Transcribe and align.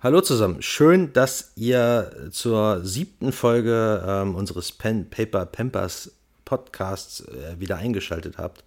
Hallo 0.00 0.20
zusammen, 0.20 0.62
schön, 0.62 1.12
dass 1.12 1.50
ihr 1.56 2.28
zur 2.30 2.84
siebten 2.84 3.32
Folge 3.32 4.00
ähm, 4.06 4.36
unseres 4.36 4.70
Pen 4.70 5.10
Paper 5.10 5.44
Pampers 5.44 6.12
Podcasts 6.44 7.22
äh, 7.22 7.58
wieder 7.58 7.78
eingeschaltet 7.78 8.38
habt. 8.38 8.62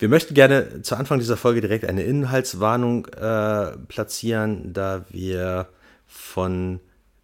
Wir 0.00 0.08
möchten 0.08 0.34
gerne 0.34 0.82
zu 0.82 0.96
Anfang 0.96 1.20
dieser 1.20 1.36
Folge 1.36 1.60
direkt 1.60 1.84
eine 1.84 2.02
Inhaltswarnung 2.02 3.06
äh, 3.06 3.76
platzieren, 3.86 4.72
da 4.72 5.04
wir 5.08 5.68
von 6.08 6.80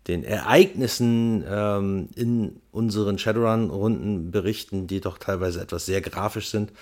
den 0.06 0.22
Ereignissen 0.22 1.44
ähm, 1.44 2.10
in 2.14 2.60
unseren 2.70 3.18
Shadowrun-Runden 3.18 4.30
berichten, 4.30 4.86
die 4.86 5.00
doch 5.00 5.18
teilweise 5.18 5.60
etwas 5.60 5.84
sehr 5.84 6.00
grafisch 6.00 6.50
sind. 6.50 6.72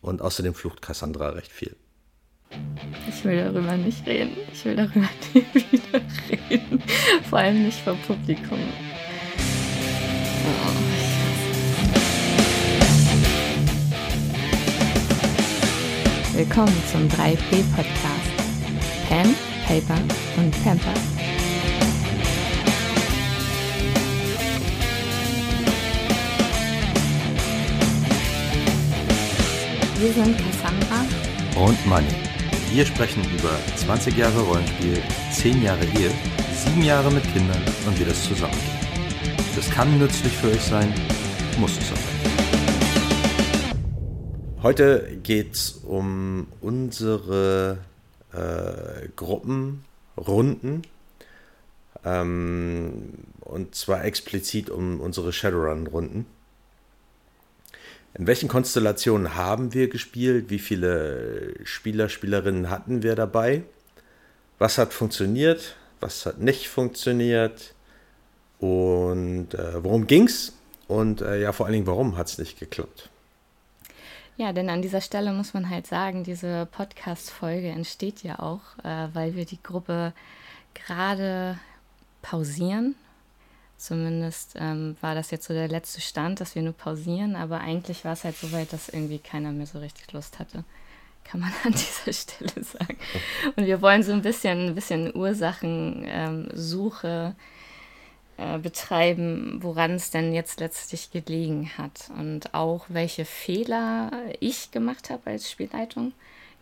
Und 0.00 0.22
außerdem 0.22 0.54
flucht 0.54 0.82
Cassandra 0.82 1.30
recht 1.30 1.50
viel. 1.50 1.74
Ich 3.08 3.24
will 3.24 3.36
darüber 3.36 3.76
nicht 3.76 4.06
reden. 4.06 4.36
Ich 4.52 4.64
will 4.64 4.76
darüber 4.76 5.00
nie 5.34 5.44
wieder 5.54 6.00
reden. 6.50 6.82
Vor 7.28 7.38
allem 7.38 7.64
nicht 7.64 7.78
vor 7.78 7.94
Publikum. 8.06 8.58
Oh, 10.44 10.72
Willkommen 16.34 16.82
zum 16.90 17.08
3P-Podcast. 17.08 18.32
Pen, 19.08 19.34
Paper 19.66 20.00
und 20.38 20.64
Pamper. 20.64 20.94
Wir 30.00 30.12
sind 30.12 30.36
Cassandra 30.36 31.04
und 31.64 31.86
Manny. 31.86 32.31
Wir 32.72 32.86
sprechen 32.86 33.22
über 33.38 33.50
20 33.76 34.16
Jahre 34.16 34.40
Rollenspiel, 34.40 34.96
10 35.30 35.62
Jahre 35.62 35.84
Ehe, 35.84 36.10
7 36.64 36.82
Jahre 36.82 37.12
mit 37.12 37.22
Kindern 37.24 37.60
und 37.86 38.00
wie 38.00 38.04
das 38.06 38.24
zusammengeht. 38.24 38.62
Das 39.54 39.68
kann 39.68 39.98
nützlich 39.98 40.32
für 40.32 40.46
euch 40.46 40.62
sein, 40.62 40.90
muss 41.58 41.76
es 41.76 41.90
aber. 41.90 42.00
Heute 44.62 45.18
geht 45.22 45.52
es 45.52 45.72
um 45.86 46.46
unsere 46.62 47.76
äh, 48.32 49.06
Gruppenrunden. 49.16 50.82
Ähm, 52.06 53.12
und 53.40 53.74
zwar 53.74 54.02
explizit 54.06 54.70
um 54.70 54.98
unsere 55.00 55.34
Shadowrun-Runden. 55.34 56.24
In 58.14 58.26
welchen 58.26 58.48
Konstellationen 58.48 59.34
haben 59.36 59.72
wir 59.72 59.88
gespielt? 59.88 60.50
Wie 60.50 60.58
viele 60.58 61.54
Spieler, 61.64 62.08
Spielerinnen 62.08 62.68
hatten 62.68 63.02
wir 63.02 63.14
dabei? 63.14 63.62
Was 64.58 64.76
hat 64.76 64.92
funktioniert? 64.92 65.76
Was 66.00 66.26
hat 66.26 66.38
nicht 66.38 66.68
funktioniert? 66.68 67.74
Und 68.58 69.54
äh, 69.54 69.82
worum 69.82 70.06
ging's? 70.06 70.52
Und 70.88 71.22
äh, 71.22 71.40
ja, 71.40 71.52
vor 71.52 71.66
allen 71.66 71.72
Dingen, 71.72 71.86
warum 71.86 72.18
hat 72.18 72.28
es 72.28 72.38
nicht 72.38 72.60
geklappt? 72.60 73.08
Ja, 74.36 74.52
denn 74.52 74.68
an 74.68 74.82
dieser 74.82 75.00
Stelle 75.00 75.32
muss 75.32 75.54
man 75.54 75.70
halt 75.70 75.86
sagen, 75.86 76.22
diese 76.22 76.66
Podcast-Folge 76.70 77.68
entsteht 77.68 78.22
ja 78.22 78.38
auch, 78.40 78.60
äh, 78.84 79.08
weil 79.14 79.34
wir 79.34 79.46
die 79.46 79.62
Gruppe 79.62 80.12
gerade 80.74 81.58
pausieren 82.20 82.94
Zumindest 83.82 84.54
ähm, 84.60 84.96
war 85.00 85.16
das 85.16 85.32
jetzt 85.32 85.48
so 85.48 85.54
der 85.54 85.66
letzte 85.66 86.00
Stand, 86.00 86.40
dass 86.40 86.54
wir 86.54 86.62
nur 86.62 86.72
pausieren, 86.72 87.34
aber 87.34 87.62
eigentlich 87.62 88.04
war 88.04 88.12
es 88.12 88.22
halt 88.22 88.36
so 88.36 88.52
weit, 88.52 88.72
dass 88.72 88.88
irgendwie 88.88 89.18
keiner 89.18 89.50
mehr 89.50 89.66
so 89.66 89.80
richtig 89.80 90.12
Lust 90.12 90.38
hatte. 90.38 90.62
Kann 91.24 91.40
man 91.40 91.50
an 91.64 91.72
dieser 91.72 92.12
Stelle 92.12 92.62
sagen. 92.62 92.96
Und 93.56 93.66
wir 93.66 93.82
wollen 93.82 94.04
so 94.04 94.12
ein 94.12 94.22
bisschen, 94.22 94.68
ein 94.68 94.76
bisschen 94.76 95.12
Ursachensuche 95.12 97.34
ähm, 98.38 98.54
äh, 98.54 98.58
betreiben, 98.60 99.58
woran 99.64 99.94
es 99.94 100.12
denn 100.12 100.32
jetzt 100.32 100.60
letztlich 100.60 101.10
gelegen 101.10 101.72
hat. 101.76 102.08
Und 102.16 102.54
auch 102.54 102.84
welche 102.86 103.24
Fehler 103.24 104.12
ich 104.38 104.70
gemacht 104.70 105.10
habe 105.10 105.30
als 105.30 105.50
Spielleitung, 105.50 106.12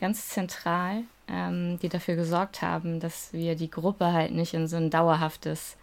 ganz 0.00 0.31
zentral, 0.31 1.03
ähm, 1.28 1.78
die 1.81 1.91
dafür 1.91 2.17
gesorgt 2.17 2.62
haben, 2.62 2.99
dass 2.99 3.34
wir 3.34 3.56
die 3.56 3.71
Gruppe 3.71 4.11
halt 4.11 4.33
nicht 4.33 4.55
in 4.55 4.69
so 4.69 4.78
ein 4.78 4.89
dauerhaftes 4.89 5.77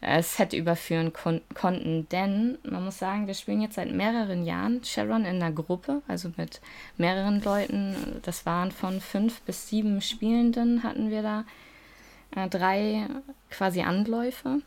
äh, 0.00 0.22
Set 0.22 0.52
überführen 0.52 1.12
kon 1.12 1.40
konnten. 1.54 2.08
Denn 2.08 2.58
man 2.62 2.84
muss 2.84 2.98
sagen, 2.98 3.26
wir 3.26 3.34
spielen 3.34 3.60
jetzt 3.60 3.74
seit 3.74 3.90
mehreren 3.92 4.44
Jahren 4.44 4.82
Sharon 4.84 5.24
in 5.24 5.42
einer 5.42 5.52
Gruppe, 5.52 6.02
also 6.08 6.30
mit 6.36 6.60
mehreren 6.96 7.42
Leuten. 7.42 7.96
Das 8.22 8.46
waren 8.46 8.70
von 8.70 9.00
fünf 9.00 9.40
bis 9.42 9.68
sieben 9.68 10.00
Spielenden 10.00 10.82
hatten 10.82 11.10
wir 11.10 11.22
da 11.22 11.44
äh, 12.36 12.48
drei 12.48 13.06
quasi 13.50 13.82
Anläufe. 13.82 14.60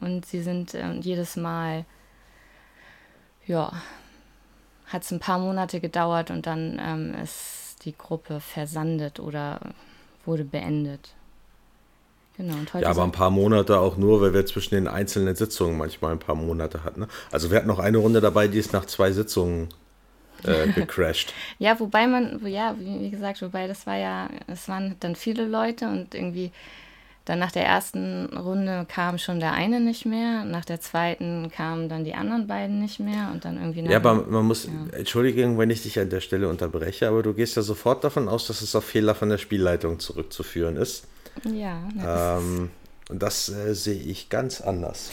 Und 0.00 0.26
sie 0.26 0.42
sind 0.42 0.74
äh, 0.74 0.92
jedes 0.94 1.36
Mal, 1.36 1.84
ja, 3.46 3.72
hat 4.86 5.02
es 5.02 5.12
ein 5.12 5.20
paar 5.20 5.38
Monate 5.38 5.80
gedauert 5.80 6.30
und 6.30 6.46
dann 6.46 6.80
ähm, 6.82 7.14
ist 7.22 7.76
die 7.84 7.96
Gruppe 7.96 8.40
versandet 8.40 9.20
oder 9.20 9.60
wurde 10.24 10.44
beendet. 10.44 11.14
Genau, 12.42 12.54
und 12.54 12.74
heute 12.74 12.82
ja, 12.82 12.90
aber 12.90 13.04
ein 13.04 13.12
paar 13.12 13.30
Monate 13.30 13.78
auch 13.78 13.96
nur, 13.96 14.20
weil 14.20 14.34
wir 14.34 14.44
zwischen 14.44 14.74
den 14.74 14.88
einzelnen 14.88 15.36
Sitzungen 15.36 15.78
manchmal 15.78 16.10
ein 16.10 16.18
paar 16.18 16.34
Monate 16.34 16.82
hatten. 16.82 17.02
Ne? 17.02 17.08
Also 17.30 17.52
wir 17.52 17.56
hatten 17.56 17.68
noch 17.68 17.78
eine 17.78 17.98
Runde 17.98 18.20
dabei, 18.20 18.48
die 18.48 18.58
ist 18.58 18.72
nach 18.72 18.84
zwei 18.84 19.12
Sitzungen 19.12 19.68
äh, 20.42 20.66
gecrashed. 20.74 21.32
ja, 21.60 21.78
wobei 21.78 22.08
man, 22.08 22.44
ja, 22.44 22.74
wie, 22.80 23.10
gesagt, 23.10 23.42
wobei 23.42 23.68
das 23.68 23.86
war 23.86 23.96
ja, 23.96 24.28
es 24.48 24.68
waren 24.68 24.96
dann 24.98 25.14
viele 25.14 25.46
Leute 25.46 25.86
und 25.86 26.16
irgendwie 26.16 26.50
dann 27.26 27.38
nach 27.38 27.52
der 27.52 27.64
ersten 27.64 28.26
Runde 28.36 28.86
kam 28.88 29.18
schon 29.18 29.38
der 29.38 29.52
eine 29.52 29.78
nicht 29.78 30.04
mehr, 30.04 30.44
nach 30.44 30.64
der 30.64 30.80
zweiten 30.80 31.48
kamen 31.54 31.88
dann 31.88 32.02
die 32.02 32.14
anderen 32.14 32.48
beiden 32.48 32.80
nicht 32.80 32.98
mehr 32.98 33.30
und 33.32 33.44
dann 33.44 33.56
irgendwie. 33.56 33.88
Ja, 33.88 33.98
aber 33.98 34.14
man 34.14 34.44
muss, 34.44 34.64
ja. 34.64 34.98
Entschuldigung, 34.98 35.58
wenn 35.58 35.70
ich 35.70 35.84
dich 35.84 36.00
an 36.00 36.10
der 36.10 36.20
Stelle 36.20 36.48
unterbreche, 36.48 37.06
aber 37.06 37.22
du 37.22 37.34
gehst 37.34 37.54
ja 37.54 37.62
sofort 37.62 38.02
davon 38.02 38.28
aus, 38.28 38.48
dass 38.48 38.62
es 38.62 38.74
auf 38.74 38.84
Fehler 38.84 39.14
von 39.14 39.28
der 39.28 39.38
Spielleitung 39.38 40.00
zurückzuführen 40.00 40.74
ist. 40.74 41.06
Ja. 41.44 41.78
Ähm, 42.38 42.70
und 43.08 43.22
das 43.22 43.48
äh, 43.48 43.74
sehe 43.74 44.00
ich 44.00 44.28
ganz 44.28 44.60
anders. 44.60 45.10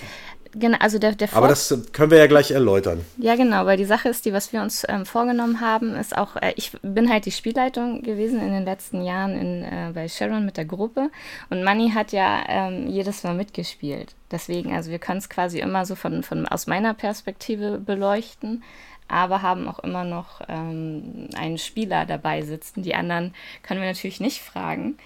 Genau, 0.53 0.78
also 0.80 0.97
der, 0.97 1.13
der 1.13 1.30
Aber 1.34 1.47
das 1.47 1.75
können 1.94 2.09
wir 2.09 2.18
ja 2.18 2.25
gleich 2.28 2.52
erläutern. 2.52 3.06
Ja, 3.18 3.35
genau, 3.35 3.66
weil 3.66 3.78
die 3.78 3.85
Sache 3.85 4.09
ist, 4.09 4.25
die, 4.25 4.34
was 4.34 4.52
wir 4.52 4.62
uns 4.62 4.84
ähm, 4.90 5.06
vorgenommen 5.06 5.62
haben, 5.62 5.96
ist 5.96 6.18
auch, 6.18 6.38
äh, 6.38 6.53
ich 6.56 6.72
bin 6.81 7.12
halt 7.12 7.25
die 7.25 7.31
Spielleitung 7.31 8.02
gewesen 8.02 8.40
in 8.41 8.52
den 8.52 8.66
letzten 8.66 9.03
Jahren 9.03 9.38
in, 9.38 9.63
äh, 9.63 9.91
bei 9.94 10.08
Sharon 10.08 10.46
mit 10.46 10.58
der 10.58 10.66
Gruppe 10.66 11.12
und 11.52 11.63
Manny 11.63 11.91
hat 11.91 12.13
ja 12.13 12.44
ähm, 12.47 12.88
jedes 12.88 13.24
Mal 13.24 13.35
mitgespielt. 13.35 14.16
Deswegen, 14.31 14.74
also 14.74 14.90
wir 14.90 15.00
können 15.00 15.19
es 15.19 15.29
quasi 15.29 15.59
immer 15.59 15.85
so 15.85 15.94
von, 15.94 16.24
von 16.24 16.47
aus 16.47 16.66
meiner 16.66 16.96
Perspektive 16.96 17.78
beleuchten, 17.78 18.63
aber 19.08 19.44
haben 19.44 19.68
auch 19.68 19.79
immer 19.79 20.03
noch 20.03 20.41
ähm, 20.47 21.29
einen 21.35 21.59
Spieler 21.59 22.08
dabei 22.08 22.41
sitzen. 22.41 22.81
Die 22.81 22.96
anderen 22.96 23.35
können 23.62 23.81
wir 23.81 23.88
natürlich 23.88 24.19
nicht 24.19 24.41
fragen. 24.41 24.97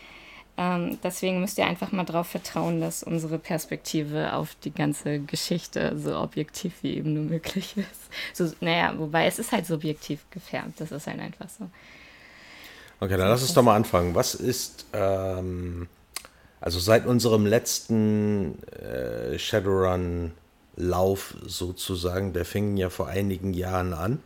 Ähm, 0.56 1.00
deswegen 1.04 1.42
müsst 1.42 1.58
ihr 1.58 1.66
einfach 1.66 1.92
mal 1.92 2.04
darauf 2.04 2.28
vertrauen, 2.28 2.80
dass 2.80 3.02
unsere 3.02 3.40
Perspektive 3.40 4.34
auf 4.34 4.56
die 4.64 4.72
ganze 4.72 5.20
Geschichte 5.20 5.98
so 5.98 6.16
objektiv 6.16 6.74
wie 6.84 6.96
eben 6.98 7.14
nur 7.14 7.24
möglich 7.24 7.76
ist. 7.78 7.88
So, 8.34 8.52
naja, 8.62 8.94
wobei 8.98 9.26
es 9.26 9.40
ist 9.40 9.52
halt 9.52 9.66
subjektiv 9.66 10.20
gefärbt, 10.30 10.80
das 10.80 10.92
ist 10.92 11.08
halt 11.08 11.20
einfach 11.20 11.50
so. 11.50 11.70
Okay, 13.00 13.18
dann 13.18 13.30
lass 13.30 13.42
uns 13.42 13.54
doch 13.54 13.64
mal 13.64 13.76
anfangen. 13.76 14.14
Was 14.14 14.36
ist, 14.36 14.86
ähm, 14.94 15.88
also 16.62 16.80
seit 16.80 17.08
unserem 17.08 17.48
letzten 17.48 18.62
äh, 18.72 19.40
Shadowrun-Lauf 19.40 21.36
sozusagen, 21.46 22.32
der 22.32 22.46
fing 22.46 22.78
ja 22.78 22.92
vor 22.92 23.08
einigen 23.08 23.54
Jahren 23.54 23.94
an, 23.94 24.22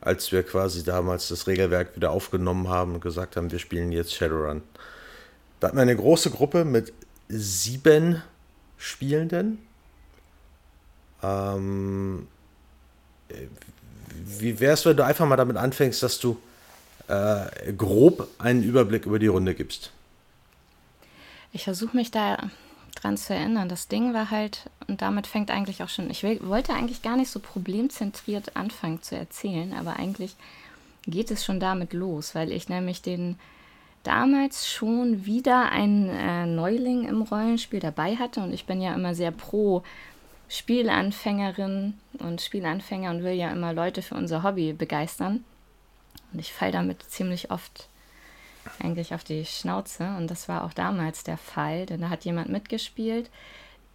als 0.00 0.32
wir 0.32 0.42
quasi 0.42 0.82
damals 0.82 1.28
das 1.28 1.46
Regelwerk 1.46 1.94
wieder 1.94 2.10
aufgenommen 2.10 2.68
haben 2.68 2.94
und 2.94 3.00
gesagt 3.00 3.36
haben, 3.36 3.52
wir 3.52 3.60
spielen 3.60 3.92
jetzt 3.92 4.12
Shadowrun. 4.12 4.62
Da 5.64 5.68
hatten 5.68 5.78
wir 5.78 5.82
eine 5.82 5.96
große 5.96 6.30
Gruppe 6.30 6.66
mit 6.66 6.92
sieben 7.26 8.22
Spielenden. 8.76 9.66
Ähm, 11.22 12.28
wie 14.10 14.60
wäre 14.60 14.74
es, 14.74 14.84
wenn 14.84 14.98
du 14.98 15.06
einfach 15.06 15.26
mal 15.26 15.36
damit 15.36 15.56
anfängst, 15.56 16.02
dass 16.02 16.18
du 16.18 16.36
äh, 17.08 17.72
grob 17.72 18.28
einen 18.36 18.62
Überblick 18.62 19.06
über 19.06 19.18
die 19.18 19.28
Runde 19.28 19.54
gibst? 19.54 19.90
Ich 21.54 21.64
versuche 21.64 21.96
mich 21.96 22.10
da 22.10 22.50
dran 22.94 23.16
zu 23.16 23.32
erinnern. 23.32 23.70
Das 23.70 23.88
Ding 23.88 24.12
war 24.12 24.30
halt, 24.30 24.68
und 24.86 25.00
damit 25.00 25.26
fängt 25.26 25.50
eigentlich 25.50 25.82
auch 25.82 25.88
schon, 25.88 26.10
ich 26.10 26.22
will, 26.22 26.40
wollte 26.42 26.74
eigentlich 26.74 27.00
gar 27.00 27.16
nicht 27.16 27.30
so 27.30 27.40
problemzentriert 27.40 28.54
anfangen 28.54 29.00
zu 29.00 29.16
erzählen, 29.16 29.72
aber 29.72 29.96
eigentlich 29.96 30.36
geht 31.06 31.30
es 31.30 31.42
schon 31.42 31.58
damit 31.58 31.94
los, 31.94 32.34
weil 32.34 32.52
ich 32.52 32.68
nämlich 32.68 33.00
den 33.00 33.38
damals 34.04 34.68
schon 34.70 35.26
wieder 35.26 35.72
einen 35.72 36.08
äh, 36.08 36.46
Neuling 36.46 37.08
im 37.08 37.22
Rollenspiel 37.22 37.80
dabei 37.80 38.16
hatte 38.16 38.40
und 38.40 38.52
ich 38.52 38.66
bin 38.66 38.80
ja 38.80 38.94
immer 38.94 39.14
sehr 39.14 39.32
pro 39.32 39.82
Spielanfängerin 40.48 41.94
und 42.18 42.40
Spielanfänger 42.40 43.10
und 43.10 43.24
will 43.24 43.32
ja 43.32 43.50
immer 43.50 43.72
Leute 43.72 44.02
für 44.02 44.14
unser 44.14 44.42
Hobby 44.42 44.72
begeistern. 44.72 45.44
Und 46.32 46.38
ich 46.38 46.52
falle 46.52 46.72
damit 46.72 47.02
ziemlich 47.02 47.50
oft 47.50 47.88
eigentlich 48.82 49.14
auf 49.14 49.24
die 49.24 49.44
Schnauze. 49.44 50.14
Und 50.16 50.30
das 50.30 50.48
war 50.48 50.64
auch 50.64 50.72
damals 50.72 51.24
der 51.24 51.38
Fall, 51.38 51.86
denn 51.86 52.02
da 52.02 52.10
hat 52.10 52.24
jemand 52.24 52.50
mitgespielt, 52.50 53.30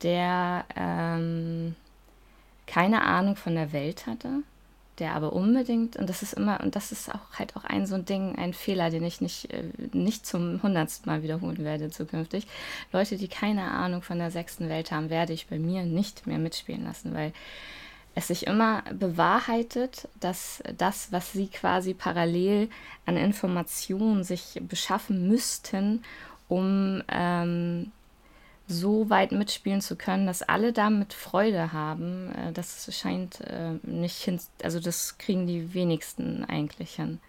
der 0.01 0.65
ähm, 0.75 1.75
keine 2.67 3.03
Ahnung 3.03 3.35
von 3.35 3.55
der 3.55 3.73
Welt 3.73 4.07
hatte, 4.07 4.43
der 4.99 5.15
aber 5.15 5.33
unbedingt, 5.33 5.95
und 5.95 6.09
das 6.09 6.21
ist 6.21 6.33
immer, 6.33 6.61
und 6.61 6.75
das 6.75 6.91
ist 6.91 7.09
auch 7.09 7.37
halt 7.37 7.55
auch 7.55 7.63
ein 7.63 7.85
so 7.85 7.95
ein 7.95 8.05
Ding, 8.05 8.35
ein 8.37 8.53
Fehler, 8.53 8.89
den 8.89 9.03
ich 9.03 9.21
nicht, 9.21 9.51
äh, 9.53 9.63
nicht 9.93 10.25
zum 10.25 10.61
hundertsten 10.61 11.11
Mal 11.11 11.23
wiederholen 11.23 11.63
werde 11.63 11.89
zukünftig. 11.89 12.47
Leute, 12.91 13.17
die 13.17 13.27
keine 13.27 13.71
Ahnung 13.71 14.01
von 14.01 14.19
der 14.19 14.31
sechsten 14.31 14.69
Welt 14.69 14.91
haben, 14.91 15.09
werde 15.09 15.33
ich 15.33 15.47
bei 15.47 15.59
mir 15.59 15.83
nicht 15.83 16.27
mehr 16.27 16.39
mitspielen 16.39 16.83
lassen, 16.83 17.13
weil 17.13 17.33
es 18.15 18.27
sich 18.27 18.47
immer 18.47 18.83
bewahrheitet, 18.93 20.07
dass 20.19 20.61
das, 20.77 21.11
was 21.11 21.31
sie 21.31 21.47
quasi 21.47 21.93
parallel 21.93 22.69
an 23.05 23.17
Informationen 23.17 24.23
sich 24.23 24.59
beschaffen 24.67 25.27
müssten, 25.27 26.03
um 26.47 27.03
ähm, 27.07 27.91
so 28.69 29.09
weit 29.09 29.31
mitspielen 29.31 29.81
zu 29.81 29.95
können, 29.95 30.27
dass 30.27 30.43
alle 30.43 30.71
damit 30.71 31.13
Freude 31.13 31.73
haben, 31.73 32.31
äh, 32.31 32.51
das 32.53 32.87
scheint 32.95 33.41
äh, 33.41 33.73
nicht 33.83 34.17
hin, 34.17 34.39
also 34.63 34.79
das 34.79 35.17
kriegen 35.17 35.47
die 35.47 35.73
wenigsten 35.73 36.45
eigentlich 36.45 36.91
hin. 36.91 37.19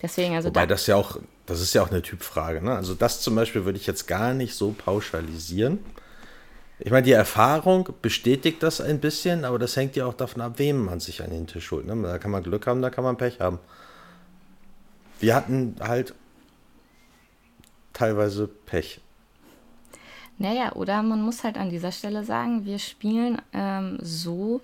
Deswegen, 0.00 0.34
also 0.34 0.48
Wobei 0.48 0.66
da 0.66 0.74
das 0.74 0.86
ja 0.86 0.96
auch, 0.96 1.18
das 1.46 1.60
ist 1.60 1.74
ja 1.74 1.82
auch 1.82 1.90
eine 1.90 2.02
Typfrage. 2.02 2.62
Ne? 2.62 2.74
Also 2.74 2.94
das 2.94 3.20
zum 3.20 3.34
Beispiel 3.34 3.64
würde 3.64 3.78
ich 3.78 3.86
jetzt 3.86 4.06
gar 4.06 4.32
nicht 4.32 4.54
so 4.54 4.72
pauschalisieren. 4.72 5.78
Ich 6.78 6.90
meine, 6.90 7.04
die 7.04 7.12
Erfahrung 7.12 7.88
bestätigt 8.02 8.62
das 8.62 8.80
ein 8.80 9.00
bisschen, 9.00 9.44
aber 9.44 9.58
das 9.58 9.76
hängt 9.76 9.96
ja 9.96 10.06
auch 10.06 10.14
davon 10.14 10.42
ab, 10.42 10.54
wem 10.56 10.84
man 10.84 11.00
sich 11.00 11.22
an 11.22 11.30
den 11.30 11.46
Tisch 11.46 11.70
holt. 11.70 11.86
Ne? 11.86 12.00
Da 12.02 12.18
kann 12.18 12.30
man 12.30 12.42
Glück 12.42 12.66
haben, 12.66 12.82
da 12.82 12.90
kann 12.90 13.04
man 13.04 13.16
Pech 13.16 13.40
haben. 13.40 13.58
Wir 15.20 15.34
hatten 15.34 15.76
halt 15.80 16.14
teilweise 17.92 18.46
Pech. 18.46 19.00
Naja, 20.38 20.72
oder 20.72 21.02
man 21.02 21.22
muss 21.22 21.44
halt 21.44 21.56
an 21.56 21.70
dieser 21.70 21.92
Stelle 21.92 22.24
sagen, 22.24 22.64
wir 22.64 22.78
spielen 22.78 23.40
ähm, 23.52 23.98
so, 24.00 24.60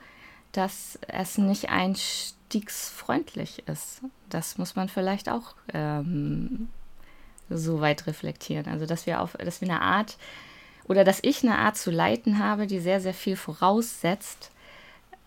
dass 0.53 0.99
es 1.07 1.39
nicht 1.39 1.71
einstiegsfreundlich 1.71 3.69
ist. 3.69 4.03
Das 4.29 4.59
muss 4.59 4.75
man 4.75 4.89
vielleicht 4.89 5.29
auch 5.29 5.55
ähm, 5.73 6.69
so 7.49 7.81
weit 7.81 8.07
reflektieren. 8.07 8.67
Also, 8.67 8.87
dass 8.87 9.07
wir 9.07 9.21
auf, 9.21 9.35
dass 9.35 9.61
wir 9.61 9.69
eine 9.69 9.81
Art 9.81 10.17
oder 10.85 11.05
dass 11.05 11.21
ich 11.23 11.45
eine 11.45 11.59
Art 11.59 11.77
zu 11.77 11.91
leiten 11.93 12.39
habe, 12.41 12.67
die 12.67 12.81
sehr, 12.81 13.01
sehr 13.01 13.15
viel 13.15 13.37
voraussetzt, 13.37 14.51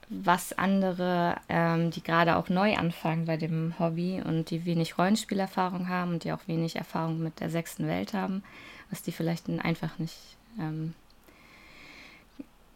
was 0.09 0.51
andere, 0.53 1.37
ähm, 1.47 1.89
die 1.89 2.03
gerade 2.03 2.35
auch 2.35 2.49
neu 2.49 2.75
anfangen 2.75 3.25
bei 3.25 3.37
dem 3.37 3.73
Hobby 3.79 4.21
und 4.23 4.49
die 4.49 4.65
wenig 4.65 4.97
Rollenspielerfahrung 4.97 5.87
haben 5.87 6.13
und 6.13 6.25
die 6.25 6.33
auch 6.33 6.47
wenig 6.47 6.75
Erfahrung 6.75 7.23
mit 7.23 7.39
der 7.39 7.49
sechsten 7.49 7.87
Welt 7.87 8.13
haben, 8.13 8.43
was 8.93 9.01
die 9.01 9.11
vielleicht 9.11 9.49
einfach 9.49 9.97
nicht 9.97 10.15
ähm, 10.59 10.93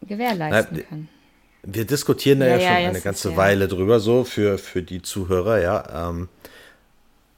gewährleisten 0.02 0.78
Na, 0.78 0.82
können. 0.82 1.08
Wir 1.62 1.84
diskutieren 1.84 2.40
da 2.40 2.46
ja, 2.46 2.56
ja 2.56 2.58
schon 2.58 2.82
ja, 2.82 2.88
eine 2.88 3.00
ganze 3.00 3.36
Weile 3.36 3.68
drüber, 3.68 4.00
so 4.00 4.24
für, 4.24 4.58
für 4.58 4.82
die 4.82 5.00
Zuhörer, 5.00 5.60
ja. 5.60 6.08
Ähm, 6.10 6.28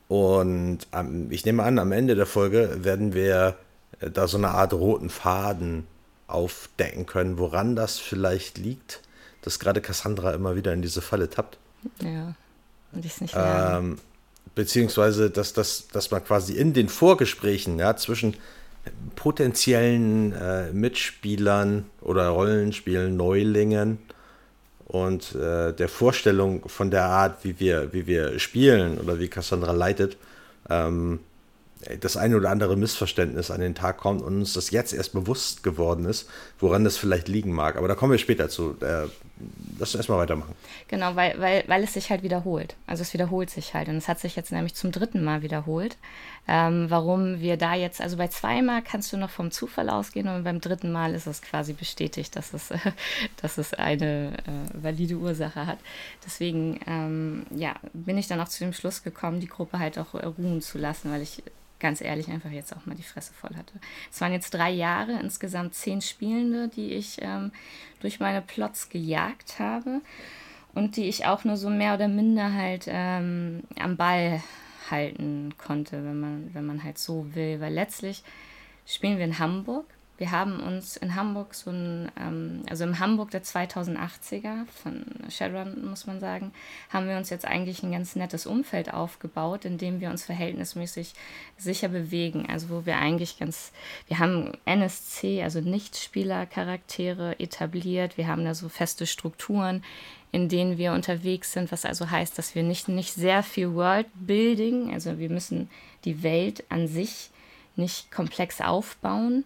und 0.09 0.79
ähm, 0.95 1.31
ich 1.31 1.45
nehme 1.45 1.63
an, 1.63 1.79
am 1.79 1.93
Ende 1.93 2.15
der 2.15 2.25
Folge 2.25 2.83
werden 2.83 3.13
wir 3.13 3.57
da 4.01 4.27
so 4.27 4.39
eine 4.39 4.49
Art 4.49 4.73
roten 4.73 5.11
Faden 5.11 5.87
aufdecken 6.27 7.05
können, 7.05 7.37
woran 7.37 7.77
das 7.77 7.99
vielleicht 7.99 8.57
liegt, 8.57 9.03
dass 9.43 9.59
gerade 9.59 9.83
Cassandra 9.83 10.33
immer 10.33 10.57
wieder 10.57 10.73
in 10.73 10.81
diese 10.81 11.03
Falle 11.03 11.29
tappt. 11.29 11.59
Ja, 12.03 12.35
und 12.93 13.05
ich 13.05 13.13
es 13.13 13.21
nicht 13.21 13.35
ähm, 13.37 13.99
Beziehungsweise, 14.55 15.31
dass, 15.31 15.53
dass, 15.53 15.89
dass 15.89 16.11
man 16.11 16.25
quasi 16.25 16.55
in 16.55 16.73
den 16.73 16.89
Vorgesprächen 16.89 17.79
ja, 17.79 17.95
zwischen 17.97 18.37
potenziellen 19.17 20.33
äh, 20.33 20.73
Mitspielern 20.73 21.87
oder 22.01 22.29
Rollenspielen, 22.29 23.17
Neulingen 23.17 23.99
und 24.87 25.35
äh, 25.35 25.73
der 25.73 25.89
Vorstellung 25.89 26.69
von 26.69 26.91
der 26.91 27.05
Art, 27.05 27.45
wie 27.45 27.61
wir, 27.61 27.93
wie 27.93 28.07
wir 28.07 28.39
spielen 28.39 28.99
oder 28.99 29.19
wie 29.19 29.29
Cassandra 29.29 29.73
leitet, 29.73 30.17
ähm, 30.69 31.21
das 32.01 32.17
eine 32.17 32.37
oder 32.37 32.51
andere 32.51 32.77
Missverständnis 32.77 33.51
an 33.51 33.61
den 33.61 33.75
Tag 33.75 33.97
kommt 33.97 34.23
und 34.23 34.37
uns 34.39 34.53
das 34.53 34.71
jetzt 34.71 34.93
erst 34.93 35.13
bewusst 35.13 35.63
geworden 35.63 36.05
ist, 36.05 36.29
woran 36.59 36.85
das 36.85 36.97
vielleicht 36.97 37.29
liegen 37.29 37.53
mag. 37.53 37.77
Aber 37.77 37.89
da 37.89 37.95
kommen 37.95 38.13
wir 38.13 38.19
später 38.19 38.49
zu. 38.49 38.77
Äh, 38.81 39.07
lass 39.79 39.91
uns 39.91 39.95
erstmal 39.95 40.19
weitermachen. 40.19 40.55
Genau, 40.89 41.17
weil, 41.17 41.41
weil, 41.41 41.65
weil 41.69 41.83
es 41.83 41.95
sich 41.95 42.11
halt 42.11 42.23
wiederholt. 42.23 42.75
Also 42.87 43.03
es 43.03 43.15
wiederholt 43.15 43.49
sich 43.49 43.73
halt. 43.73 43.89
Und 43.89 43.97
es 43.97 44.09
hat 44.09 44.21
sich 44.21 44.37
jetzt 44.37 44.53
nämlich 44.53 44.75
zum 44.75 44.93
dritten 44.93 45.25
Mal 45.25 45.43
wiederholt. 45.43 45.97
Ähm, 46.49 46.87
warum 46.89 47.41
wir 47.41 47.57
da 47.57 47.75
jetzt, 47.75 48.01
also 48.01 48.17
bei 48.17 48.29
zweimal 48.29 48.83
kannst 48.83 49.13
du 49.13 49.17
noch 49.17 49.31
vom 49.31 49.51
Zufall 49.51 49.89
ausgehen 49.89 50.27
und 50.27 50.43
beim 50.43 50.61
dritten 50.61 50.91
Mal 50.91 51.15
ist 51.15 51.27
es 51.27 51.43
quasi 51.43 51.75
bestätigt, 51.75 52.35
dass 52.35 52.53
es, 52.55 52.73
dass 53.43 53.59
es 53.59 53.75
eine 53.75 54.33
äh, 54.39 54.83
valide 54.83 55.17
Ursache 55.17 55.67
hat. 55.67 55.79
Deswegen, 56.25 56.81
ähm, 56.87 57.47
ja, 57.55 57.75
bin 57.93 58.19
ich 58.19 58.27
dann 58.27 58.41
auch 58.41 58.49
zu 58.49 58.65
dem 58.65 58.73
Schluss 58.73 59.03
gekommen, 59.03 59.41
die 59.41 59.49
Gruppe 59.49 59.79
halt 59.79 59.99
auch 59.99 60.15
ruhen 60.15 60.61
zu 60.61 60.79
lassen, 60.79 61.13
weil 61.13 61.23
ich 61.23 61.43
ganz 61.81 62.01
ehrlich 62.01 62.29
einfach 62.29 62.51
jetzt 62.51 62.77
auch 62.77 62.87
mal 62.87 62.95
die 62.95 63.03
Fresse 63.03 63.33
voll 63.33 63.57
hatte. 63.57 63.73
Es 64.13 64.21
waren 64.21 64.33
jetzt 64.33 64.51
drei 64.51 64.71
Jahre, 64.71 65.19
insgesamt 65.19 65.75
zehn 65.75 66.01
Spielende, 66.01 66.69
die 66.69 66.93
ich 66.93 67.17
ähm, 67.21 67.51
durch 68.01 68.21
meine 68.21 68.43
Plots 68.43 68.91
gejagt 68.91 69.59
habe 69.59 70.01
und 70.75 70.97
die 70.97 71.09
ich 71.09 71.27
auch 71.27 71.45
nur 71.45 71.57
so 71.57 71.71
mehr 71.71 71.95
oder 71.95 72.07
minder 72.07 72.53
halt 72.53 72.85
ähm, 72.87 73.63
am 73.79 73.97
Ball 73.97 74.43
halten 74.91 75.55
konnte, 75.59 76.05
wenn 76.05 76.21
man, 76.21 76.51
wenn 76.55 76.67
man 76.67 76.83
halt 76.83 76.99
so 76.99 77.35
will. 77.35 77.61
Weil 77.61 77.73
letztlich 77.73 78.23
spielen 78.87 79.19
wir 79.19 79.25
in 79.25 79.39
Hamburg 79.39 79.85
wir 80.21 80.33
haben 80.33 80.61
uns 80.61 80.99
in 80.99 81.15
Hamburg 81.15 81.55
so 81.55 81.71
ein, 81.71 82.13
ähm, 82.21 82.63
also 82.69 82.85
im 82.85 82.99
Hamburg 82.99 83.31
der 83.31 83.43
2080er 83.43 84.67
von 84.67 85.03
Shadowrun, 85.31 85.89
muss 85.89 86.07
man 86.07 86.21
sagen, 86.21 86.53
haben 86.91 87.09
wir 87.09 87.17
uns 87.17 87.31
jetzt 87.31 87.47
eigentlich 87.47 87.83
ein 87.83 87.91
ganz 87.91 88.17
nettes 88.17 88.45
Umfeld 88.45 88.93
aufgebaut, 88.93 89.65
in 89.65 89.79
dem 89.79 90.03
wir 90.03 90.11
uns 90.11 90.23
verhältnismäßig 90.27 91.15
sicher 91.57 91.89
bewegen. 91.89 92.47
Also 92.51 92.69
wo 92.69 92.85
wir 92.85 92.99
eigentlich 92.99 93.39
ganz, 93.39 93.73
wir 94.09 94.19
haben 94.19 94.53
NSC, 94.67 95.43
also 95.43 95.63
Nichtspielercharaktere 95.63 97.41
etabliert, 97.41 98.19
wir 98.19 98.29
haben 98.29 98.45
da 98.45 98.55
so 98.55 98.69
feste 98.69 99.07
Strukturen, 99.07 99.83
in 100.33 100.49
denen 100.49 100.79
wir 100.79 100.93
unterwegs 100.93 101.53
sind, 101.53 101.73
was 101.73 101.85
also 101.85 102.11
heißt, 102.11 102.39
dass 102.39 102.55
wir 102.55 102.63
nicht, 102.63 102.89
nicht 102.89 103.15
sehr 103.15 103.43
viel 103.43 103.75
Worldbuilding, 103.75 104.93
also 104.93 105.19
wir 105.19 105.31
müssen 105.31 105.69
die 106.05 106.23
Welt 106.23 106.65
an 106.69 106.87
sich 106.87 107.31
nicht 107.77 108.11
komplex 108.11 108.61
aufbauen, 108.61 109.45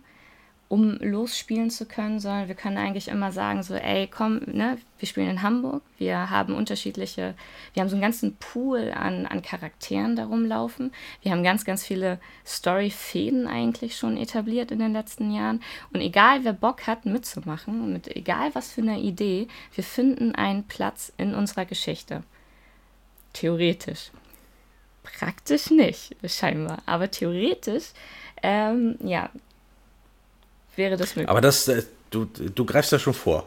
um 0.68 0.96
losspielen 1.00 1.70
zu 1.70 1.84
können, 1.84 2.20
sondern 2.20 2.48
wir 2.48 2.54
können 2.54 2.78
eigentlich 2.78 3.08
immer 3.08 3.32
sagen, 3.32 3.62
so, 3.62 3.74
ey, 3.74 4.08
komm, 4.08 4.40
ne, 4.46 4.78
wir 4.98 5.06
spielen 5.06 5.28
in 5.28 5.42
Hamburg, 5.42 5.82
wir 5.98 6.30
haben 6.30 6.54
unterschiedliche, 6.54 7.34
wir 7.72 7.82
haben 7.82 7.88
so 7.88 7.96
einen 7.96 8.02
ganzen 8.02 8.36
Pool 8.36 8.90
an, 8.92 9.26
an 9.26 9.42
Charakteren 9.42 10.16
darum 10.16 10.46
laufen. 10.46 10.92
Wir 11.22 11.32
haben 11.32 11.44
ganz, 11.44 11.64
ganz 11.64 11.84
viele 11.84 12.18
Story-Fäden 12.46 13.46
eigentlich 13.46 13.96
schon 13.96 14.16
etabliert 14.16 14.70
in 14.70 14.78
den 14.78 14.92
letzten 14.92 15.30
Jahren. 15.30 15.62
Und 15.92 16.00
egal, 16.00 16.44
wer 16.44 16.54
Bock 16.54 16.86
hat, 16.86 17.04
mitzumachen, 17.04 17.92
mit 17.92 18.08
egal 18.16 18.54
was 18.54 18.72
für 18.72 18.80
eine 18.80 18.98
Idee, 18.98 19.48
wir 19.74 19.84
finden 19.84 20.34
einen 20.34 20.64
Platz 20.64 21.12
in 21.18 21.34
unserer 21.34 21.66
Geschichte. 21.66 22.22
Theoretisch. 23.34 24.10
Praktisch 25.02 25.70
nicht, 25.70 26.16
scheinbar. 26.24 26.78
Aber 26.86 27.10
theoretisch, 27.10 27.90
ähm, 28.42 28.96
ja, 29.02 29.30
wäre 30.76 30.96
das 30.96 31.16
möglich. 31.16 31.28
Aber 31.28 31.40
das, 31.40 31.68
äh, 31.68 31.82
du, 32.10 32.24
du 32.24 32.64
greifst 32.64 32.92
ja 32.92 32.98
schon 32.98 33.14
vor. 33.14 33.46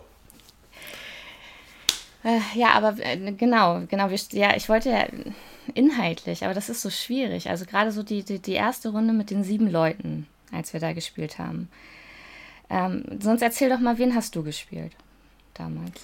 Äh, 2.23 2.39
ja, 2.55 2.71
aber 2.73 2.95
äh, 2.99 3.17
genau, 3.31 3.83
genau. 3.87 4.09
Ja, 4.31 4.55
ich 4.55 4.67
wollte 4.69 4.89
ja 4.89 5.05
inhaltlich, 5.73 6.43
aber 6.43 6.53
das 6.53 6.69
ist 6.69 6.81
so 6.81 6.89
schwierig. 6.89 7.49
Also 7.49 7.65
gerade 7.65 7.91
so 7.91 8.03
die, 8.03 8.23
die, 8.23 8.39
die 8.39 8.53
erste 8.53 8.89
Runde 8.89 9.13
mit 9.13 9.29
den 9.29 9.43
sieben 9.43 9.71
Leuten, 9.71 10.27
als 10.51 10.73
wir 10.73 10.79
da 10.79 10.93
gespielt 10.93 11.39
haben. 11.39 11.69
Ähm, 12.69 13.03
sonst 13.21 13.41
erzähl 13.41 13.69
doch 13.69 13.79
mal, 13.79 13.97
wen 13.97 14.13
hast 14.13 14.35
du 14.35 14.43
gespielt 14.43 14.91
damals? 15.53 16.01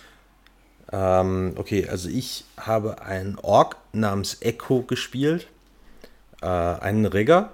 Ähm, 0.91 1.53
okay, 1.57 1.87
also 1.89 2.09
ich 2.09 2.45
habe 2.57 3.01
einen 3.01 3.37
Ork 3.39 3.77
namens 3.91 4.41
Echo 4.41 4.83
gespielt, 4.83 5.47
äh, 6.41 6.45
einen 6.45 7.05
Rigger, 7.05 7.51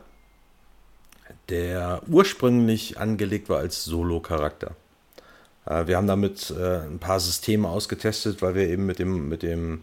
der 1.49 2.01
ursprünglich 2.07 2.97
angelegt 2.97 3.49
war 3.49 3.59
als 3.59 3.83
Solo-Charakter. 3.83 4.75
Äh, 5.65 5.87
wir 5.87 5.97
haben 5.97 6.07
damit 6.07 6.51
äh, 6.51 6.81
ein 6.81 6.99
paar 6.99 7.19
Systeme 7.19 7.67
ausgetestet, 7.67 8.41
weil 8.41 8.55
wir 8.55 8.67
eben 8.67 8.85
mit 8.85 8.99
dem, 8.99 9.29
mit 9.29 9.43
dem 9.43 9.81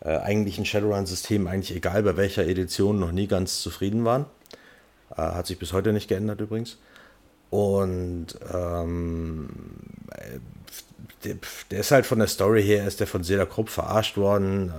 äh, 0.00 0.16
eigentlichen 0.16 0.64
Shadowrun-System 0.64 1.46
eigentlich 1.46 1.76
egal 1.76 2.02
bei 2.02 2.16
welcher 2.16 2.46
Edition 2.46 2.98
noch 2.98 3.12
nie 3.12 3.26
ganz 3.26 3.60
zufrieden 3.60 4.04
waren. 4.04 4.26
Hat 5.16 5.48
sich 5.48 5.58
bis 5.58 5.72
heute 5.72 5.92
nicht 5.92 6.08
geändert 6.08 6.40
übrigens. 6.40 6.78
Und 7.50 8.28
ähm, 8.54 9.48
der, 11.24 11.34
der, 11.72 11.80
ist 11.80 11.90
halt 11.90 12.06
von 12.06 12.20
der 12.20 12.28
Story 12.28 12.62
her, 12.62 12.86
ist 12.86 13.00
der 13.00 13.08
von 13.08 13.24
Seda 13.24 13.44
Krupp 13.44 13.70
verarscht 13.70 14.16
worden. 14.16 14.72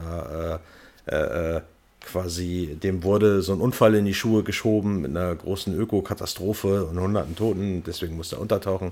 Äh, 1.06 1.56
äh, 1.58 1.62
quasi, 2.02 2.78
dem 2.82 3.04
wurde 3.04 3.42
so 3.42 3.54
ein 3.54 3.62
Unfall 3.62 3.96
in 3.96 4.06
die 4.06 4.14
Schuhe 4.14 4.44
geschoben 4.44 5.02
mit 5.02 5.12
einer 5.12 5.36
großen 5.36 5.74
Ökokatastrophe 5.74 6.86
und 6.86 7.00
hunderten 7.00 7.36
Toten, 7.36 7.84
deswegen 7.86 8.18
musste 8.18 8.36
er 8.38 8.42
untertauchen 8.42 8.92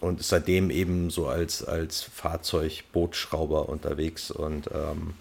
und 0.00 0.20
ist 0.20 0.30
seitdem 0.30 0.70
eben 0.70 1.10
so 1.10 1.28
als, 1.28 1.64
als 1.64 2.02
Fahrzeugbootschrauber 2.02 3.68
unterwegs 3.68 4.30
und 4.30 4.68
ähm, 4.72 5.14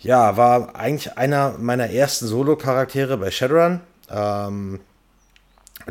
ja, 0.00 0.36
war 0.36 0.76
eigentlich 0.76 1.16
einer 1.16 1.56
meiner 1.58 1.88
ersten 1.88 2.26
Solo-Charaktere 2.26 3.16
bei 3.16 3.30
Shadowrun. 3.30 3.80
Ähm, 4.10 4.80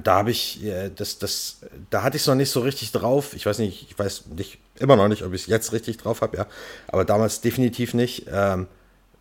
da 0.02 0.16
habe 0.16 0.32
ich, 0.32 0.64
äh, 0.64 0.92
das, 0.96 1.18
das, 1.18 1.62
da 1.90 2.04
hatte 2.04 2.18
ich 2.18 2.24
es 2.24 2.28
noch 2.28 2.36
nicht 2.36 2.52
so 2.52 2.62
richtig 2.62 2.92
drauf. 2.92 3.34
Ich 3.34 3.46
weiß 3.46 3.58
nicht, 3.58 3.88
ich 3.90 3.98
weiß 3.98 4.28
nicht, 4.36 4.60
immer 4.80 4.96
noch 4.96 5.08
nicht, 5.08 5.24
ob 5.24 5.34
ich 5.34 5.42
es 5.42 5.48
jetzt 5.48 5.74
richtig 5.74 5.98
drauf 5.98 6.22
habe, 6.22 6.38
ja. 6.38 6.48
Aber 6.88 7.06
damals 7.06 7.42
definitiv 7.42 7.96
nicht. 7.96 8.28
Ähm, 8.32 8.68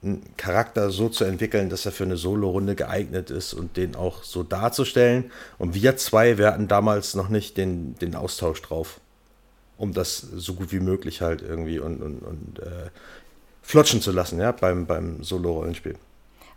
einen 0.02 0.36
Charakter 0.36 0.90
so 0.90 1.08
zu 1.08 1.24
entwickeln, 1.24 1.70
dass 1.70 1.86
er 1.86 1.92
für 1.92 2.04
eine 2.04 2.16
Solo-Runde 2.16 2.74
geeignet 2.74 3.30
ist 3.30 3.54
und 3.54 3.76
den 3.76 3.94
auch 3.94 4.24
so 4.24 4.42
darzustellen. 4.42 5.30
Und 5.58 5.74
wir 5.74 5.96
zwei, 5.96 6.38
wir 6.38 6.48
hatten 6.48 6.68
damals 6.68 7.14
noch 7.14 7.28
nicht 7.28 7.56
den, 7.56 7.94
den 7.96 8.16
Austausch 8.16 8.60
drauf, 8.62 9.00
um 9.78 9.92
das 9.92 10.18
so 10.18 10.54
gut 10.54 10.72
wie 10.72 10.80
möglich 10.80 11.20
halt 11.20 11.42
irgendwie 11.42 11.78
und, 11.78 12.02
und, 12.02 12.18
und 12.20 12.58
äh, 12.58 12.90
flutschen 13.62 14.00
zu 14.00 14.10
lassen, 14.10 14.40
ja, 14.40 14.52
beim, 14.52 14.86
beim 14.86 15.22
Solo-Rollenspiel. 15.22 15.96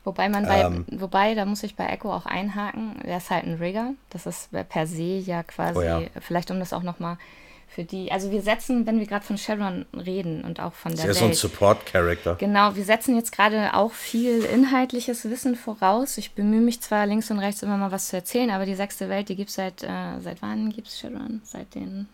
Wobei 0.03 0.29
man 0.29 0.45
bei, 0.45 0.61
ähm, 0.61 0.85
wobei, 0.91 1.33
da 1.33 1.45
muss 1.45 1.63
ich 1.63 1.75
bei 1.75 1.87
Echo 1.87 2.13
auch 2.13 2.27
einhaken, 2.27 3.01
der 3.03 3.17
ist 3.17 3.31
halt 3.31 3.45
ein 3.45 3.55
Rigger. 3.55 3.93
Das 4.11 4.27
ist 4.27 4.49
per 4.69 4.85
se 4.85 5.17
ja 5.17 5.41
quasi, 5.41 5.79
oh 5.79 5.81
ja. 5.81 6.01
vielleicht 6.21 6.51
um 6.51 6.59
das 6.59 6.73
auch 6.73 6.83
nochmal 6.83 7.17
für 7.67 7.83
die, 7.83 8.11
also 8.11 8.31
wir 8.31 8.41
setzen, 8.41 8.85
wenn 8.85 8.99
wir 8.99 9.05
gerade 9.05 9.25
von 9.25 9.37
Sharon 9.37 9.85
reden 9.93 10.43
und 10.43 10.59
auch 10.59 10.73
von 10.73 10.93
der 10.93 11.05
Sie 11.05 11.11
ist 11.11 11.19
so 11.19 11.25
ein 11.25 11.33
Support-Character. 11.33 12.35
Genau, 12.35 12.75
wir 12.75 12.85
setzen 12.85 13.15
jetzt 13.15 13.31
gerade 13.31 13.73
auch 13.73 13.91
viel 13.91 14.43
inhaltliches 14.45 15.29
Wissen 15.29 15.55
voraus. 15.55 16.17
Ich 16.17 16.33
bemühe 16.33 16.61
mich 16.61 16.81
zwar 16.81 17.05
links 17.05 17.31
und 17.31 17.39
rechts 17.39 17.63
immer 17.63 17.77
mal 17.77 17.91
was 17.91 18.07
zu 18.07 18.15
erzählen, 18.15 18.49
aber 18.51 18.65
die 18.65 18.75
sechste 18.75 19.09
Welt, 19.09 19.29
die 19.29 19.35
gibt 19.35 19.49
es 19.49 19.55
seit, 19.55 19.83
äh, 19.83 20.19
seit 20.21 20.41
wann 20.41 20.69
gibt 20.69 20.87
es 20.87 20.99
Shadowrun? 20.99 21.41
Seit 21.43 21.75
den, 21.75 22.07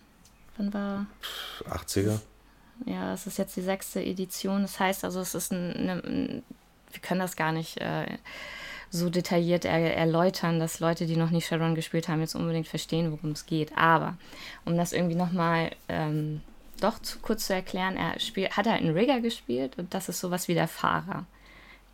wann 0.58 0.74
war? 0.74 1.06
80er. 1.70 2.20
Ja, 2.86 3.14
es 3.14 3.28
ist 3.28 3.38
jetzt 3.38 3.56
die 3.56 3.62
sechste 3.62 4.04
Edition. 4.04 4.64
Das 4.64 4.80
heißt 4.80 5.06
also, 5.06 5.20
es 5.20 5.36
ist 5.36 5.52
ein, 5.52 5.90
ein 5.90 6.44
wir 6.92 7.02
können 7.02 7.20
das 7.20 7.36
gar 7.36 7.52
nicht 7.52 7.78
äh, 7.78 8.06
so 8.92 9.10
detailliert 9.10 9.64
er 9.64 9.96
erläutern, 9.96 10.60
dass 10.60 10.82
Leute, 10.82 11.06
die 11.06 11.16
noch 11.16 11.30
nie 11.30 11.42
Shadowrun 11.42 11.76
gespielt 11.76 12.10
haben, 12.10 12.20
jetzt 12.20 12.36
unbedingt 12.36 12.68
verstehen, 12.68 13.12
worum 13.12 13.32
es 13.32 13.46
geht. 13.46 13.78
Aber 13.78 14.18
um 14.66 14.76
das 14.76 14.92
irgendwie 14.92 15.16
nochmal 15.16 15.72
ähm, 15.88 16.42
doch 16.82 17.00
zu, 17.00 17.20
kurz 17.20 17.48
zu 17.48 17.54
erklären, 17.54 17.96
er 17.96 18.16
hat 18.16 18.68
halt 18.68 18.82
einen 18.82 18.94
Rigger 18.94 19.22
gespielt 19.22 19.78
und 19.78 19.94
das 19.94 20.10
ist 20.10 20.20
sowas 20.20 20.48
wie 20.50 20.56
der 20.56 20.68
Fahrer 20.68 21.26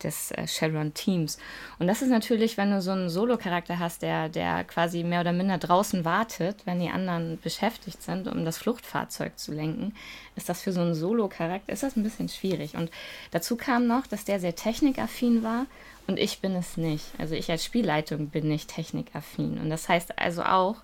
des 0.02 0.32
äh, 0.32 0.46
Shadowrun-Teams. 0.46 1.38
Und 1.78 1.86
das 1.86 2.02
ist 2.02 2.10
natürlich, 2.10 2.56
wenn 2.56 2.70
du 2.70 2.80
so 2.80 2.90
einen 2.90 3.10
Solo-Charakter 3.10 3.78
hast, 3.78 4.02
der, 4.02 4.28
der 4.28 4.64
quasi 4.64 5.02
mehr 5.04 5.20
oder 5.20 5.32
minder 5.32 5.58
draußen 5.58 6.04
wartet, 6.04 6.56
wenn 6.66 6.80
die 6.80 6.90
anderen 6.90 7.38
beschäftigt 7.40 8.02
sind, 8.02 8.28
um 8.28 8.44
das 8.44 8.58
Fluchtfahrzeug 8.58 9.38
zu 9.38 9.52
lenken, 9.52 9.94
ist 10.36 10.48
das 10.48 10.62
für 10.62 10.72
so 10.72 10.80
einen 10.80 10.94
Solo-Charakter, 10.94 11.72
ein 11.72 12.02
bisschen 12.02 12.28
schwierig. 12.28 12.74
Und 12.76 12.90
dazu 13.30 13.56
kam 13.56 13.86
noch, 13.86 14.06
dass 14.06 14.24
der 14.24 14.40
sehr 14.40 14.54
technikaffin 14.54 15.42
war 15.42 15.66
und 16.08 16.18
ich 16.18 16.40
bin 16.40 16.56
es 16.56 16.76
nicht. 16.78 17.04
Also 17.18 17.34
ich 17.34 17.50
als 17.50 17.64
Spielleitung 17.64 18.28
bin 18.28 18.48
nicht 18.48 18.70
technikaffin. 18.70 19.58
Und 19.58 19.68
das 19.68 19.88
heißt 19.88 20.18
also 20.18 20.42
auch, 20.42 20.76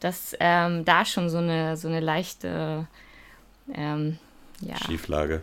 dass 0.00 0.36
ähm, 0.40 0.84
da 0.84 1.04
schon 1.04 1.30
so 1.30 1.38
eine, 1.38 1.76
so 1.76 1.86
eine 1.86 2.00
leichte 2.00 2.88
ähm, 3.72 4.18
ja. 4.60 4.76
Schieflage. 4.76 5.42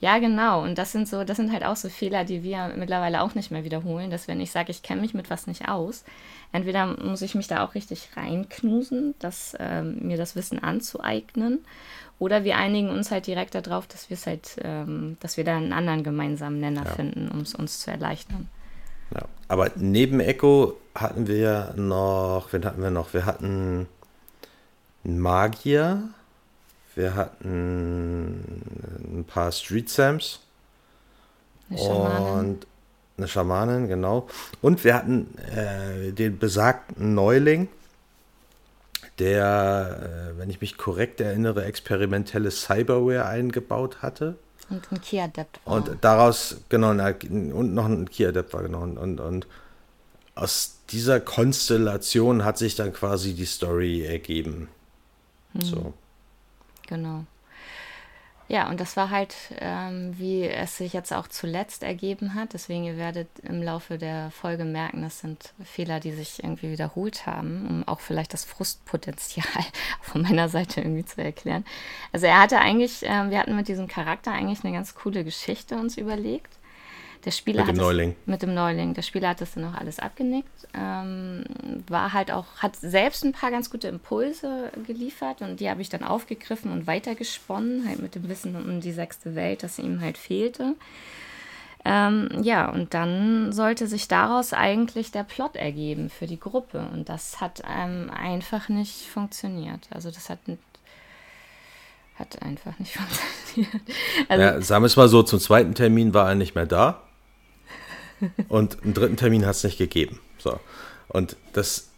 Ja, 0.00 0.18
genau. 0.18 0.62
Und 0.62 0.78
das 0.78 0.92
sind 0.92 1.06
so, 1.06 1.24
das 1.24 1.36
sind 1.36 1.52
halt 1.52 1.62
auch 1.62 1.76
so 1.76 1.90
Fehler, 1.90 2.24
die 2.24 2.42
wir 2.42 2.72
mittlerweile 2.74 3.20
auch 3.20 3.34
nicht 3.34 3.50
mehr 3.50 3.64
wiederholen, 3.64 4.10
dass 4.10 4.28
wenn 4.28 4.40
ich 4.40 4.50
sage, 4.50 4.70
ich 4.70 4.82
kenne 4.82 5.02
mich 5.02 5.12
mit 5.12 5.28
was 5.28 5.46
nicht 5.46 5.68
aus, 5.68 6.02
entweder 6.50 6.86
muss 6.86 7.20
ich 7.20 7.34
mich 7.34 7.48
da 7.48 7.62
auch 7.64 7.74
richtig 7.74 8.08
reinknusen, 8.16 9.14
das, 9.18 9.54
ähm, 9.60 9.98
mir 10.00 10.16
das 10.16 10.36
Wissen 10.36 10.58
anzueignen, 10.58 11.58
oder 12.18 12.44
wir 12.44 12.56
einigen 12.56 12.90
uns 12.90 13.10
halt 13.10 13.26
direkt 13.26 13.54
darauf, 13.54 13.86
dass 13.86 14.10
wir 14.10 14.14
es 14.14 14.26
halt, 14.26 14.56
ähm, 14.62 15.16
dass 15.20 15.36
wir 15.36 15.44
da 15.44 15.56
einen 15.56 15.72
anderen 15.72 16.02
gemeinsamen 16.02 16.60
Nenner 16.60 16.84
ja. 16.84 16.92
finden, 16.92 17.30
um 17.30 17.40
es 17.40 17.54
uns 17.54 17.80
zu 17.80 17.90
erleichtern. 17.90 18.48
Ja. 19.14 19.22
Aber 19.48 19.70
neben 19.76 20.20
Echo 20.20 20.76
hatten 20.94 21.26
wir 21.26 21.74
noch, 21.76 22.52
wen 22.52 22.64
hatten 22.64 22.82
wir 22.82 22.90
noch? 22.90 23.12
Wir 23.14 23.26
hatten 23.26 23.88
einen 25.04 25.18
Magier, 25.18 26.02
wir 26.94 27.14
hatten 27.14 28.44
ein 29.12 29.24
paar 29.26 29.52
Street 29.52 29.88
Sams. 29.88 30.40
Und 31.70 32.66
eine 33.16 33.28
Schamanin, 33.28 33.86
genau. 33.88 34.28
Und 34.60 34.82
wir 34.82 34.94
hatten 34.94 35.36
äh, 35.54 36.12
den 36.12 36.38
besagten 36.38 37.14
Neuling, 37.14 37.68
der, 39.18 40.32
äh, 40.34 40.38
wenn 40.38 40.50
ich 40.50 40.60
mich 40.60 40.76
korrekt 40.76 41.20
erinnere, 41.20 41.64
experimentelle 41.64 42.50
Cyberware 42.50 43.26
eingebaut 43.26 44.02
hatte. 44.02 44.36
Und 44.70 44.90
ein 44.92 45.00
Key-Adept 45.00 45.60
war. 45.64 45.74
Und 45.74 45.90
daraus, 46.00 46.56
genau, 46.68 46.90
und 46.90 47.74
noch 47.74 47.86
ein 47.86 48.08
Key-Adept 48.08 48.52
war, 48.54 48.62
genau. 48.62 48.82
Und, 48.82 48.98
und, 48.98 49.20
und 49.20 49.46
aus 50.34 50.78
dieser 50.90 51.20
Konstellation 51.20 52.44
hat 52.44 52.56
sich 52.56 52.76
dann 52.76 52.92
quasi 52.92 53.34
die 53.34 53.44
Story 53.44 54.04
ergeben. 54.06 54.68
Hm. 55.52 55.60
So. 55.60 55.94
Genau. 56.86 57.24
Ja, 58.50 58.68
und 58.68 58.80
das 58.80 58.96
war 58.96 59.10
halt, 59.10 59.36
ähm, 59.60 60.12
wie 60.18 60.42
es 60.42 60.76
sich 60.76 60.92
jetzt 60.92 61.12
auch 61.12 61.28
zuletzt 61.28 61.84
ergeben 61.84 62.34
hat. 62.34 62.52
Deswegen, 62.52 62.82
ihr 62.82 62.96
werdet 62.96 63.28
im 63.44 63.62
Laufe 63.62 63.96
der 63.96 64.32
Folge 64.32 64.64
merken, 64.64 65.02
das 65.02 65.20
sind 65.20 65.54
Fehler, 65.62 66.00
die 66.00 66.10
sich 66.10 66.42
irgendwie 66.42 66.72
wiederholt 66.72 67.26
haben, 67.26 67.64
um 67.68 67.86
auch 67.86 68.00
vielleicht 68.00 68.32
das 68.34 68.44
Frustpotenzial 68.44 69.46
von 70.02 70.22
meiner 70.22 70.48
Seite 70.48 70.80
irgendwie 70.80 71.04
zu 71.04 71.22
erklären. 71.22 71.64
Also 72.10 72.26
er 72.26 72.40
hatte 72.40 72.58
eigentlich, 72.58 73.04
äh, 73.04 73.30
wir 73.30 73.38
hatten 73.38 73.54
mit 73.54 73.68
diesem 73.68 73.86
Charakter 73.86 74.32
eigentlich 74.32 74.64
eine 74.64 74.74
ganz 74.74 74.96
coole 74.96 75.22
Geschichte 75.22 75.76
uns 75.76 75.96
überlegt. 75.96 76.50
Der 77.24 77.30
Spieler 77.32 77.64
mit 77.64 77.76
dem 77.76 77.80
Neuling. 77.80 78.16
Es, 78.22 78.26
mit 78.26 78.42
dem 78.42 78.54
Neuling. 78.54 78.94
Der 78.94 79.02
Spieler 79.02 79.30
hat 79.30 79.40
das 79.40 79.52
dann 79.52 79.64
auch 79.66 79.74
alles 79.74 79.98
abgenickt. 79.98 80.68
Ähm, 80.72 81.44
war 81.86 82.12
halt 82.12 82.30
auch, 82.32 82.46
hat 82.56 82.76
selbst 82.76 83.24
ein 83.24 83.32
paar 83.32 83.50
ganz 83.50 83.70
gute 83.70 83.88
Impulse 83.88 84.70
geliefert 84.86 85.42
und 85.42 85.60
die 85.60 85.68
habe 85.68 85.82
ich 85.82 85.90
dann 85.90 86.02
aufgegriffen 86.02 86.72
und 86.72 86.86
weitergesponnen, 86.86 87.86
halt 87.86 88.00
mit 88.00 88.14
dem 88.14 88.28
Wissen 88.28 88.56
um 88.56 88.80
die 88.80 88.92
sechste 88.92 89.34
Welt, 89.34 89.62
das 89.62 89.78
ihm 89.78 90.00
halt 90.00 90.16
fehlte. 90.16 90.76
Ähm, 91.84 92.28
ja, 92.42 92.70
und 92.70 92.92
dann 92.92 93.52
sollte 93.52 93.86
sich 93.86 94.06
daraus 94.06 94.52
eigentlich 94.52 95.12
der 95.12 95.24
Plot 95.24 95.56
ergeben 95.56 96.10
für 96.10 96.26
die 96.26 96.38
Gruppe. 96.38 96.86
Und 96.92 97.08
das 97.08 97.40
hat 97.40 97.62
ähm, 97.66 98.10
einfach 98.10 98.68
nicht 98.68 99.06
funktioniert. 99.06 99.88
Also 99.90 100.10
das 100.10 100.28
hat, 100.28 100.40
hat 102.18 102.42
einfach 102.42 102.78
nicht 102.78 102.94
funktioniert. 103.54 103.82
Also, 104.28 104.42
ja, 104.42 104.60
sagen 104.60 104.82
wir 104.82 104.86
es 104.86 104.96
mal 104.96 105.08
so, 105.08 105.22
zum 105.22 105.38
zweiten 105.38 105.74
Termin 105.74 106.12
war 106.12 106.28
er 106.28 106.34
nicht 106.34 106.54
mehr 106.54 106.66
da. 106.66 107.02
Und 108.48 108.82
einen 108.82 108.94
dritten 108.94 109.16
Termin 109.16 109.46
hat 109.46 109.56
es 109.56 109.64
nicht 109.64 109.78
gegeben. 109.78 110.20
So. 110.38 110.58
Und 111.08 111.36
das 111.52 111.88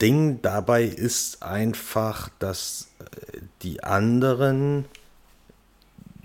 Ding 0.00 0.40
dabei 0.42 0.84
ist 0.84 1.42
einfach, 1.42 2.30
dass 2.38 2.88
äh, 3.00 3.38
die 3.62 3.82
anderen 3.82 4.86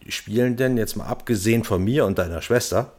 Spielenden, 0.07 0.77
jetzt 0.77 0.95
mal 0.95 1.07
abgesehen 1.07 1.63
von 1.63 1.84
mir 1.84 2.05
und 2.05 2.17
deiner 2.17 2.41
Schwester, 2.41 2.93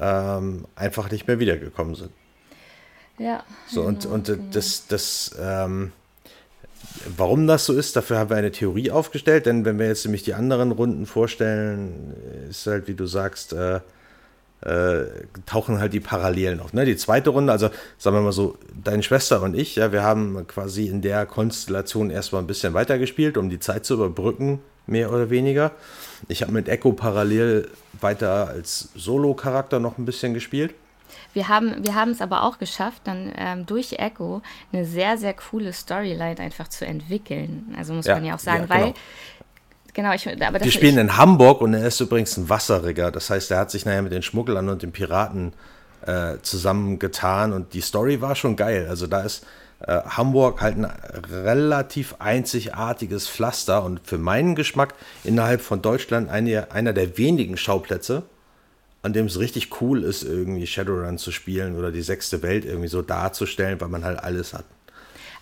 ähm, 0.00 0.66
einfach 0.74 1.10
nicht 1.10 1.26
mehr 1.26 1.38
wiedergekommen 1.38 1.94
sind. 1.94 2.10
Ja. 3.18 3.44
So, 3.68 3.82
und, 3.82 4.06
und 4.06 4.26
genau. 4.26 4.42
das, 4.52 4.86
das, 4.86 5.36
ähm, 5.40 5.92
warum 7.16 7.46
das 7.46 7.66
so 7.66 7.72
ist, 7.72 7.96
dafür 7.96 8.18
haben 8.18 8.30
wir 8.30 8.36
eine 8.36 8.52
Theorie 8.52 8.90
aufgestellt, 8.90 9.46
denn 9.46 9.64
wenn 9.64 9.78
wir 9.78 9.86
jetzt 9.86 10.04
nämlich 10.04 10.22
die 10.22 10.34
anderen 10.34 10.72
Runden 10.72 11.06
vorstellen, 11.06 12.14
ist 12.48 12.66
halt, 12.66 12.86
wie 12.88 12.94
du 12.94 13.06
sagst, 13.06 13.52
äh, 13.52 13.80
äh, 14.62 15.04
tauchen 15.46 15.78
halt 15.78 15.92
die 15.92 16.00
Parallelen 16.00 16.60
auf. 16.60 16.72
Ne? 16.72 16.84
Die 16.84 16.96
zweite 16.96 17.30
Runde, 17.30 17.52
also 17.52 17.70
sagen 17.96 18.16
wir 18.16 18.22
mal 18.22 18.32
so, 18.32 18.56
deine 18.82 19.02
Schwester 19.02 19.42
und 19.42 19.54
ich, 19.54 19.76
ja, 19.76 19.92
wir 19.92 20.02
haben 20.02 20.46
quasi 20.46 20.86
in 20.86 21.00
der 21.00 21.26
Konstellation 21.26 22.10
erstmal 22.10 22.42
ein 22.42 22.46
bisschen 22.46 22.74
weitergespielt, 22.74 23.36
um 23.36 23.50
die 23.50 23.60
Zeit 23.60 23.84
zu 23.84 23.94
überbrücken, 23.94 24.60
mehr 24.86 25.12
oder 25.12 25.30
weniger. 25.30 25.72
Ich 26.26 26.42
habe 26.42 26.52
mit 26.52 26.68
Echo 26.68 26.92
parallel 26.92 27.68
weiter 28.00 28.48
als 28.48 28.88
Solo-Charakter 28.94 29.78
noch 29.78 29.98
ein 29.98 30.04
bisschen 30.04 30.34
gespielt. 30.34 30.74
Wir 31.32 31.48
haben 31.48 31.84
wir 31.84 31.94
es 32.10 32.20
aber 32.20 32.42
auch 32.42 32.58
geschafft, 32.58 33.02
dann 33.04 33.32
ähm, 33.36 33.66
durch 33.66 33.92
Echo 33.92 34.42
eine 34.72 34.84
sehr, 34.84 35.18
sehr 35.18 35.34
coole 35.34 35.72
Storyline 35.72 36.38
einfach 36.38 36.68
zu 36.68 36.86
entwickeln. 36.86 37.74
Also 37.76 37.92
muss 37.92 38.06
ja, 38.06 38.14
man 38.14 38.24
ja 38.24 38.34
auch 38.34 38.38
sagen, 38.38 38.66
ja, 38.68 38.74
genau. 38.74 38.86
weil 38.86 38.94
Genau, 39.98 40.12
ich, 40.12 40.28
aber 40.28 40.60
Wir 40.60 40.70
spielen 40.70 40.96
in 40.96 41.16
Hamburg 41.16 41.60
und 41.60 41.74
er 41.74 41.84
ist 41.84 41.98
übrigens 41.98 42.36
ein 42.36 42.48
Wasserrigger. 42.48 43.10
Das 43.10 43.30
heißt, 43.30 43.50
er 43.50 43.58
hat 43.58 43.72
sich 43.72 43.84
nachher 43.84 44.02
mit 44.02 44.12
den 44.12 44.22
Schmugglern 44.22 44.68
und 44.68 44.80
den 44.80 44.92
Piraten 44.92 45.54
äh, 46.06 46.36
zusammengetan 46.40 47.52
und 47.52 47.74
die 47.74 47.80
Story 47.80 48.20
war 48.20 48.36
schon 48.36 48.54
geil. 48.54 48.86
Also 48.88 49.08
da 49.08 49.22
ist 49.22 49.44
äh, 49.80 50.00
Hamburg 50.02 50.60
halt 50.60 50.76
ein 50.76 50.84
relativ 50.84 52.14
einzigartiges 52.20 53.28
Pflaster 53.28 53.82
und 53.82 54.00
für 54.04 54.18
meinen 54.18 54.54
Geschmack 54.54 54.94
innerhalb 55.24 55.62
von 55.62 55.82
Deutschland 55.82 56.30
eine, 56.30 56.70
einer 56.70 56.92
der 56.92 57.18
wenigen 57.18 57.56
Schauplätze 57.56 58.22
an 59.00 59.12
dem 59.12 59.26
es 59.26 59.38
richtig 59.38 59.80
cool 59.80 60.02
ist, 60.02 60.22
irgendwie 60.22 60.66
Shadowrun 60.66 61.18
zu 61.18 61.32
spielen 61.32 61.76
oder 61.76 61.92
die 61.92 62.02
sechste 62.02 62.42
Welt 62.42 62.64
irgendwie 62.64 62.88
so 62.88 63.00
darzustellen, 63.00 63.80
weil 63.80 63.88
man 63.88 64.04
halt 64.04 64.18
alles 64.18 64.54
hat. 64.54 64.64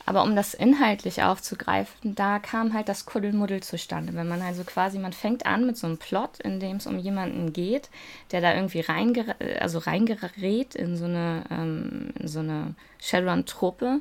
Aber 0.07 0.23
um 0.23 0.37
das 0.37 0.55
inhaltlich 0.55 1.25
aufzugreifen, 1.25 2.15
da 2.15 2.39
kam 2.39 2.73
halt 2.73 2.89
das 2.89 3.07
Kuddelmuddel 3.07 3.61
zustande. 3.63 4.15
Wenn 4.15 4.29
man 4.29 4.41
also 4.41 4.63
quasi, 4.63 5.01
man 5.01 5.13
fängt 5.13 5.47
an 5.47 5.67
mit 5.67 5.77
so 5.77 5.89
einem 5.89 5.99
Plot, 5.99 6.39
in 6.39 6.61
dem 6.61 6.77
es 6.77 6.87
um 6.87 6.97
jemanden 6.97 7.53
geht, 7.53 7.91
der 8.31 8.41
da 8.41 8.55
irgendwie 8.55 8.81
reingerät, 8.81 9.61
also 9.61 9.79
reingerät 9.81 10.77
in 10.77 10.97
so 10.97 11.07
eine, 11.07 11.43
ähm, 11.51 12.13
in 12.21 12.29
so 12.29 12.39
eine 12.39 12.77
Shadowrun-Truppe 13.01 14.01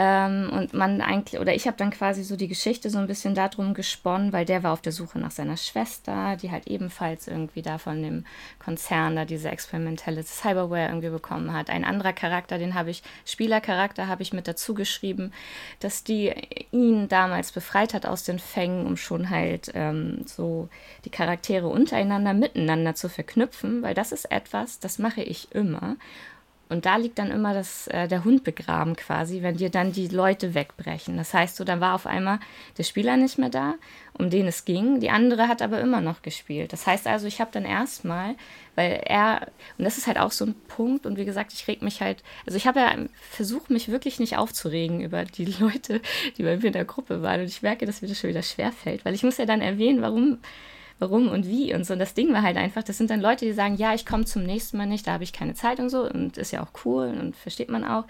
ähm, 0.00 0.50
und 0.52 0.74
man 0.74 1.00
eigentlich, 1.00 1.40
oder 1.40 1.56
ich 1.56 1.66
habe 1.66 1.76
dann 1.76 1.90
quasi 1.90 2.22
so 2.22 2.36
die 2.36 2.46
Geschichte 2.46 2.88
so 2.88 2.98
ein 2.98 3.08
bisschen 3.08 3.34
darum 3.34 3.74
gesponnen, 3.74 4.32
weil 4.32 4.44
der 4.44 4.62
war 4.62 4.72
auf 4.72 4.80
der 4.80 4.92
Suche 4.92 5.18
nach 5.18 5.32
seiner 5.32 5.56
Schwester, 5.56 6.36
die 6.36 6.52
halt 6.52 6.68
ebenfalls 6.68 7.26
irgendwie 7.26 7.62
da 7.62 7.78
von 7.78 8.00
dem 8.00 8.24
Konzern 8.60 9.16
da 9.16 9.24
diese 9.24 9.50
experimentelle 9.50 10.22
Cyberware 10.22 10.86
irgendwie 10.86 11.08
bekommen 11.08 11.52
hat. 11.52 11.68
Ein 11.68 11.84
anderer 11.84 12.12
Charakter, 12.12 12.58
den 12.58 12.74
habe 12.74 12.90
ich, 12.90 13.02
Spielercharakter 13.24 14.06
habe 14.06 14.22
ich 14.22 14.32
mit 14.32 14.46
dazu 14.46 14.72
geschrieben, 14.72 15.32
dass 15.80 16.04
die 16.04 16.32
ihn 16.70 17.08
damals 17.08 17.50
befreit 17.50 17.92
hat 17.92 18.06
aus 18.06 18.22
den 18.22 18.38
Fängen, 18.38 18.86
um 18.86 18.96
schon 18.96 19.30
halt 19.30 19.72
ähm, 19.74 20.22
so 20.26 20.68
die 21.06 21.10
Charaktere 21.10 21.66
untereinander 21.66 22.34
miteinander 22.34 22.94
zu 22.94 23.08
verknüpfen, 23.08 23.82
weil 23.82 23.94
das 23.94 24.12
ist 24.12 24.30
etwas, 24.30 24.78
das 24.78 25.00
mache 25.00 25.22
ich 25.22 25.50
immer. 25.50 25.96
Und 26.68 26.84
da 26.84 26.96
liegt 26.96 27.18
dann 27.18 27.30
immer 27.30 27.54
das, 27.54 27.86
äh, 27.88 28.08
der 28.08 28.24
Hund 28.24 28.44
begraben 28.44 28.94
quasi, 28.94 29.42
wenn 29.42 29.56
dir 29.56 29.70
dann 29.70 29.92
die 29.92 30.08
Leute 30.08 30.54
wegbrechen. 30.54 31.16
Das 31.16 31.32
heißt, 31.32 31.56
so, 31.56 31.64
dann 31.64 31.80
war 31.80 31.94
auf 31.94 32.06
einmal 32.06 32.40
der 32.76 32.82
Spieler 32.82 33.16
nicht 33.16 33.38
mehr 33.38 33.48
da, 33.48 33.74
um 34.12 34.28
den 34.30 34.46
es 34.46 34.64
ging. 34.64 35.00
Die 35.00 35.10
andere 35.10 35.48
hat 35.48 35.62
aber 35.62 35.80
immer 35.80 36.00
noch 36.00 36.22
gespielt. 36.22 36.72
Das 36.72 36.86
heißt 36.86 37.06
also, 37.06 37.26
ich 37.26 37.40
habe 37.40 37.50
dann 37.52 37.64
erstmal, 37.64 38.34
weil 38.74 39.00
er, 39.06 39.48
und 39.78 39.84
das 39.84 39.96
ist 39.96 40.06
halt 40.06 40.18
auch 40.18 40.32
so 40.32 40.44
ein 40.44 40.54
Punkt, 40.68 41.06
und 41.06 41.16
wie 41.16 41.24
gesagt, 41.24 41.52
ich 41.52 41.66
reg 41.68 41.80
mich 41.82 42.00
halt, 42.00 42.22
also 42.46 42.56
ich 42.56 42.66
habe 42.66 42.80
ja 42.80 42.94
versucht, 43.30 43.70
mich 43.70 43.88
wirklich 43.88 44.20
nicht 44.20 44.36
aufzuregen 44.36 45.00
über 45.00 45.24
die 45.24 45.44
Leute, 45.60 46.02
die 46.36 46.42
bei 46.42 46.56
mir 46.56 46.64
in 46.64 46.72
der 46.72 46.84
Gruppe 46.84 47.22
waren. 47.22 47.40
Und 47.40 47.46
ich 47.46 47.62
merke, 47.62 47.86
dass 47.86 48.02
mir 48.02 48.08
das 48.08 48.18
schon 48.18 48.30
wieder 48.30 48.42
schwerfällt, 48.42 49.04
weil 49.04 49.14
ich 49.14 49.22
muss 49.22 49.38
ja 49.38 49.46
dann 49.46 49.62
erwähnen, 49.62 50.02
warum 50.02 50.38
warum 50.98 51.28
und 51.28 51.46
wie 51.46 51.74
und 51.74 51.84
so. 51.84 51.92
Und 51.92 51.98
das 51.98 52.14
Ding 52.14 52.32
war 52.32 52.42
halt 52.42 52.56
einfach, 52.56 52.82
das 52.82 52.96
sind 52.98 53.10
dann 53.10 53.20
Leute, 53.20 53.44
die 53.44 53.52
sagen, 53.52 53.76
ja, 53.76 53.94
ich 53.94 54.06
komme 54.06 54.24
zum 54.24 54.44
nächsten 54.44 54.76
Mal 54.76 54.86
nicht, 54.86 55.06
da 55.06 55.12
habe 55.12 55.24
ich 55.24 55.32
keine 55.32 55.54
Zeit 55.54 55.80
und 55.80 55.90
so 55.90 56.08
und 56.08 56.38
ist 56.38 56.52
ja 56.52 56.62
auch 56.62 56.70
cool 56.84 57.16
und 57.20 57.36
versteht 57.36 57.70
man 57.70 57.84
auch. 57.84 58.04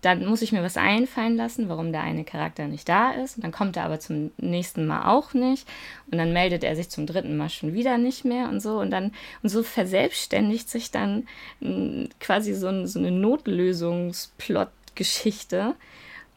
Dann 0.00 0.26
muss 0.26 0.42
ich 0.42 0.52
mir 0.52 0.62
was 0.62 0.76
einfallen 0.76 1.36
lassen, 1.36 1.68
warum 1.70 1.90
der 1.90 2.02
eine 2.02 2.24
Charakter 2.24 2.68
nicht 2.68 2.86
da 2.90 3.12
ist. 3.12 3.36
Und 3.36 3.44
dann 3.44 3.52
kommt 3.52 3.78
er 3.78 3.84
aber 3.84 4.00
zum 4.00 4.32
nächsten 4.36 4.86
Mal 4.86 5.10
auch 5.10 5.32
nicht. 5.32 5.66
Und 6.10 6.18
dann 6.18 6.34
meldet 6.34 6.62
er 6.62 6.76
sich 6.76 6.90
zum 6.90 7.06
dritten 7.06 7.38
Mal 7.38 7.48
schon 7.48 7.72
wieder 7.72 7.96
nicht 7.96 8.22
mehr 8.22 8.50
und 8.50 8.60
so. 8.60 8.80
Und 8.80 8.90
dann, 8.90 9.12
und 9.42 9.48
so 9.48 9.62
verselbstständigt 9.62 10.68
sich 10.68 10.90
dann 10.90 11.26
mh, 11.60 12.08
quasi 12.20 12.52
so, 12.52 12.66
ein, 12.66 12.86
so 12.86 12.98
eine 12.98 13.12
Notlösungsplot-Geschichte, 13.12 15.74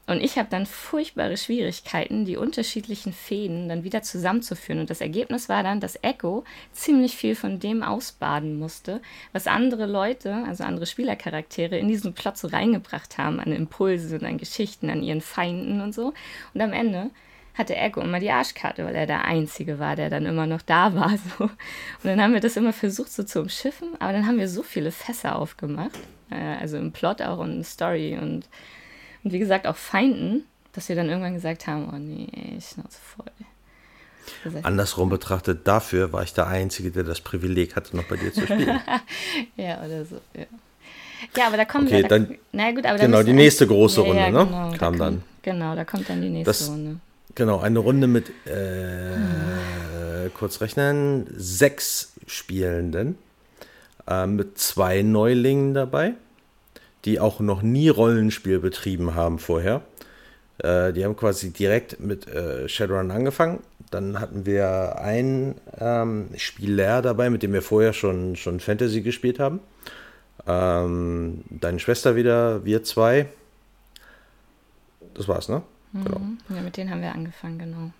und 0.07 0.21
ich 0.21 0.37
habe 0.37 0.47
dann 0.49 0.65
furchtbare 0.65 1.35
Schwierigkeiten, 1.35 2.23
die 2.23 2.37
unterschiedlichen 2.37 3.11
Fäden 3.11 3.67
dann 3.67 3.83
wieder 3.83 4.01
zusammenzuführen. 4.01 4.79
Und 4.79 4.89
das 4.89 5.01
Ergebnis 5.01 5.49
war 5.49 5.63
dann, 5.63 5.81
dass 5.81 6.01
Echo 6.01 6.45
ziemlich 6.71 7.17
viel 7.17 7.35
von 7.35 7.59
dem 7.59 7.83
ausbaden 7.83 8.57
musste, 8.57 9.01
was 9.33 9.47
andere 9.47 9.85
Leute, 9.85 10.45
also 10.47 10.63
andere 10.63 10.85
Spielercharaktere, 10.85 11.77
in 11.77 11.89
diesen 11.89 12.13
Plot 12.13 12.37
so 12.37 12.47
reingebracht 12.47 13.17
haben, 13.17 13.41
an 13.41 13.51
Impulse 13.51 14.15
und 14.15 14.23
an 14.23 14.37
Geschichten, 14.37 14.89
an 14.89 15.03
ihren 15.03 15.19
Feinden 15.19 15.81
und 15.81 15.93
so. 15.93 16.13
Und 16.53 16.61
am 16.61 16.71
Ende 16.71 17.09
hatte 17.55 17.75
Echo 17.75 17.99
immer 17.99 18.21
die 18.21 18.31
Arschkarte, 18.31 18.85
weil 18.85 18.95
er 18.95 19.07
der 19.07 19.25
Einzige 19.25 19.77
war, 19.77 19.97
der 19.97 20.09
dann 20.09 20.25
immer 20.25 20.47
noch 20.47 20.61
da 20.61 20.95
war. 20.95 21.11
So. 21.37 21.43
Und 21.43 21.53
dann 22.03 22.21
haben 22.21 22.33
wir 22.33 22.39
das 22.39 22.55
immer 22.55 22.71
versucht 22.71 23.11
so 23.11 23.23
zu 23.23 23.41
umschiffen, 23.41 23.89
aber 23.99 24.13
dann 24.13 24.25
haben 24.25 24.37
wir 24.37 24.47
so 24.47 24.63
viele 24.63 24.91
Fässer 24.91 25.35
aufgemacht, 25.35 25.99
äh, 26.29 26.35
also 26.61 26.77
im 26.77 26.93
Plot 26.93 27.21
auch 27.21 27.39
und 27.39 27.51
in 27.51 27.63
Story 27.65 28.17
und 28.21 28.47
und 29.23 29.33
wie 29.33 29.39
gesagt 29.39 29.67
auch 29.67 29.75
Feinden, 29.75 30.45
dass 30.73 30.89
wir 30.89 30.95
dann 30.95 31.09
irgendwann 31.09 31.33
gesagt 31.33 31.67
haben, 31.67 31.89
oh 31.91 31.97
nee, 31.97 32.27
ey, 32.31 32.59
Schnauze 32.61 32.99
voll. 33.01 33.25
Andersrum 34.63 35.09
betrachtet, 35.09 35.67
dafür 35.67 36.11
war 36.13 36.23
ich 36.23 36.33
der 36.33 36.47
Einzige, 36.47 36.91
der 36.91 37.03
das 37.03 37.21
Privileg 37.21 37.75
hatte, 37.75 37.95
noch 37.95 38.03
bei 38.03 38.17
dir 38.17 38.31
zu 38.31 38.45
spielen. 38.45 38.79
ja, 39.55 39.79
oder 39.83 40.05
so, 40.05 40.21
ja. 40.33 40.45
Ja, 41.35 41.47
aber 41.47 41.57
da 41.57 41.65
kommen 41.65 41.87
okay, 41.87 42.03
wir. 42.03 42.07
Dann, 42.07 42.37
na 42.51 42.71
gut, 42.71 42.85
aber 42.85 42.99
genau, 42.99 43.23
die 43.23 43.33
nächste 43.33 43.65
große 43.65 44.01
Runde, 44.01 44.21
ja, 44.21 44.29
ne? 44.29 44.45
Genau, 44.45 44.71
Kam 44.77 44.97
da 44.97 45.05
dann. 45.05 45.23
Genau, 45.41 45.75
da 45.75 45.83
kommt 45.83 46.09
dann 46.09 46.21
die 46.21 46.29
nächste 46.29 46.45
das, 46.51 46.69
Runde. 46.69 46.99
Genau, 47.33 47.59
eine 47.59 47.79
Runde 47.79 48.07
mit, 48.07 48.29
äh, 48.45 49.15
hm. 49.15 50.33
kurz 50.33 50.61
rechnen, 50.61 51.25
sechs 51.35 52.13
Spielenden. 52.27 53.17
Äh, 54.07 54.27
mit 54.27 54.57
zwei 54.59 55.01
Neulingen 55.01 55.73
dabei 55.73 56.13
die 57.05 57.19
auch 57.19 57.39
noch 57.39 57.61
nie 57.61 57.89
Rollenspiel 57.89 58.59
betrieben 58.59 59.15
haben 59.15 59.39
vorher. 59.39 59.81
Äh, 60.59 60.93
die 60.93 61.05
haben 61.05 61.15
quasi 61.15 61.51
direkt 61.51 61.99
mit 61.99 62.27
äh, 62.27 62.67
Shadowrun 62.67 63.11
angefangen. 63.11 63.59
Dann 63.91 64.19
hatten 64.19 64.45
wir 64.45 64.99
einen 64.99 65.55
ähm, 65.79 66.29
Spieler 66.35 67.01
dabei, 67.01 67.29
mit 67.29 67.43
dem 67.43 67.53
wir 67.53 67.61
vorher 67.61 67.93
schon, 67.93 68.35
schon 68.35 68.59
Fantasy 68.59 69.01
gespielt 69.01 69.39
haben. 69.39 69.59
Ähm, 70.45 71.43
deine 71.49 71.79
Schwester 71.79 72.15
wieder, 72.15 72.65
wir 72.65 72.83
zwei. 72.83 73.27
Das 75.13 75.27
war's, 75.27 75.49
ne? 75.49 75.61
Mhm. 75.93 76.03
Genau. 76.03 76.21
Ja, 76.49 76.61
mit 76.61 76.77
denen 76.77 76.89
haben 76.89 77.01
wir 77.01 77.11
angefangen, 77.11 77.59
genau. 77.59 77.91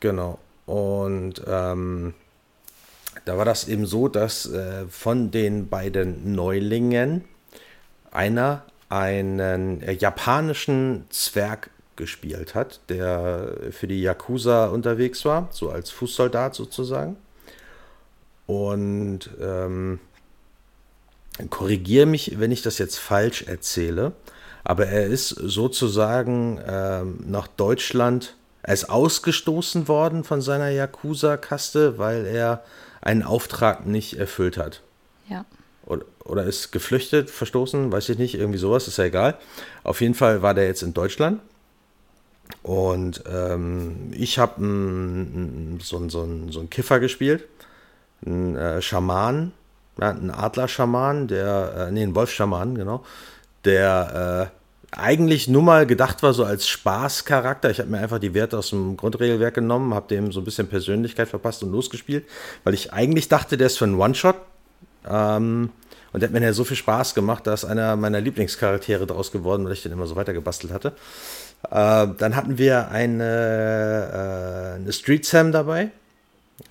Genau. 0.00 0.38
Und 0.66 1.42
ähm, 1.46 2.14
da 3.24 3.38
war 3.38 3.44
das 3.44 3.68
eben 3.68 3.86
so, 3.86 4.08
dass 4.08 4.50
äh, 4.50 4.86
von 4.88 5.30
den 5.30 5.68
beiden 5.68 6.34
Neulingen 6.34 7.24
einer 8.16 8.62
einen 8.88 9.82
äh, 9.82 9.92
japanischen 9.92 11.04
Zwerg 11.10 11.70
gespielt 11.96 12.54
hat, 12.54 12.80
der 12.88 13.56
für 13.70 13.86
die 13.86 14.02
Yakuza 14.02 14.66
unterwegs 14.66 15.24
war, 15.24 15.48
so 15.50 15.70
als 15.70 15.90
Fußsoldat 15.90 16.54
sozusagen. 16.54 17.16
Und 18.46 19.30
ähm, 19.40 19.98
korrigiere 21.50 22.06
mich, 22.06 22.38
wenn 22.38 22.52
ich 22.52 22.62
das 22.62 22.78
jetzt 22.78 22.98
falsch 22.98 23.42
erzähle, 23.42 24.12
aber 24.62 24.86
er 24.86 25.06
ist 25.06 25.28
sozusagen 25.30 26.60
ähm, 26.66 27.18
nach 27.26 27.48
Deutschland, 27.48 28.36
er 28.62 28.74
ist 28.74 28.90
ausgestoßen 28.90 29.88
worden 29.88 30.22
von 30.22 30.42
seiner 30.42 30.68
Yakuza-Kaste, 30.68 31.98
weil 31.98 32.26
er 32.26 32.62
einen 33.00 33.22
Auftrag 33.22 33.86
nicht 33.86 34.18
erfüllt 34.18 34.58
hat. 34.58 34.82
Ja 35.28 35.44
oder, 35.86 36.44
ist 36.44 36.72
geflüchtet, 36.72 37.30
verstoßen, 37.30 37.90
weiß 37.92 38.08
ich 38.10 38.18
nicht, 38.18 38.34
irgendwie 38.34 38.58
sowas, 38.58 38.88
ist 38.88 38.98
ja 38.98 39.04
egal. 39.04 39.38
Auf 39.84 40.00
jeden 40.00 40.14
Fall 40.14 40.42
war 40.42 40.54
der 40.54 40.66
jetzt 40.66 40.82
in 40.82 40.92
Deutschland. 40.92 41.40
Und 42.62 43.24
ähm, 43.32 44.12
ich 44.12 44.38
habe 44.38 44.60
so, 45.80 46.08
so, 46.08 46.28
so 46.50 46.60
einen 46.60 46.70
Kiffer 46.70 47.00
gespielt, 47.00 47.44
einen 48.24 48.56
äh, 48.56 48.82
Schaman, 48.82 49.52
ja, 50.00 50.10
einen 50.10 50.30
Adler-Schaman, 50.30 51.28
der, 51.28 51.88
äh, 51.88 51.92
nee, 51.92 52.02
einen 52.02 52.14
Wolf-Schaman, 52.14 52.74
genau, 52.76 53.04
der 53.64 54.50
äh, 54.52 54.96
eigentlich 54.96 55.48
nur 55.48 55.62
mal 55.62 55.86
gedacht 55.86 56.22
war 56.22 56.32
so 56.32 56.44
als 56.44 56.68
Spaßcharakter. 56.68 57.70
Ich 57.70 57.80
habe 57.80 57.90
mir 57.90 57.98
einfach 57.98 58.18
die 58.18 58.34
Werte 58.34 58.58
aus 58.58 58.70
dem 58.70 58.96
Grundregelwerk 58.96 59.54
genommen, 59.54 59.94
habe 59.94 60.08
dem 60.08 60.32
so 60.32 60.40
ein 60.40 60.44
bisschen 60.44 60.68
Persönlichkeit 60.68 61.28
verpasst 61.28 61.62
und 61.62 61.72
losgespielt, 61.72 62.24
weil 62.64 62.74
ich 62.74 62.92
eigentlich 62.92 63.28
dachte, 63.28 63.56
der 63.56 63.66
ist 63.66 63.78
für 63.78 63.84
einen 63.84 63.98
One-Shot 63.98 64.36
ähm, 65.08 65.70
und 66.12 66.20
der 66.20 66.28
hat 66.28 66.34
mir 66.34 66.42
ja 66.44 66.52
so 66.52 66.64
viel 66.64 66.76
Spaß 66.76 67.14
gemacht, 67.14 67.46
da 67.46 67.54
ist 67.54 67.64
einer 67.64 67.94
meiner 67.96 68.20
Lieblingscharaktere 68.20 69.06
draus 69.06 69.32
geworden, 69.32 69.64
weil 69.64 69.72
ich 69.72 69.82
den 69.82 69.92
immer 69.92 70.06
so 70.06 70.16
weitergebastelt 70.16 70.72
hatte. 70.72 70.92
Äh, 71.70 72.08
dann 72.18 72.36
hatten 72.36 72.58
wir 72.58 72.90
eine, 72.90 74.76
äh, 74.76 74.80
eine 74.80 74.92
Street 74.92 75.26
Sam 75.26 75.52
dabei. 75.52 75.90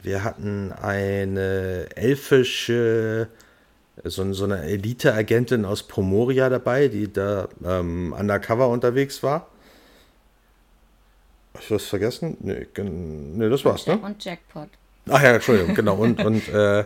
Wir 0.02 0.24
hatten 0.24 0.72
eine 0.72 1.88
elfische, 1.96 3.28
so, 4.04 4.34
so 4.34 4.44
eine 4.46 4.64
Elite-Agentin 4.64 5.66
aus 5.66 5.84
Pomoria 5.84 6.50
dabei, 6.50 6.88
die 6.88 7.12
da 7.12 7.48
ähm, 7.64 8.16
undercover 8.18 8.70
unterwegs 8.70 9.22
war. 9.22 9.48
Hab 11.54 11.62
ich 11.62 11.72
was 11.72 11.86
vergessen? 11.86 12.38
Nee, 12.40 12.68
nee 12.76 13.50
das 13.50 13.64
war's, 13.64 13.86
ne? 13.86 13.98
Und 13.98 14.24
Jackpot. 14.24 14.70
Ach 15.08 15.22
ja, 15.22 15.34
Entschuldigung, 15.36 15.76
genau. 15.76 15.96
Und, 15.96 16.24
und 16.24 16.50
äh, 16.50 16.86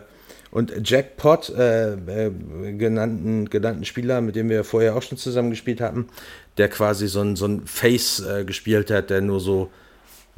und 0.52 0.90
Jackpot, 0.90 1.50
äh, 1.50 1.94
äh, 1.94 2.32
genannten, 2.74 3.50
genannten 3.50 3.86
Spieler, 3.86 4.22
mit 4.22 4.36
dem 4.36 4.50
wir 4.50 4.64
vorher 4.64 4.96
auch 4.96 5.02
schon 5.02 5.18
zusammen 5.18 5.52
gespielt 5.52 5.80
hatten, 5.82 6.08
der 6.58 6.70
quasi 6.70 7.08
so 7.08 7.22
ein, 7.22 7.36
so 7.36 7.46
ein 7.46 7.68
Face 7.68 8.20
äh, 8.20 8.46
gespielt 8.46 8.90
hat, 8.90 9.10
der 9.10 9.22
nur 9.22 9.40
so 9.40 9.70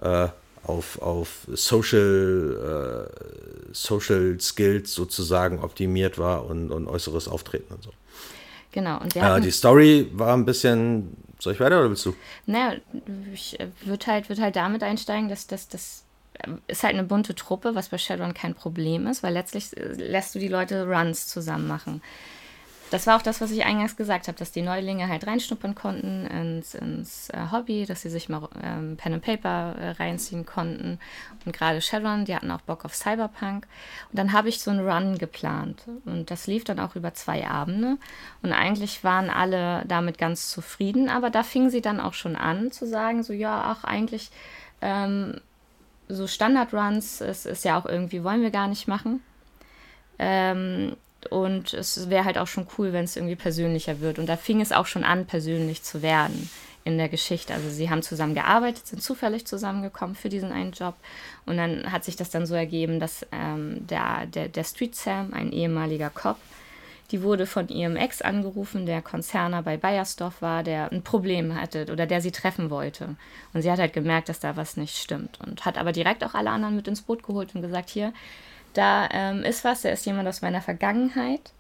äh, 0.01 0.27
auf, 0.63 1.01
auf 1.01 1.47
Social, 1.53 3.07
äh, 3.09 3.73
Social 3.73 4.39
Skills 4.39 4.93
sozusagen 4.93 5.59
optimiert 5.59 6.17
war 6.17 6.45
und, 6.45 6.71
und 6.71 6.87
äußeres 6.87 7.27
Auftreten 7.27 7.73
und 7.73 7.83
so. 7.83 7.91
Genau. 8.71 9.01
Und 9.01 9.15
wir 9.15 9.23
hatten, 9.23 9.43
die 9.43 9.51
Story 9.51 10.09
war 10.13 10.33
ein 10.33 10.45
bisschen. 10.45 11.17
Soll 11.39 11.53
ich 11.53 11.59
weiter 11.59 11.79
oder 11.79 11.89
willst 11.89 12.05
du? 12.05 12.13
Naja, 12.45 12.75
ich 13.33 13.57
würde 13.83 14.05
halt, 14.05 14.29
würd 14.29 14.39
halt 14.39 14.55
damit 14.55 14.83
einsteigen, 14.83 15.27
dass 15.27 15.47
das 15.47 16.00
ist 16.67 16.83
halt 16.83 16.93
eine 16.93 17.03
bunte 17.03 17.35
Truppe, 17.35 17.75
was 17.75 17.89
bei 17.89 17.97
Shadowrun 17.97 18.33
kein 18.33 18.55
Problem 18.55 19.07
ist, 19.07 19.23
weil 19.23 19.33
letztlich 19.33 19.75
äh, 19.77 19.93
lässt 19.93 20.35
du 20.35 20.39
die 20.39 20.47
Leute 20.47 20.87
Runs 20.87 21.27
zusammen 21.27 21.67
machen 21.67 22.01
das 22.91 23.07
war 23.07 23.15
auch 23.15 23.21
das, 23.21 23.39
was 23.39 23.51
ich 23.51 23.63
eingangs 23.63 23.95
gesagt 23.95 24.27
habe, 24.27 24.37
dass 24.37 24.51
die 24.51 24.61
Neulinge 24.61 25.07
halt 25.07 25.25
reinschnuppern 25.25 25.75
konnten 25.75 26.25
ins, 26.25 26.75
ins 26.75 27.29
äh, 27.29 27.37
Hobby, 27.49 27.85
dass 27.85 28.01
sie 28.01 28.09
sich 28.09 28.27
mal 28.27 28.49
ähm, 28.61 28.97
Pen 28.97 29.13
and 29.13 29.23
Paper 29.23 29.75
äh, 29.79 29.91
reinziehen 29.91 30.45
konnten. 30.45 30.99
Und 31.45 31.55
gerade 31.55 31.79
Shadowrun, 31.79 32.25
die 32.25 32.35
hatten 32.35 32.51
auch 32.51 32.59
Bock 32.61 32.83
auf 32.83 32.93
Cyberpunk. 32.93 33.65
Und 34.11 34.19
dann 34.19 34.33
habe 34.33 34.49
ich 34.49 34.59
so 34.59 34.71
einen 34.71 34.85
Run 34.85 35.17
geplant. 35.17 35.83
Und 36.03 36.31
das 36.31 36.47
lief 36.47 36.65
dann 36.65 36.81
auch 36.81 36.97
über 36.97 37.13
zwei 37.13 37.47
Abende. 37.47 37.97
Und 38.41 38.51
eigentlich 38.51 39.05
waren 39.05 39.29
alle 39.29 39.85
damit 39.87 40.17
ganz 40.17 40.49
zufrieden. 40.49 41.09
Aber 41.09 41.29
da 41.29 41.43
fingen 41.43 41.69
sie 41.69 41.81
dann 41.81 42.01
auch 42.01 42.13
schon 42.13 42.35
an 42.35 42.73
zu 42.73 42.85
sagen, 42.85 43.23
so 43.23 43.31
ja, 43.31 43.63
ach 43.65 43.85
eigentlich 43.85 44.31
ähm, 44.81 45.39
so 46.13 46.27
Standard-Runs 46.27 47.21
ist, 47.21 47.45
ist 47.45 47.65
ja 47.65 47.79
auch 47.79 47.85
irgendwie, 47.85 48.23
wollen 48.23 48.41
wir 48.41 48.51
gar 48.51 48.67
nicht 48.67 48.87
machen. 48.87 49.21
Ähm, 50.19 50.95
und 51.29 51.73
es 51.73 52.09
wäre 52.09 52.25
halt 52.25 52.37
auch 52.37 52.47
schon 52.47 52.67
cool, 52.77 52.93
wenn 52.93 53.03
es 53.03 53.15
irgendwie 53.15 53.35
persönlicher 53.35 53.99
wird. 53.99 54.19
Und 54.19 54.27
da 54.27 54.37
fing 54.37 54.61
es 54.61 54.71
auch 54.71 54.87
schon 54.87 55.03
an, 55.03 55.25
persönlich 55.25 55.83
zu 55.83 56.01
werden 56.01 56.49
in 56.83 56.97
der 56.97 57.09
Geschichte. 57.09 57.53
Also 57.53 57.69
sie 57.69 57.89
haben 57.89 58.01
zusammen 58.01 58.33
gearbeitet, 58.33 58.87
sind 58.87 59.03
zufällig 59.03 59.45
zusammengekommen 59.45 60.15
für 60.15 60.29
diesen 60.29 60.51
einen 60.51 60.71
Job. 60.71 60.95
Und 61.45 61.57
dann 61.57 61.91
hat 61.91 62.03
sich 62.03 62.15
das 62.15 62.31
dann 62.31 62.45
so 62.45 62.55
ergeben, 62.55 62.99
dass 62.99 63.25
ähm, 63.31 63.85
der, 63.87 64.25
der, 64.25 64.47
der 64.47 64.63
Street 64.63 64.95
Sam, 64.95 65.33
ein 65.33 65.51
ehemaliger 65.51 66.09
Cop, 66.09 66.37
die 67.11 67.23
wurde 67.23 67.45
von 67.45 67.67
ihrem 67.67 67.97
Ex 67.97 68.21
angerufen, 68.21 68.85
der 68.85 69.01
Konzerner 69.01 69.61
bei 69.63 69.75
Bayersdorf 69.77 70.41
war, 70.41 70.63
der 70.63 70.91
ein 70.91 71.03
Problem 71.03 71.59
hatte 71.59 71.87
oder 71.91 72.05
der 72.05 72.21
sie 72.21 72.31
treffen 72.31 72.69
wollte. 72.69 73.15
Und 73.53 73.61
sie 73.61 73.71
hat 73.71 73.79
halt 73.79 73.93
gemerkt, 73.93 74.29
dass 74.29 74.39
da 74.39 74.55
was 74.55 74.77
nicht 74.77 74.97
stimmt. 74.97 75.39
Und 75.45 75.65
hat 75.65 75.77
aber 75.77 75.91
direkt 75.91 76.23
auch 76.23 76.33
alle 76.33 76.49
anderen 76.51 76.75
mit 76.75 76.87
ins 76.87 77.01
Boot 77.01 77.23
geholt 77.23 77.53
und 77.53 77.61
gesagt, 77.61 77.89
hier, 77.89 78.13
da 78.73 79.09
ähm, 79.11 79.43
ist 79.43 79.65
was, 79.65 79.81
der 79.81 79.91
ist 79.91 80.05
jemand 80.05 80.29
aus 80.29 80.41
meiner 80.41 80.61
Vergangenheit 80.61 81.51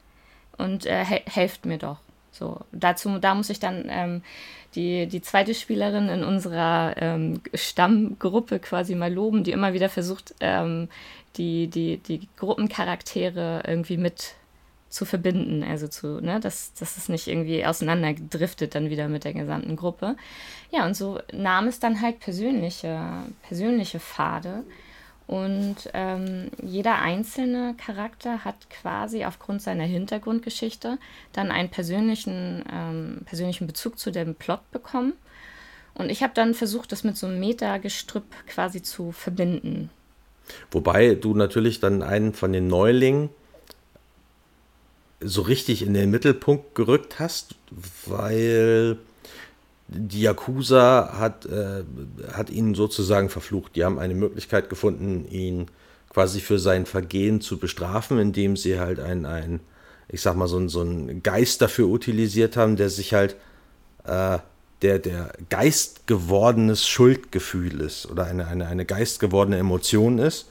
und 0.57 0.85
äh, 0.85 1.03
he 1.03 1.21
helft 1.25 1.65
mir 1.65 1.77
doch. 1.77 1.97
So, 2.31 2.61
dazu, 2.71 3.17
da 3.19 3.35
muss 3.35 3.49
ich 3.49 3.59
dann 3.59 3.87
ähm, 3.89 4.23
die, 4.75 5.07
die 5.07 5.21
zweite 5.21 5.53
Spielerin 5.53 6.07
in 6.07 6.23
unserer 6.23 6.95
ähm, 6.97 7.41
Stammgruppe 7.53 8.59
quasi 8.59 8.95
mal 8.95 9.13
loben, 9.13 9.43
die 9.43 9.51
immer 9.51 9.73
wieder 9.73 9.89
versucht, 9.89 10.33
ähm, 10.39 10.87
die, 11.35 11.67
die, 11.67 11.97
die 11.97 12.29
Gruppencharaktere 12.37 13.63
irgendwie 13.67 13.97
mit 13.97 14.35
zu 14.91 15.05
verbinden, 15.05 15.63
also 15.63 15.87
zu, 15.87 16.21
ne, 16.21 16.39
dass, 16.39 16.73
dass 16.73 16.97
es 16.97 17.09
nicht 17.09 17.27
irgendwie 17.27 17.65
auseinanderdriftet 17.65 18.75
dann 18.75 18.89
wieder 18.89 19.07
mit 19.07 19.23
der 19.23 19.33
gesamten 19.33 19.77
Gruppe. 19.77 20.17
Ja, 20.69 20.85
und 20.85 20.95
so 20.95 21.19
nahm 21.33 21.67
es 21.67 21.79
dann 21.79 22.01
halt 22.01 22.19
persönliche, 22.19 22.99
persönliche 23.47 23.99
Pfade. 23.99 24.63
Und 25.27 25.89
ähm, 25.93 26.51
jeder 26.61 26.99
einzelne 26.99 27.73
Charakter 27.75 28.43
hat 28.43 28.69
quasi 28.69 29.23
aufgrund 29.23 29.61
seiner 29.61 29.85
Hintergrundgeschichte 29.85 30.97
dann 31.31 31.51
einen 31.51 31.69
persönlichen, 31.69 32.65
ähm, 32.69 33.21
persönlichen 33.23 33.67
Bezug 33.67 33.97
zu 33.97 34.11
dem 34.11 34.35
Plot 34.35 34.69
bekommen. 34.71 35.13
Und 35.93 36.09
ich 36.09 36.21
habe 36.21 36.33
dann 36.35 36.53
versucht, 36.53 36.91
das 36.91 37.05
mit 37.05 37.15
so 37.15 37.27
einem 37.27 37.39
Metagestrüpp 37.39 38.25
quasi 38.45 38.81
zu 38.81 39.13
verbinden. 39.13 39.89
Wobei 40.69 41.15
du 41.15 41.33
natürlich 41.33 41.79
dann 41.79 42.03
einen 42.03 42.33
von 42.33 42.51
den 42.51 42.67
Neulingen 42.67 43.29
so 45.21 45.41
richtig 45.41 45.81
in 45.81 45.93
den 45.93 46.11
Mittelpunkt 46.11 46.75
gerückt 46.75 47.19
hast, 47.19 47.55
weil 48.05 48.97
die 49.87 50.21
Yakuza 50.21 51.15
hat, 51.17 51.45
äh, 51.45 51.83
hat 52.33 52.49
ihn 52.49 52.75
sozusagen 52.75 53.29
verflucht. 53.29 53.75
Die 53.75 53.83
haben 53.83 53.99
eine 53.99 54.15
Möglichkeit 54.15 54.69
gefunden, 54.69 55.25
ihn 55.29 55.67
quasi 56.09 56.39
für 56.39 56.59
sein 56.59 56.85
Vergehen 56.85 57.41
zu 57.41 57.57
bestrafen, 57.57 58.17
indem 58.19 58.57
sie 58.57 58.79
halt 58.79 58.99
ein, 58.99 59.25
ein 59.25 59.59
ich 60.07 60.21
sag 60.21 60.35
mal, 60.35 60.47
so, 60.47 60.57
ein, 60.57 60.69
so 60.69 60.81
einen 60.81 61.23
Geist 61.23 61.61
dafür 61.61 61.87
utilisiert 61.87 62.57
haben, 62.57 62.75
der 62.75 62.89
sich 62.89 63.13
halt 63.13 63.35
äh, 64.05 64.39
der, 64.81 64.99
der 64.99 65.33
Geist 65.49 66.07
gewordenes 66.07 66.87
Schuldgefühl 66.87 67.81
ist 67.81 68.09
oder 68.09 68.25
eine, 68.25 68.47
eine, 68.47 68.67
eine 68.67 68.85
Geist 68.85 69.19
gewordene 69.19 69.57
Emotion 69.57 70.19
ist. 70.19 70.47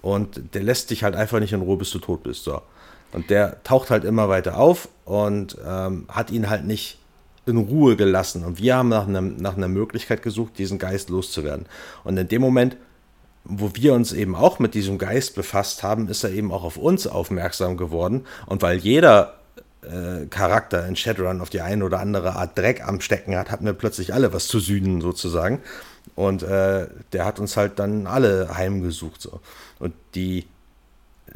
Und 0.00 0.54
der 0.54 0.62
lässt 0.62 0.90
dich 0.90 1.02
halt 1.02 1.16
einfach 1.16 1.40
nicht 1.40 1.52
in 1.52 1.62
Ruhe, 1.62 1.76
bis 1.76 1.90
du 1.90 1.98
tot 1.98 2.22
bist. 2.22 2.44
So. 2.44 2.62
Und 3.16 3.30
der 3.30 3.62
taucht 3.64 3.90
halt 3.90 4.04
immer 4.04 4.28
weiter 4.28 4.58
auf 4.58 4.90
und 5.06 5.56
ähm, 5.66 6.04
hat 6.08 6.30
ihn 6.30 6.50
halt 6.50 6.66
nicht 6.66 6.98
in 7.46 7.56
Ruhe 7.56 7.96
gelassen. 7.96 8.44
Und 8.44 8.58
wir 8.58 8.76
haben 8.76 8.90
nach 8.90 9.08
einer, 9.08 9.22
nach 9.22 9.56
einer 9.56 9.68
Möglichkeit 9.68 10.22
gesucht, 10.22 10.58
diesen 10.58 10.78
Geist 10.78 11.08
loszuwerden. 11.08 11.64
Und 12.04 12.18
in 12.18 12.28
dem 12.28 12.42
Moment, 12.42 12.76
wo 13.44 13.70
wir 13.72 13.94
uns 13.94 14.12
eben 14.12 14.36
auch 14.36 14.58
mit 14.58 14.74
diesem 14.74 14.98
Geist 14.98 15.34
befasst 15.34 15.82
haben, 15.82 16.08
ist 16.08 16.24
er 16.24 16.30
eben 16.30 16.52
auch 16.52 16.62
auf 16.62 16.76
uns 16.76 17.06
aufmerksam 17.06 17.78
geworden. 17.78 18.26
Und 18.44 18.60
weil 18.60 18.76
jeder 18.76 19.36
äh, 19.80 20.26
Charakter 20.26 20.86
in 20.86 20.94
Shadowrun 20.94 21.40
auf 21.40 21.48
die 21.48 21.62
eine 21.62 21.86
oder 21.86 22.00
andere 22.00 22.36
Art 22.36 22.58
Dreck 22.58 22.86
am 22.86 23.00
Stecken 23.00 23.34
hat, 23.34 23.50
hatten 23.50 23.64
wir 23.64 23.72
plötzlich 23.72 24.12
alle 24.12 24.34
was 24.34 24.46
zu 24.46 24.60
sühnen 24.60 25.00
sozusagen. 25.00 25.62
Und 26.16 26.42
äh, 26.42 26.86
der 27.14 27.24
hat 27.24 27.40
uns 27.40 27.56
halt 27.56 27.78
dann 27.78 28.06
alle 28.06 28.54
heimgesucht. 28.54 29.22
So. 29.22 29.40
Und 29.78 29.94
die 30.14 30.44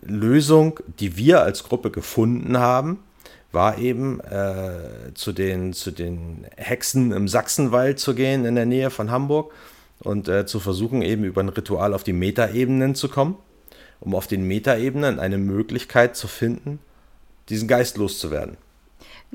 Lösung, 0.02 0.80
die 0.98 1.16
wir 1.16 1.42
als 1.42 1.64
Gruppe 1.64 1.90
gefunden 1.90 2.58
haben, 2.58 3.00
war 3.52 3.78
eben 3.78 4.20
äh, 4.20 5.12
zu, 5.14 5.32
den, 5.32 5.72
zu 5.72 5.90
den 5.90 6.46
Hexen 6.56 7.12
im 7.12 7.28
Sachsenwald 7.28 7.98
zu 7.98 8.14
gehen, 8.14 8.44
in 8.44 8.54
der 8.54 8.66
Nähe 8.66 8.90
von 8.90 9.10
Hamburg, 9.10 9.52
und 10.00 10.28
äh, 10.28 10.46
zu 10.46 10.60
versuchen, 10.60 11.02
eben 11.02 11.24
über 11.24 11.42
ein 11.42 11.48
Ritual 11.48 11.92
auf 11.92 12.04
die 12.04 12.12
Metaebenen 12.12 12.94
zu 12.94 13.08
kommen, 13.08 13.36
um 14.00 14.14
auf 14.14 14.26
den 14.26 14.44
Metaebenen 14.44 15.18
eine 15.18 15.36
Möglichkeit 15.36 16.16
zu 16.16 16.26
finden, 16.26 16.78
diesen 17.48 17.68
Geist 17.68 17.96
loszuwerden. 17.98 18.56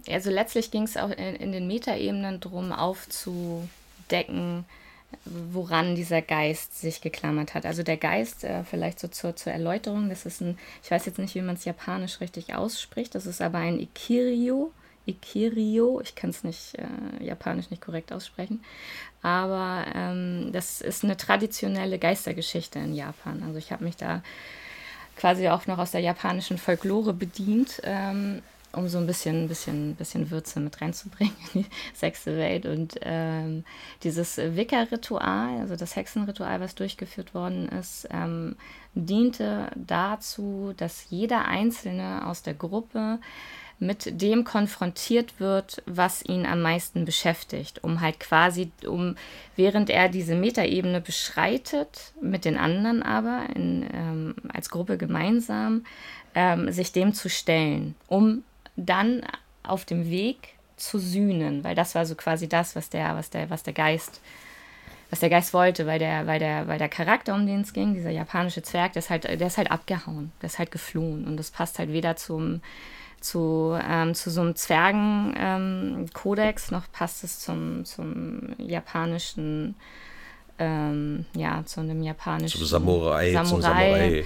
Also 0.10 0.30
letztlich 0.30 0.72
ging 0.72 0.84
es 0.84 0.98
auch 0.98 1.12
in, 1.12 1.36
in 1.36 1.52
den 1.52 1.68
Metaebenen 1.68 2.40
darum, 2.40 2.72
aufzudecken, 2.72 4.66
woran 5.26 5.96
dieser 5.96 6.22
Geist 6.22 6.80
sich 6.80 7.02
geklammert 7.02 7.54
hat. 7.54 7.66
Also 7.66 7.84
der 7.84 7.98
Geist, 7.98 8.44
äh, 8.44 8.64
vielleicht 8.64 9.00
so 9.00 9.08
zur, 9.08 9.36
zur 9.36 9.54
Erläuterung, 9.54 10.10
das 10.10 10.26
ist 10.26 10.42
ein, 10.42 10.58
ich 10.84 10.92
weiß 10.92 11.06
jetzt 11.06 11.20
nicht, 11.20 11.36
wie 11.36 11.42
man 11.42 11.56
es 11.56 11.66
japanisch 11.66 12.20
richtig 12.22 12.56
ausspricht, 12.56 13.16
das 13.16 13.26
ist 13.26 13.42
aber 13.42 13.60
ein 13.60 13.80
Ikirio. 13.80 14.72
Ikirio, 15.08 16.02
ich 16.02 16.16
kann 16.16 16.32
es 16.32 16.44
nicht 16.44 16.76
äh, 16.80 17.24
japanisch 17.24 17.70
nicht 17.70 17.82
korrekt 17.82 18.12
aussprechen, 18.12 18.64
aber 19.22 19.86
ähm, 19.94 20.50
das 20.52 20.82
ist 20.82 21.04
eine 21.04 21.16
traditionelle 21.16 22.00
Geistergeschichte 22.00 22.80
in 22.80 22.96
Japan. 22.96 23.44
Also 23.44 23.60
ich 23.60 23.72
habe 23.72 23.84
mich 23.84 23.98
da 23.98 24.24
quasi 25.16 25.48
auch 25.50 25.68
noch 25.68 25.78
aus 25.78 25.92
der 25.92 26.02
japanischen 26.02 26.58
Folklore 26.58 27.14
bedient. 27.14 27.82
Ähm, 27.84 28.42
um 28.76 28.88
so 28.88 28.98
ein 28.98 29.08
bisschen, 29.08 29.48
bisschen, 29.48 29.96
bisschen 29.96 30.30
Würze 30.32 30.60
mit 30.60 30.82
reinzubringen 30.82 31.36
in 31.54 31.64
die 31.64 31.70
sechste 31.94 32.38
Welt. 32.38 32.66
Und 32.66 32.96
ähm, 33.02 33.64
dieses 34.04 34.38
Wicca-Ritual, 34.38 35.60
also 35.60 35.76
das 35.76 35.96
Hexenritual, 35.96 36.60
was 36.60 36.76
durchgeführt 36.76 37.34
worden 37.34 37.70
ist, 37.70 38.08
ähm, 38.12 38.56
diente 38.94 39.70
dazu, 39.76 40.74
dass 40.78 41.10
jeder 41.10 41.46
Einzelne 41.46 42.26
aus 42.28 42.44
der 42.44 42.54
Gruppe 42.54 43.20
mit 43.80 44.22
dem 44.22 44.46
konfrontiert 44.46 45.40
wird, 45.40 45.84
was 45.86 46.24
ihn 46.24 46.46
am 46.46 46.62
meisten 46.62 47.04
beschäftigt, 47.04 47.84
um 47.84 48.00
halt 48.00 48.20
quasi, 48.20 48.72
um 48.88 49.16
während 49.56 49.90
er 49.90 50.08
diese 50.08 50.36
Metaebene 50.36 51.02
beschreitet, 51.02 52.14
mit 52.22 52.46
den 52.46 52.58
anderen 52.58 53.04
aber 53.04 53.48
in, 53.54 53.86
ähm, 53.94 54.36
als 54.54 54.70
Gruppe 54.70 54.98
gemeinsam, 54.98 55.86
ähm, 56.36 56.72
sich 56.72 56.94
dem 56.94 57.14
zu 57.14 57.30
stellen, 57.30 57.96
um 58.08 58.44
dann 58.76 59.22
auf 59.64 59.86
dem 59.86 60.10
Weg 60.10 60.56
zu 60.78 61.00
sühnen, 61.00 61.64
weil 61.64 61.74
das 61.76 61.96
war 61.96 62.06
so 62.06 62.16
quasi 62.16 62.50
das, 62.50 62.76
was 62.76 62.90
der, 62.90 63.16
was 63.16 63.30
der, 63.30 63.50
was 63.50 63.64
der 63.64 63.72
Geist, 63.74 64.20
was 65.10 65.20
der 65.20 65.30
Geist 65.30 65.54
wollte, 65.54 65.88
weil 65.88 66.00
der, 66.00 66.28
weil 66.28 66.40
der, 66.40 66.68
weil 66.68 66.80
der 66.80 66.90
Charakter, 66.90 67.34
um 67.34 67.48
den 67.48 67.62
es 67.62 67.72
ging, 67.74 67.94
dieser 67.94 68.10
japanische 68.10 68.62
Zwerg, 68.62 68.92
der 68.94 69.02
ist 69.02 69.10
halt, 69.10 69.24
der 69.24 69.48
ist 69.48 69.58
halt 69.58 69.72
abgehauen, 69.72 70.34
der 70.42 70.48
ist 70.48 70.60
halt 70.60 70.72
geflohen 70.72 71.26
und 71.26 71.38
das 71.38 71.52
passt 71.52 71.80
halt 71.80 71.94
weder 71.94 72.18
zum 72.18 72.60
zu, 73.22 73.80
ähm, 73.82 74.14
zu 74.14 74.30
so 74.30 74.42
einem 74.42 74.56
Zwergen-Kodex, 74.56 76.72
ähm, 76.72 76.78
noch 76.78 76.92
passt 76.92 77.24
es 77.24 77.40
zum, 77.40 77.86
zum 77.86 78.50
japanischen, 78.60 79.76
ähm, 80.60 81.26
ja, 81.36 81.64
zu 81.66 81.80
einem 81.80 82.04
japanischen 82.04 82.60
zum 82.60 82.68
Samurai, 82.68 83.32
Samurai. 83.32 83.50
Zum 83.50 83.62
Samurai. 83.62 84.26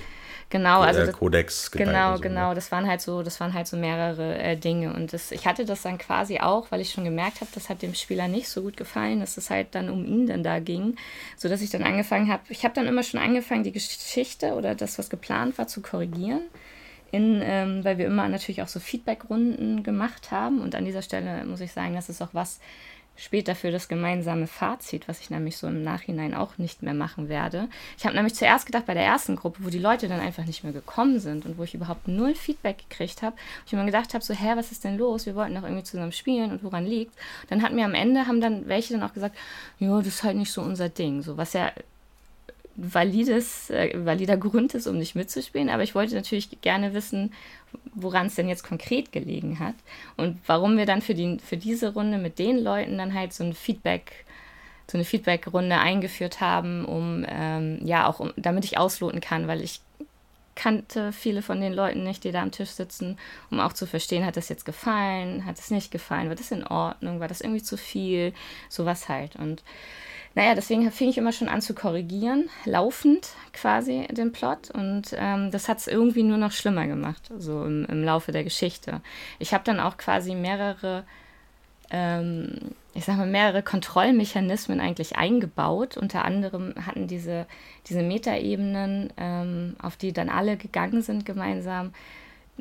Genau, 0.51 0.81
also 0.81 1.05
das, 1.05 1.15
Kodex. 1.15 1.69
Genau, 1.69 2.15
so, 2.15 2.21
genau. 2.21 2.49
Ne? 2.49 2.55
Das 2.55 2.71
waren 2.71 2.87
halt 2.87 3.01
so, 3.01 3.21
das 3.21 3.39
waren 3.39 3.53
halt 3.53 3.67
so 3.67 3.77
mehrere 3.77 4.35
äh, 4.39 4.57
Dinge. 4.57 4.93
Und 4.93 5.13
das, 5.13 5.31
ich 5.31 5.45
hatte 5.45 5.63
das 5.63 5.83
dann 5.83 5.99
quasi 5.99 6.39
auch, 6.39 6.71
weil 6.71 6.81
ich 6.81 6.91
schon 6.91 7.03
gemerkt 7.03 7.41
habe, 7.41 7.51
das 7.53 7.69
hat 7.69 7.83
dem 7.83 7.93
Spieler 7.93 8.27
nicht 8.27 8.49
so 8.49 8.63
gut 8.63 8.75
gefallen, 8.75 9.19
dass 9.19 9.37
es 9.37 9.51
halt 9.51 9.75
dann 9.75 9.89
um 9.89 10.03
ihn 10.05 10.25
dann 10.25 10.41
da 10.43 10.59
ging, 10.59 10.95
so 11.37 11.49
dass 11.49 11.61
ich 11.61 11.69
dann 11.69 11.83
angefangen 11.83 12.31
habe. 12.31 12.41
Ich 12.49 12.63
habe 12.63 12.73
dann 12.73 12.87
immer 12.87 13.03
schon 13.03 13.19
angefangen, 13.19 13.63
die 13.63 13.71
Geschichte 13.71 14.53
oder 14.53 14.73
das, 14.73 14.97
was 14.97 15.11
geplant 15.11 15.57
war, 15.59 15.67
zu 15.67 15.81
korrigieren. 15.81 16.41
In, 17.11 17.41
ähm, 17.43 17.83
weil 17.83 17.97
wir 17.97 18.05
immer 18.05 18.27
natürlich 18.27 18.61
auch 18.61 18.67
so 18.67 18.79
Feedback-Runden 18.79 19.81
gemacht 19.81 20.29
haben. 20.29 20.61
Und 20.61 20.75
an 20.75 20.85
dieser 20.85 21.01
Stelle 21.01 21.43
muss 21.45 21.59
ich 21.59 21.71
sagen, 21.71 21.95
das 21.95 22.07
ist 22.07 22.21
auch 22.21 22.29
was, 22.33 22.59
später 23.19 23.53
für 23.53 23.69
das 23.69 23.87
gemeinsame 23.87 24.47
Fazit, 24.47 25.07
was 25.07 25.19
ich 25.19 25.29
nämlich 25.29 25.57
so 25.57 25.67
im 25.67 25.83
Nachhinein 25.83 26.33
auch 26.33 26.57
nicht 26.57 26.81
mehr 26.81 26.93
machen 26.93 27.29
werde. 27.29 27.67
Ich 27.97 28.05
habe 28.05 28.15
nämlich 28.15 28.35
zuerst 28.35 28.65
gedacht, 28.65 28.85
bei 28.85 28.93
der 28.93 29.03
ersten 29.03 29.35
Gruppe, 29.35 29.59
wo 29.63 29.69
die 29.69 29.77
Leute 29.77 30.07
dann 30.07 30.21
einfach 30.21 30.45
nicht 30.45 30.63
mehr 30.63 30.73
gekommen 30.73 31.19
sind 31.19 31.45
und 31.45 31.57
wo 31.57 31.63
ich 31.63 31.73
überhaupt 31.73 32.07
null 32.07 32.33
Feedback 32.33 32.89
gekriegt 32.89 33.21
habe, 33.21 33.35
wo 33.35 33.67
ich 33.67 33.73
immer 33.73 33.85
gedacht 33.85 34.13
habe, 34.13 34.23
so, 34.23 34.33
hä, 34.33 34.53
was 34.55 34.71
ist 34.71 34.83
denn 34.83 34.97
los? 34.97 35.25
Wir 35.25 35.35
wollten 35.35 35.55
doch 35.55 35.63
irgendwie 35.63 35.83
zusammen 35.83 36.13
spielen 36.13 36.51
und 36.51 36.63
woran 36.63 36.85
liegt? 36.85 37.13
Dann 37.49 37.61
hat 37.61 37.73
mir 37.73 37.85
am 37.85 37.93
Ende, 37.93 38.25
haben 38.25 38.41
dann 38.41 38.67
welche 38.67 38.93
dann 38.93 39.03
auch 39.03 39.13
gesagt, 39.13 39.37
ja, 39.79 39.97
das 39.97 40.07
ist 40.07 40.23
halt 40.23 40.37
nicht 40.37 40.51
so 40.51 40.61
unser 40.61 40.89
Ding, 40.89 41.21
so, 41.21 41.37
was 41.37 41.53
ja 41.53 41.71
valides, 42.81 43.69
äh, 43.69 43.93
valider 44.05 44.37
Grund 44.37 44.73
ist, 44.73 44.87
um 44.87 44.97
nicht 44.97 45.15
mitzuspielen, 45.15 45.69
aber 45.69 45.83
ich 45.83 45.95
wollte 45.95 46.15
natürlich 46.15 46.61
gerne 46.61 46.93
wissen, 46.93 47.33
woran 47.93 48.27
es 48.27 48.35
denn 48.35 48.47
jetzt 48.47 48.63
konkret 48.63 49.11
gelegen 49.11 49.59
hat 49.59 49.75
und 50.17 50.39
warum 50.47 50.77
wir 50.77 50.85
dann 50.85 51.01
für, 51.01 51.13
die, 51.13 51.37
für 51.39 51.57
diese 51.57 51.93
Runde 51.93 52.17
mit 52.17 52.39
den 52.39 52.57
Leuten 52.57 52.97
dann 52.97 53.13
halt 53.13 53.33
so 53.33 53.43
ein 53.43 53.53
Feedback, 53.53 54.25
so 54.89 54.97
eine 54.97 55.05
Feedback-Runde 55.05 55.77
eingeführt 55.77 56.41
haben, 56.41 56.85
um 56.85 57.25
ähm, 57.27 57.79
ja 57.83 58.07
auch 58.07 58.19
um, 58.19 58.33
damit 58.37 58.65
ich 58.65 58.77
ausloten 58.77 59.21
kann, 59.21 59.47
weil 59.47 59.61
ich 59.61 59.81
kannte 60.55 61.13
viele 61.13 61.41
von 61.41 61.61
den 61.61 61.71
Leuten 61.71 62.03
nicht, 62.03 62.25
die 62.25 62.31
da 62.31 62.41
am 62.41 62.51
Tisch 62.51 62.71
sitzen, 62.71 63.17
um 63.49 63.61
auch 63.61 63.71
zu 63.71 63.85
verstehen, 63.85 64.25
hat 64.25 64.35
das 64.35 64.49
jetzt 64.49 64.65
gefallen, 64.65 65.45
hat 65.45 65.57
es 65.57 65.71
nicht 65.71 65.89
gefallen, 65.89 66.27
war 66.27 66.35
das 66.35 66.51
in 66.51 66.67
Ordnung, 66.67 67.21
war 67.21 67.29
das 67.29 67.39
irgendwie 67.39 67.63
zu 67.63 67.77
viel, 67.77 68.33
sowas 68.67 69.07
halt. 69.07 69.37
Und 69.37 69.63
naja, 70.35 70.53
deswegen 70.55 70.89
fing 70.91 71.09
ich 71.09 71.17
immer 71.17 71.31
schon 71.31 71.49
an 71.49 71.61
zu 71.61 71.73
korrigieren, 71.73 72.49
laufend 72.65 73.29
quasi 73.51 74.07
den 74.11 74.31
Plot. 74.31 74.71
Und 74.71 75.15
ähm, 75.17 75.51
das 75.51 75.67
hat 75.67 75.79
es 75.79 75.87
irgendwie 75.87 76.23
nur 76.23 76.37
noch 76.37 76.51
schlimmer 76.51 76.87
gemacht, 76.87 77.31
so 77.37 77.65
im, 77.65 77.85
im 77.85 78.03
Laufe 78.03 78.31
der 78.31 78.43
Geschichte. 78.43 79.01
Ich 79.39 79.53
habe 79.53 79.63
dann 79.63 79.79
auch 79.79 79.97
quasi 79.97 80.35
mehrere, 80.35 81.03
ähm, 81.89 82.75
ich 82.93 83.05
sag 83.05 83.17
mal, 83.17 83.25
mehrere 83.25 83.63
Kontrollmechanismen 83.63 84.79
eigentlich 84.79 85.15
eingebaut. 85.17 85.97
Unter 85.97 86.23
anderem 86.23 86.75
hatten 86.85 87.07
diese, 87.07 87.47
diese 87.87 88.03
Metaebenen, 88.03 89.11
ähm, 89.17 89.75
auf 89.81 89.97
die 89.97 90.13
dann 90.13 90.29
alle 90.29 90.57
gegangen 90.57 91.01
sind 91.01 91.25
gemeinsam, 91.25 91.91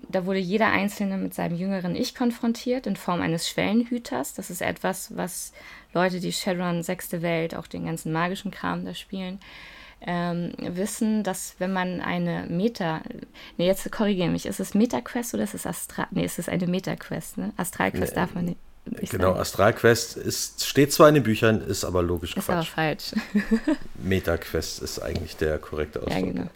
da 0.08 0.26
wurde 0.26 0.38
jeder 0.38 0.68
Einzelne 0.68 1.16
mit 1.16 1.34
seinem 1.34 1.56
jüngeren 1.56 1.96
Ich 1.96 2.14
konfrontiert 2.14 2.86
in 2.86 2.96
Form 2.96 3.20
eines 3.20 3.48
Schwellenhüters. 3.48 4.34
Das 4.34 4.50
ist 4.50 4.62
etwas, 4.62 5.16
was 5.16 5.52
Leute, 5.92 6.20
die 6.20 6.32
Shadowrun 6.32 6.82
Sechste 6.82 7.22
Welt, 7.22 7.54
auch 7.54 7.66
den 7.66 7.86
ganzen 7.86 8.12
magischen 8.12 8.50
Kram 8.50 8.84
da 8.84 8.94
spielen, 8.94 9.40
ähm, 10.00 10.52
wissen, 10.58 11.24
dass 11.24 11.56
wenn 11.58 11.72
man 11.72 12.00
eine 12.00 12.46
Meta, 12.48 13.00
nee, 13.56 13.66
jetzt 13.66 13.90
korrigiere 13.90 14.28
mich, 14.28 14.46
ist 14.46 14.60
es 14.60 14.74
Meta-Quest 14.74 15.34
oder 15.34 15.44
ist 15.44 15.54
es 15.54 15.66
Astral, 15.66 16.06
nee, 16.10 16.24
ist 16.24 16.38
es 16.38 16.48
eine 16.48 16.66
Meta-Quest, 16.66 17.38
ne? 17.38 17.52
Astral-Quest 17.56 18.12
nee, 18.12 18.20
darf 18.20 18.34
man 18.34 18.44
nicht. 18.44 18.58
Genau, 19.10 19.34
Astral-Quest 19.34 20.16
ist, 20.16 20.64
steht 20.66 20.92
zwar 20.92 21.08
in 21.08 21.16
den 21.16 21.24
Büchern, 21.24 21.60
ist 21.60 21.84
aber 21.84 22.02
logisch 22.02 22.36
ist 22.36 22.46
Quatsch. 22.46 22.56
aber 22.56 22.64
falsch. 22.64 23.12
Meta-Quest 24.02 24.82
ist 24.82 25.00
eigentlich 25.00 25.36
der 25.36 25.58
korrekte 25.58 25.98
Ausdruck. 26.00 26.14
Ja, 26.14 26.20
genau. 26.20 26.50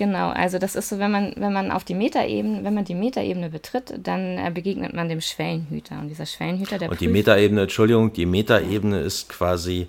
Genau, 0.00 0.30
also 0.30 0.58
das 0.58 0.76
ist 0.76 0.88
so, 0.88 0.98
wenn 0.98 1.10
man, 1.10 1.34
wenn 1.36 1.52
man 1.52 1.70
auf 1.70 1.84
die 1.84 1.92
Metaebene, 1.92 2.64
wenn 2.64 2.72
man 2.72 2.86
die 2.86 2.94
Metaebene 2.94 3.50
betritt, 3.50 3.92
dann 4.02 4.38
äh, 4.38 4.50
begegnet 4.50 4.94
man 4.94 5.10
dem 5.10 5.20
Schwellenhüter. 5.20 6.00
Und 6.00 6.08
dieser 6.08 6.24
Schwellenhüter, 6.24 6.78
der. 6.78 6.90
Und 6.90 7.02
die 7.02 7.08
Metaebene, 7.08 7.64
Entschuldigung, 7.64 8.10
die 8.10 8.24
Metaebene 8.24 8.98
ist 9.00 9.28
quasi, 9.28 9.88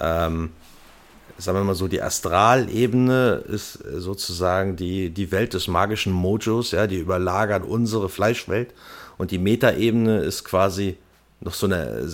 ähm, 0.00 0.50
sagen 1.38 1.58
wir 1.60 1.64
mal 1.64 1.74
so, 1.74 1.88
die 1.88 2.02
Astralebene 2.02 3.42
ist 3.48 3.72
sozusagen 3.72 4.76
die, 4.76 5.08
die 5.08 5.32
Welt 5.32 5.54
des 5.54 5.66
magischen 5.66 6.12
Mojos, 6.12 6.72
ja, 6.72 6.86
die 6.86 6.98
überlagert 6.98 7.64
unsere 7.64 8.10
Fleischwelt. 8.10 8.74
Und 9.16 9.30
die 9.30 9.38
Metaebene 9.38 10.18
ist 10.18 10.44
quasi 10.44 10.98
noch 11.40 11.54
so 11.54 11.64
eine, 11.64 12.06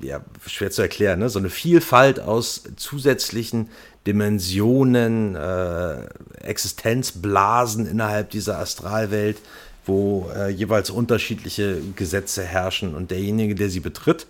ja, 0.00 0.22
schwer 0.46 0.70
zu 0.70 0.80
erklären, 0.80 1.18
ne? 1.18 1.28
so 1.28 1.38
eine 1.38 1.50
Vielfalt 1.50 2.20
aus 2.20 2.62
zusätzlichen 2.76 3.68
Dimensionen, 4.06 5.34
äh, 5.34 6.06
Existenzblasen 6.42 7.86
innerhalb 7.86 8.30
dieser 8.30 8.58
Astralwelt, 8.58 9.38
wo 9.86 10.30
äh, 10.34 10.48
jeweils 10.48 10.90
unterschiedliche 10.90 11.80
Gesetze 11.96 12.42
herrschen 12.42 12.94
und 12.94 13.10
derjenige, 13.10 13.54
der 13.54 13.70
sie 13.70 13.80
betritt, 13.80 14.26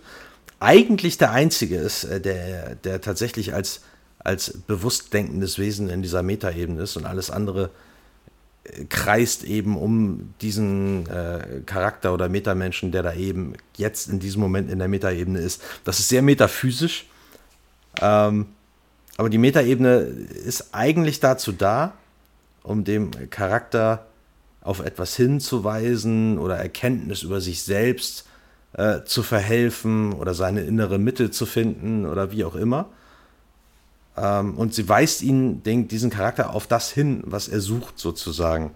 eigentlich 0.59 1.17
der 1.17 1.31
Einzige 1.31 1.75
ist, 1.75 2.05
äh, 2.05 2.21
der, 2.21 2.75
der 2.75 3.01
tatsächlich 3.01 3.53
als, 3.53 3.81
als 4.19 4.57
bewusst 4.65 5.13
denkendes 5.13 5.59
Wesen 5.59 5.89
in 5.89 6.01
dieser 6.01 6.23
Metaebene 6.23 6.83
ist 6.83 6.95
und 6.95 7.05
alles 7.05 7.29
andere 7.29 7.69
äh, 8.63 8.85
kreist 8.85 9.43
eben 9.43 9.77
um 9.77 10.33
diesen 10.41 11.07
äh, 11.07 11.61
Charakter 11.65 12.13
oder 12.13 12.29
Metamenschen, 12.29 12.91
der 12.91 13.03
da 13.03 13.13
eben 13.13 13.53
jetzt 13.75 14.07
in 14.07 14.19
diesem 14.19 14.41
Moment 14.41 14.71
in 14.71 14.79
der 14.79 14.87
Metaebene 14.87 15.39
ist. 15.39 15.61
Das 15.83 15.99
ist 15.99 16.09
sehr 16.09 16.21
metaphysisch. 16.21 17.07
Ähm, 18.01 18.47
aber 19.17 19.29
die 19.29 19.37
Metaebene 19.37 19.97
ist 19.97 20.73
eigentlich 20.73 21.19
dazu 21.19 21.51
da, 21.51 21.93
um 22.63 22.83
dem 22.83 23.11
Charakter 23.29 24.05
auf 24.61 24.79
etwas 24.79 25.15
hinzuweisen 25.15 26.39
oder 26.39 26.57
Erkenntnis 26.57 27.23
über 27.23 27.39
sich 27.39 27.63
selbst 27.63 28.25
äh, 28.73 29.03
zu 29.05 29.23
verhelfen 29.23 30.13
oder 30.13 30.33
seine 30.33 30.61
innere 30.61 30.97
Mitte 30.97 31.31
zu 31.31 31.45
finden 31.45 32.05
oder 32.05 32.31
wie 32.31 32.43
auch 32.43 32.55
immer. 32.55 32.89
Ähm, 34.17 34.55
und 34.55 34.73
sie 34.73 34.89
weist 34.89 35.21
ihn, 35.21 35.63
den, 35.63 35.87
diesen 35.87 36.09
Charakter 36.09 36.53
auf 36.53 36.67
das 36.67 36.91
hin, 36.91 37.21
was 37.25 37.47
er 37.47 37.61
sucht 37.61 37.99
sozusagen. 37.99 38.71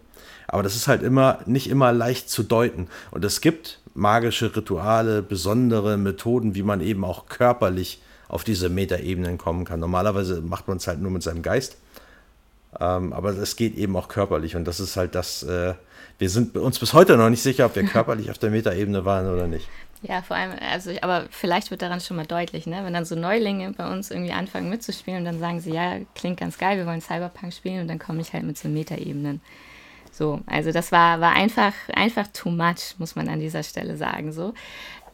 Aber 0.47 0.63
das 0.63 0.75
ist 0.75 0.87
halt 0.87 1.03
immer 1.03 1.39
nicht 1.45 1.69
immer 1.69 1.91
leicht 1.91 2.29
zu 2.29 2.43
deuten. 2.43 2.87
Und 3.11 3.25
es 3.25 3.41
gibt 3.41 3.79
magische 3.93 4.55
Rituale, 4.55 5.21
besondere 5.21 5.97
Methoden, 5.97 6.55
wie 6.55 6.63
man 6.63 6.81
eben 6.81 7.03
auch 7.03 7.25
körperlich 7.27 8.01
auf 8.29 8.45
diese 8.45 8.69
Metaebenen 8.69 9.37
kommen 9.37 9.65
kann. 9.65 9.81
Normalerweise 9.81 10.41
macht 10.41 10.69
man 10.69 10.77
es 10.77 10.87
halt 10.87 11.01
nur 11.01 11.11
mit 11.11 11.23
seinem 11.23 11.41
Geist. 11.41 11.75
Ähm, 12.79 13.13
aber 13.13 13.31
es 13.31 13.55
geht 13.55 13.75
eben 13.75 13.95
auch 13.97 14.07
körperlich 14.07 14.55
und 14.55 14.63
das 14.65 14.79
ist 14.79 14.95
halt 14.95 15.15
das, 15.15 15.41
äh, 15.41 15.73
wir 16.19 16.29
sind 16.29 16.55
uns 16.55 16.77
bis 16.77 16.93
heute 16.93 17.17
noch 17.17 17.29
nicht 17.31 17.41
sicher, 17.41 17.65
ob 17.65 17.75
wir 17.75 17.83
körperlich 17.85 18.29
auf 18.29 18.37
der 18.37 18.51
Metaebene 18.51 19.03
waren 19.05 19.27
oder 19.27 19.47
nicht. 19.47 19.67
Ja, 20.03 20.21
vor 20.21 20.37
allem, 20.37 20.51
also 20.71 20.91
aber 21.01 21.25
vielleicht 21.31 21.71
wird 21.71 21.81
daran 21.81 21.99
schon 21.99 22.15
mal 22.15 22.27
deutlich, 22.27 22.67
ne? 22.67 22.81
wenn 22.85 22.93
dann 22.93 23.05
so 23.05 23.15
Neulinge 23.15 23.73
bei 23.73 23.91
uns 23.91 24.11
irgendwie 24.11 24.31
anfangen 24.31 24.69
mitzuspielen 24.69 25.19
und 25.19 25.25
dann 25.25 25.39
sagen 25.39 25.59
sie, 25.59 25.73
ja, 25.73 25.97
klingt 26.15 26.39
ganz 26.39 26.57
geil, 26.57 26.77
wir 26.77 26.85
wollen 26.85 27.01
Cyberpunk 27.01 27.53
spielen 27.53 27.81
und 27.81 27.87
dann 27.87 27.99
komme 27.99 28.21
ich 28.21 28.31
halt 28.31 28.43
mit 28.43 28.57
so 28.57 28.69
Metaebenen. 28.69 29.41
So, 30.11 30.41
also 30.45 30.71
das 30.71 30.91
war, 30.91 31.19
war 31.21 31.33
einfach, 31.33 31.73
einfach 31.93 32.27
too 32.27 32.49
much, 32.49 32.95
muss 32.97 33.15
man 33.15 33.27
an 33.29 33.39
dieser 33.39 33.63
Stelle 33.63 33.97
sagen. 33.97 34.31
So. 34.31 34.53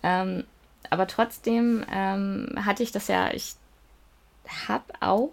Ähm, 0.04 0.44
aber 0.90 1.08
trotzdem 1.08 1.84
ähm, 1.92 2.50
hatte 2.66 2.84
ich 2.84 2.92
das 2.92 3.08
ja, 3.08 3.32
ich 3.34 3.56
habe 4.68 4.86
auch, 5.00 5.32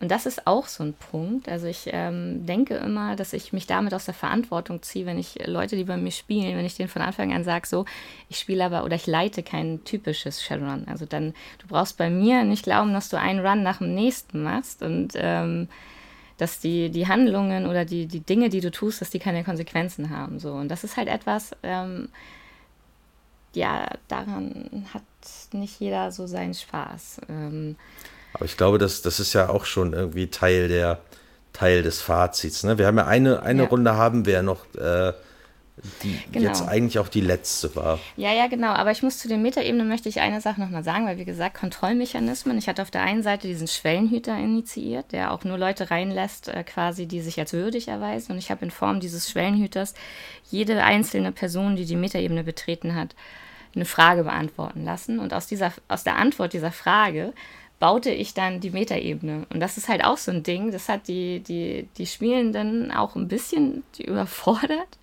und 0.00 0.10
das 0.10 0.24
ist 0.24 0.46
auch 0.46 0.66
so 0.66 0.82
ein 0.82 0.94
Punkt, 0.94 1.48
also 1.48 1.66
ich 1.66 1.90
ähm, 1.92 2.46
denke 2.46 2.76
immer, 2.76 3.16
dass 3.16 3.34
ich 3.34 3.52
mich 3.52 3.66
damit 3.66 3.92
aus 3.92 4.06
der 4.06 4.14
Verantwortung 4.14 4.82
ziehe, 4.82 5.04
wenn 5.04 5.18
ich 5.18 5.46
Leute, 5.46 5.76
die 5.76 5.84
bei 5.84 5.98
mir 5.98 6.10
spielen, 6.10 6.56
wenn 6.56 6.64
ich 6.64 6.76
denen 6.76 6.88
von 6.88 7.02
Anfang 7.02 7.34
an 7.34 7.44
sage, 7.44 7.66
so, 7.66 7.84
ich 8.28 8.38
spiele 8.38 8.64
aber 8.64 8.84
oder 8.84 8.96
ich 8.96 9.06
leite 9.06 9.42
kein 9.42 9.84
typisches 9.84 10.42
Shadowrun. 10.42 10.86
Also 10.88 11.04
dann, 11.04 11.34
du 11.58 11.66
brauchst 11.68 11.98
bei 11.98 12.08
mir 12.08 12.44
nicht 12.44 12.64
glauben, 12.64 12.94
dass 12.94 13.10
du 13.10 13.18
einen 13.18 13.44
Run 13.46 13.62
nach 13.62 13.78
dem 13.78 13.94
nächsten 13.94 14.42
machst 14.42 14.82
und 14.82 15.12
ähm, 15.16 15.68
dass 16.40 16.58
die, 16.58 16.88
die 16.88 17.06
Handlungen 17.06 17.66
oder 17.66 17.84
die, 17.84 18.06
die 18.06 18.20
Dinge, 18.20 18.48
die 18.48 18.60
du 18.60 18.70
tust, 18.70 19.02
dass 19.02 19.10
die 19.10 19.18
keine 19.18 19.44
Konsequenzen 19.44 20.08
haben. 20.08 20.38
So. 20.38 20.52
Und 20.52 20.68
das 20.68 20.84
ist 20.84 20.96
halt 20.96 21.08
etwas, 21.08 21.54
ähm, 21.62 22.08
ja, 23.54 23.88
daran 24.08 24.86
hat 24.92 25.02
nicht 25.52 25.80
jeder 25.80 26.12
so 26.12 26.26
seinen 26.26 26.54
Spaß. 26.54 27.22
Ähm, 27.28 27.76
aber 28.32 28.44
ich 28.44 28.56
glaube, 28.56 28.78
das, 28.78 29.02
das 29.02 29.20
ist 29.20 29.32
ja 29.32 29.48
auch 29.48 29.64
schon 29.64 29.92
irgendwie 29.92 30.28
Teil 30.28 30.68
der 30.68 31.00
Teil 31.52 31.82
des 31.82 32.00
Fazits. 32.00 32.62
Ne? 32.62 32.78
Wir 32.78 32.86
haben 32.86 32.98
ja 32.98 33.06
eine, 33.06 33.42
eine 33.42 33.64
ja. 33.64 33.68
Runde 33.68 33.96
haben 33.96 34.24
wir 34.24 34.34
ja 34.34 34.42
noch, 34.42 34.72
äh, 34.76 35.12
die 36.02 36.18
genau. 36.32 36.48
jetzt 36.48 36.66
eigentlich 36.66 36.98
auch 36.98 37.08
die 37.08 37.20
letzte 37.20 37.74
war. 37.76 37.98
Ja, 38.16 38.32
ja, 38.32 38.46
genau. 38.46 38.68
Aber 38.68 38.90
ich 38.90 39.02
muss 39.02 39.18
zu 39.18 39.28
den 39.28 39.42
Metaebenen 39.42 39.88
möchte 39.88 40.08
ich 40.08 40.20
eine 40.20 40.40
Sache 40.40 40.60
nochmal 40.60 40.84
sagen, 40.84 41.06
weil 41.06 41.18
wie 41.18 41.24
gesagt, 41.24 41.56
Kontrollmechanismen. 41.56 42.58
Ich 42.58 42.68
hatte 42.68 42.82
auf 42.82 42.90
der 42.90 43.02
einen 43.02 43.22
Seite 43.22 43.48
diesen 43.48 43.68
Schwellenhüter 43.68 44.36
initiiert, 44.36 45.12
der 45.12 45.32
auch 45.32 45.44
nur 45.44 45.58
Leute 45.58 45.90
reinlässt, 45.90 46.48
äh, 46.48 46.64
quasi, 46.64 47.06
die 47.06 47.20
sich 47.20 47.38
als 47.38 47.52
würdig 47.52 47.88
erweisen. 47.88 48.32
Und 48.32 48.38
ich 48.38 48.50
habe 48.50 48.64
in 48.64 48.70
Form 48.70 49.00
dieses 49.00 49.30
Schwellenhüters 49.30 49.94
jede 50.50 50.82
einzelne 50.82 51.32
Person, 51.32 51.76
die 51.76 51.84
die 51.84 51.96
Metaebene 51.96 52.44
betreten 52.44 52.94
hat, 52.94 53.14
eine 53.74 53.84
Frage 53.84 54.24
beantworten 54.24 54.84
lassen. 54.84 55.18
Und 55.18 55.32
aus, 55.32 55.46
dieser, 55.46 55.72
aus 55.88 56.04
der 56.04 56.16
Antwort 56.16 56.52
dieser 56.52 56.72
Frage 56.72 57.32
baute 57.80 58.10
ich 58.10 58.34
dann 58.34 58.60
die 58.60 58.70
Metaebene. 58.70 59.46
Und 59.50 59.58
das 59.58 59.76
ist 59.76 59.88
halt 59.88 60.04
auch 60.04 60.18
so 60.18 60.30
ein 60.30 60.44
Ding, 60.44 60.70
das 60.70 60.88
hat 60.88 61.08
die, 61.08 61.40
die, 61.40 61.88
die 61.96 62.06
Spielenden 62.06 62.92
auch 62.92 63.16
ein 63.16 63.26
bisschen 63.26 63.82
überfordert. 63.98 64.98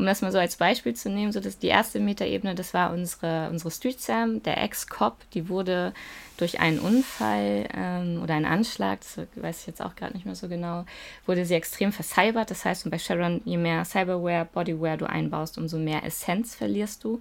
Um 0.00 0.06
das 0.06 0.22
mal 0.22 0.32
so 0.32 0.38
als 0.38 0.56
Beispiel 0.56 0.94
zu 0.94 1.10
nehmen, 1.10 1.30
so 1.30 1.40
dass 1.40 1.58
die 1.58 1.66
erste 1.66 2.00
Metaebene, 2.00 2.54
das 2.54 2.72
war 2.72 2.90
unsere, 2.90 3.50
unsere 3.50 3.70
Street 3.70 4.00
Sam, 4.00 4.42
der 4.42 4.56
Ex-Cop, 4.56 5.18
die 5.34 5.50
wurde 5.50 5.92
durch 6.38 6.58
einen 6.58 6.78
Unfall 6.78 7.68
ähm, 7.76 8.22
oder 8.22 8.32
einen 8.32 8.46
Anschlag, 8.46 9.00
das 9.00 9.26
weiß 9.36 9.60
ich 9.60 9.66
jetzt 9.66 9.82
auch 9.82 9.94
gerade 9.96 10.14
nicht 10.14 10.24
mehr 10.24 10.34
so 10.34 10.48
genau, 10.48 10.86
wurde 11.26 11.44
sie 11.44 11.52
extrem 11.52 11.92
vercybert. 11.92 12.50
Das 12.50 12.64
heißt, 12.64 12.90
bei 12.90 12.98
Sharon, 12.98 13.42
je 13.44 13.58
mehr 13.58 13.84
Cyberware, 13.84 14.48
Bodyware 14.50 14.96
du 14.96 15.04
einbaust, 15.04 15.58
umso 15.58 15.76
mehr 15.76 16.02
Essenz 16.02 16.54
verlierst 16.54 17.04
du 17.04 17.20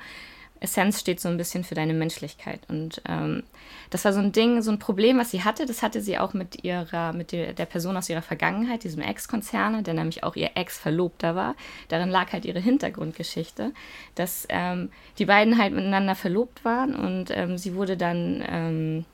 Essenz 0.61 0.99
steht 0.99 1.19
so 1.19 1.29
ein 1.29 1.37
bisschen 1.37 1.63
für 1.63 1.75
deine 1.75 1.93
Menschlichkeit. 1.93 2.61
Und 2.67 3.01
ähm, 3.07 3.43
das 3.89 4.05
war 4.05 4.13
so 4.13 4.19
ein 4.19 4.31
Ding, 4.31 4.61
so 4.61 4.71
ein 4.71 4.79
Problem, 4.79 5.17
was 5.17 5.31
sie 5.31 5.43
hatte. 5.43 5.65
Das 5.65 5.81
hatte 5.81 6.01
sie 6.01 6.17
auch 6.17 6.33
mit 6.33 6.63
ihrer, 6.63 7.13
mit 7.13 7.31
der, 7.31 7.53
der 7.53 7.65
Person 7.65 7.97
aus 7.97 8.09
ihrer 8.09 8.21
Vergangenheit, 8.21 8.83
diesem 8.83 9.01
Ex-Konzerne, 9.01 9.83
der 9.83 9.93
nämlich 9.93 10.23
auch 10.23 10.35
ihr 10.35 10.51
Ex-Verlobter 10.55 11.35
war. 11.35 11.55
Darin 11.87 12.09
lag 12.09 12.31
halt 12.31 12.45
ihre 12.45 12.59
Hintergrundgeschichte, 12.59 13.73
dass 14.15 14.45
ähm, 14.49 14.91
die 15.17 15.25
beiden 15.25 15.57
halt 15.57 15.73
miteinander 15.73 16.15
verlobt 16.15 16.63
waren 16.63 16.95
und 16.95 17.31
ähm, 17.31 17.57
sie 17.57 17.75
wurde 17.75 17.97
dann 17.97 18.43
ähm, 18.47 19.05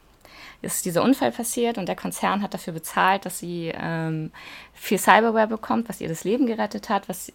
ist 0.65 0.85
dieser 0.85 1.03
Unfall 1.03 1.31
passiert 1.31 1.77
und 1.77 1.87
der 1.87 1.95
Konzern 1.95 2.41
hat 2.41 2.53
dafür 2.53 2.73
bezahlt, 2.73 3.25
dass 3.25 3.39
sie 3.39 3.71
ähm, 3.75 4.31
viel 4.73 4.97
Cyberware 4.97 5.47
bekommt, 5.47 5.87
was 5.87 6.01
ihr 6.01 6.09
das 6.09 6.23
Leben 6.23 6.47
gerettet 6.47 6.89
hat, 6.89 7.07
was 7.07 7.31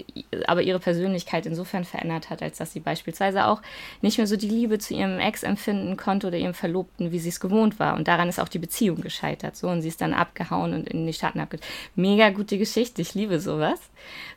aber 0.47 0.63
ihre 0.63 0.79
Persönlichkeit 0.79 1.47
insofern 1.47 1.85
verändert 1.85 2.31
hat, 2.31 2.43
als 2.43 2.59
dass 2.59 2.73
sie 2.73 2.81
beispielsweise 2.81 3.47
auch 3.47 3.63
nicht 4.03 4.19
mehr 4.19 4.27
so 4.27 4.37
die 4.37 4.49
Liebe 4.49 4.79
zu 4.79 4.95
ihrem 4.95 5.19
Ex 5.19 5.43
empfinden 5.43 5.97
konnte 5.97 6.27
oder 6.27 6.37
ihrem 6.37 6.55
Verlobten, 6.55 7.13
wie 7.13 7.19
sie 7.19 7.31
es 7.31 7.41
gewohnt 7.41 7.79
war. 7.79 7.97
Und 7.97 8.09
daran 8.09 8.29
ist 8.29 8.41
auch 8.41 8.49
die 8.49 8.59
Beziehung 8.59 9.01
gescheitert. 9.01 9.57
So, 9.57 9.69
und 9.69 9.83
sie 9.83 9.89
ist 9.89 10.01
dann 10.01 10.13
abgehauen 10.13 10.75
und 10.75 10.89
in 10.89 11.07
die 11.07 11.13
Staaten 11.13 11.41
abgehauen. 11.41 11.67
Mega 11.95 12.31
gute 12.31 12.59
Geschichte, 12.59 13.01
ich 13.01 13.15
liebe 13.15 13.41
sowas. 13.41 13.81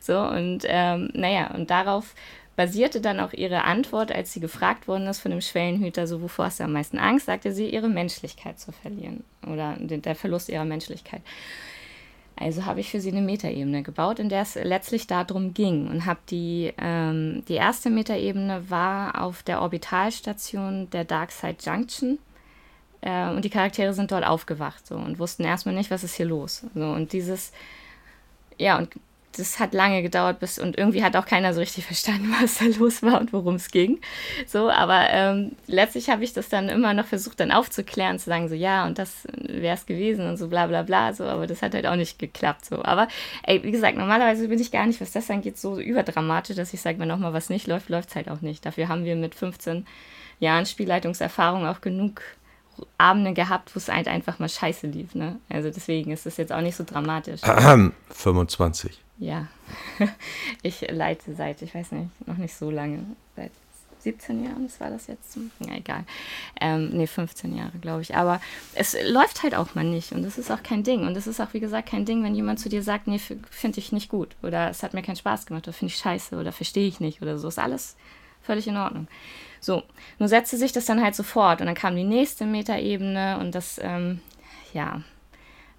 So, 0.00 0.18
und 0.18 0.60
ähm, 0.64 1.10
naja, 1.14 1.50
und 1.54 1.70
darauf 1.70 2.14
basierte 2.56 3.00
dann 3.00 3.20
auch 3.20 3.32
ihre 3.32 3.64
Antwort, 3.64 4.12
als 4.12 4.32
sie 4.32 4.40
gefragt 4.40 4.86
worden 4.86 5.06
ist 5.06 5.20
von 5.20 5.30
dem 5.30 5.40
Schwellenhüter, 5.40 6.06
so 6.06 6.22
wovor 6.22 6.46
hast 6.46 6.60
du 6.60 6.64
am 6.64 6.72
meisten 6.72 6.98
Angst, 6.98 7.26
sagte 7.26 7.52
sie, 7.52 7.68
ihre 7.68 7.88
Menschlichkeit 7.88 8.58
zu 8.58 8.72
verlieren 8.72 9.24
oder 9.46 9.76
der 9.78 10.14
Verlust 10.14 10.48
ihrer 10.48 10.64
Menschlichkeit. 10.64 11.22
Also 12.36 12.66
habe 12.66 12.80
ich 12.80 12.90
für 12.90 13.00
sie 13.00 13.12
eine 13.12 13.22
Metaebene 13.22 13.82
gebaut, 13.82 14.18
in 14.18 14.28
der 14.28 14.42
es 14.42 14.56
letztlich 14.56 15.06
darum 15.06 15.54
ging 15.54 15.88
und 15.88 16.04
habe 16.04 16.18
die, 16.30 16.72
ähm, 16.78 17.44
die 17.48 17.54
erste 17.54 17.90
Metaebene 17.90 18.68
war 18.70 19.22
auf 19.22 19.44
der 19.44 19.60
Orbitalstation 19.60 20.90
der 20.90 21.04
Darkside 21.04 21.56
Junction 21.60 22.18
äh, 23.02 23.28
und 23.30 23.44
die 23.44 23.50
Charaktere 23.50 23.94
sind 23.94 24.10
dort 24.10 24.26
aufgewacht 24.26 24.84
so 24.84 24.96
und 24.96 25.20
wussten 25.20 25.44
erstmal 25.44 25.76
nicht, 25.76 25.92
was 25.92 26.02
ist 26.02 26.16
hier 26.16 26.26
los. 26.26 26.66
So 26.74 26.86
und 26.86 27.12
dieses 27.12 27.52
ja 28.58 28.78
und 28.78 28.90
das 29.36 29.58
hat 29.58 29.74
lange 29.74 30.02
gedauert 30.02 30.40
bis 30.40 30.58
und 30.58 30.78
irgendwie 30.78 31.02
hat 31.02 31.16
auch 31.16 31.26
keiner 31.26 31.52
so 31.54 31.60
richtig 31.60 31.86
verstanden, 31.86 32.34
was 32.40 32.58
da 32.58 32.66
los 32.78 33.02
war 33.02 33.20
und 33.20 33.32
worum 33.32 33.56
es 33.56 33.70
ging. 33.70 34.00
So, 34.46 34.70
aber 34.70 35.10
ähm, 35.10 35.52
letztlich 35.66 36.10
habe 36.10 36.24
ich 36.24 36.32
das 36.32 36.48
dann 36.48 36.68
immer 36.68 36.94
noch 36.94 37.06
versucht, 37.06 37.40
dann 37.40 37.52
aufzuklären, 37.52 38.18
zu 38.18 38.30
sagen, 38.30 38.48
so 38.48 38.54
ja, 38.54 38.86
und 38.86 38.98
das 38.98 39.26
wäre 39.32 39.74
es 39.74 39.86
gewesen 39.86 40.28
und 40.28 40.36
so 40.36 40.48
bla 40.48 40.66
bla 40.66 40.82
bla. 40.82 41.12
So, 41.12 41.24
aber 41.24 41.46
das 41.46 41.62
hat 41.62 41.74
halt 41.74 41.86
auch 41.86 41.96
nicht 41.96 42.18
geklappt. 42.18 42.64
So. 42.64 42.84
Aber 42.84 43.08
ey, 43.42 43.62
wie 43.62 43.70
gesagt, 43.70 43.96
normalerweise 43.96 44.48
bin 44.48 44.60
ich 44.60 44.70
gar 44.70 44.86
nicht, 44.86 45.00
was 45.00 45.12
das 45.12 45.30
angeht, 45.30 45.58
so 45.58 45.78
überdramatisch, 45.78 46.56
dass 46.56 46.74
ich 46.74 46.80
sage, 46.80 46.98
wenn 46.98 47.08
nochmal 47.08 47.32
was 47.32 47.50
nicht 47.50 47.66
läuft, 47.66 47.88
läuft 47.88 48.10
es 48.10 48.16
halt 48.16 48.28
auch 48.28 48.40
nicht. 48.40 48.64
Dafür 48.64 48.88
haben 48.88 49.04
wir 49.04 49.16
mit 49.16 49.34
15 49.34 49.86
Jahren 50.40 50.66
Spielleitungserfahrung 50.66 51.66
auch 51.66 51.80
genug 51.80 52.22
Abende 52.98 53.32
gehabt, 53.32 53.74
wo 53.74 53.78
es 53.78 53.88
halt 53.88 54.08
einfach 54.08 54.38
mal 54.38 54.48
scheiße 54.48 54.86
lief. 54.86 55.14
Ne? 55.14 55.38
Also 55.48 55.70
deswegen 55.70 56.10
ist 56.10 56.26
es 56.26 56.36
jetzt 56.36 56.52
auch 56.52 56.60
nicht 56.60 56.76
so 56.76 56.84
dramatisch. 56.84 57.40
25. 58.10 59.03
Ja, 59.18 59.48
ich 60.62 60.80
leite 60.90 61.34
seit, 61.34 61.62
ich 61.62 61.74
weiß 61.74 61.92
nicht, 61.92 62.26
noch 62.26 62.36
nicht 62.36 62.54
so 62.54 62.70
lange, 62.70 63.04
seit 63.36 63.52
17 64.04 64.44
Jahren, 64.44 64.64
das 64.64 64.80
war 64.80 64.90
das 64.90 65.06
jetzt? 65.06 65.36
Ja, 65.60 65.74
egal. 65.74 66.04
Ähm, 66.60 66.90
nee, 66.92 67.06
15 67.06 67.56
Jahre, 67.56 67.78
glaube 67.78 68.02
ich. 68.02 68.14
Aber 68.14 68.40
es 68.74 68.96
läuft 69.08 69.42
halt 69.42 69.54
auch 69.54 69.74
mal 69.74 69.84
nicht 69.84 70.12
und 70.12 70.22
das 70.22 70.38
ist 70.38 70.50
auch 70.50 70.62
kein 70.62 70.82
Ding. 70.82 71.06
Und 71.06 71.16
es 71.16 71.26
ist 71.26 71.40
auch, 71.40 71.52
wie 71.52 71.60
gesagt, 71.60 71.88
kein 71.88 72.04
Ding, 72.04 72.22
wenn 72.22 72.34
jemand 72.34 72.60
zu 72.60 72.68
dir 72.68 72.82
sagt, 72.82 73.06
nee, 73.06 73.18
finde 73.18 73.78
ich 73.78 73.92
nicht 73.92 74.08
gut 74.08 74.36
oder 74.42 74.70
es 74.70 74.82
hat 74.82 74.94
mir 74.94 75.02
keinen 75.02 75.16
Spaß 75.16 75.46
gemacht 75.46 75.66
oder 75.66 75.72
finde 75.72 75.92
ich 75.92 75.98
scheiße 75.98 76.36
oder 76.36 76.52
verstehe 76.52 76.86
ich 76.86 77.00
nicht 77.00 77.22
oder 77.22 77.38
so. 77.38 77.48
Ist 77.48 77.58
alles 77.58 77.96
völlig 78.42 78.68
in 78.68 78.76
Ordnung. 78.76 79.08
So, 79.60 79.82
nun 80.18 80.28
setzte 80.28 80.58
sich 80.58 80.72
das 80.72 80.84
dann 80.84 81.02
halt 81.02 81.14
sofort 81.14 81.60
und 81.60 81.66
dann 81.66 81.74
kam 81.74 81.96
die 81.96 82.04
nächste 82.04 82.44
Metaebene 82.44 83.38
und 83.40 83.54
das, 83.54 83.80
ähm, 83.82 84.20
ja, 84.74 85.00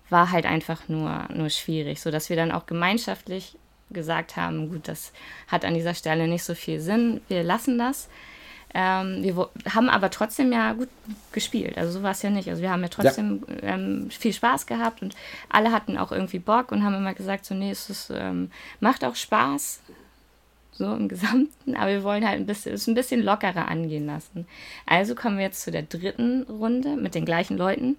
war 0.09 0.31
halt 0.31 0.45
einfach 0.45 0.87
nur, 0.87 1.27
nur 1.33 1.49
schwierig, 1.49 2.01
sodass 2.01 2.29
wir 2.29 2.35
dann 2.35 2.51
auch 2.51 2.65
gemeinschaftlich 2.65 3.57
gesagt 3.91 4.35
haben, 4.35 4.69
gut, 4.69 4.87
das 4.87 5.11
hat 5.47 5.65
an 5.65 5.73
dieser 5.73 5.93
Stelle 5.93 6.27
nicht 6.27 6.43
so 6.43 6.55
viel 6.55 6.79
Sinn, 6.79 7.21
wir 7.27 7.43
lassen 7.43 7.77
das. 7.77 8.09
Ähm, 8.73 9.23
wir 9.23 9.49
haben 9.73 9.89
aber 9.89 10.09
trotzdem 10.09 10.51
ja 10.51 10.73
gut 10.73 10.89
gespielt, 11.31 11.77
also 11.77 11.91
so 11.91 12.03
war 12.03 12.11
es 12.11 12.21
ja 12.21 12.29
nicht. 12.29 12.49
Also 12.49 12.61
wir 12.61 12.71
haben 12.71 12.81
ja 12.81 12.89
trotzdem 12.89 13.45
ja. 13.47 13.75
Ähm, 13.75 14.09
viel 14.09 14.33
Spaß 14.33 14.65
gehabt 14.65 15.01
und 15.01 15.15
alle 15.49 15.71
hatten 15.71 15.97
auch 15.97 16.11
irgendwie 16.11 16.39
Bock 16.39 16.71
und 16.71 16.83
haben 16.83 16.95
immer 16.95 17.13
gesagt, 17.13 17.45
so 17.45 17.55
nee, 17.55 17.71
es 17.71 17.89
ist, 17.89 18.11
ähm, 18.13 18.51
macht 18.81 19.05
auch 19.05 19.15
Spaß, 19.15 19.79
so 20.77 20.93
im 20.93 21.07
Gesamten, 21.07 21.75
aber 21.75 21.91
wir 21.91 22.03
wollen 22.03 22.27
halt 22.27 22.37
ein 22.37 22.45
bisschen, 22.45 22.73
es 22.73 22.87
ein 22.87 22.95
bisschen 22.95 23.23
lockerer 23.23 23.69
angehen 23.69 24.07
lassen. 24.07 24.45
Also 24.85 25.15
kommen 25.15 25.37
wir 25.37 25.45
jetzt 25.45 25.61
zu 25.61 25.71
der 25.71 25.83
dritten 25.83 26.43
Runde 26.43 26.97
mit 26.97 27.15
den 27.15 27.23
gleichen 27.23 27.57
Leuten. 27.57 27.97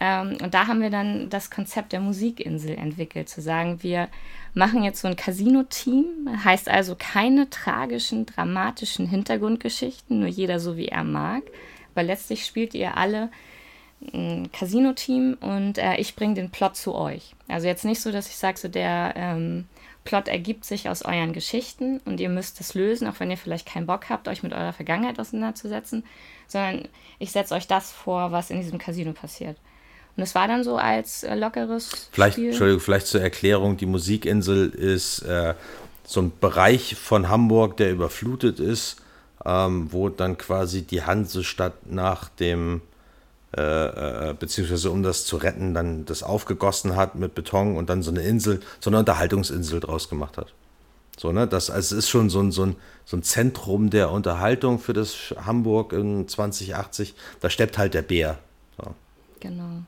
Ähm, 0.00 0.36
und 0.42 0.54
da 0.54 0.66
haben 0.66 0.80
wir 0.80 0.90
dann 0.90 1.28
das 1.30 1.50
Konzept 1.50 1.92
der 1.92 2.00
Musikinsel 2.00 2.76
entwickelt, 2.76 3.28
zu 3.28 3.40
sagen, 3.40 3.82
wir 3.82 4.08
machen 4.54 4.82
jetzt 4.82 5.00
so 5.00 5.08
ein 5.08 5.16
Casino-Team, 5.16 6.28
heißt 6.44 6.68
also 6.68 6.96
keine 6.98 7.48
tragischen, 7.50 8.26
dramatischen 8.26 9.06
Hintergrundgeschichten, 9.06 10.20
nur 10.20 10.28
jeder 10.28 10.60
so 10.60 10.76
wie 10.76 10.88
er 10.88 11.04
mag, 11.04 11.42
weil 11.94 12.06
letztlich 12.06 12.44
spielt 12.44 12.74
ihr 12.74 12.96
alle 12.96 13.30
ein 14.12 14.50
Casino-Team 14.52 15.36
und 15.40 15.78
äh, 15.78 15.96
ich 15.96 16.16
bringe 16.16 16.34
den 16.34 16.50
Plot 16.50 16.76
zu 16.76 16.94
euch. 16.94 17.34
Also 17.46 17.68
jetzt 17.68 17.84
nicht 17.84 18.00
so, 18.00 18.10
dass 18.10 18.28
ich 18.28 18.36
sage, 18.36 18.58
so 18.58 18.68
der 18.68 19.14
ähm, 19.16 19.66
Plot 20.04 20.28
ergibt 20.28 20.64
sich 20.64 20.88
aus 20.88 21.02
euren 21.02 21.32
Geschichten 21.32 22.00
und 22.04 22.18
ihr 22.18 22.28
müsst 22.28 22.60
es 22.60 22.74
lösen, 22.74 23.06
auch 23.06 23.20
wenn 23.20 23.30
ihr 23.30 23.36
vielleicht 23.36 23.68
keinen 23.68 23.86
Bock 23.86 24.08
habt, 24.08 24.26
euch 24.26 24.42
mit 24.42 24.52
eurer 24.52 24.72
Vergangenheit 24.72 25.20
auseinanderzusetzen, 25.20 26.04
sondern 26.48 26.88
ich 27.18 27.30
setze 27.30 27.54
euch 27.54 27.68
das 27.68 27.92
vor, 27.92 28.32
was 28.32 28.50
in 28.50 28.60
diesem 28.60 28.78
Casino 28.78 29.12
passiert. 29.12 29.56
Und 30.16 30.22
es 30.22 30.34
war 30.34 30.46
dann 30.46 30.62
so 30.62 30.76
als 30.76 31.22
äh, 31.22 31.34
lockeres. 31.34 32.08
Vielleicht, 32.12 32.34
Spiel. 32.34 32.48
Entschuldigung, 32.48 32.80
vielleicht 32.80 33.06
zur 33.06 33.22
Erklärung: 33.22 33.76
Die 33.76 33.86
Musikinsel 33.86 34.68
ist 34.68 35.20
äh, 35.20 35.54
so 36.04 36.20
ein 36.20 36.32
Bereich 36.40 36.96
von 36.96 37.28
Hamburg, 37.28 37.76
der 37.78 37.90
überflutet 37.90 38.60
ist, 38.60 38.96
ähm, 39.44 39.88
wo 39.90 40.08
dann 40.08 40.36
quasi 40.36 40.82
die 40.82 41.02
Hansestadt 41.02 41.86
nach 41.90 42.28
dem, 42.28 42.82
äh, 43.56 44.30
äh, 44.30 44.34
beziehungsweise 44.38 44.90
um 44.90 45.02
das 45.02 45.24
zu 45.24 45.36
retten, 45.36 45.74
dann 45.74 46.04
das 46.04 46.22
aufgegossen 46.22 46.96
hat 46.96 47.14
mit 47.14 47.34
Beton 47.34 47.76
und 47.76 47.88
dann 47.88 48.02
so 48.02 48.10
eine 48.10 48.22
Insel, 48.22 48.60
so 48.80 48.90
eine 48.90 48.98
Unterhaltungsinsel 48.98 49.80
draus 49.80 50.08
gemacht 50.08 50.36
hat. 50.36 50.52
So, 51.16 51.32
ne? 51.32 51.46
Das 51.46 51.70
also 51.70 51.96
es 51.96 52.04
ist 52.04 52.10
schon 52.10 52.30
so 52.30 52.40
ein, 52.40 52.52
so, 52.52 52.66
ein, 52.66 52.76
so 53.04 53.16
ein 53.16 53.22
Zentrum 53.22 53.90
der 53.90 54.10
Unterhaltung 54.10 54.78
für 54.78 54.92
das 54.92 55.34
Hamburg 55.44 55.92
in 55.92 56.28
2080. 56.28 57.14
Da 57.40 57.50
steppt 57.50 57.78
halt 57.78 57.94
der 57.94 58.02
Bär. 58.02 58.38
Genau. 59.42 59.82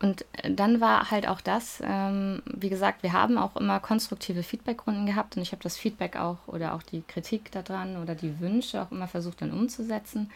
Und 0.00 0.24
äh, 0.32 0.52
dann 0.52 0.80
war 0.80 1.10
halt 1.10 1.26
auch 1.28 1.40
das, 1.40 1.80
ähm, 1.84 2.42
wie 2.46 2.68
gesagt, 2.68 3.02
wir 3.02 3.12
haben 3.12 3.38
auch 3.38 3.56
immer 3.56 3.80
konstruktive 3.80 4.42
Feedbackrunden 4.42 5.06
gehabt 5.06 5.36
und 5.36 5.42
ich 5.42 5.52
habe 5.52 5.62
das 5.62 5.76
Feedback 5.76 6.16
auch 6.16 6.38
oder 6.46 6.74
auch 6.74 6.82
die 6.82 7.02
Kritik 7.02 7.50
daran 7.52 7.96
oder 7.96 8.14
die 8.14 8.40
Wünsche 8.40 8.82
auch 8.82 8.90
immer 8.90 9.08
versucht 9.08 9.40
dann 9.40 9.52
umzusetzen. 9.52 10.30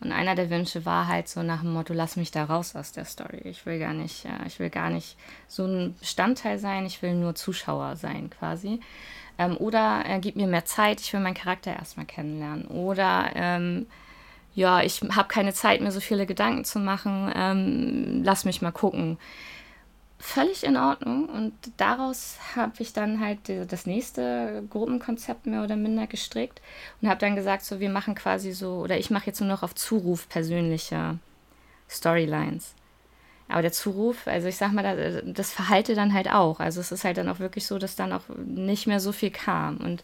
Und 0.00 0.12
einer 0.12 0.34
der 0.34 0.50
Wünsche 0.50 0.84
war 0.84 1.08
halt 1.08 1.28
so 1.28 1.42
nach 1.42 1.60
dem 1.60 1.72
Motto, 1.72 1.94
lass 1.94 2.16
mich 2.16 2.30
da 2.30 2.44
raus 2.44 2.74
aus 2.74 2.92
der 2.92 3.06
Story. 3.06 3.40
Ich 3.44 3.64
will 3.64 3.78
gar 3.78 3.94
nicht, 3.94 4.24
äh, 4.24 4.46
ich 4.46 4.58
will 4.58 4.70
gar 4.70 4.90
nicht 4.90 5.16
so 5.46 5.66
ein 5.66 5.94
Bestandteil 6.00 6.58
sein, 6.58 6.86
ich 6.86 7.02
will 7.02 7.14
nur 7.14 7.34
Zuschauer 7.34 7.96
sein 7.96 8.30
quasi. 8.30 8.80
Ähm, 9.38 9.56
oder 9.58 10.04
äh, 10.06 10.20
gib 10.20 10.36
mir 10.36 10.46
mehr 10.46 10.64
Zeit, 10.64 11.00
ich 11.00 11.12
will 11.12 11.20
meinen 11.20 11.34
Charakter 11.34 11.72
erstmal 11.72 12.06
kennenlernen. 12.06 12.66
Oder 12.66 13.30
ähm, 13.34 13.86
ja, 14.56 14.82
ich 14.82 15.02
habe 15.02 15.28
keine 15.28 15.52
Zeit, 15.52 15.82
mir 15.82 15.92
so 15.92 16.00
viele 16.00 16.24
Gedanken 16.24 16.64
zu 16.64 16.78
machen, 16.78 17.30
ähm, 17.36 18.22
lass 18.24 18.46
mich 18.46 18.62
mal 18.62 18.72
gucken. 18.72 19.18
Völlig 20.18 20.64
in 20.64 20.78
Ordnung. 20.78 21.28
Und 21.28 21.52
daraus 21.76 22.38
habe 22.56 22.72
ich 22.78 22.94
dann 22.94 23.20
halt 23.20 23.38
das 23.70 23.84
nächste 23.84 24.64
Gruppenkonzept 24.70 25.44
mehr 25.44 25.62
oder 25.62 25.76
minder 25.76 26.06
gestrickt 26.06 26.62
und 27.02 27.08
habe 27.10 27.20
dann 27.20 27.36
gesagt, 27.36 27.66
so 27.66 27.80
wir 27.80 27.90
machen 27.90 28.14
quasi 28.14 28.52
so, 28.52 28.78
oder 28.78 28.98
ich 28.98 29.10
mache 29.10 29.26
jetzt 29.26 29.40
nur 29.40 29.50
noch 29.50 29.62
auf 29.62 29.74
Zuruf 29.74 30.26
persönliche 30.30 31.18
Storylines. 31.90 32.74
Aber 33.48 33.60
der 33.60 33.72
Zuruf, 33.72 34.26
also 34.26 34.48
ich 34.48 34.56
sag 34.56 34.72
mal, 34.72 35.22
das 35.34 35.52
verhalte 35.52 35.94
dann 35.94 36.14
halt 36.14 36.32
auch. 36.32 36.60
Also 36.60 36.80
es 36.80 36.92
ist 36.92 37.04
halt 37.04 37.18
dann 37.18 37.28
auch 37.28 37.40
wirklich 37.40 37.66
so, 37.66 37.78
dass 37.78 37.94
dann 37.94 38.14
auch 38.14 38.24
nicht 38.38 38.86
mehr 38.86 39.00
so 39.00 39.12
viel 39.12 39.30
kam. 39.30 39.76
Und 39.76 40.02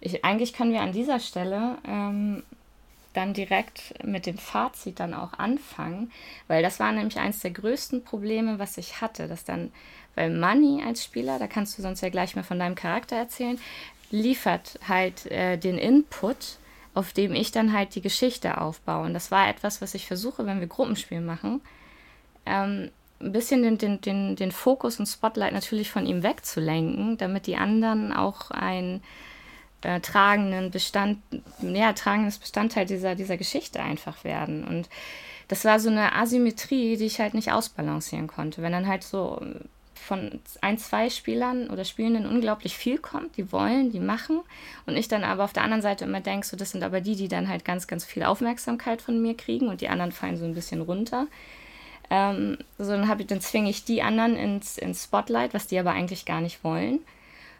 ich, 0.00 0.24
eigentlich 0.24 0.54
können 0.54 0.72
wir 0.72 0.80
an 0.80 0.92
dieser 0.92 1.20
Stelle 1.20 1.76
ähm, 1.86 2.42
dann 3.14 3.32
direkt 3.32 3.94
mit 4.04 4.26
dem 4.26 4.38
Fazit 4.38 5.00
dann 5.00 5.14
auch 5.14 5.32
anfangen, 5.34 6.12
weil 6.48 6.62
das 6.62 6.80
war 6.80 6.92
nämlich 6.92 7.18
eines 7.18 7.40
der 7.40 7.52
größten 7.52 8.04
Probleme, 8.04 8.58
was 8.58 8.76
ich 8.76 9.00
hatte, 9.00 9.28
dass 9.28 9.44
dann, 9.44 9.72
weil 10.14 10.30
Money 10.30 10.82
als 10.86 11.02
Spieler, 11.02 11.38
da 11.38 11.46
kannst 11.46 11.78
du 11.78 11.82
sonst 11.82 12.02
ja 12.02 12.10
gleich 12.10 12.36
mal 12.36 12.42
von 12.42 12.58
deinem 12.58 12.74
Charakter 12.74 13.16
erzählen, 13.16 13.58
liefert 14.10 14.78
halt 14.86 15.26
äh, 15.30 15.56
den 15.56 15.78
Input, 15.78 16.58
auf 16.94 17.12
dem 17.12 17.34
ich 17.34 17.50
dann 17.50 17.72
halt 17.72 17.94
die 17.94 18.02
Geschichte 18.02 18.60
aufbaue. 18.60 19.06
Und 19.06 19.14
das 19.14 19.30
war 19.30 19.48
etwas, 19.48 19.80
was 19.80 19.94
ich 19.94 20.06
versuche, 20.06 20.46
wenn 20.46 20.60
wir 20.60 20.66
Gruppenspiel 20.66 21.20
machen, 21.20 21.60
ähm, 22.46 22.90
ein 23.20 23.32
bisschen 23.32 23.62
den, 23.62 23.78
den, 23.78 24.00
den, 24.00 24.36
den 24.36 24.52
Fokus 24.52 24.98
und 24.98 25.06
Spotlight 25.06 25.52
natürlich 25.52 25.90
von 25.90 26.06
ihm 26.06 26.22
wegzulenken, 26.22 27.16
damit 27.16 27.46
die 27.46 27.56
anderen 27.56 28.12
auch 28.12 28.50
ein 28.50 29.02
äh, 29.84 30.00
tragenden 30.00 30.70
Bestand, 30.70 31.18
ja, 31.60 31.92
tragendes 31.92 32.38
Bestandteil 32.38 32.86
dieser, 32.86 33.14
dieser 33.14 33.36
Geschichte 33.36 33.80
einfach 33.80 34.24
werden. 34.24 34.64
Und 34.64 34.88
das 35.48 35.64
war 35.64 35.78
so 35.78 35.90
eine 35.90 36.14
Asymmetrie, 36.14 36.96
die 36.96 37.04
ich 37.04 37.20
halt 37.20 37.34
nicht 37.34 37.52
ausbalancieren 37.52 38.26
konnte. 38.26 38.62
Wenn 38.62 38.72
dann 38.72 38.88
halt 38.88 39.04
so 39.04 39.40
von 39.94 40.40
ein, 40.60 40.78
zwei 40.78 41.08
Spielern 41.08 41.70
oder 41.70 41.84
Spielenden 41.84 42.26
unglaublich 42.26 42.76
viel 42.76 42.98
kommt, 42.98 43.36
die 43.36 43.52
wollen, 43.52 43.90
die 43.90 44.00
machen. 44.00 44.40
Und 44.86 44.96
ich 44.96 45.08
dann 45.08 45.24
aber 45.24 45.44
auf 45.44 45.52
der 45.52 45.62
anderen 45.62 45.82
Seite 45.82 46.04
immer 46.04 46.20
denke, 46.20 46.46
so, 46.46 46.56
das 46.56 46.70
sind 46.70 46.82
aber 46.82 47.00
die, 47.00 47.16
die 47.16 47.28
dann 47.28 47.48
halt 47.48 47.64
ganz, 47.64 47.86
ganz 47.86 48.04
viel 48.04 48.22
Aufmerksamkeit 48.22 49.00
von 49.00 49.20
mir 49.20 49.36
kriegen 49.36 49.68
und 49.68 49.80
die 49.80 49.88
anderen 49.88 50.12
fallen 50.12 50.36
so 50.36 50.44
ein 50.44 50.54
bisschen 50.54 50.82
runter. 50.82 51.26
Ähm, 52.10 52.58
so, 52.78 52.90
dann, 52.90 53.18
ich, 53.18 53.26
dann 53.26 53.40
zwinge 53.40 53.70
ich 53.70 53.84
die 53.84 54.02
anderen 54.02 54.36
ins, 54.36 54.76
ins 54.76 55.04
Spotlight, 55.04 55.54
was 55.54 55.66
die 55.66 55.78
aber 55.78 55.92
eigentlich 55.92 56.26
gar 56.26 56.42
nicht 56.42 56.62
wollen. 56.64 57.00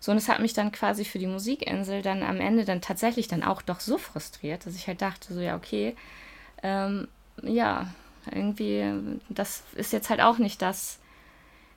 So, 0.05 0.13
und 0.13 0.19
es 0.19 0.29
hat 0.29 0.41
mich 0.41 0.53
dann 0.53 0.71
quasi 0.71 1.07
für 1.07 1.19
die 1.19 1.27
Musikinsel 1.27 2.03
dann 2.03 2.23
am 2.23 2.39
Ende 2.39 2.67
dann 2.67 2.83
tatsächlich 2.83 3.27
dann 3.27 3.43
auch 3.43 3.63
doch 3.63 3.81
so 3.81 3.97
frustriert, 3.97 4.67
dass 4.67 4.75
ich 4.75 4.87
halt 4.87 5.01
dachte, 5.01 5.33
so, 5.33 5.41
ja, 5.41 5.57
okay, 5.57 5.97
ähm, 6.63 7.09
ja, 7.41 7.87
irgendwie, 8.31 8.85
das 9.31 9.63
ist 9.77 9.95
jetzt 9.95 10.11
halt 10.11 10.21
auch 10.21 10.37
nicht 10.37 10.61
das, 10.61 10.99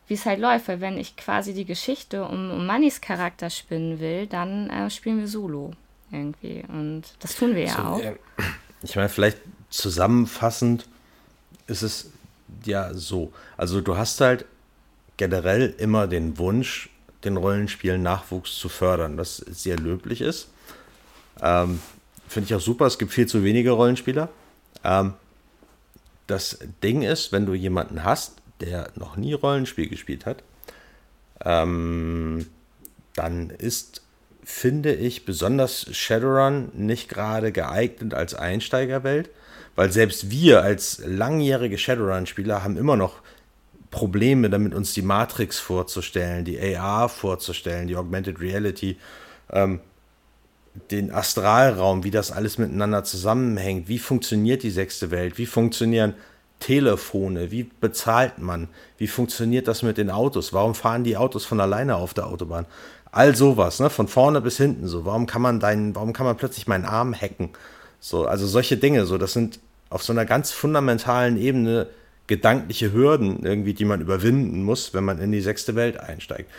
wie 0.10 0.16
es 0.16 0.26
halt 0.26 0.42
läuft, 0.42 0.68
weil 0.68 0.82
wenn 0.82 0.98
ich 0.98 1.16
quasi 1.16 1.54
die 1.54 1.64
Geschichte 1.64 2.26
um, 2.26 2.52
um 2.52 2.66
Mannys 2.66 3.00
Charakter 3.00 3.50
spinnen 3.50 4.02
will, 4.02 4.28
dann 4.28 4.70
äh, 4.72 4.90
spielen 4.90 5.20
wir 5.20 5.30
Solo 5.30 5.72
irgendwie. 6.12 6.66
Und 6.68 7.04
das 7.22 7.34
tun 7.34 7.56
wir 7.56 7.64
ja 7.64 7.76
so, 7.76 7.82
auch. 7.82 8.02
Ich 8.84 8.98
meine, 8.98 9.08
vielleicht 9.08 9.38
zusammenfassend 9.70 10.86
ist 11.68 11.82
es 11.82 12.12
ja 12.66 12.94
so. 12.94 13.32
Also 13.56 13.80
du 13.80 13.96
hast 13.96 14.20
halt 14.20 14.44
generell 15.16 15.74
immer 15.78 16.08
den 16.08 16.38
Wunsch, 16.38 16.90
den 17.24 17.38
Rollenspielen 17.38 18.02
Nachwuchs 18.04 18.56
zu 18.56 18.70
fördern, 18.70 19.18
was 19.18 19.38
sehr 19.38 19.78
löblich 19.78 20.22
ist. 20.22 20.50
Ähm, 21.42 21.80
Finde 22.28 22.48
ich 22.48 22.56
auch 22.56 22.62
super, 22.62 22.86
es 22.86 22.98
gibt 22.98 23.14
viel 23.14 23.28
zu 23.28 23.44
wenige 23.44 23.72
Rollenspieler. 23.72 24.30
Ähm, 24.84 25.14
das 26.28 26.60
Ding 26.84 27.02
ist, 27.04 27.32
wenn 27.32 27.46
du 27.46 27.54
jemanden 27.54 28.04
hast, 28.04 28.34
der 28.60 28.90
noch 28.96 29.16
nie 29.16 29.34
Rollenspiel 29.34 29.88
gespielt 29.88 30.26
hat, 30.26 30.44
ähm, 31.44 32.48
dann 33.16 33.50
ist, 33.50 34.02
finde 34.44 34.94
ich, 34.94 35.26
besonders 35.26 35.88
Shadowrun 35.96 36.70
nicht 36.74 37.10
gerade 37.10 37.52
geeignet 37.52 38.14
als 38.14 38.34
Einsteigerwelt, 38.34 39.30
weil 39.76 39.92
selbst 39.92 40.32
wir 40.32 40.64
als 40.64 41.02
langjährige 41.06 41.78
Shadowrun-Spieler 41.78 42.64
haben 42.64 42.78
immer 42.78 42.98
noch 42.98 43.22
Probleme 43.92 44.50
damit, 44.50 44.74
uns 44.74 44.94
die 44.94 45.02
Matrix 45.02 45.60
vorzustellen, 45.60 46.46
die 46.46 46.60
AR 46.60 47.10
vorzustellen, 47.10 47.88
die 47.88 47.96
Augmented 47.96 48.40
Reality, 48.40 48.98
ähm, 49.52 49.80
den 50.92 51.12
Astralraum, 51.12 52.04
wie 52.04 52.12
das 52.12 52.32
alles 52.32 52.58
miteinander 52.58 53.04
zusammenhängt, 53.04 53.88
wie 53.88 54.00
funktioniert 54.00 54.64
die 54.64 54.70
sechste 54.70 55.12
Welt, 55.12 55.38
wie 55.38 55.46
funktionieren 55.46 56.14
Telefone, 56.60 57.52
wie 57.52 57.64
bezahlt 57.64 58.40
man, 58.40 58.68
wie 58.98 59.08
funktioniert 59.08 59.68
das 59.68 59.84
mit 59.84 59.98
den 59.98 60.10
Autos, 60.10 60.54
warum 60.54 60.76
fahren 60.76 61.04
die 61.04 61.18
Autos 61.18 61.46
von 61.46 61.60
alleine 61.60 61.96
auf 61.96 62.14
der 62.14 62.28
Autobahn, 62.28 62.66
all 63.12 63.36
sowas, 63.36 63.80
ne, 63.80 63.90
von 63.90 64.08
vorne 64.08 64.42
bis 64.42 64.58
hinten, 64.58 64.88
so, 64.88 65.06
warum 65.06 65.28
kann 65.28 65.42
man 65.42 65.60
deinen, 65.60 65.96
warum 65.96 66.14
kann 66.14 66.26
man 66.26 66.38
plötzlich 66.38 66.68
meinen 66.68 66.86
Arm 66.86 67.14
hacken, 67.14 67.50
so, 68.00 68.26
also 68.26 68.48
solche 68.48 68.78
Dinge, 68.78 69.06
so, 69.06 69.18
das 69.18 69.34
sind 69.34 69.60
auf 69.90 70.04
so 70.04 70.14
einer 70.14 70.26
ganz 70.26 70.52
fundamentalen 70.52 71.38
Ebene 71.38 71.88
gedankliche 72.28 72.94
Hürden 72.94 73.44
irgendwie, 73.44 73.74
die 73.74 73.86
man 73.86 74.02
überwinden 74.02 74.64
muss, 74.64 74.94
wenn 74.94 75.06
man 75.06 75.20
in 75.20 75.32
die 75.32 75.42
sechste 75.42 75.76
Welt 75.76 75.98
einsteigt. 75.98 76.50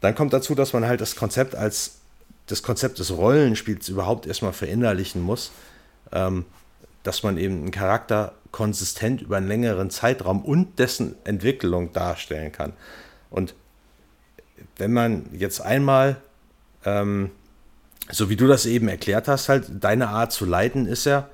Dann 0.00 0.14
kommt 0.14 0.32
dazu, 0.32 0.54
dass 0.54 0.72
man 0.72 0.86
halt 0.86 1.00
das 1.00 1.16
Konzept 1.16 1.54
als 1.54 1.98
das 2.46 2.62
Konzept 2.62 3.00
des 3.00 3.10
Rollenspiels 3.10 3.88
überhaupt 3.88 4.26
erstmal 4.26 4.52
verinnerlichen 4.52 5.20
muss, 5.20 5.50
ähm, 6.12 6.44
dass 7.02 7.24
man 7.24 7.38
eben 7.38 7.56
einen 7.56 7.70
Charakter 7.72 8.34
konsistent 8.52 9.22
über 9.22 9.36
einen 9.36 9.48
längeren 9.48 9.90
Zeitraum 9.90 10.44
und 10.44 10.78
dessen 10.78 11.16
Entwicklung 11.24 11.92
darstellen 11.92 12.52
kann. 12.52 12.72
Und 13.30 13.54
wenn 14.76 14.92
man 14.92 15.26
jetzt 15.32 15.60
einmal, 15.60 16.16
ähm, 16.84 17.30
so 18.10 18.30
wie 18.30 18.36
du 18.36 18.46
das 18.46 18.64
eben 18.64 18.86
erklärt 18.86 19.26
hast, 19.26 19.48
halt 19.48 19.64
deine 19.80 20.08
Art 20.08 20.32
zu 20.32 20.44
leiten 20.44 20.86
ist 20.86 21.04
ja, 21.04 21.28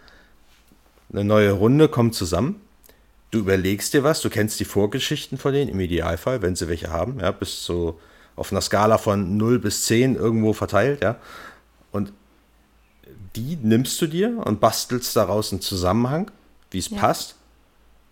eine 1.12 1.24
neue 1.24 1.53
Runde 1.53 1.88
kommt 1.88 2.14
zusammen 2.14 2.59
du 3.32 3.40
überlegst 3.40 3.92
dir 3.94 4.04
was, 4.04 4.20
du 4.20 4.30
kennst 4.30 4.60
die 4.60 4.64
Vorgeschichten 4.64 5.38
von 5.38 5.52
denen, 5.52 5.70
im 5.70 5.80
Idealfall, 5.80 6.42
wenn 6.42 6.54
sie 6.54 6.68
welche 6.68 6.90
haben, 6.90 7.18
ja, 7.18 7.32
bis 7.32 7.64
so 7.64 7.98
auf 8.36 8.52
einer 8.52 8.60
Skala 8.60 8.98
von 8.98 9.36
0 9.36 9.58
bis 9.58 9.84
10 9.86 10.14
irgendwo 10.14 10.52
verteilt, 10.52 11.02
ja. 11.02 11.16
Und 11.90 12.12
die 13.34 13.56
nimmst 13.60 14.00
du 14.00 14.06
dir 14.06 14.38
und 14.44 14.60
bastelst 14.60 15.16
daraus 15.16 15.52
einen 15.52 15.62
Zusammenhang, 15.62 16.30
wie 16.70 16.78
es 16.78 16.90
ja. 16.90 16.98
passt. 16.98 17.36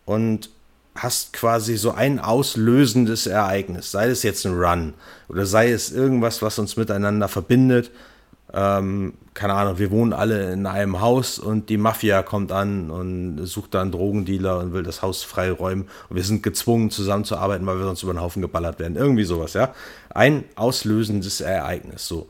Und 0.07 0.51
hast 0.95 1.33
quasi 1.33 1.77
so 1.77 1.93
ein 1.93 2.19
auslösendes 2.19 3.27
Ereignis, 3.27 3.91
sei 3.91 4.09
es 4.09 4.23
jetzt 4.23 4.45
ein 4.45 4.59
Run 4.59 4.95
oder 5.29 5.47
sei 5.47 5.71
es 5.71 5.93
irgendwas, 5.93 6.43
was 6.43 6.59
uns 6.59 6.77
miteinander 6.77 7.29
verbindet, 7.29 7.91
ähm, 8.53 9.15
keine 9.35 9.55
Ahnung, 9.55 9.79
wir 9.79 9.91
wohnen 9.91 10.13
alle 10.13 10.53
in 10.53 10.67
einem 10.67 11.01
Haus 11.01 11.39
und 11.39 11.69
die 11.69 11.77
Mafia 11.77 12.23
kommt 12.23 12.51
an 12.53 12.91
und 12.91 13.47
sucht 13.47 13.75
da 13.75 13.83
einen 13.83 13.93
Drogendealer 13.93 14.59
und 14.59 14.73
will 14.73 14.83
das 14.83 15.03
Haus 15.03 15.23
freiräumen 15.23 15.89
und 16.09 16.17
wir 16.17 16.25
sind 16.25 16.43
gezwungen 16.43 16.91
zusammenzuarbeiten, 16.91 17.67
weil 17.67 17.79
wir 17.79 17.85
sonst 17.85 18.03
über 18.03 18.13
den 18.13 18.21
Haufen 18.21 18.43
geballert 18.43 18.79
werden. 18.79 18.97
Irgendwie 18.97 19.25
sowas, 19.25 19.53
ja. 19.53 19.75
Ein 20.11 20.45
auslösendes 20.57 21.41
Ereignis, 21.41 22.07
so. 22.07 22.29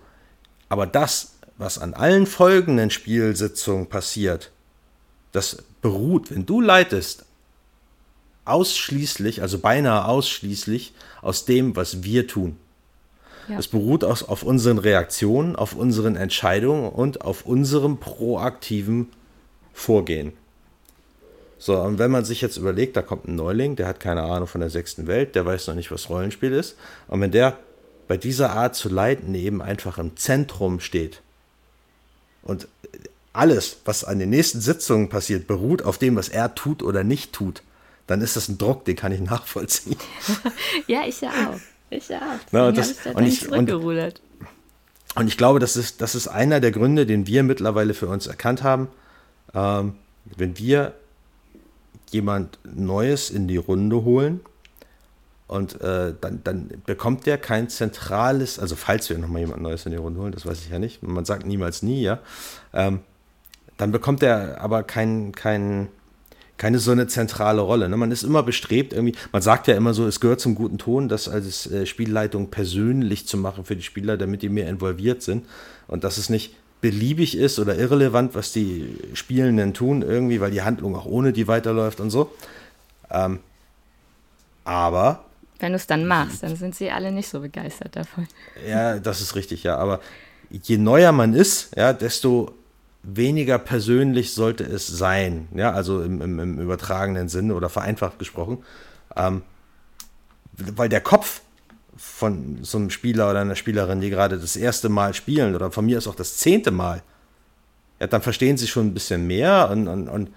Aber 0.68 0.86
das, 0.86 1.36
was 1.56 1.78
an 1.78 1.94
allen 1.94 2.26
folgenden 2.26 2.90
Spielsitzungen 2.90 3.88
passiert, 3.88 4.50
das 5.32 5.62
beruht, 5.80 6.30
wenn 6.30 6.44
du 6.44 6.60
leitest, 6.60 7.24
ausschließlich, 8.44 9.42
also 9.42 9.58
beinahe 9.58 10.04
ausschließlich 10.04 10.92
aus 11.22 11.44
dem, 11.44 11.76
was 11.76 12.02
wir 12.02 12.26
tun. 12.26 12.56
Ja. 13.48 13.58
Es 13.58 13.68
beruht 13.68 14.04
aus, 14.04 14.22
auf 14.22 14.42
unseren 14.42 14.78
Reaktionen, 14.78 15.56
auf 15.56 15.74
unseren 15.74 16.16
Entscheidungen 16.16 16.88
und 16.88 17.22
auf 17.22 17.46
unserem 17.46 17.98
proaktiven 17.98 19.08
Vorgehen. 19.72 20.32
So, 21.58 21.78
und 21.78 21.98
wenn 21.98 22.10
man 22.10 22.24
sich 22.24 22.40
jetzt 22.40 22.56
überlegt, 22.56 22.96
da 22.96 23.02
kommt 23.02 23.28
ein 23.28 23.34
Neuling, 23.34 23.76
der 23.76 23.86
hat 23.86 24.00
keine 24.00 24.22
Ahnung 24.22 24.48
von 24.48 24.62
der 24.62 24.70
sechsten 24.70 25.06
Welt, 25.06 25.34
der 25.34 25.44
weiß 25.44 25.66
noch 25.66 25.74
nicht, 25.74 25.90
was 25.90 26.08
Rollenspiel 26.08 26.52
ist. 26.52 26.76
Und 27.06 27.20
wenn 27.20 27.30
der 27.30 27.58
bei 28.08 28.16
dieser 28.16 28.50
Art 28.50 28.74
zu 28.74 28.88
leiten 28.88 29.34
eben 29.34 29.62
einfach 29.62 29.98
im 29.98 30.16
Zentrum 30.16 30.80
steht 30.80 31.20
und 32.42 32.66
alles, 33.32 33.76
was 33.84 34.04
an 34.04 34.18
den 34.18 34.30
nächsten 34.30 34.60
Sitzungen 34.60 35.08
passiert, 35.08 35.46
beruht 35.46 35.82
auf 35.82 35.98
dem, 35.98 36.16
was 36.16 36.28
er 36.28 36.54
tut 36.54 36.82
oder 36.82 37.04
nicht 37.04 37.32
tut, 37.32 37.62
dann 38.06 38.20
ist 38.20 38.34
das 38.36 38.48
ein 38.48 38.58
Druck, 38.58 38.84
den 38.84 38.96
kann 38.96 39.12
ich 39.12 39.20
nachvollziehen. 39.30 39.96
ja, 40.86 41.02
ich 41.06 41.20
ja 41.20 41.30
auch. 41.30 41.60
Ich 41.90 42.08
ja. 42.08 42.20
Na, 42.52 42.68
und, 42.68 42.78
das, 42.78 42.92
ich 42.92 43.14
und, 43.14 43.26
ich, 43.26 43.50
und, 43.50 43.70
und, 43.70 45.26
ich 45.26 45.36
glaube, 45.36 45.58
das 45.58 45.76
ist, 45.76 46.00
das 46.00 46.14
ist 46.14 46.28
einer 46.28 46.60
der 46.60 46.70
Gründe, 46.70 47.04
den 47.04 47.26
wir 47.26 47.42
mittlerweile 47.42 47.94
für 47.94 48.06
uns 48.06 48.26
erkannt 48.26 48.62
haben. 48.62 48.88
Ähm, 49.54 49.94
wenn 50.36 50.56
wir 50.56 50.94
jemand 52.10 52.58
Neues 52.64 53.30
in 53.30 53.48
die 53.48 53.56
Runde 53.56 54.04
holen 54.04 54.40
und 55.46 55.80
äh, 55.80 56.14
dann, 56.20 56.40
dann 56.44 56.70
bekommt 56.86 57.26
der 57.26 57.38
kein 57.38 57.68
zentrales, 57.68 58.58
also 58.58 58.76
falls 58.76 59.10
wir 59.10 59.18
nochmal 59.18 59.40
jemand 59.40 59.62
Neues 59.62 59.84
in 59.86 59.92
die 59.92 59.98
Runde 59.98 60.20
holen, 60.20 60.32
das 60.32 60.46
weiß 60.46 60.60
ich 60.60 60.70
ja 60.70 60.78
nicht, 60.78 61.02
man 61.02 61.24
sagt 61.24 61.46
niemals 61.46 61.82
nie, 61.82 62.02
ja, 62.02 62.20
ähm, 62.72 63.00
dann 63.76 63.92
bekommt 63.92 64.22
er 64.22 64.60
aber 64.60 64.82
kein, 64.82 65.32
kein, 65.32 65.88
keine 66.60 66.78
so 66.78 66.90
eine 66.90 67.06
zentrale 67.06 67.62
Rolle. 67.62 67.88
Ne? 67.88 67.96
Man 67.96 68.10
ist 68.10 68.22
immer 68.22 68.42
bestrebt, 68.42 68.92
irgendwie, 68.92 69.16
man 69.32 69.40
sagt 69.40 69.66
ja 69.66 69.74
immer 69.74 69.94
so, 69.94 70.06
es 70.06 70.20
gehört 70.20 70.40
zum 70.40 70.54
guten 70.54 70.76
Ton, 70.76 71.08
das 71.08 71.26
als 71.26 71.66
äh, 71.70 71.86
Spielleitung 71.86 72.50
persönlich 72.50 73.26
zu 73.26 73.38
machen 73.38 73.64
für 73.64 73.76
die 73.76 73.82
Spieler, 73.82 74.18
damit 74.18 74.42
die 74.42 74.50
mehr 74.50 74.68
involviert 74.68 75.22
sind. 75.22 75.46
Und 75.88 76.04
dass 76.04 76.18
es 76.18 76.28
nicht 76.28 76.54
beliebig 76.82 77.34
ist 77.34 77.58
oder 77.58 77.78
irrelevant, 77.78 78.34
was 78.34 78.52
die 78.52 78.94
Spielenden 79.14 79.72
tun, 79.72 80.02
irgendwie, 80.02 80.42
weil 80.42 80.50
die 80.50 80.60
Handlung 80.60 80.94
auch 80.96 81.06
ohne 81.06 81.32
die 81.32 81.48
weiterläuft 81.48 81.98
und 81.98 82.10
so. 82.10 82.30
Ähm, 83.10 83.38
aber. 84.64 85.24
Wenn 85.60 85.72
du 85.72 85.76
es 85.76 85.86
dann 85.86 86.06
machst, 86.06 86.42
dann 86.42 86.56
sind 86.56 86.74
sie 86.74 86.90
alle 86.90 87.10
nicht 87.10 87.30
so 87.30 87.40
begeistert 87.40 87.96
davon. 87.96 88.28
Ja, 88.68 88.98
das 88.98 89.22
ist 89.22 89.34
richtig, 89.34 89.62
ja. 89.62 89.78
Aber 89.78 90.00
je 90.50 90.76
neuer 90.76 91.12
man 91.12 91.32
ist, 91.32 91.74
ja, 91.74 91.94
desto 91.94 92.54
weniger 93.02 93.58
persönlich 93.58 94.34
sollte 94.34 94.64
es 94.64 94.86
sein, 94.86 95.48
ja, 95.54 95.72
also 95.72 96.02
im, 96.02 96.20
im, 96.20 96.38
im 96.38 96.58
übertragenen 96.58 97.28
Sinne 97.28 97.54
oder 97.54 97.68
vereinfacht 97.68 98.18
gesprochen, 98.18 98.58
ähm, 99.16 99.42
weil 100.52 100.88
der 100.88 101.00
Kopf 101.00 101.40
von 101.96 102.58
so 102.62 102.78
einem 102.78 102.90
Spieler 102.90 103.30
oder 103.30 103.40
einer 103.40 103.56
Spielerin, 103.56 104.00
die 104.00 104.10
gerade 104.10 104.38
das 104.38 104.56
erste 104.56 104.88
Mal 104.88 105.14
spielen 105.14 105.54
oder 105.54 105.70
von 105.70 105.86
mir 105.86 105.98
ist 105.98 106.08
auch 106.08 106.14
das 106.14 106.36
zehnte 106.36 106.70
Mal, 106.70 107.02
ja, 108.00 108.06
dann 108.06 108.22
verstehen 108.22 108.56
sie 108.56 108.66
schon 108.66 108.88
ein 108.88 108.94
bisschen 108.94 109.26
mehr 109.26 109.70
und, 109.70 109.88
und, 109.88 110.08
und 110.08 110.30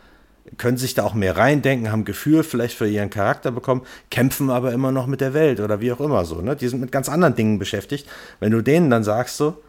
können 0.58 0.78
sich 0.78 0.94
da 0.94 1.04
auch 1.04 1.14
mehr 1.14 1.38
reindenken, 1.38 1.92
haben 1.92 2.06
Gefühl 2.06 2.44
vielleicht 2.44 2.78
für 2.78 2.88
ihren 2.88 3.10
Charakter 3.10 3.52
bekommen, 3.52 3.82
kämpfen 4.10 4.50
aber 4.50 4.74
immer 4.74 4.92
noch 4.92 5.08
mit 5.08 5.22
der 5.22 5.34
Welt 5.34 5.60
oder 5.60 5.80
wie 5.80 5.92
auch 5.92 6.02
immer 6.02 6.26
so. 6.26 6.42
Ne? 6.42 6.56
Die 6.56 6.68
sind 6.68 6.82
mit 6.82 6.92
ganz 6.92 7.10
anderen 7.10 7.36
Dingen 7.36 7.60
beschäftigt. 7.60 8.08
Wenn 8.40 8.52
du 8.52 8.62
denen 8.62 8.90
dann 8.90 9.04
sagst 9.04 9.38
so, 9.38 9.62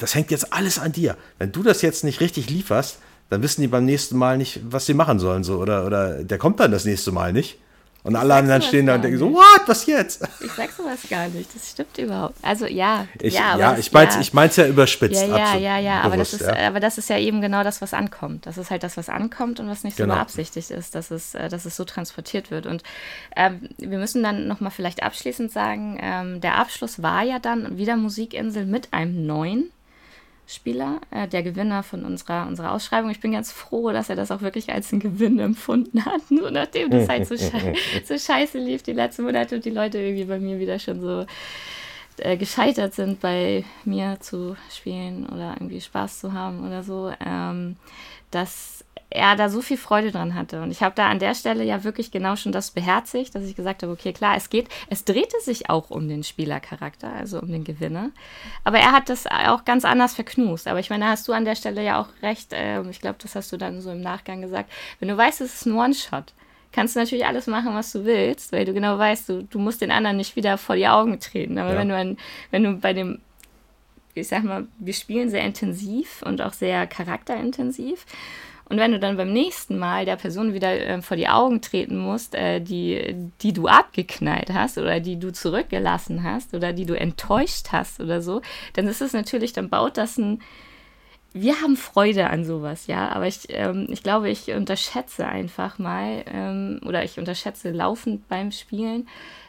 das 0.00 0.14
hängt 0.14 0.30
jetzt 0.30 0.52
alles 0.52 0.78
an 0.78 0.92
dir. 0.92 1.16
Wenn 1.38 1.52
du 1.52 1.62
das 1.62 1.82
jetzt 1.82 2.04
nicht 2.04 2.20
richtig 2.20 2.50
lieferst, 2.50 2.98
dann 3.28 3.42
wissen 3.42 3.60
die 3.60 3.68
beim 3.68 3.84
nächsten 3.84 4.16
Mal 4.16 4.36
nicht, 4.36 4.60
was 4.64 4.86
sie 4.86 4.94
machen 4.94 5.18
sollen. 5.18 5.44
So. 5.44 5.58
Oder, 5.58 5.86
oder 5.86 6.24
der 6.24 6.38
kommt 6.38 6.58
dann 6.60 6.72
das 6.72 6.84
nächste 6.84 7.12
Mal 7.12 7.32
nicht. 7.32 7.58
Und 8.02 8.16
alle 8.16 8.34
anderen 8.34 8.62
stehen 8.62 8.86
da 8.86 8.94
und 8.94 9.04
denken 9.04 9.18
so, 9.18 9.30
what, 9.30 9.60
was 9.66 9.84
jetzt? 9.84 10.26
Ich 10.42 10.50
sag 10.52 10.70
sowas 10.70 11.00
gar 11.10 11.28
nicht, 11.28 11.54
das 11.54 11.70
stimmt 11.70 11.98
überhaupt. 11.98 12.34
Also 12.40 12.66
ja, 12.66 13.06
ich, 13.20 13.34
ja, 13.34 13.58
ja, 13.58 13.76
ich 13.76 13.92
mein's, 13.92 14.14
ja. 14.14 14.20
ich 14.22 14.32
mein's 14.32 14.56
ja 14.56 14.66
überspitzt. 14.66 15.20
Ja, 15.20 15.36
ja, 15.36 15.56
ja, 15.56 15.78
ja, 15.78 16.00
aber, 16.00 16.16
das 16.16 16.32
ist, 16.32 16.40
ja. 16.40 16.66
aber 16.66 16.80
das 16.80 16.96
ist 16.96 17.10
ja 17.10 17.18
eben 17.18 17.42
genau 17.42 17.62
das, 17.62 17.82
was 17.82 17.92
ankommt. 17.92 18.46
Das 18.46 18.56
ist 18.56 18.70
halt 18.70 18.84
das, 18.84 18.96
was 18.96 19.10
ankommt 19.10 19.60
und 19.60 19.68
was 19.68 19.84
nicht 19.84 19.98
so 19.98 20.04
genau. 20.04 20.14
beabsichtigt 20.14 20.70
ist, 20.70 20.94
dass 20.94 21.10
es, 21.10 21.34
äh, 21.34 21.50
dass 21.50 21.66
es 21.66 21.76
so 21.76 21.84
transportiert 21.84 22.50
wird. 22.50 22.64
Und 22.64 22.82
ähm, 23.36 23.68
wir 23.76 23.98
müssen 23.98 24.22
dann 24.22 24.48
nochmal 24.48 24.70
vielleicht 24.70 25.02
abschließend 25.02 25.52
sagen, 25.52 25.98
ähm, 26.00 26.40
der 26.40 26.56
Abschluss 26.56 27.02
war 27.02 27.22
ja 27.22 27.38
dann 27.38 27.76
wieder 27.76 27.96
Musikinsel 27.96 28.64
mit 28.64 28.94
einem 28.94 29.26
neuen 29.26 29.70
Spieler, 30.50 31.00
äh, 31.10 31.28
der 31.28 31.42
Gewinner 31.42 31.82
von 31.82 32.04
unserer, 32.04 32.46
unserer 32.48 32.72
Ausschreibung. 32.72 33.10
Ich 33.10 33.20
bin 33.20 33.32
ganz 33.32 33.52
froh, 33.52 33.92
dass 33.92 34.10
er 34.10 34.16
das 34.16 34.30
auch 34.32 34.40
wirklich 34.40 34.72
als 34.72 34.92
einen 34.92 35.00
Gewinn 35.00 35.38
empfunden 35.38 36.04
hat, 36.04 36.22
nur 36.30 36.50
nachdem 36.50 36.90
das 36.90 37.08
halt 37.08 37.26
so, 37.26 37.36
schei 37.36 37.74
so 38.04 38.18
scheiße 38.18 38.58
lief 38.58 38.82
die 38.82 38.92
letzten 38.92 39.22
Monate 39.22 39.54
und 39.54 39.64
die 39.64 39.70
Leute 39.70 39.98
irgendwie 39.98 40.24
bei 40.24 40.38
mir 40.38 40.58
wieder 40.58 40.78
schon 40.78 41.00
so 41.00 41.24
äh, 42.18 42.36
gescheitert 42.36 42.94
sind, 42.94 43.20
bei 43.20 43.64
mir 43.84 44.18
zu 44.20 44.56
spielen 44.70 45.26
oder 45.26 45.54
irgendwie 45.58 45.80
Spaß 45.80 46.20
zu 46.20 46.32
haben 46.32 46.66
oder 46.66 46.82
so, 46.82 47.12
ähm, 47.24 47.76
dass 48.30 48.79
er 49.10 49.34
da 49.34 49.48
so 49.48 49.60
viel 49.60 49.76
Freude 49.76 50.12
dran 50.12 50.34
hatte. 50.34 50.62
Und 50.62 50.70
ich 50.70 50.82
habe 50.82 50.94
da 50.94 51.08
an 51.08 51.18
der 51.18 51.34
Stelle 51.34 51.64
ja 51.64 51.82
wirklich 51.82 52.12
genau 52.12 52.36
schon 52.36 52.52
das 52.52 52.70
beherzigt, 52.70 53.34
dass 53.34 53.44
ich 53.44 53.56
gesagt 53.56 53.82
habe, 53.82 53.92
okay, 53.92 54.12
klar, 54.12 54.36
es 54.36 54.50
geht, 54.50 54.68
es 54.88 55.04
drehte 55.04 55.38
sich 55.40 55.68
auch 55.68 55.90
um 55.90 56.08
den 56.08 56.22
Spielercharakter, 56.22 57.12
also 57.12 57.40
um 57.40 57.50
den 57.50 57.64
Gewinner. 57.64 58.10
Aber 58.62 58.78
er 58.78 58.92
hat 58.92 59.08
das 59.08 59.26
auch 59.26 59.64
ganz 59.64 59.84
anders 59.84 60.14
verknust. 60.14 60.68
Aber 60.68 60.78
ich 60.78 60.90
meine, 60.90 61.04
da 61.04 61.10
hast 61.10 61.26
du 61.26 61.32
an 61.32 61.44
der 61.44 61.56
Stelle 61.56 61.84
ja 61.84 62.00
auch 62.00 62.08
recht. 62.22 62.52
Äh, 62.52 62.82
ich 62.88 63.00
glaube, 63.00 63.18
das 63.20 63.34
hast 63.34 63.50
du 63.52 63.56
dann 63.56 63.80
so 63.80 63.90
im 63.90 64.00
Nachgang 64.00 64.40
gesagt. 64.42 64.70
Wenn 65.00 65.08
du 65.08 65.16
weißt, 65.16 65.40
es 65.40 65.56
ist 65.56 65.66
ein 65.66 65.74
One-Shot, 65.74 66.32
kannst 66.72 66.94
du 66.94 67.00
natürlich 67.00 67.26
alles 67.26 67.48
machen, 67.48 67.74
was 67.74 67.90
du 67.90 68.04
willst, 68.04 68.52
weil 68.52 68.64
du 68.64 68.72
genau 68.72 68.96
weißt, 68.96 69.28
du, 69.28 69.42
du 69.42 69.58
musst 69.58 69.80
den 69.80 69.90
anderen 69.90 70.18
nicht 70.18 70.36
wieder 70.36 70.56
vor 70.56 70.76
die 70.76 70.86
Augen 70.86 71.18
treten. 71.18 71.58
Aber 71.58 71.72
ja. 71.72 71.78
wenn 71.78 71.88
du 71.88 71.96
ein, 71.96 72.16
wenn 72.52 72.62
du 72.62 72.74
bei 72.74 72.92
dem 72.92 73.20
ich 74.14 74.28
sag 74.28 74.44
mal, 74.44 74.66
wir 74.78 74.92
spielen 74.92 75.30
sehr 75.30 75.44
intensiv 75.44 76.22
und 76.22 76.42
auch 76.42 76.52
sehr 76.52 76.86
charakterintensiv. 76.86 78.06
Und 78.70 78.78
wenn 78.78 78.92
du 78.92 79.00
dann 79.00 79.16
beim 79.16 79.32
nächsten 79.32 79.78
Mal 79.78 80.04
der 80.04 80.14
Person 80.14 80.54
wieder 80.54 80.70
äh, 80.70 81.02
vor 81.02 81.16
die 81.16 81.26
Augen 81.26 81.60
treten 81.60 81.98
musst, 81.98 82.36
äh, 82.36 82.60
die, 82.60 83.16
die 83.42 83.52
du 83.52 83.66
abgeknallt 83.66 84.50
hast 84.54 84.78
oder 84.78 85.00
die 85.00 85.18
du 85.18 85.32
zurückgelassen 85.32 86.22
hast 86.22 86.54
oder 86.54 86.72
die 86.72 86.86
du 86.86 86.96
enttäuscht 86.96 87.72
hast 87.72 87.98
oder 87.98 88.22
so, 88.22 88.42
dann 88.74 88.86
ist 88.86 89.02
es 89.02 89.12
natürlich, 89.12 89.52
dann 89.52 89.70
baut 89.70 89.96
das 89.96 90.18
ein. 90.18 90.40
Wir 91.32 91.60
haben 91.60 91.76
Freude 91.76 92.30
an 92.30 92.44
sowas, 92.44 92.86
ja, 92.86 93.08
aber 93.08 93.26
ich, 93.26 93.48
ähm, 93.48 93.88
ich 93.90 94.04
glaube, 94.04 94.30
ich 94.30 94.52
unterschätze 94.52 95.26
einfach 95.26 95.80
mal 95.80 96.24
ähm, 96.32 96.80
oder 96.86 97.02
ich 97.02 97.18
unterschätze 97.18 97.72
laufend 97.72 98.28
beim 98.28 98.52
Spielen, 98.52 99.08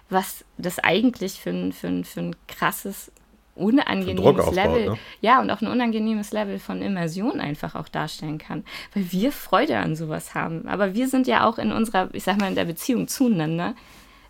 was 0.10 0.46
das 0.58 0.80
eigentlich 0.80 1.34
für 1.34 1.52
ein, 1.52 1.74
für 1.74 1.88
ein, 1.88 2.06
für 2.06 2.22
ein 2.22 2.36
krasses 2.48 3.12
unangenehmes 3.56 4.52
Level, 4.52 4.90
ne? 4.92 4.98
ja, 5.20 5.42
und 5.42 5.50
auch 5.52 5.62
ein 5.62 5.68
unangenehmes 5.68 6.32
Level 6.32 6.60
von 6.60 6.82
Immersion 6.82 7.40
einfach 7.40 7.76
auch 7.76 7.88
darstellen 7.90 8.38
kann, 8.38 8.64
weil 8.94 9.12
wir 9.12 9.32
Freude 9.32 9.78
an 9.78 9.96
sowas 9.96 10.34
haben. 10.34 10.68
Aber 10.68 10.94
wir 10.94 11.08
sind 11.08 11.28
ja 11.28 11.48
auch 11.48 11.58
in 11.58 11.72
unserer, 11.72 12.10
ich 12.14 12.24
sag 12.24 12.40
mal, 12.40 12.48
in 12.48 12.56
der 12.56 12.66
Beziehung 12.66 13.08
zueinander 13.08 13.76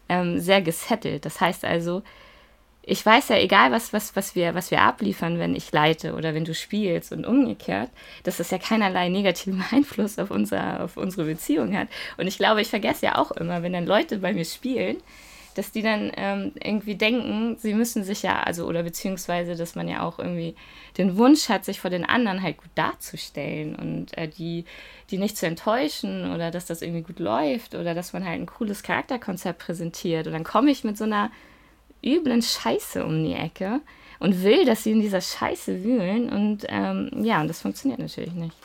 ähm, 0.10 0.40
sehr 0.40 0.62
gesettelt. 0.62 1.26
Das 1.26 1.40
heißt 1.40 1.64
also, 1.66 2.04
ich 2.84 3.06
weiß 3.06 3.30
ja, 3.30 3.38
egal 3.38 3.72
was, 3.72 3.94
was, 3.94 4.16
was, 4.16 4.34
wir, 4.36 4.56
was 4.56 4.72
wir 4.72 4.82
abliefern, 4.82 5.38
wenn 5.38 5.56
ich 5.56 5.72
leite 5.72 6.16
oder 6.16 6.34
wenn 6.34 6.46
du 6.46 6.56
spielst 6.56 7.12
und 7.12 7.26
umgekehrt, 7.26 7.92
dass 8.24 8.38
das 8.38 8.50
ja 8.50 8.58
keinerlei 8.58 9.10
negativen 9.10 9.64
Einfluss 9.72 10.18
auf, 10.18 10.32
unser, 10.32 10.84
auf 10.84 10.98
unsere 10.98 11.26
Beziehung 11.26 11.78
hat. 11.78 11.88
Und 12.18 12.28
ich 12.28 12.38
glaube, 12.38 12.62
ich 12.62 12.70
vergesse 12.70 13.06
ja 13.06 13.18
auch 13.18 13.32
immer, 13.32 13.62
wenn 13.62 13.74
dann 13.74 13.86
Leute 13.86 14.18
bei 14.18 14.34
mir 14.34 14.46
spielen, 14.46 14.98
dass 15.58 15.72
die 15.72 15.82
dann 15.82 16.12
ähm, 16.16 16.52
irgendwie 16.62 16.96
denken, 16.96 17.58
sie 17.58 17.74
müssen 17.74 18.04
sich 18.04 18.24
ja, 18.24 18.42
also 18.44 18.66
oder 18.66 18.84
beziehungsweise, 18.84 19.56
dass 19.56 19.76
man 19.76 19.88
ja 19.88 20.02
auch 20.04 20.20
irgendwie 20.20 20.56
den 20.98 21.18
Wunsch 21.18 21.50
hat, 21.50 21.66
sich 21.66 21.80
vor 21.80 21.90
den 21.90 22.06
anderen 22.06 22.42
halt 22.42 22.58
gut 22.58 22.72
darzustellen 22.76 23.76
und 23.76 24.18
äh, 24.18 24.28
die, 24.28 24.66
die 25.10 25.18
nicht 25.18 25.38
zu 25.38 25.46
enttäuschen 25.46 26.34
oder 26.34 26.52
dass 26.52 26.66
das 26.66 26.82
irgendwie 26.82 27.04
gut 27.04 27.20
läuft 27.20 27.76
oder 27.76 27.94
dass 27.94 28.14
man 28.14 28.26
halt 28.26 28.40
ein 28.40 28.46
cooles 28.46 28.84
Charakterkonzept 28.84 29.60
präsentiert. 29.60 30.28
Und 30.28 30.34
dann 30.34 30.44
komme 30.44 30.72
ich 30.72 30.84
mit 30.84 30.98
so 30.98 31.04
einer 31.04 31.32
üblen 32.04 32.42
Scheiße 32.42 33.06
um 33.06 33.24
die 33.24 33.34
Ecke 33.34 33.82
und 34.20 34.44
will, 34.44 34.66
dass 34.66 34.84
sie 34.84 34.92
in 34.92 35.02
dieser 35.02 35.22
Scheiße 35.22 35.84
wühlen 35.84 36.30
und 36.30 36.66
ähm, 36.70 37.24
ja, 37.24 37.42
und 37.42 37.48
das 37.48 37.62
funktioniert 37.62 38.00
natürlich 38.00 38.34
nicht 38.34 38.56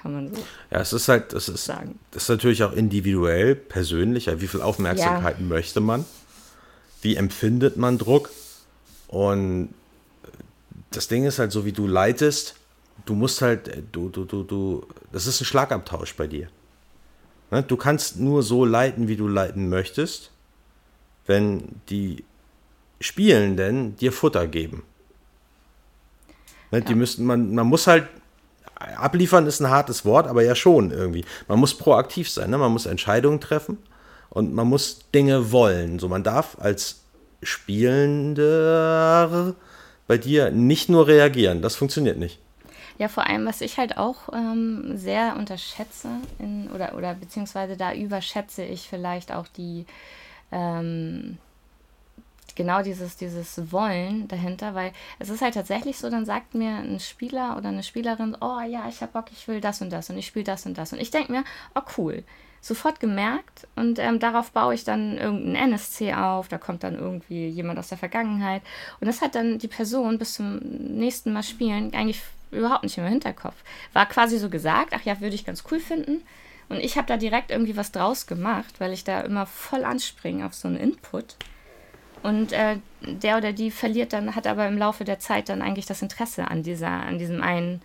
kann 0.00 0.12
man 0.12 0.34
so. 0.34 0.42
Ja, 0.70 0.80
es 0.80 0.92
ist 0.92 1.08
halt, 1.08 1.32
es 1.32 1.48
ist, 1.48 1.64
sagen. 1.64 1.98
das 2.10 2.24
ist 2.24 2.28
natürlich 2.28 2.62
auch 2.62 2.72
individuell, 2.72 3.54
persönlich. 3.54 4.30
Wie 4.40 4.48
viel 4.48 4.62
Aufmerksamkeit 4.62 5.38
ja. 5.38 5.44
möchte 5.44 5.80
man? 5.80 6.04
Wie 7.02 7.16
empfindet 7.16 7.76
man 7.76 7.98
Druck? 7.98 8.30
Und 9.08 9.74
das 10.90 11.08
Ding 11.08 11.24
ist 11.24 11.38
halt 11.38 11.52
so, 11.52 11.64
wie 11.64 11.72
du 11.72 11.86
leitest, 11.86 12.54
du 13.06 13.14
musst 13.14 13.42
halt, 13.42 13.84
du, 13.92 14.08
du, 14.08 14.24
du, 14.24 14.42
du, 14.44 14.86
das 15.12 15.26
ist 15.26 15.40
ein 15.40 15.44
Schlagabtausch 15.44 16.14
bei 16.14 16.26
dir. 16.26 16.48
Ne? 17.50 17.62
Du 17.62 17.76
kannst 17.76 18.18
nur 18.18 18.42
so 18.42 18.64
leiten, 18.64 19.08
wie 19.08 19.16
du 19.16 19.28
leiten 19.28 19.68
möchtest, 19.68 20.30
wenn 21.26 21.80
die 21.88 22.24
Spielenden 23.00 23.96
dir 23.96 24.12
Futter 24.12 24.46
geben. 24.46 24.82
Ne? 26.70 26.82
Die 26.82 26.94
müssen, 26.94 27.24
man, 27.24 27.54
man 27.54 27.66
muss 27.66 27.86
halt 27.86 28.08
abliefern 28.96 29.46
ist 29.46 29.60
ein 29.60 29.70
hartes 29.70 30.04
Wort, 30.04 30.26
aber 30.26 30.42
ja 30.42 30.54
schon 30.54 30.90
irgendwie. 30.90 31.24
Man 31.48 31.58
muss 31.58 31.76
proaktiv 31.76 32.30
sein, 32.30 32.50
ne? 32.50 32.58
man 32.58 32.72
muss 32.72 32.86
Entscheidungen 32.86 33.40
treffen 33.40 33.78
und 34.30 34.54
man 34.54 34.66
muss 34.66 35.00
Dinge 35.14 35.52
wollen. 35.52 35.98
So, 35.98 36.08
man 36.08 36.22
darf 36.22 36.56
als 36.60 37.00
Spielender 37.42 38.44
bei 40.06 40.18
dir 40.18 40.50
nicht 40.50 40.88
nur 40.88 41.06
reagieren. 41.06 41.62
Das 41.62 41.76
funktioniert 41.76 42.18
nicht. 42.18 42.38
Ja, 42.98 43.08
vor 43.08 43.26
allem, 43.26 43.46
was 43.46 43.62
ich 43.62 43.78
halt 43.78 43.96
auch 43.96 44.28
ähm, 44.32 44.96
sehr 44.96 45.36
unterschätze, 45.38 46.08
in, 46.38 46.70
oder, 46.70 46.94
oder 46.94 47.14
beziehungsweise 47.14 47.76
da 47.76 47.94
überschätze 47.94 48.62
ich 48.62 48.88
vielleicht 48.90 49.32
auch 49.32 49.48
die, 49.48 49.86
ähm, 50.52 51.38
genau 52.56 52.82
dieses, 52.82 53.16
dieses 53.16 53.72
Wollen 53.72 54.28
dahinter, 54.28 54.74
weil 54.74 54.92
es 55.18 55.28
ist 55.28 55.42
halt 55.42 55.54
tatsächlich 55.54 55.98
so, 55.98 56.10
dann 56.10 56.26
sagt 56.26 56.54
mir 56.54 56.70
ein 56.70 57.00
Spieler 57.00 57.56
oder 57.56 57.68
eine 57.68 57.82
Spielerin, 57.82 58.36
oh 58.40 58.60
ja, 58.60 58.88
ich 58.88 59.00
habe 59.00 59.12
Bock, 59.12 59.26
ich 59.32 59.46
will 59.48 59.60
das 59.60 59.80
und 59.80 59.90
das 59.90 60.10
und 60.10 60.18
ich 60.18 60.26
spiele 60.26 60.44
das 60.44 60.66
und 60.66 60.78
das. 60.78 60.92
Und 60.92 61.00
ich 61.00 61.10
denke 61.10 61.32
mir, 61.32 61.44
oh 61.74 61.82
cool, 61.98 62.24
sofort 62.60 63.00
gemerkt 63.00 63.66
und 63.76 63.98
ähm, 63.98 64.18
darauf 64.18 64.52
baue 64.52 64.74
ich 64.74 64.84
dann 64.84 65.16
irgendeinen 65.16 65.72
NSC 65.72 66.14
auf, 66.14 66.48
da 66.48 66.58
kommt 66.58 66.82
dann 66.82 66.94
irgendwie 66.94 67.48
jemand 67.48 67.78
aus 67.78 67.88
der 67.88 67.98
Vergangenheit 67.98 68.62
und 69.00 69.06
das 69.06 69.22
hat 69.22 69.34
dann 69.34 69.58
die 69.58 69.68
Person 69.68 70.18
bis 70.18 70.34
zum 70.34 70.58
nächsten 70.58 71.32
Mal 71.32 71.42
spielen 71.42 71.94
eigentlich 71.94 72.22
überhaupt 72.50 72.82
nicht 72.82 72.98
im 72.98 73.06
Hinterkopf. 73.06 73.56
War 73.92 74.06
quasi 74.06 74.38
so 74.38 74.50
gesagt, 74.50 74.92
ach 74.94 75.02
ja, 75.04 75.20
würde 75.20 75.34
ich 75.34 75.44
ganz 75.44 75.64
cool 75.70 75.80
finden. 75.80 76.22
Und 76.68 76.78
ich 76.78 76.96
habe 76.96 77.06
da 77.06 77.16
direkt 77.16 77.50
irgendwie 77.50 77.76
was 77.76 77.90
draus 77.90 78.26
gemacht, 78.26 78.74
weil 78.78 78.92
ich 78.92 79.02
da 79.02 79.20
immer 79.22 79.46
voll 79.46 79.84
anspringe 79.84 80.46
auf 80.46 80.54
so 80.54 80.68
einen 80.68 80.76
Input. 80.76 81.36
Und 82.22 82.52
äh, 82.52 82.76
der 83.00 83.38
oder 83.38 83.52
die 83.52 83.70
verliert 83.70 84.12
dann, 84.12 84.34
hat 84.36 84.46
aber 84.46 84.68
im 84.68 84.78
Laufe 84.78 85.04
der 85.04 85.18
Zeit 85.18 85.48
dann 85.48 85.62
eigentlich 85.62 85.86
das 85.86 86.02
Interesse 86.02 86.48
an 86.48 86.62
dieser, 86.62 86.88
an 86.88 87.18
diesem 87.18 87.42
einen 87.42 87.80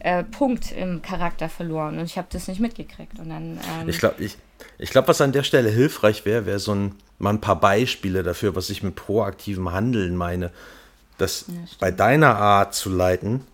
äh, 0.00 0.24
Punkt 0.24 0.72
im 0.72 1.02
Charakter 1.02 1.48
verloren. 1.48 1.98
Und 1.98 2.04
ich 2.04 2.18
habe 2.18 2.28
das 2.30 2.48
nicht 2.48 2.60
mitgekriegt. 2.60 3.18
Und 3.18 3.30
dann, 3.30 3.58
ähm 3.80 3.88
ich 3.88 3.98
glaube, 3.98 4.22
ich, 4.22 4.36
ich 4.78 4.90
glaub, 4.90 5.08
was 5.08 5.20
an 5.20 5.32
der 5.32 5.42
Stelle 5.42 5.70
hilfreich 5.70 6.24
wäre, 6.24 6.46
wäre 6.46 6.58
so 6.58 6.74
ein, 6.74 6.94
mal 7.18 7.30
ein 7.30 7.40
paar 7.40 7.60
Beispiele 7.60 8.22
dafür, 8.22 8.54
was 8.54 8.70
ich 8.70 8.82
mit 8.82 8.94
proaktivem 8.94 9.72
Handeln 9.72 10.16
meine, 10.16 10.50
dass 11.18 11.46
ja, 11.48 11.54
bei 11.80 11.90
deiner 11.90 12.36
Art 12.36 12.74
zu 12.74 12.90
leiten 12.90 13.46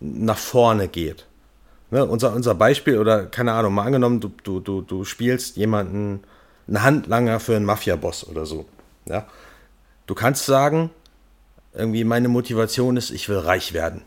nach 0.00 0.38
vorne 0.38 0.88
geht. 0.88 1.26
Ne, 1.90 2.04
unser, 2.04 2.34
unser 2.34 2.54
Beispiel, 2.54 2.98
oder 2.98 3.26
keine 3.26 3.52
Ahnung, 3.52 3.74
mal 3.74 3.84
angenommen, 3.84 4.20
du, 4.20 4.32
du, 4.42 4.60
du, 4.60 4.82
du 4.82 5.04
spielst 5.04 5.56
jemanden, 5.56 6.20
einen 6.66 6.82
Handlanger 6.82 7.38
für 7.38 7.54
einen 7.54 7.64
Mafia-Boss 7.64 8.26
oder 8.26 8.44
so. 8.44 8.66
Ja? 9.08 9.26
Du 10.06 10.14
kannst 10.14 10.46
sagen, 10.46 10.90
irgendwie 11.72 12.04
meine 12.04 12.28
Motivation 12.28 12.96
ist, 12.96 13.10
ich 13.10 13.28
will 13.28 13.38
reich 13.38 13.72
werden. 13.72 14.02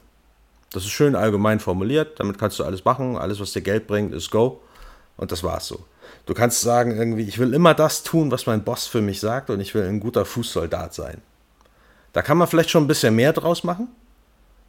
Das 0.71 0.83
ist 0.83 0.91
schön 0.91 1.15
allgemein 1.15 1.59
formuliert, 1.59 2.19
damit 2.19 2.37
kannst 2.37 2.59
du 2.59 2.63
alles 2.63 2.85
machen, 2.85 3.17
alles, 3.17 3.39
was 3.39 3.53
dir 3.53 3.61
Geld 3.61 3.87
bringt, 3.87 4.13
ist 4.13 4.29
Go. 4.29 4.61
Und 5.17 5.31
das 5.31 5.43
war's 5.43 5.67
so. 5.67 5.85
Du 6.25 6.33
kannst 6.33 6.61
sagen, 6.61 6.95
irgendwie, 6.95 7.23
ich 7.23 7.39
will 7.39 7.53
immer 7.53 7.73
das 7.73 8.03
tun, 8.03 8.31
was 8.31 8.45
mein 8.45 8.63
Boss 8.63 8.87
für 8.87 9.01
mich 9.01 9.19
sagt 9.19 9.49
und 9.49 9.59
ich 9.59 9.73
will 9.73 9.83
ein 9.83 9.99
guter 9.99 10.25
Fußsoldat 10.25 10.93
sein. 10.93 11.21
Da 12.13 12.21
kann 12.21 12.37
man 12.37 12.47
vielleicht 12.47 12.69
schon 12.69 12.83
ein 12.83 12.87
bisschen 12.87 13.15
mehr 13.15 13.33
draus 13.33 13.63
machen. 13.63 13.87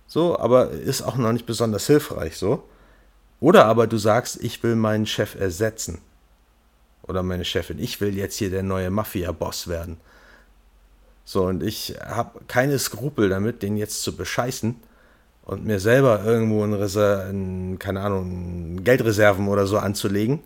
So, 0.06 0.38
aber 0.38 0.70
ist 0.70 1.02
auch 1.02 1.16
noch 1.16 1.32
nicht 1.32 1.46
besonders 1.46 1.86
hilfreich 1.86 2.36
so. 2.36 2.64
Oder 3.38 3.66
aber 3.66 3.86
du 3.86 3.96
sagst, 3.96 4.42
ich 4.42 4.62
will 4.62 4.74
meinen 4.74 5.06
Chef 5.06 5.34
ersetzen. 5.34 6.00
Oder 7.02 7.22
meine 7.22 7.44
Chefin, 7.44 7.78
ich 7.78 8.00
will 8.00 8.16
jetzt 8.16 8.36
hier 8.36 8.50
der 8.50 8.62
neue 8.62 8.90
Mafia-Boss 8.90 9.68
werden. 9.68 9.98
So, 11.24 11.44
und 11.44 11.62
ich 11.62 11.96
habe 12.04 12.40
keine 12.48 12.78
Skrupel 12.78 13.28
damit, 13.28 13.62
den 13.62 13.76
jetzt 13.76 14.02
zu 14.02 14.16
bescheißen, 14.16 14.76
und 15.50 15.64
mir 15.64 15.80
selber 15.80 16.22
irgendwo 16.24 16.62
ein, 16.62 16.72
Reser 16.72 17.26
ein, 17.28 17.78
keine 17.80 18.02
Ahnung, 18.02 18.84
Geldreserven 18.84 19.48
oder 19.48 19.66
so 19.66 19.78
anzulegen, 19.78 20.38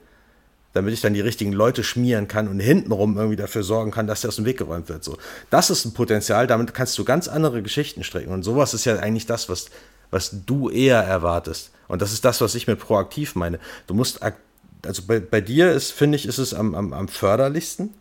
damit 0.72 0.94
ich 0.94 1.02
dann 1.02 1.12
die 1.12 1.20
richtigen 1.20 1.52
Leute 1.52 1.84
schmieren 1.84 2.26
kann 2.26 2.48
und 2.48 2.58
hintenrum 2.58 3.18
irgendwie 3.18 3.36
dafür 3.36 3.62
sorgen 3.62 3.90
kann, 3.90 4.06
dass 4.06 4.22
der 4.22 4.28
aus 4.28 4.36
dem 4.36 4.46
Weg 4.46 4.56
geräumt 4.56 4.88
wird. 4.88 5.04
So, 5.04 5.18
das 5.50 5.68
ist 5.68 5.84
ein 5.84 5.92
Potenzial, 5.92 6.46
damit 6.46 6.72
kannst 6.72 6.96
du 6.96 7.04
ganz 7.04 7.28
andere 7.28 7.62
Geschichten 7.62 8.02
strecken. 8.02 8.32
Und 8.32 8.44
sowas 8.44 8.72
ist 8.72 8.86
ja 8.86 8.96
eigentlich 8.96 9.26
das, 9.26 9.50
was, 9.50 9.66
was 10.10 10.30
du 10.46 10.70
eher 10.70 11.02
erwartest. 11.02 11.70
Und 11.86 12.00
das 12.00 12.14
ist 12.14 12.24
das, 12.24 12.40
was 12.40 12.54
ich 12.54 12.66
mit 12.66 12.78
proaktiv 12.78 13.34
meine. 13.34 13.58
Du 13.86 13.92
musst, 13.92 14.20
also 14.22 15.02
bei, 15.06 15.20
bei 15.20 15.42
dir 15.42 15.70
ist, 15.72 15.90
finde 15.90 16.16
ich, 16.16 16.24
ist 16.24 16.38
es 16.38 16.54
am, 16.54 16.74
am, 16.74 16.94
am 16.94 17.08
förderlichsten, 17.08 17.92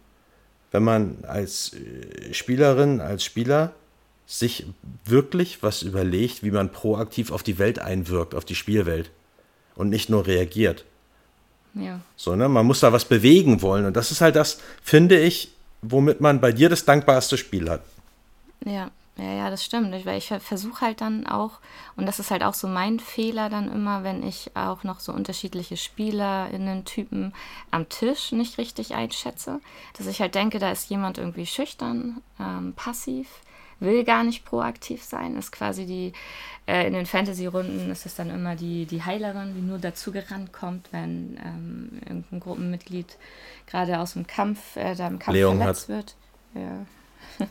wenn 0.73 0.83
man 0.83 1.19
als 1.25 1.73
äh, 1.73 2.33
Spielerin, 2.33 2.99
als 2.99 3.23
Spieler 3.23 3.71
sich 4.25 4.65
wirklich 5.05 5.61
was 5.63 5.83
überlegt, 5.83 6.43
wie 6.43 6.51
man 6.51 6.71
proaktiv 6.71 7.31
auf 7.31 7.43
die 7.43 7.59
Welt 7.59 7.79
einwirkt, 7.79 8.35
auf 8.35 8.43
die 8.43 8.55
Spielwelt 8.55 9.11
und 9.75 9.89
nicht 9.89 10.09
nur 10.09 10.25
reagiert. 10.25 10.83
Ja. 11.75 12.01
So, 12.15 12.35
ne? 12.35 12.49
Man 12.49 12.65
muss 12.65 12.79
da 12.79 12.91
was 12.91 13.05
bewegen 13.05 13.61
wollen. 13.61 13.85
Und 13.85 13.95
das 13.95 14.11
ist 14.11 14.21
halt 14.21 14.35
das, 14.35 14.59
finde 14.81 15.19
ich, 15.19 15.51
womit 15.81 16.21
man 16.21 16.41
bei 16.41 16.51
dir 16.51 16.69
das 16.69 16.85
dankbarste 16.85 17.37
Spiel 17.37 17.69
hat. 17.69 17.81
Ja, 18.65 18.91
ja, 19.17 19.31
ja, 19.31 19.49
das 19.49 19.63
stimmt. 19.63 19.93
Weil 20.05 20.17
ich 20.17 20.33
versuche 20.39 20.81
halt 20.81 21.01
dann 21.01 21.27
auch, 21.27 21.59
und 21.95 22.05
das 22.05 22.19
ist 22.19 22.31
halt 22.31 22.43
auch 22.43 22.55
so 22.55 22.67
mein 22.67 22.99
Fehler 22.99 23.49
dann 23.49 23.71
immer, 23.71 24.03
wenn 24.03 24.25
ich 24.25 24.51
auch 24.55 24.83
noch 24.83 24.99
so 24.99 25.13
unterschiedliche 25.13 25.77
SpielerInnen-Typen 25.77 27.33
am 27.69 27.89
Tisch 27.89 28.31
nicht 28.31 28.57
richtig 28.57 28.95
einschätze, 28.95 29.59
dass 29.97 30.07
ich 30.07 30.19
halt 30.19 30.35
denke, 30.35 30.59
da 30.59 30.71
ist 30.71 30.89
jemand 30.89 31.17
irgendwie 31.19 31.45
schüchtern, 31.45 32.21
ähm, 32.39 32.73
passiv, 32.75 33.27
will 33.79 34.03
gar 34.03 34.23
nicht 34.23 34.45
proaktiv 34.45 35.03
sein, 35.03 35.37
ist 35.37 35.51
quasi 35.51 35.85
die 35.85 36.13
äh, 36.65 36.87
in 36.87 36.93
den 36.93 37.05
Fantasy-Runden 37.05 37.91
ist 37.91 38.05
es 38.05 38.15
dann 38.15 38.29
immer 38.29 38.55
die, 38.55 38.85
die 38.85 39.03
Heilerin, 39.03 39.53
die 39.53 39.61
nur 39.61 39.79
dazu 39.79 40.11
gerannt 40.11 40.53
kommt, 40.53 40.87
wenn 40.91 41.37
ähm, 41.43 42.01
irgendein 42.07 42.39
Gruppenmitglied 42.39 43.17
gerade 43.67 43.99
aus 43.99 44.13
dem 44.13 44.25
Kampf, 44.25 44.77
äh, 44.77 44.95
da 44.95 45.07
im 45.07 45.19
Kampf 45.19 45.35
Leon 45.35 45.57
verletzt 45.57 45.83
hat. 45.83 45.89
wird. 45.89 46.15
Ja. 46.55 47.45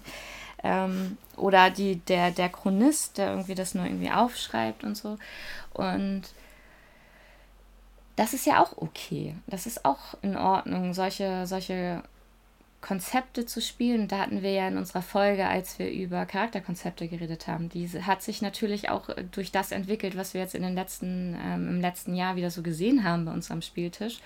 ähm, 0.63 1.17
oder 1.37 1.71
die, 1.71 1.97
der, 1.97 2.31
der 2.31 2.49
Chronist, 2.49 3.19
der 3.19 3.31
irgendwie 3.31 3.55
das 3.55 3.75
nur 3.75 3.85
irgendwie 3.85 4.11
aufschreibt 4.11 4.85
und 4.85 4.97
so. 4.97 5.19
Und 5.73 6.23
das 8.17 8.35
ist 8.35 8.47
ja 8.47 8.63
auch 8.63 8.77
okay. 8.77 9.35
Das 9.47 9.67
ist 9.67 9.85
auch 9.85 10.15
in 10.23 10.37
Ordnung, 10.37 10.95
solche, 10.95 11.47
solche 11.47 12.03
Konzepte 12.83 13.47
zu 13.47 13.63
spielen. 13.63 14.09
Da 14.09 14.19
hatten 14.19 14.43
wir 14.43 14.51
ja 14.51 14.69
in 14.69 14.77
unserer 14.77 15.01
Folge, 15.01 15.47
als 15.47 15.79
wir 15.79 15.91
über 15.91 16.27
Charakterkonzepte 16.27 17.09
geredet 17.09 17.47
haben, 17.47 17.69
diese 17.69 18.07
hat 18.07 18.23
sich 18.23 18.43
natürlich 18.43 18.91
auch 18.91 19.09
äh, 19.09 19.25
durch 19.31 19.53
das 19.53 19.73
entwickelt, 19.73 20.17
was 20.17 20.35
wir 20.35 20.43
jetzt 20.43 20.55
in 20.55 20.63
den 20.63 20.75
letzten, 20.75 21.39
ähm, 21.43 21.69
im 21.69 21.81
letzten 21.81 22.15
Jahr 22.15 22.37
wieder 22.37 22.51
so 22.51 22.63
gesehen 22.63 23.05
haben 23.05 23.25
bei 23.25 23.33
uns 23.33 23.51
am 23.51 23.63
Spieltisch. 23.63 24.19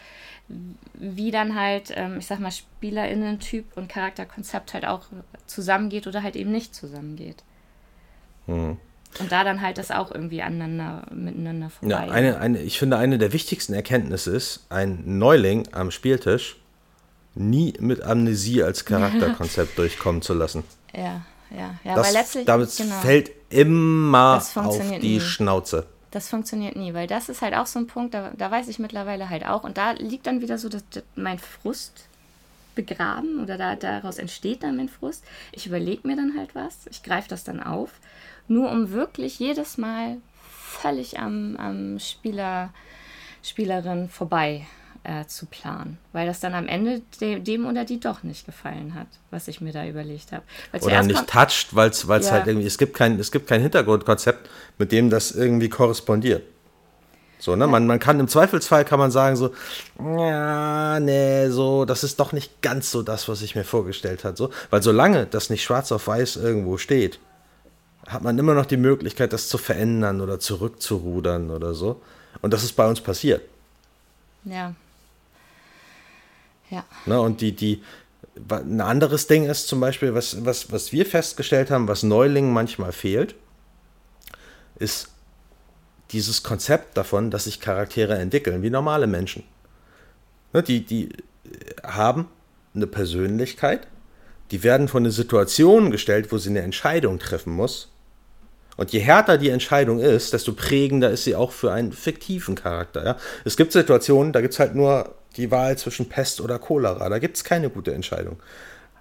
Wie 0.95 1.31
dann 1.31 1.55
halt, 1.55 1.93
ähm, 1.95 2.19
ich 2.19 2.27
sag 2.27 2.41
mal, 2.41 2.51
SpielerInnen-Typ 2.51 3.77
und 3.77 3.89
Charakterkonzept 3.89 4.75
halt 4.75 4.87
auch 4.87 5.07
zusammengeht 5.47 6.07
oder 6.07 6.23
halt 6.23 6.35
eben 6.35 6.51
nicht 6.51 6.75
zusammengeht. 6.75 7.45
Mhm. 8.47 8.79
Und 9.21 9.33
da 9.33 9.45
dann 9.45 9.61
halt 9.61 9.79
das 9.79 9.91
auch 9.91 10.11
irgendwie 10.11 10.43
aneinander, 10.43 11.07
miteinander 11.13 11.71
vorbei. 11.71 11.95
Ja, 11.95 12.11
eine, 12.11 12.39
eine, 12.39 12.63
ich 12.63 12.79
finde, 12.79 12.97
eine 12.97 13.19
der 13.19 13.33
wichtigsten 13.33 13.75
Erkenntnisse 13.75 14.31
ist, 14.35 14.67
ein 14.71 15.19
Neuling 15.19 15.69
am 15.73 15.91
Spieltisch 15.91 16.57
nie 17.37 17.74
mit 17.78 18.03
Amnesie 18.03 18.62
als 18.62 18.84
Charakterkonzept 18.84 19.78
durchkommen 19.78 20.22
zu 20.22 20.34
lassen. 20.34 20.64
Ja, 20.95 21.22
ja, 21.51 21.74
ja. 21.84 21.95
Das, 21.95 22.07
weil 22.07 22.14
letztlich, 22.14 22.45
damit 22.47 22.76
genau, 22.76 23.01
fällt 23.01 23.30
immer 23.51 24.43
auf 24.55 24.80
die 25.01 25.14
nie. 25.14 25.20
Schnauze. 25.20 25.87
Das 26.11 26.28
funktioniert 26.28 26.76
nie, 26.76 26.95
weil 26.95 27.07
das 27.07 27.28
ist 27.28 27.43
halt 27.43 27.55
auch 27.55 27.66
so 27.66 27.78
ein 27.78 27.87
Punkt, 27.87 28.14
da, 28.14 28.32
da 28.37 28.51
weiß 28.51 28.68
ich 28.68 28.78
mittlerweile 28.78 29.28
halt 29.28 29.47
auch. 29.47 29.64
Und 29.64 29.76
da 29.76 29.93
liegt 29.93 30.26
dann 30.26 30.41
wieder 30.41 30.57
so 30.57 30.68
dass, 30.68 30.82
dass 30.91 31.03
mein 31.14 31.39
Frust 31.39 32.07
begraben 32.74 33.43
oder 33.43 33.59
da, 33.59 33.76
daraus 33.76 34.18
entsteht 34.18 34.62
dann 34.62 34.76
mein 34.76 34.89
Frust. 34.89 35.24
Ich 35.53 35.66
überlege 35.66 36.07
mir 36.07 36.16
dann 36.16 36.37
halt 36.37 36.55
was, 36.55 36.87
ich 36.91 37.03
greife 37.03 37.28
das 37.28 37.45
dann 37.45 37.62
auf, 37.62 37.91
nur 38.49 38.70
um 38.70 38.93
wirklich 38.93 39.39
jedes 39.39 39.78
Mal 39.78 40.18
völlig 40.51 41.18
am, 41.18 41.57
am 41.57 41.99
Spieler, 41.99 42.72
Spielerin 43.43 44.09
vorbei 44.09 44.66
äh, 45.07 45.27
zu 45.27 45.47
planen, 45.47 45.99
weil 46.13 46.27
das 46.27 46.41
dann 46.41 46.55
am 46.55 46.67
Ende 46.67 47.01
de 47.21 47.39
dem 47.39 47.67
oder 47.67 47.85
die 47.85 48.01
doch 48.01 48.25
nicht 48.25 48.45
gefallen 48.45 48.95
hat, 48.95 49.07
was 49.31 49.47
ich 49.47 49.61
mir 49.61 49.73
da 49.73 49.87
überlegt 49.87 50.33
habe. 50.33 50.43
Oder 50.81 51.03
nicht 51.03 51.29
toucht, 51.29 51.77
weil 51.77 51.91
es 51.91 52.03
ja. 52.09 52.33
halt 52.33 52.47
irgendwie, 52.49 52.67
es 52.67 52.77
gibt, 52.77 52.95
kein, 52.95 53.19
es 53.21 53.31
gibt 53.31 53.47
kein 53.47 53.61
Hintergrundkonzept, 53.61 54.51
mit 54.79 54.91
dem 54.91 55.09
das 55.09 55.31
irgendwie 55.31 55.69
korrespondiert. 55.69 56.43
So, 57.39 57.55
ne? 57.55 57.65
Ja. 57.65 57.71
Man, 57.71 57.87
man 57.87 58.01
kann 58.01 58.19
im 58.19 58.27
Zweifelsfall 58.27 58.85
kann 58.85 58.99
man 58.99 59.13
sagen, 59.13 59.37
so, 59.37 59.53
ja, 60.01 60.99
nee, 60.99 61.49
so, 61.51 61.85
das 61.85 62.03
ist 62.03 62.19
doch 62.19 62.33
nicht 62.33 62.61
ganz 62.61 62.91
so 62.91 63.03
das, 63.03 63.29
was 63.29 63.43
ich 63.43 63.55
mir 63.55 63.65
vorgestellt 63.65 64.25
habe. 64.25 64.37
So, 64.37 64.51
weil 64.71 64.83
solange 64.83 65.27
das 65.27 65.51
nicht 65.51 65.63
schwarz 65.63 65.93
auf 65.93 66.09
weiß 66.09 66.37
irgendwo 66.37 66.79
steht, 66.79 67.21
hat 68.09 68.23
man 68.23 68.39
immer 68.39 68.55
noch 68.55 68.67
die 68.67 68.77
Möglichkeit, 68.77 69.33
das 69.33 69.49
zu 69.49 69.59
verändern 69.59 70.21
oder 70.21 70.41
zurückzurudern 70.41 71.51
oder 71.51 71.75
so. 71.75 72.01
Und 72.43 72.53
das 72.53 72.65
ist 72.65 72.73
bei 72.73 72.89
uns 72.89 73.01
passiert. 73.01 73.43
Ja. 74.45 74.75
Ja. 76.71 76.85
Ne, 77.07 77.21
und 77.21 77.41
die, 77.41 77.55
die, 77.55 77.83
ein 78.49 78.81
anderes 78.81 79.27
Ding 79.27 79.45
ist 79.49 79.69
zum 79.69 79.81
Beispiel, 79.81 80.14
was, 80.14 80.45
was, 80.45 80.71
was 80.73 80.93
wir 80.93 81.07
festgestellt 81.07 81.71
haben, 81.71 81.89
was 81.89 82.03
Neulingen 82.03 82.53
manchmal 82.53 82.93
fehlt, 82.93 83.35
ist 84.79 85.09
dieses 86.12 86.43
Konzept 86.43 86.97
davon, 86.97 87.31
dass 87.31 87.45
sich 87.45 87.61
Charaktere 87.61 88.17
entwickeln, 88.19 88.62
wie 88.62 88.71
normale 88.71 89.07
Menschen. 89.07 89.43
Ne, 90.53 90.62
die, 90.62 90.85
die 90.85 91.11
haben 91.83 92.29
eine 92.75 92.87
Persönlichkeit, 92.87 93.87
die 94.51 94.62
werden 94.62 94.89
von 94.89 95.03
einer 95.03 95.12
Situation 95.12 95.91
gestellt, 95.91 96.31
wo 96.31 96.39
sie 96.39 96.51
eine 96.51 96.62
Entscheidung 96.62 97.19
treffen 97.19 97.53
muss. 97.53 97.91
Und 98.77 98.93
je 98.93 99.01
härter 99.01 99.39
die 99.39 99.49
Entscheidung 99.49 100.01
ist, 100.01 100.35
desto 100.35 100.53
prägender 100.53 101.11
ist 101.11 101.25
sie 101.25 101.35
auch 101.35 101.51
für 101.51 101.73
einen 101.73 101.93
fiktiven 101.93 102.55
Charakter. 102.55 103.05
Ja? 103.05 103.17
Es 103.45 103.57
gibt 103.57 103.73
Situationen, 103.73 104.33
da 104.33 104.43
gibt 104.43 104.53
es 104.53 104.61
halt 104.61 104.75
nur 104.75 105.14
die 105.37 105.51
Wahl 105.51 105.76
zwischen 105.78 106.09
Pest 106.09 106.41
oder 106.41 106.59
Cholera. 106.59 107.09
Da 107.09 107.18
gibt 107.18 107.37
es 107.37 107.45
keine 107.45 107.70
gute 107.70 107.95
Entscheidung. 107.95 108.39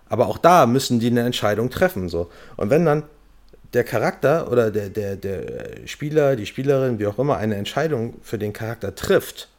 Aber 0.08 0.28
auch 0.28 0.38
da 0.38 0.66
müssen 0.66 1.00
die 1.00 1.08
eine 1.08 1.22
Entscheidung 1.22 1.70
treffen. 1.70 2.10
So. 2.10 2.30
Und 2.58 2.70
wenn 2.70 2.86
dann 2.86 3.04
der 3.74 3.84
Charakter 3.84 4.52
oder 4.52 4.72
der, 4.72 4.90
der, 4.90 5.16
der 5.16 5.88
Spieler, 5.88 6.36
die 6.36 6.46
Spielerin, 6.46 7.00
wie 7.00 7.08
auch 7.08 7.20
immer, 7.20 7.38
eine 7.38 7.56
Entscheidung 7.56 8.16
für 8.22 8.38
den 8.38 8.54
Charakter 8.54 8.96
trifft, 8.96 9.50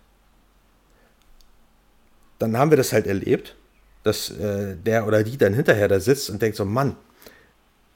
dann 2.38 2.56
haben 2.56 2.70
wir 2.70 2.76
das 2.76 2.92
halt 2.92 3.06
erlebt, 3.06 3.54
dass 4.02 4.30
äh, 4.30 4.76
der 4.76 5.06
oder 5.06 5.22
die 5.22 5.36
dann 5.36 5.54
hinterher 5.54 5.88
da 5.88 6.00
sitzt 6.00 6.30
und 6.30 6.40
denkt 6.40 6.56
so, 6.56 6.64
Mann, 6.64 6.96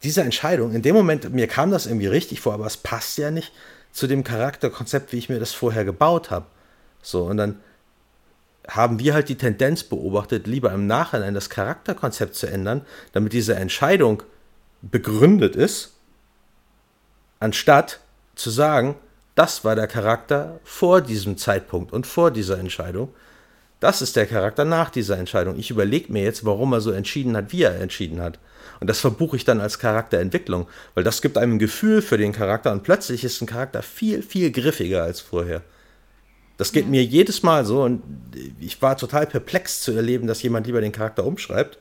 diese 0.03 0.22
Entscheidung, 0.22 0.72
in 0.74 0.83
dem 0.83 0.95
Moment, 0.95 1.33
mir 1.33 1.47
kam 1.47 1.70
das 1.70 1.87
irgendwie 1.87 2.07
richtig 2.07 2.41
vor, 2.41 2.55
aber 2.55 2.66
es 2.66 2.76
passt 2.76 3.18
ja 3.18 3.31
nicht 3.31 3.53
zu 3.93 4.07
dem 4.07 4.24
Charakterkonzept, 4.24 5.12
wie 5.12 5.18
ich 5.18 5.28
mir 5.28 5.39
das 5.39 5.53
vorher 5.53 5.85
gebaut 5.85 6.31
habe. 6.31 6.47
So, 7.03 7.24
und 7.24 7.37
dann 7.37 7.61
haben 8.69 8.99
wir 8.99 9.15
halt 9.15 9.29
die 9.29 9.37
Tendenz 9.37 9.85
beobachtet, 9.85 10.47
lieber 10.47 10.73
im 10.73 10.87
Nachhinein 10.87 11.35
das 11.35 11.51
Charakterkonzept 11.51 12.35
zu 12.35 12.47
ändern, 12.47 12.83
damit 13.13 13.33
diese 13.33 13.55
Entscheidung 13.55 14.23
begründet 14.83 15.57
ist, 15.57 15.95
anstatt 17.39 18.01
zu 18.35 18.51
sagen, 18.51 18.97
das 19.35 19.65
war 19.65 19.75
der 19.75 19.87
Charakter 19.87 20.61
vor 20.65 21.01
diesem 21.01 21.37
Zeitpunkt 21.37 21.93
und 21.93 22.07
vor 22.07 22.31
dieser 22.31 22.59
Entscheidung. 22.59 23.13
Das 23.81 24.03
ist 24.03 24.17
der 24.17 24.27
Charakter 24.27 24.67
nach 24.67 24.91
dieser 24.91 25.17
Entscheidung. 25.17 25.59
Ich 25.59 25.71
überlege 25.71 26.13
mir 26.13 26.23
jetzt, 26.23 26.45
warum 26.45 26.75
er 26.75 26.83
so 26.83 26.91
entschieden 26.91 27.35
hat, 27.37 27.51
wie 27.51 27.63
er 27.63 27.81
entschieden 27.81 28.21
hat. 28.21 28.39
Und 28.79 28.91
das 28.91 29.01
verbuche 29.01 29.37
ich 29.37 29.45
dann 29.45 29.61
als 29.61 29.79
Charakterentwicklung, 29.79 30.69
weil 30.95 31.05
das 31.05 31.23
gibt 31.23 31.39
einem 31.39 31.55
ein 31.55 31.59
Gefühl 31.59 32.03
für 32.03 32.19
den 32.19 32.33
Charakter 32.33 32.73
und 32.73 32.83
plötzlich 32.83 33.25
ist 33.25 33.41
ein 33.41 33.47
Charakter 33.47 33.83
viel, 33.83 34.23
viel 34.23 34.51
griffiger 34.51 35.03
als 35.03 35.21
vorher. 35.21 35.63
Das 36.61 36.73
geht 36.73 36.85
ja. 36.85 36.91
mir 36.91 37.03
jedes 37.03 37.43
Mal 37.43 37.65
so 37.65 37.85
und 37.85 38.03
ich 38.61 38.83
war 38.83 38.95
total 38.95 39.27
perplex 39.27 39.81
zu 39.81 39.93
erleben, 39.93 40.27
dass 40.27 40.43
jemand 40.43 40.67
lieber 40.67 40.83
den 40.83 40.93
Charakter 40.93 41.25
umschreibt, 41.25 41.79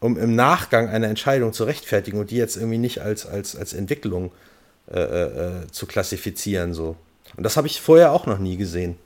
um 0.00 0.18
im 0.18 0.34
Nachgang 0.34 0.90
eine 0.90 1.06
Entscheidung 1.06 1.54
zu 1.54 1.64
rechtfertigen 1.64 2.20
und 2.20 2.30
die 2.30 2.36
jetzt 2.36 2.56
irgendwie 2.56 2.76
nicht 2.76 2.98
als, 2.98 3.24
als, 3.24 3.56
als 3.56 3.72
Entwicklung 3.72 4.32
äh, 4.92 5.00
äh, 5.00 5.66
zu 5.70 5.86
klassifizieren. 5.86 6.74
So. 6.74 6.94
Und 7.38 7.44
das 7.44 7.56
habe 7.56 7.68
ich 7.68 7.80
vorher 7.80 8.12
auch 8.12 8.26
noch 8.26 8.38
nie 8.38 8.58
gesehen. 8.58 8.96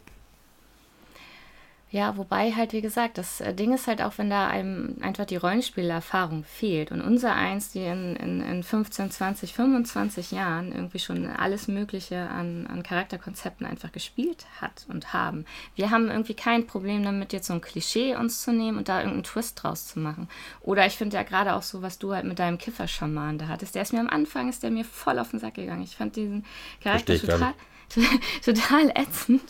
Ja, 1.94 2.16
wobei 2.16 2.50
halt, 2.50 2.72
wie 2.72 2.80
gesagt, 2.80 3.18
das 3.18 3.40
äh, 3.40 3.54
Ding 3.54 3.72
ist 3.72 3.86
halt 3.86 4.02
auch, 4.02 4.18
wenn 4.18 4.28
da 4.28 4.48
einem 4.48 4.96
einfach 5.00 5.26
die 5.26 5.36
Rollenspielerfahrung 5.36 6.42
fehlt 6.42 6.90
und 6.90 7.00
unser 7.00 7.36
Eins, 7.36 7.70
die 7.70 7.84
in, 7.84 8.16
in, 8.16 8.40
in 8.40 8.64
15, 8.64 9.12
20, 9.12 9.54
25 9.54 10.32
Jahren 10.32 10.72
irgendwie 10.72 10.98
schon 10.98 11.24
alles 11.24 11.68
Mögliche 11.68 12.28
an, 12.28 12.66
an 12.66 12.82
Charakterkonzepten 12.82 13.64
einfach 13.64 13.92
gespielt 13.92 14.44
hat 14.60 14.86
und 14.88 15.12
haben. 15.12 15.44
Wir 15.76 15.92
haben 15.92 16.10
irgendwie 16.10 16.34
kein 16.34 16.66
Problem 16.66 17.04
damit, 17.04 17.32
jetzt 17.32 17.46
so 17.46 17.54
ein 17.54 17.60
Klischee 17.60 18.16
uns 18.16 18.42
zu 18.42 18.52
nehmen 18.52 18.76
und 18.76 18.88
da 18.88 18.98
irgendeinen 18.98 19.22
Twist 19.22 19.62
draus 19.62 19.86
zu 19.86 20.00
machen. 20.00 20.28
Oder 20.62 20.86
ich 20.86 20.94
finde 20.94 21.14
ja 21.14 21.22
gerade 21.22 21.54
auch 21.54 21.62
so, 21.62 21.80
was 21.80 22.00
du 22.00 22.12
halt 22.12 22.24
mit 22.24 22.40
deinem 22.40 22.58
Kifferschaman 22.58 23.38
da 23.38 23.46
hattest, 23.46 23.76
der 23.76 23.82
ist 23.82 23.92
mir 23.92 24.00
am 24.00 24.10
Anfang, 24.10 24.48
ist 24.48 24.64
der 24.64 24.72
mir 24.72 24.84
voll 24.84 25.20
auf 25.20 25.30
den 25.30 25.38
Sack 25.38 25.54
gegangen. 25.54 25.84
Ich 25.84 25.94
fand 25.94 26.16
diesen 26.16 26.44
Charakter 26.82 27.16
total, 27.16 27.54
total 28.44 28.90
ätzend 28.96 29.42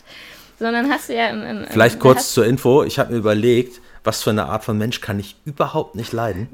sondern 0.59 0.89
hast 0.89 1.09
du 1.09 1.15
ja 1.15 1.29
im. 1.29 1.43
im 1.43 1.67
Vielleicht 1.67 1.99
kurz 1.99 2.33
zur 2.33 2.45
Info: 2.45 2.83
Ich 2.83 2.99
habe 2.99 3.13
mir 3.13 3.19
überlegt, 3.19 3.81
was 4.03 4.23
für 4.23 4.29
eine 4.29 4.45
Art 4.45 4.63
von 4.63 4.77
Mensch 4.77 5.01
kann 5.01 5.19
ich 5.19 5.35
überhaupt 5.45 5.95
nicht 5.95 6.13
leiden. 6.13 6.47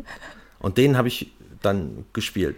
Und 0.60 0.78
den 0.78 0.98
habe 0.98 1.08
ich 1.08 1.32
dann 1.62 2.06
gespielt. 2.14 2.56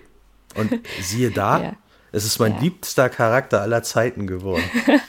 Und 0.55 0.71
siehe 1.01 1.31
da, 1.31 1.59
ja. 1.63 1.73
es 2.11 2.25
ist 2.25 2.39
mein 2.39 2.53
ja. 2.55 2.59
liebster 2.61 3.09
Charakter 3.09 3.61
aller 3.61 3.83
Zeiten 3.83 4.27
geworden. 4.27 4.63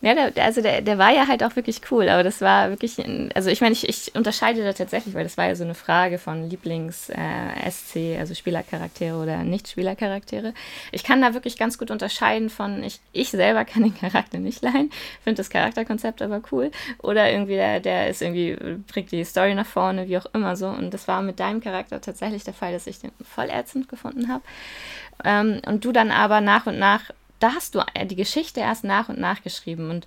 Ja, 0.00 0.14
der, 0.14 0.44
also 0.44 0.62
der, 0.62 0.80
der 0.80 0.96
war 0.96 1.10
ja 1.10 1.26
halt 1.26 1.42
auch 1.42 1.56
wirklich 1.56 1.80
cool, 1.90 2.08
aber 2.08 2.22
das 2.22 2.40
war 2.40 2.70
wirklich, 2.70 2.98
also 3.34 3.50
ich 3.50 3.60
meine, 3.60 3.72
ich, 3.72 3.88
ich 3.88 4.14
unterscheide 4.14 4.62
da 4.62 4.72
tatsächlich, 4.72 5.12
weil 5.12 5.24
das 5.24 5.36
war 5.36 5.48
ja 5.48 5.56
so 5.56 5.64
eine 5.64 5.74
Frage 5.74 6.18
von 6.18 6.48
Lieblings-SC, 6.48 7.96
äh, 7.96 8.16
also 8.16 8.32
Spielercharaktere 8.34 9.16
oder 9.20 9.42
Nicht-Spielercharaktere. 9.42 10.54
Ich 10.92 11.02
kann 11.02 11.20
da 11.20 11.34
wirklich 11.34 11.58
ganz 11.58 11.78
gut 11.78 11.90
unterscheiden 11.90 12.48
von, 12.48 12.84
ich, 12.84 13.00
ich 13.12 13.30
selber 13.30 13.64
kann 13.64 13.82
den 13.82 13.98
Charakter 13.98 14.38
nicht 14.38 14.62
leihen, 14.62 14.90
finde 15.24 15.38
das 15.38 15.50
Charakterkonzept 15.50 16.22
aber 16.22 16.42
cool, 16.52 16.70
oder 17.02 17.28
irgendwie 17.32 17.56
der, 17.56 17.80
der 17.80 18.08
ist 18.08 18.22
irgendwie, 18.22 18.56
bringt 18.86 19.10
die 19.10 19.24
Story 19.24 19.56
nach 19.56 19.66
vorne, 19.66 20.06
wie 20.06 20.16
auch 20.16 20.26
immer 20.32 20.54
so. 20.54 20.68
Und 20.68 20.94
das 20.94 21.08
war 21.08 21.22
mit 21.22 21.40
deinem 21.40 21.60
Charakter 21.60 22.00
tatsächlich 22.00 22.44
der 22.44 22.54
Fall, 22.54 22.70
dass 22.72 22.86
ich 22.86 23.00
den 23.00 23.10
voll 23.20 23.50
ätzend 23.50 23.88
gefunden 23.88 24.28
habe. 24.28 24.44
Ähm, 25.24 25.60
und 25.66 25.84
du 25.84 25.90
dann 25.90 26.12
aber 26.12 26.40
nach 26.40 26.66
und 26.66 26.78
nach 26.78 27.10
da 27.38 27.54
hast 27.54 27.74
du 27.74 27.82
die 28.04 28.16
Geschichte 28.16 28.60
erst 28.60 28.84
nach 28.84 29.08
und 29.08 29.18
nach 29.18 29.42
geschrieben. 29.42 29.90
Und 29.90 30.06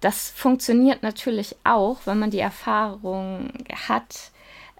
das 0.00 0.30
funktioniert 0.30 1.02
natürlich 1.02 1.56
auch, 1.64 1.98
wenn 2.04 2.18
man 2.18 2.30
die 2.30 2.38
Erfahrung 2.38 3.50
hat, 3.88 4.30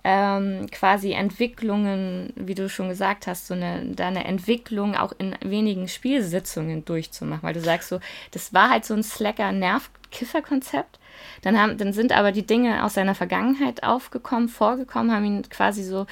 ähm, 0.09 0.69
quasi 0.71 1.13
Entwicklungen, 1.13 2.33
wie 2.37 2.55
du 2.55 2.69
schon 2.69 2.89
gesagt 2.89 3.27
hast, 3.27 3.49
so 3.49 3.55
eine, 3.55 3.85
deine 3.87 4.25
Entwicklung 4.25 4.95
auch 4.95 5.13
in 5.19 5.35
wenigen 5.41 5.89
Spielsitzungen 5.89 6.85
durchzumachen, 6.85 7.43
weil 7.43 7.55
du 7.55 7.61
sagst 7.61 7.89
so, 7.89 7.99
das 8.31 8.55
war 8.55 8.71
halt 8.71 8.85
so 8.85 8.95
ein 8.95 9.03
Slacker-Nerv-Kiffer-Konzept. 9.03 11.01
Dann, 11.43 11.61
haben, 11.61 11.77
dann 11.77 11.93
sind 11.93 12.13
aber 12.13 12.31
die 12.31 12.47
Dinge 12.47 12.85
aus 12.85 12.95
seiner 12.95 13.17
Vergangenheit 13.17 13.83
aufgekommen, 13.83 14.49
vorgekommen, 14.49 15.11
haben 15.11 15.25
ihn 15.25 15.43
quasi 15.49 15.83
so 15.83 16.07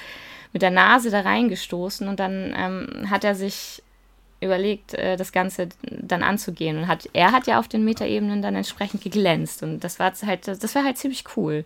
mit 0.51 0.61
der 0.61 0.71
Nase 0.71 1.09
da 1.09 1.21
reingestoßen 1.21 2.09
und 2.09 2.19
dann 2.19 2.53
ähm, 2.57 3.09
hat 3.09 3.23
er 3.23 3.35
sich 3.35 3.81
überlegt, 4.45 4.93
äh, 4.93 5.17
das 5.17 5.31
Ganze 5.31 5.69
dann 5.83 6.23
anzugehen. 6.23 6.77
Und 6.77 6.87
hat, 6.87 7.09
er 7.13 7.31
hat 7.31 7.47
ja 7.47 7.59
auf 7.59 7.67
den 7.67 7.83
Metaebenen 7.83 8.41
dann 8.41 8.55
entsprechend 8.55 9.01
geglänzt. 9.01 9.63
Und 9.63 9.83
das 9.83 9.99
war 9.99 10.13
halt, 10.25 10.47
das 10.47 10.75
war 10.75 10.83
halt 10.83 10.97
ziemlich 10.97 11.23
cool. 11.35 11.65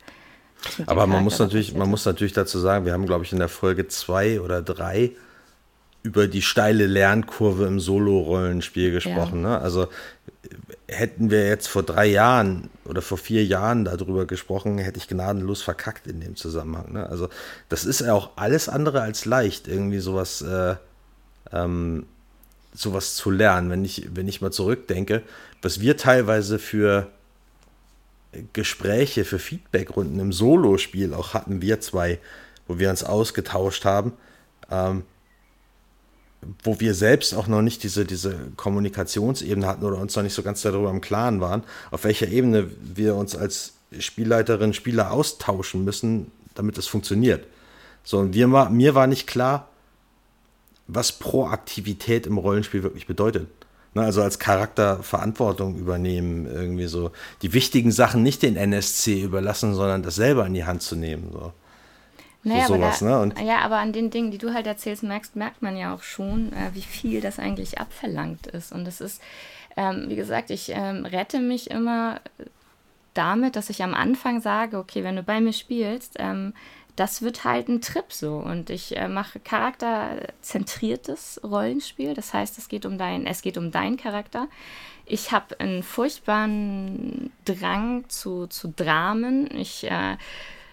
Aber 0.85 1.07
man 1.07 1.23
muss 1.23 1.39
natürlich, 1.39 1.73
man 1.73 1.89
muss 1.89 2.05
natürlich 2.05 2.33
dazu 2.33 2.59
sagen, 2.59 2.85
wir 2.85 2.93
haben, 2.93 3.05
glaube 3.05 3.23
ich, 3.23 3.31
in 3.31 3.39
der 3.39 3.49
Folge 3.49 3.87
zwei 3.87 4.41
oder 4.41 4.61
drei 4.61 5.11
über 6.01 6.27
die 6.27 6.41
steile 6.41 6.85
Lernkurve 6.85 7.65
im 7.65 7.79
Solo-Rollenspiel 7.79 8.91
gesprochen. 8.91 9.43
Ja. 9.43 9.49
Ne? 9.49 9.59
Also 9.59 9.87
hätten 10.87 11.29
wir 11.29 11.47
jetzt 11.47 11.67
vor 11.67 11.83
drei 11.83 12.05
Jahren 12.05 12.69
oder 12.85 13.01
vor 13.01 13.17
vier 13.17 13.45
Jahren 13.45 13.85
darüber 13.85 14.25
gesprochen, 14.25 14.77
hätte 14.77 14.97
ich 14.97 15.07
gnadenlos 15.07 15.61
verkackt 15.61 16.07
in 16.07 16.21
dem 16.21 16.35
Zusammenhang. 16.35 16.93
Ne? 16.93 17.07
Also 17.07 17.29
das 17.67 17.85
ist 17.85 18.01
ja 18.01 18.13
auch 18.13 18.31
alles 18.37 18.69
andere 18.69 19.01
als 19.01 19.25
leicht, 19.25 19.67
irgendwie 19.67 19.99
sowas 19.99 20.41
äh, 20.41 20.75
ähm, 21.51 22.05
sowas 22.73 23.15
zu 23.15 23.31
lernen, 23.31 23.69
wenn 23.69 23.83
ich, 23.83 24.09
wenn 24.13 24.27
ich 24.27 24.41
mal 24.41 24.51
zurückdenke, 24.51 25.23
was 25.61 25.79
wir 25.79 25.97
teilweise 25.97 26.59
für 26.59 27.07
Gespräche, 28.53 29.25
für 29.25 29.39
Feedbackrunden 29.39 30.19
im 30.19 30.31
Solospiel 30.31 31.13
auch 31.13 31.33
hatten, 31.33 31.61
wir 31.61 31.79
zwei, 31.81 32.19
wo 32.67 32.77
wir 32.77 32.89
uns 32.89 33.03
ausgetauscht 33.03 33.85
haben, 33.85 34.13
ähm, 34.69 35.03
wo 36.63 36.79
wir 36.79 36.93
selbst 36.93 37.33
auch 37.33 37.47
noch 37.47 37.61
nicht 37.61 37.83
diese, 37.83 38.05
diese 38.05 38.35
Kommunikationsebene 38.55 39.65
hatten 39.65 39.83
oder 39.83 39.97
uns 39.97 40.15
noch 40.15 40.23
nicht 40.23 40.35
so 40.35 40.43
ganz 40.43 40.61
darüber 40.61 40.89
im 40.89 41.01
Klaren 41.01 41.41
waren, 41.41 41.63
auf 41.91 42.03
welcher 42.03 42.27
Ebene 42.27 42.69
wir 42.81 43.15
uns 43.15 43.35
als 43.35 43.73
Spielleiterin, 43.97 44.73
Spieler 44.73 45.11
austauschen 45.11 45.83
müssen, 45.83 46.31
damit 46.53 46.77
es 46.77 46.87
funktioniert. 46.87 47.45
So, 48.03 48.19
und 48.19 48.33
wir, 48.33 48.47
mir 48.47 48.95
war 48.95 49.07
nicht 49.07 49.27
klar, 49.27 49.68
was 50.89 51.11
Proaktivität 51.13 52.27
im 52.27 52.37
Rollenspiel 52.37 52.83
wirklich 52.83 53.07
bedeutet. 53.07 53.47
Ne, 53.95 54.03
also 54.03 54.21
als 54.21 54.37
Charakter 54.37 55.01
Verantwortung 55.01 55.75
übernehmen, 55.75 56.45
irgendwie 56.45 56.85
so 56.85 57.11
die 57.41 57.53
wichtigen 57.53 57.91
Sachen 57.91 58.21
nicht 58.21 58.43
den 58.43 58.55
NSC 58.55 59.23
überlassen, 59.23 59.73
sondern 59.73 60.03
das 60.03 60.15
selber 60.15 60.45
in 60.45 60.53
die 60.53 60.65
Hand 60.65 60.83
zu 60.83 60.95
nehmen. 60.95 61.31
So. 61.31 61.53
Naja, 62.43 62.67
so 62.67 62.75
sowas, 62.75 62.99
da, 62.99 63.25
ne? 63.25 63.33
Ja, 63.43 63.59
aber 63.59 63.77
an 63.77 63.91
den 63.91 64.11
Dingen, 64.11 64.29
die 64.31 64.37
du 64.37 64.53
halt 64.53 64.67
erzählst, 64.67 65.01
merkst, 65.01 65.35
merkt 65.35 65.61
man 65.61 65.75
ja 65.75 65.93
auch 65.93 66.03
schon, 66.03 66.53
äh, 66.53 66.69
wie 66.73 66.83
viel 66.83 67.19
das 67.19 67.39
eigentlich 67.39 67.79
abverlangt 67.79 68.47
ist. 68.47 68.71
Und 68.71 68.85
das 68.85 69.01
ist, 69.01 69.21
ähm, 69.75 70.05
wie 70.07 70.15
gesagt, 70.15 70.51
ich 70.51 70.71
ähm, 70.73 71.05
rette 71.05 71.39
mich 71.39 71.71
immer 71.71 72.21
damit, 73.15 73.55
dass 73.55 73.69
ich 73.69 73.83
am 73.83 73.93
Anfang 73.93 74.39
sage, 74.39 74.77
okay, 74.77 75.03
wenn 75.03 75.15
du 75.15 75.23
bei 75.23 75.41
mir 75.41 75.53
spielst, 75.53 76.15
ähm, 76.19 76.53
das 76.95 77.21
wird 77.21 77.43
halt 77.43 77.69
ein 77.69 77.81
Trip 77.81 78.11
so. 78.11 78.35
Und 78.35 78.69
ich 78.69 78.97
äh, 78.97 79.07
mache 79.07 79.39
charakterzentriertes 79.39 81.41
Rollenspiel. 81.43 82.13
Das 82.13 82.33
heißt, 82.33 82.57
es 82.57 82.67
geht 82.67 82.85
um 82.85 82.97
dein, 82.97 83.25
es 83.25 83.41
geht 83.41 83.57
um 83.57 83.71
deinen 83.71 83.97
Charakter. 83.97 84.47
Ich 85.05 85.31
habe 85.31 85.59
einen 85.59 85.81
furchtbaren 85.81 87.31
Drang 87.45 88.07
zu, 88.09 88.47
zu 88.47 88.73
Dramen. 88.75 89.49
Ich 89.55 89.89
äh, 89.89 90.17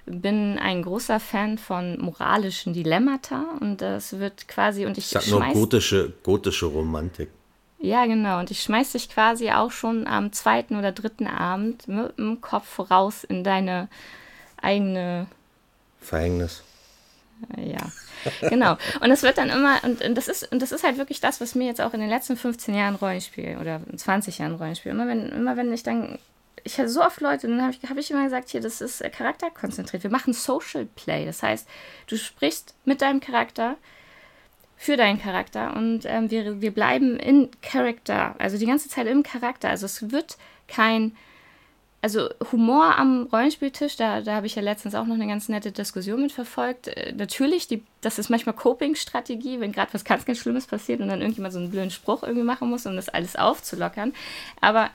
bin 0.04 0.58
ein 0.58 0.82
großer 0.82 1.20
Fan 1.20 1.58
von 1.58 1.98
moralischen 2.00 2.72
Dilemmata 2.72 3.44
und 3.60 3.80
das 3.80 4.18
wird 4.18 4.46
quasi 4.46 4.86
und 4.86 4.98
ich, 4.98 5.06
ich 5.06 5.10
sag 5.10 5.26
nur 5.28 5.44
gotische, 5.52 6.12
gotische 6.22 6.66
Romantik. 6.66 7.30
Ja, 7.78 8.06
genau. 8.06 8.38
Und 8.38 8.50
ich 8.50 8.62
schmeiß 8.62 8.92
dich 8.92 9.08
quasi 9.08 9.50
auch 9.50 9.70
schon 9.70 10.06
am 10.06 10.32
zweiten 10.32 10.76
oder 10.76 10.92
dritten 10.92 11.26
Abend 11.26 11.86
mit 11.88 12.18
dem 12.18 12.40
Kopf 12.40 12.66
voraus 12.66 13.24
in 13.24 13.44
deine 13.44 13.88
eigene 14.60 15.26
Verhängnis. 16.00 16.62
Ja, 17.56 17.92
genau. 18.48 18.76
Und 19.00 19.10
es 19.10 19.22
wird 19.22 19.38
dann 19.38 19.50
immer, 19.50 19.82
und, 19.84 20.02
und, 20.02 20.14
das 20.14 20.28
ist, 20.28 20.50
und 20.50 20.62
das 20.62 20.72
ist 20.72 20.84
halt 20.84 20.96
wirklich 20.96 21.20
das, 21.20 21.40
was 21.40 21.54
mir 21.54 21.66
jetzt 21.66 21.80
auch 21.80 21.92
in 21.92 22.00
den 22.00 22.08
letzten 22.08 22.36
15 22.36 22.74
Jahren 22.74 22.94
Rollenspiel 22.94 23.58
oder 23.60 23.80
20 23.94 24.38
Jahren 24.38 24.54
Rollenspiel, 24.54 24.92
immer 24.92 25.06
wenn, 25.06 25.28
immer 25.28 25.56
wenn 25.56 25.72
ich 25.72 25.82
dann, 25.82 26.18
ich 26.64 26.78
hatte 26.78 26.88
so 26.88 27.02
oft 27.02 27.20
Leute, 27.20 27.46
dann 27.46 27.62
habe 27.62 27.72
ich, 27.72 27.88
hab 27.88 27.96
ich 27.98 28.10
immer 28.10 28.24
gesagt, 28.24 28.48
hier, 28.48 28.60
das 28.60 28.80
ist 28.80 29.02
charakterkonzentriert. 29.12 30.02
Wir 30.02 30.10
machen 30.10 30.32
Social 30.32 30.86
Play. 30.86 31.26
Das 31.26 31.42
heißt, 31.42 31.68
du 32.06 32.16
sprichst 32.16 32.74
mit 32.84 33.02
deinem 33.02 33.20
Charakter, 33.20 33.76
für 34.78 34.96
deinen 34.96 35.20
Charakter 35.20 35.74
und 35.74 36.02
ähm, 36.04 36.30
wir, 36.30 36.60
wir 36.60 36.70
bleiben 36.72 37.18
in 37.18 37.50
Charakter, 37.62 38.34
also 38.38 38.58
die 38.58 38.66
ganze 38.66 38.88
Zeit 38.88 39.06
im 39.06 39.22
Charakter. 39.22 39.70
Also 39.70 39.86
es 39.86 40.10
wird 40.10 40.36
kein 40.68 41.16
also 42.06 42.28
Humor 42.52 42.96
am 42.96 43.26
Rollenspieltisch, 43.32 43.96
da, 43.96 44.20
da 44.20 44.36
habe 44.36 44.46
ich 44.46 44.54
ja 44.54 44.62
letztens 44.62 44.94
auch 44.94 45.06
noch 45.06 45.16
eine 45.16 45.26
ganz 45.26 45.48
nette 45.48 45.72
Diskussion 45.72 46.22
mit 46.22 46.30
verfolgt. 46.30 46.86
Äh, 46.86 47.12
natürlich, 47.12 47.66
die, 47.66 47.82
das 48.00 48.20
ist 48.20 48.30
manchmal 48.30 48.54
Coping-Strategie, 48.54 49.58
wenn 49.58 49.72
gerade 49.72 49.92
was 49.92 50.04
ganz, 50.04 50.24
ganz 50.24 50.38
Schlimmes 50.38 50.68
passiert 50.68 51.00
und 51.00 51.08
dann 51.08 51.20
irgendjemand 51.20 51.52
so 51.52 51.58
einen 51.58 51.72
blöden 51.72 51.90
Spruch 51.90 52.22
irgendwie 52.22 52.44
machen 52.44 52.70
muss, 52.70 52.86
um 52.86 52.94
das 52.94 53.08
alles 53.08 53.34
aufzulockern. 53.34 54.12
Aber 54.60 54.90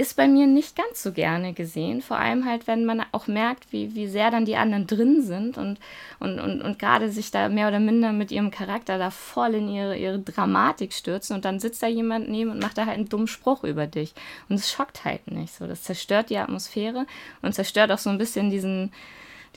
ist 0.00 0.16
bei 0.16 0.26
mir 0.26 0.46
nicht 0.46 0.76
ganz 0.76 1.02
so 1.02 1.12
gerne 1.12 1.52
gesehen. 1.52 2.00
Vor 2.00 2.16
allem 2.16 2.46
halt, 2.46 2.66
wenn 2.66 2.86
man 2.86 3.04
auch 3.12 3.26
merkt, 3.26 3.70
wie, 3.70 3.94
wie 3.94 4.06
sehr 4.06 4.30
dann 4.30 4.46
die 4.46 4.56
anderen 4.56 4.86
drin 4.86 5.22
sind 5.22 5.58
und, 5.58 5.78
und, 6.18 6.40
und, 6.40 6.62
und 6.62 6.78
gerade 6.78 7.10
sich 7.10 7.30
da 7.30 7.50
mehr 7.50 7.68
oder 7.68 7.80
minder 7.80 8.12
mit 8.12 8.32
ihrem 8.32 8.50
Charakter 8.50 8.96
da 8.96 9.10
voll 9.10 9.54
in 9.54 9.68
ihre, 9.68 9.98
ihre 9.98 10.18
Dramatik 10.18 10.94
stürzen 10.94 11.36
und 11.36 11.44
dann 11.44 11.60
sitzt 11.60 11.82
da 11.82 11.86
jemand 11.86 12.30
neben 12.30 12.50
und 12.50 12.62
macht 12.62 12.78
da 12.78 12.86
halt 12.86 12.96
einen 12.96 13.10
dummen 13.10 13.26
Spruch 13.26 13.62
über 13.62 13.86
dich. 13.86 14.14
Und 14.48 14.56
es 14.56 14.72
schockt 14.72 15.04
halt 15.04 15.30
nicht 15.30 15.54
so. 15.54 15.66
Das 15.66 15.82
zerstört 15.82 16.30
die 16.30 16.38
Atmosphäre 16.38 17.06
und 17.42 17.54
zerstört 17.54 17.92
auch 17.92 17.98
so 17.98 18.08
ein 18.08 18.18
bisschen 18.18 18.48
diesen, 18.48 18.92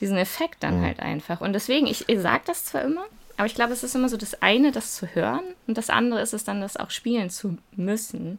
diesen 0.00 0.18
Effekt 0.18 0.62
dann 0.62 0.82
halt 0.82 1.00
einfach. 1.00 1.40
Und 1.40 1.54
deswegen, 1.54 1.86
ich, 1.86 2.06
ich 2.06 2.20
sage 2.20 2.42
das 2.46 2.66
zwar 2.66 2.82
immer, 2.82 3.06
aber 3.38 3.46
ich 3.46 3.54
glaube, 3.54 3.72
es 3.72 3.82
ist 3.82 3.94
immer 3.94 4.10
so 4.10 4.18
das 4.18 4.42
eine, 4.42 4.72
das 4.72 4.94
zu 4.94 5.06
hören 5.06 5.42
und 5.66 5.78
das 5.78 5.88
andere 5.88 6.20
ist 6.20 6.34
es 6.34 6.44
dann, 6.44 6.60
das 6.60 6.76
auch 6.76 6.90
spielen 6.90 7.30
zu 7.30 7.56
müssen. 7.74 8.38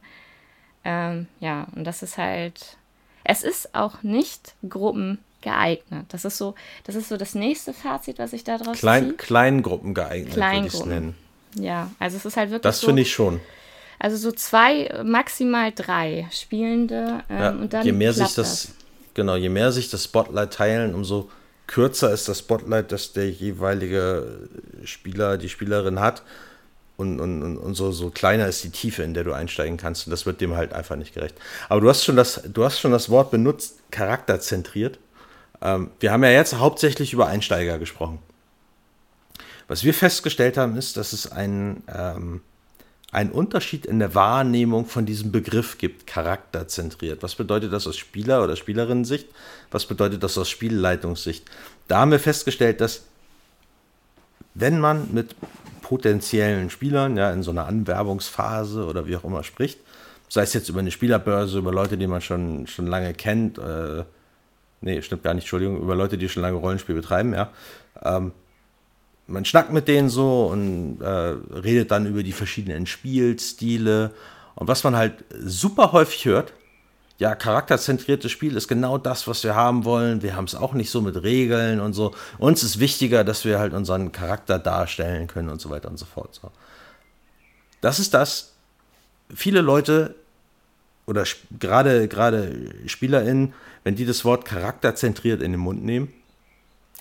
Ähm, 0.85 1.27
ja, 1.39 1.67
und 1.75 1.83
das 1.83 2.03
ist 2.03 2.17
halt, 2.17 2.77
es 3.23 3.43
ist 3.43 3.75
auch 3.75 4.03
nicht 4.03 4.53
gruppengeeignet. 4.69 6.05
Das 6.09 6.23
ist 6.23 6.37
so, 6.37 6.55
das 6.85 6.95
ist 6.95 7.09
so 7.09 7.17
das 7.17 7.35
nächste 7.35 7.73
Fazit, 7.73 8.19
was 8.19 8.31
ich 8.33 8.43
daraus 8.43 8.77
Klein, 8.77 9.03
ziehe. 9.03 9.13
Kleingruppen 9.15 9.93
geeignet, 9.93 10.33
Kleingruppen. 10.33 10.79
würde 10.79 10.83
ich 10.83 10.85
nennen. 10.85 11.15
Ja, 11.55 11.91
also 11.99 12.17
es 12.17 12.25
ist 12.25 12.37
halt 12.37 12.51
wirklich 12.51 12.63
Das 12.63 12.79
so, 12.79 12.87
finde 12.87 13.01
ich 13.01 13.11
schon. 13.11 13.41
Also 13.97 14.17
so 14.17 14.31
zwei, 14.31 15.01
maximal 15.03 15.71
drei 15.73 16.27
Spielende. 16.31 17.23
Ähm, 17.29 17.39
ja, 17.39 17.49
und 17.49 17.73
dann 17.73 17.85
je 17.85 17.91
mehr 17.91 18.13
sich 18.13 18.33
das, 18.33 18.35
das, 18.35 18.71
Genau, 19.15 19.37
je 19.37 19.49
mehr 19.49 19.71
sich 19.71 19.89
das 19.89 20.03
Spotlight 20.03 20.53
teilen, 20.53 20.93
umso 20.93 21.29
kürzer 21.67 22.11
ist 22.11 22.27
das 22.27 22.39
Spotlight, 22.39 22.91
das 22.91 23.13
der 23.13 23.31
jeweilige 23.31 24.49
Spieler, 24.83 25.37
die 25.37 25.49
Spielerin 25.49 25.99
hat. 25.99 26.21
Und, 26.97 27.19
und, 27.19 27.57
und 27.57 27.73
so, 27.73 27.91
so 27.91 28.09
kleiner 28.09 28.47
ist 28.47 28.63
die 28.63 28.69
Tiefe, 28.69 29.03
in 29.03 29.13
der 29.13 29.25
du 29.25 29.33
einsteigen 29.33 29.77
kannst. 29.77 30.07
Und 30.07 30.11
das 30.11 30.25
wird 30.25 30.39
dem 30.39 30.55
halt 30.55 30.71
einfach 30.71 30.95
nicht 30.95 31.13
gerecht. 31.13 31.35
Aber 31.67 31.81
du 31.81 31.89
hast 31.89 32.05
schon 32.05 32.15
das, 32.15 32.41
du 32.47 32.63
hast 32.63 32.79
schon 32.79 32.91
das 32.91 33.09
Wort 33.09 33.31
benutzt, 33.31 33.79
charakterzentriert. 33.91 34.97
Ähm, 35.61 35.91
wir 35.99 36.11
haben 36.11 36.23
ja 36.23 36.31
jetzt 36.31 36.55
hauptsächlich 36.55 37.11
über 37.11 37.27
Einsteiger 37.27 37.79
gesprochen. 37.79 38.19
Was 39.67 39.83
wir 39.83 39.93
festgestellt 39.93 40.57
haben, 40.57 40.77
ist, 40.77 40.95
dass 40.95 41.11
es 41.11 41.31
einen, 41.31 41.83
ähm, 41.93 42.41
einen 43.11 43.31
Unterschied 43.31 43.85
in 43.85 43.99
der 43.99 44.13
Wahrnehmung 44.13 44.85
von 44.85 45.05
diesem 45.05 45.31
Begriff 45.31 45.77
gibt, 45.77 46.05
charakterzentriert. 46.05 47.23
Was 47.23 47.35
bedeutet 47.35 47.73
das 47.73 47.87
aus 47.87 47.97
Spieler- 47.97 48.43
oder 48.43 48.55
Spielerinnen-Sicht? 48.55 49.27
Was 49.71 49.85
bedeutet 49.85 50.23
das 50.23 50.37
aus 50.37 50.49
Spielleitungssicht? 50.49 51.45
Da 51.87 51.99
haben 51.99 52.11
wir 52.11 52.19
festgestellt, 52.19 52.79
dass 52.79 53.03
wenn 54.53 54.79
man 54.79 55.13
mit 55.13 55.35
potenziellen 55.85 56.71
Spielern 56.71 57.15
ja 57.15 57.31
in 57.31 57.43
so 57.43 57.51
einer 57.51 57.67
Anwerbungsphase 57.67 58.87
oder 58.87 59.05
wie 59.05 59.15
auch 59.17 59.23
immer 59.23 59.43
spricht, 59.43 59.79
sei 60.29 60.41
es 60.41 60.53
jetzt 60.53 60.67
über 60.67 60.79
eine 60.79 60.89
Spielerbörse, 60.89 61.59
über 61.59 61.71
Leute, 61.71 61.95
die 61.95 62.07
man 62.07 62.21
schon, 62.21 62.65
schon 62.65 62.87
lange 62.87 63.13
kennt, 63.13 63.59
äh, 63.59 64.03
nee, 64.81 64.99
stimmt 65.03 65.21
gar 65.21 65.35
nicht, 65.35 65.43
Entschuldigung, 65.43 65.79
über 65.79 65.93
Leute, 65.93 66.17
die 66.17 66.27
schon 66.27 66.41
lange 66.41 66.57
Rollenspiel 66.57 66.95
betreiben, 66.95 67.35
ja, 67.35 67.51
ähm, 68.01 68.31
man 69.27 69.45
schnackt 69.45 69.71
mit 69.71 69.87
denen 69.87 70.09
so 70.09 70.47
und 70.47 71.01
äh, 71.01 71.07
redet 71.07 71.91
dann 71.91 72.07
über 72.07 72.23
die 72.23 72.31
verschiedenen 72.31 72.87
Spielstile. 72.87 74.11
Und 74.55 74.67
was 74.67 74.83
man 74.83 74.95
halt 74.95 75.23
super 75.39 75.91
häufig 75.91 76.25
hört, 76.25 76.53
ja, 77.17 77.33
charakterzentriertes 77.33 78.31
Spiel 78.31 78.57
ist 78.57 78.67
genau 78.67 78.97
das, 78.97 79.27
was 79.27 79.43
wir 79.43 79.55
haben 79.55 79.85
wollen. 79.85 80.21
Wir 80.21 80.35
haben 80.35 80.45
es 80.45 80.55
auch 80.55 80.73
nicht 80.73 80.89
so 80.89 81.01
mit 81.01 81.23
Regeln 81.23 81.79
und 81.79 81.93
so. 81.93 82.13
Uns 82.37 82.61
ist 82.61 82.79
wichtiger, 82.79 83.23
dass 83.23 83.45
wir 83.45 83.57
halt 83.57 83.73
unseren 83.73 84.11
Charakter 84.11 84.59
darstellen 84.59 85.27
können 85.27 85.49
und 85.49 85.61
so 85.61 85.69
weiter 85.69 85.89
und 85.89 85.97
so 85.97 86.05
fort. 86.05 86.37
So. 86.41 86.51
Das 87.79 87.99
ist 87.99 88.13
das. 88.13 88.51
Viele 89.33 89.61
Leute 89.61 90.15
oder 91.05 91.23
gerade 91.57 92.07
gerade 92.07 92.73
SpielerInnen, 92.85 93.53
wenn 93.83 93.95
die 93.95 94.05
das 94.05 94.25
Wort 94.25 94.43
charakterzentriert 94.43 95.41
in 95.41 95.51
den 95.51 95.61
Mund 95.61 95.85
nehmen, 95.85 96.11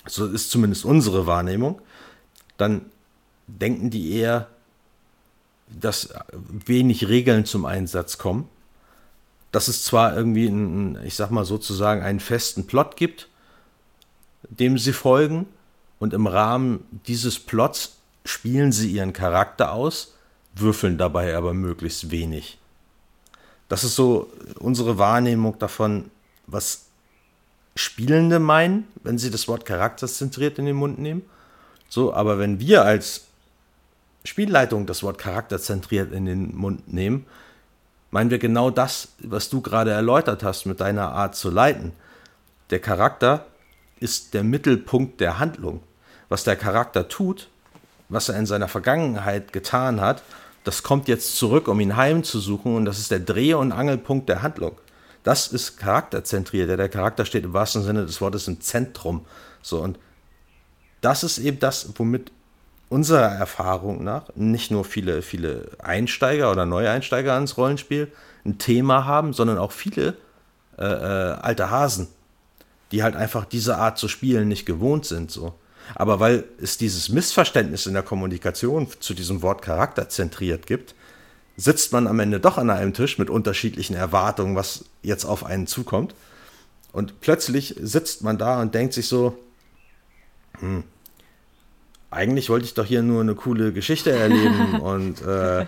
so 0.07 0.27
ist 0.27 0.49
zumindest 0.49 0.85
unsere 0.85 1.27
Wahrnehmung, 1.27 1.81
dann 2.57 2.85
denken 3.47 3.89
die 3.89 4.13
eher, 4.13 4.47
dass 5.67 6.09
wenig 6.65 7.07
Regeln 7.07 7.45
zum 7.45 7.65
Einsatz 7.65 8.17
kommen. 8.17 8.47
Dass 9.55 9.67
es 9.67 9.83
zwar 9.83 10.15
irgendwie, 10.15 10.47
einen, 10.47 10.99
ich 11.05 11.15
sag 11.15 11.31
mal 11.31 11.45
sozusagen, 11.45 12.01
einen 12.01 12.19
festen 12.19 12.67
Plot 12.67 12.97
gibt, 12.97 13.29
dem 14.49 14.77
sie 14.77 14.93
folgen, 14.93 15.47
und 15.97 16.13
im 16.13 16.27
Rahmen 16.27 16.85
dieses 17.07 17.39
Plots 17.39 17.95
spielen 18.25 18.73
sie 18.73 18.91
ihren 18.91 19.13
Charakter 19.13 19.71
aus, 19.71 20.13
würfeln 20.53 20.97
dabei 20.97 21.37
aber 21.37 21.53
möglichst 21.53 22.11
wenig. 22.11 22.57
Das 23.69 23.85
ist 23.85 23.95
so 23.95 24.29
unsere 24.59 24.97
Wahrnehmung 24.97 25.57
davon, 25.57 26.11
was 26.47 26.87
Spielende 27.77 28.39
meinen, 28.39 28.87
wenn 29.03 29.17
sie 29.17 29.31
das 29.31 29.47
Wort 29.47 29.65
charakterzentriert 29.65 30.59
in 30.59 30.65
den 30.65 30.75
Mund 30.75 30.99
nehmen 30.99 31.23
so, 31.89 32.13
aber 32.13 32.39
wenn 32.39 32.59
wir 32.59 32.83
als 32.83 33.25
Spielleitung 34.23 34.85
das 34.85 35.03
Wort 35.03 35.17
charakterzentriert 35.17 36.11
in 36.11 36.25
den 36.25 36.55
Mund 36.55 36.91
nehmen, 36.91 37.25
meinen 38.15 38.31
wir 38.31 38.39
genau 38.39 38.69
das, 38.69 39.09
was 39.19 39.49
du 39.49 39.59
gerade 39.59 39.91
erläutert 39.91 40.41
hast 40.41 40.65
mit 40.65 40.79
deiner 40.79 41.11
Art 41.11 41.35
zu 41.35 41.49
leiten. 41.49 41.91
Der 42.69 42.79
Charakter 42.79 43.45
ist 43.99 44.33
der 44.33 44.45
Mittelpunkt 44.45 45.19
der 45.19 45.37
Handlung. 45.37 45.83
Was 46.29 46.45
der 46.45 46.55
Charakter 46.55 47.09
tut, 47.09 47.49
was 48.07 48.29
er 48.29 48.39
in 48.39 48.45
seiner 48.45 48.69
Vergangenheit 48.69 49.51
getan 49.51 49.99
hat, 49.99 50.23
das 50.63 50.81
kommt 50.81 51.09
jetzt 51.09 51.35
zurück, 51.35 51.67
um 51.67 51.81
ihn 51.81 51.97
heimzusuchen 51.97 52.77
und 52.77 52.85
das 52.85 52.99
ist 52.99 53.11
der 53.11 53.19
Dreh- 53.19 53.53
und 53.53 53.73
Angelpunkt 53.73 54.29
der 54.29 54.41
Handlung. 54.41 54.77
Das 55.23 55.49
ist 55.49 55.75
charakterzentriert. 55.75 56.69
Der 56.69 56.87
Charakter 56.87 57.25
steht 57.25 57.43
im 57.43 57.51
wahrsten 57.51 57.83
Sinne 57.83 58.05
des 58.05 58.21
Wortes 58.21 58.47
im 58.47 58.61
Zentrum. 58.61 59.25
So 59.61 59.81
und 59.81 59.99
das 61.01 61.25
ist 61.25 61.37
eben 61.37 61.59
das, 61.59 61.89
womit 61.97 62.31
unserer 62.89 63.31
Erfahrung 63.31 64.03
nach 64.03 64.29
nicht 64.35 64.71
nur 64.71 64.85
viele, 64.85 65.21
viele 65.21 65.69
Einsteiger 65.79 66.51
oder 66.51 66.65
Neueinsteiger 66.65 67.33
ans 67.33 67.57
Rollenspiel 67.57 68.11
ein 68.45 68.57
Thema 68.57 69.05
haben, 69.05 69.33
sondern 69.33 69.57
auch 69.57 69.71
viele 69.71 70.15
äh, 70.77 70.85
äh, 70.85 71.33
alte 71.41 71.71
Hasen, 71.71 72.07
die 72.91 73.03
halt 73.03 73.15
einfach 73.15 73.45
diese 73.45 73.77
Art 73.77 73.97
zu 73.97 74.07
spielen 74.07 74.47
nicht 74.47 74.65
gewohnt 74.65 75.05
sind. 75.05 75.31
So. 75.31 75.55
Aber 75.93 76.19
weil 76.19 76.43
es 76.61 76.77
dieses 76.77 77.09
Missverständnis 77.09 77.85
in 77.87 77.93
der 77.93 78.03
Kommunikation 78.03 78.87
zu 78.99 79.13
diesem 79.13 79.41
Wort 79.41 79.61
charakterzentriert 79.61 80.67
gibt, 80.67 80.95
sitzt 81.57 81.93
man 81.93 82.07
am 82.07 82.19
Ende 82.19 82.39
doch 82.39 82.57
an 82.57 82.69
einem 82.69 82.93
Tisch 82.93 83.17
mit 83.17 83.29
unterschiedlichen 83.29 83.95
Erwartungen, 83.95 84.55
was 84.55 84.85
jetzt 85.01 85.25
auf 85.25 85.45
einen 85.45 85.67
zukommt. 85.67 86.13
Und 86.91 87.21
plötzlich 87.21 87.75
sitzt 87.81 88.23
man 88.23 88.37
da 88.37 88.61
und 88.61 88.75
denkt 88.75 88.93
sich 88.93 89.07
so, 89.07 89.37
hm, 90.59 90.83
eigentlich 92.15 92.49
wollte 92.49 92.65
ich 92.65 92.73
doch 92.73 92.85
hier 92.85 93.01
nur 93.01 93.21
eine 93.21 93.35
coole 93.35 93.73
Geschichte 93.73 94.11
erleben 94.11 94.79
und 94.81 95.21
äh, 95.21 95.61
ein 95.61 95.67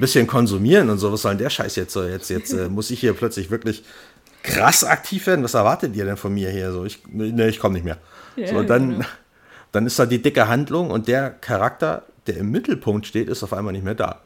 bisschen 0.00 0.26
konsumieren 0.26 0.90
und 0.90 0.98
so. 0.98 1.12
Was 1.12 1.22
soll 1.22 1.32
denn 1.32 1.38
der 1.38 1.50
Scheiß 1.50 1.76
jetzt 1.76 1.92
so? 1.92 2.02
Jetzt, 2.02 2.30
jetzt 2.30 2.52
äh, 2.52 2.68
muss 2.68 2.90
ich 2.90 3.00
hier 3.00 3.12
plötzlich 3.12 3.50
wirklich 3.50 3.84
krass 4.42 4.84
aktiv 4.84 5.26
werden. 5.26 5.44
Was 5.44 5.54
erwartet 5.54 5.94
ihr 5.94 6.04
denn 6.04 6.16
von 6.16 6.32
mir 6.34 6.50
hier? 6.50 6.72
So, 6.72 6.84
ich, 6.84 7.00
ne, 7.08 7.48
ich 7.48 7.58
komme 7.58 7.74
nicht 7.74 7.84
mehr. 7.84 7.98
Ja, 8.36 8.48
so, 8.48 8.62
dann, 8.62 8.90
genau. 8.90 9.04
dann 9.72 9.86
ist 9.86 9.98
da 9.98 10.06
die 10.06 10.20
dicke 10.20 10.48
Handlung 10.48 10.90
und 10.90 11.08
der 11.08 11.30
Charakter, 11.30 12.04
der 12.26 12.38
im 12.38 12.50
Mittelpunkt 12.50 13.06
steht, 13.06 13.28
ist 13.28 13.42
auf 13.42 13.52
einmal 13.52 13.72
nicht 13.72 13.84
mehr 13.84 13.94
da. 13.94 14.20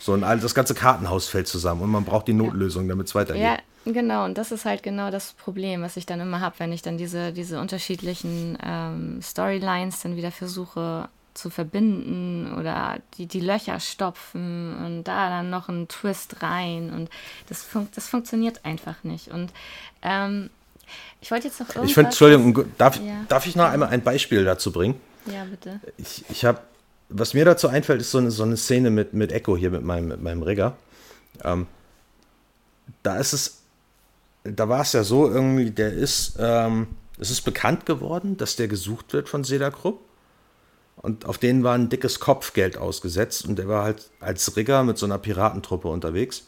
So, 0.00 0.14
und 0.14 0.22
das 0.22 0.54
ganze 0.54 0.74
Kartenhaus 0.74 1.28
fällt 1.28 1.46
zusammen 1.46 1.82
und 1.82 1.90
man 1.90 2.04
braucht 2.04 2.26
die 2.26 2.32
Notlösung, 2.32 2.88
damit 2.88 3.06
es 3.06 3.14
weitergeht. 3.14 3.42
Ja, 3.42 3.58
genau. 3.84 4.24
Und 4.24 4.38
das 4.38 4.52
ist 4.52 4.64
halt 4.64 4.82
genau 4.82 5.10
das 5.10 5.32
Problem, 5.32 5.82
was 5.82 5.96
ich 5.96 6.06
dann 6.06 6.20
immer 6.20 6.40
habe, 6.40 6.56
wenn 6.58 6.72
ich 6.72 6.82
dann 6.82 6.98
diese, 6.98 7.32
diese 7.32 7.60
unterschiedlichen 7.60 8.58
ähm, 8.62 9.20
Storylines 9.22 10.02
dann 10.02 10.16
wieder 10.16 10.30
versuche 10.30 11.08
zu 11.34 11.48
verbinden 11.48 12.54
oder 12.58 12.98
die, 13.16 13.26
die 13.26 13.40
Löcher 13.40 13.78
stopfen 13.78 14.76
und 14.84 15.04
da 15.04 15.30
dann 15.30 15.50
noch 15.50 15.68
einen 15.68 15.88
Twist 15.88 16.42
rein. 16.42 16.92
Und 16.92 17.08
das, 17.48 17.62
fun 17.62 17.88
das 17.94 18.08
funktioniert 18.08 18.64
einfach 18.64 19.04
nicht. 19.04 19.28
Und 19.28 19.52
ähm, 20.02 20.50
ich 21.20 21.30
wollte 21.30 21.48
jetzt 21.48 21.60
noch 21.60 21.68
irgendwas... 21.68 21.88
Ich 21.88 21.94
finde, 21.94 22.08
Entschuldigung, 22.08 22.64
darf, 22.76 22.96
ja. 22.96 23.24
darf 23.28 23.46
ich 23.46 23.54
noch 23.54 23.66
einmal 23.66 23.90
ein 23.90 24.02
Beispiel 24.02 24.44
dazu 24.44 24.72
bringen? 24.72 25.00
Ja, 25.26 25.44
bitte. 25.44 25.80
Ich, 25.98 26.24
ich 26.28 26.44
habe 26.44 26.60
was 27.10 27.34
mir 27.34 27.44
dazu 27.44 27.68
einfällt, 27.68 28.00
ist 28.00 28.12
so 28.12 28.18
eine, 28.18 28.30
so 28.30 28.44
eine 28.44 28.56
Szene 28.56 28.90
mit, 28.90 29.12
mit 29.12 29.32
Echo 29.32 29.56
hier, 29.56 29.70
mit 29.70 29.82
meinem, 29.82 30.08
mit 30.08 30.22
meinem 30.22 30.42
Rigger. 30.42 30.76
Ähm, 31.44 31.66
da 33.02 33.16
ist 33.18 33.32
es, 33.32 33.59
da 34.44 34.68
war 34.68 34.82
es 34.82 34.92
ja 34.92 35.04
so 35.04 35.28
irgendwie, 35.28 35.70
der 35.70 35.92
ist, 35.92 36.36
ähm, 36.38 36.88
es 37.18 37.30
ist 37.30 37.42
bekannt 37.42 37.86
geworden, 37.86 38.36
dass 38.36 38.56
der 38.56 38.68
gesucht 38.68 39.12
wird 39.12 39.28
von 39.28 39.44
Seda 39.44 39.70
Krupp. 39.70 40.00
Und 40.96 41.24
auf 41.24 41.38
den 41.38 41.64
war 41.64 41.74
ein 41.74 41.88
dickes 41.88 42.20
Kopfgeld 42.20 42.76
ausgesetzt 42.76 43.46
und 43.46 43.56
der 43.56 43.68
war 43.68 43.84
halt 43.84 44.10
als 44.20 44.56
Rigger 44.56 44.82
mit 44.82 44.98
so 44.98 45.06
einer 45.06 45.18
Piratentruppe 45.18 45.88
unterwegs. 45.88 46.44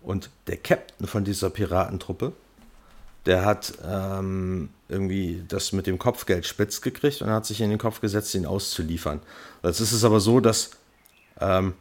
Und 0.00 0.30
der 0.46 0.56
Captain 0.56 1.06
von 1.06 1.24
dieser 1.24 1.50
Piratentruppe, 1.50 2.32
der 3.26 3.44
hat 3.44 3.74
ähm, 3.84 4.70
irgendwie 4.88 5.42
das 5.48 5.72
mit 5.72 5.86
dem 5.86 5.98
Kopfgeld 5.98 6.46
spitz 6.46 6.80
gekriegt 6.80 7.20
und 7.22 7.28
hat 7.28 7.44
sich 7.44 7.60
in 7.60 7.70
den 7.70 7.78
Kopf 7.78 8.00
gesetzt, 8.00 8.34
ihn 8.34 8.46
auszuliefern. 8.46 9.20
Jetzt 9.62 9.80
ist 9.80 9.92
es 9.92 10.04
aber 10.04 10.20
so, 10.20 10.40
dass 10.40 10.70
ähm, 11.40 11.74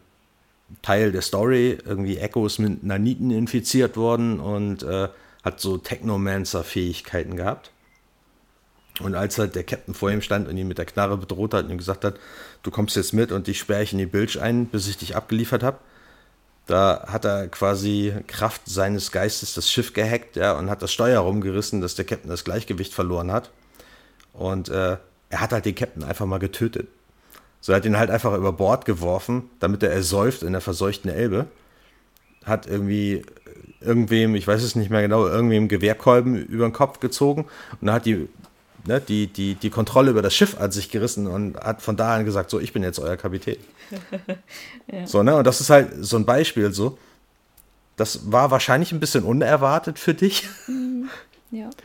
Teil 0.82 1.12
der 1.12 1.22
Story 1.22 1.78
irgendwie 1.86 2.18
Echo 2.18 2.46
ist 2.46 2.60
mit 2.60 2.84
Naniten 2.84 3.32
infiziert 3.32 3.98
worden 3.98 4.40
und 4.40 4.84
äh, 4.84 5.10
hat 5.44 5.60
so 5.60 5.78
Technomancer-Fähigkeiten 5.78 7.36
gehabt. 7.36 7.72
Und 9.02 9.14
als 9.14 9.38
halt 9.38 9.56
der 9.56 9.64
Captain 9.64 9.94
vor 9.94 10.10
ihm 10.10 10.22
stand 10.22 10.48
und 10.48 10.58
ihn 10.58 10.68
mit 10.68 10.78
der 10.78 10.86
Knarre 10.86 11.18
bedroht 11.18 11.54
hat 11.54 11.66
und 11.66 11.72
ihm 11.72 11.78
gesagt 11.78 12.06
hat, 12.06 12.16
du 12.64 12.72
kommst 12.72 12.96
jetzt 12.96 13.14
mit 13.14 13.32
und 13.32 13.48
dich 13.48 13.60
sperre 13.60 13.84
ich 13.84 13.92
in 13.92 14.00
die 14.00 14.06
Bilge 14.06 14.42
ein, 14.42 14.68
bis 14.68 14.88
ich 14.88 14.98
dich 14.98 15.16
abgeliefert 15.16 15.64
habe, 15.64 15.80
da 16.66 17.06
hat 17.08 17.26
er 17.26 17.48
quasi 17.48 18.14
Kraft 18.28 18.64
seines 18.66 19.12
Geistes 19.12 19.54
das 19.54 19.70
Schiff 19.70 19.94
gehackt 19.94 20.36
ja, 20.36 20.58
und 20.58 20.70
hat 20.70 20.82
das 20.82 20.92
Steuer 20.92 21.20
rumgerissen, 21.20 21.82
dass 21.82 21.96
der 21.96 22.06
Captain 22.06 22.30
das 22.30 22.44
Gleichgewicht 22.44 22.94
verloren 22.94 23.32
hat. 23.32 23.52
Und 24.34 24.70
äh, 24.70 24.98
er 25.30 25.42
hat 25.42 25.52
halt 25.52 25.66
den 25.66 25.76
Captain 25.76 26.04
einfach 26.04 26.26
mal 26.26 26.40
getötet. 26.40 26.88
So, 27.66 27.72
er 27.72 27.78
hat 27.78 27.86
ihn 27.86 27.98
halt 27.98 28.12
einfach 28.12 28.38
über 28.38 28.54
Bord 28.54 28.86
geworfen, 28.86 29.50
damit 29.60 29.82
er 29.82 29.92
ersäuft 29.92 30.44
in 30.44 30.52
der 30.52 30.62
verseuchten 30.62 31.10
Elbe. 31.10 31.48
Hat 32.44 32.68
irgendwie 32.68 33.24
irgendwem, 33.82 34.36
ich 34.36 34.46
weiß 34.46 34.62
es 34.62 34.76
nicht 34.76 34.92
mehr 34.92 35.02
genau, 35.02 35.26
irgendwem 35.26 35.68
Gewehrkolben 35.68 36.36
über 36.36 36.68
den 36.68 36.74
Kopf 36.74 37.00
gezogen 37.00 37.46
und 37.82 37.92
hat 37.92 38.06
die, 38.06 38.30
ne, 38.86 39.02
die, 39.02 39.26
die, 39.26 39.56
die 39.56 39.72
Kontrolle 39.72 40.12
über 40.12 40.22
das 40.22 40.36
Schiff 40.36 40.62
an 40.62 40.70
sich 40.70 40.92
gerissen 40.92 41.26
und 41.26 41.58
hat 41.58 41.82
von 41.82 41.98
da 41.98 42.14
an 42.14 42.24
gesagt, 42.24 42.52
so, 42.52 42.60
ich 42.60 42.72
bin 42.72 42.84
jetzt 42.84 43.00
euer 43.00 43.18
Kapitän. 43.18 43.58
ja. 44.92 45.08
So, 45.08 45.24
ne? 45.24 45.36
Und 45.36 45.48
das 45.48 45.60
ist 45.60 45.72
halt 45.72 45.90
so 46.02 46.18
ein 46.18 46.28
Beispiel 46.28 46.72
so. 46.72 47.00
Das 47.96 48.32
war 48.32 48.52
wahrscheinlich 48.52 48.92
ein 48.92 49.00
bisschen 49.00 49.24
unerwartet 49.24 49.98
für 49.98 50.14
dich. 50.14 50.48
Mhm. 50.68 51.10
Ja. 51.50 51.72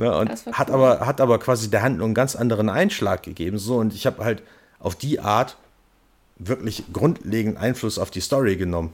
Ne, 0.00 0.16
und 0.16 0.30
hat, 0.52 0.70
aber, 0.70 1.04
hat 1.04 1.20
aber 1.20 1.40
quasi 1.40 1.70
der 1.70 1.82
Handlung 1.82 2.10
einen 2.10 2.14
ganz 2.14 2.36
anderen 2.36 2.68
Einschlag 2.68 3.24
gegeben. 3.24 3.58
So, 3.58 3.78
und 3.78 3.92
ich 3.92 4.06
habe 4.06 4.24
halt 4.24 4.44
auf 4.80 4.94
die 4.94 5.20
Art 5.20 5.56
wirklich 6.36 6.84
grundlegend 6.92 7.56
Einfluss 7.56 7.98
auf 7.98 8.10
die 8.10 8.20
Story 8.20 8.56
genommen. 8.56 8.92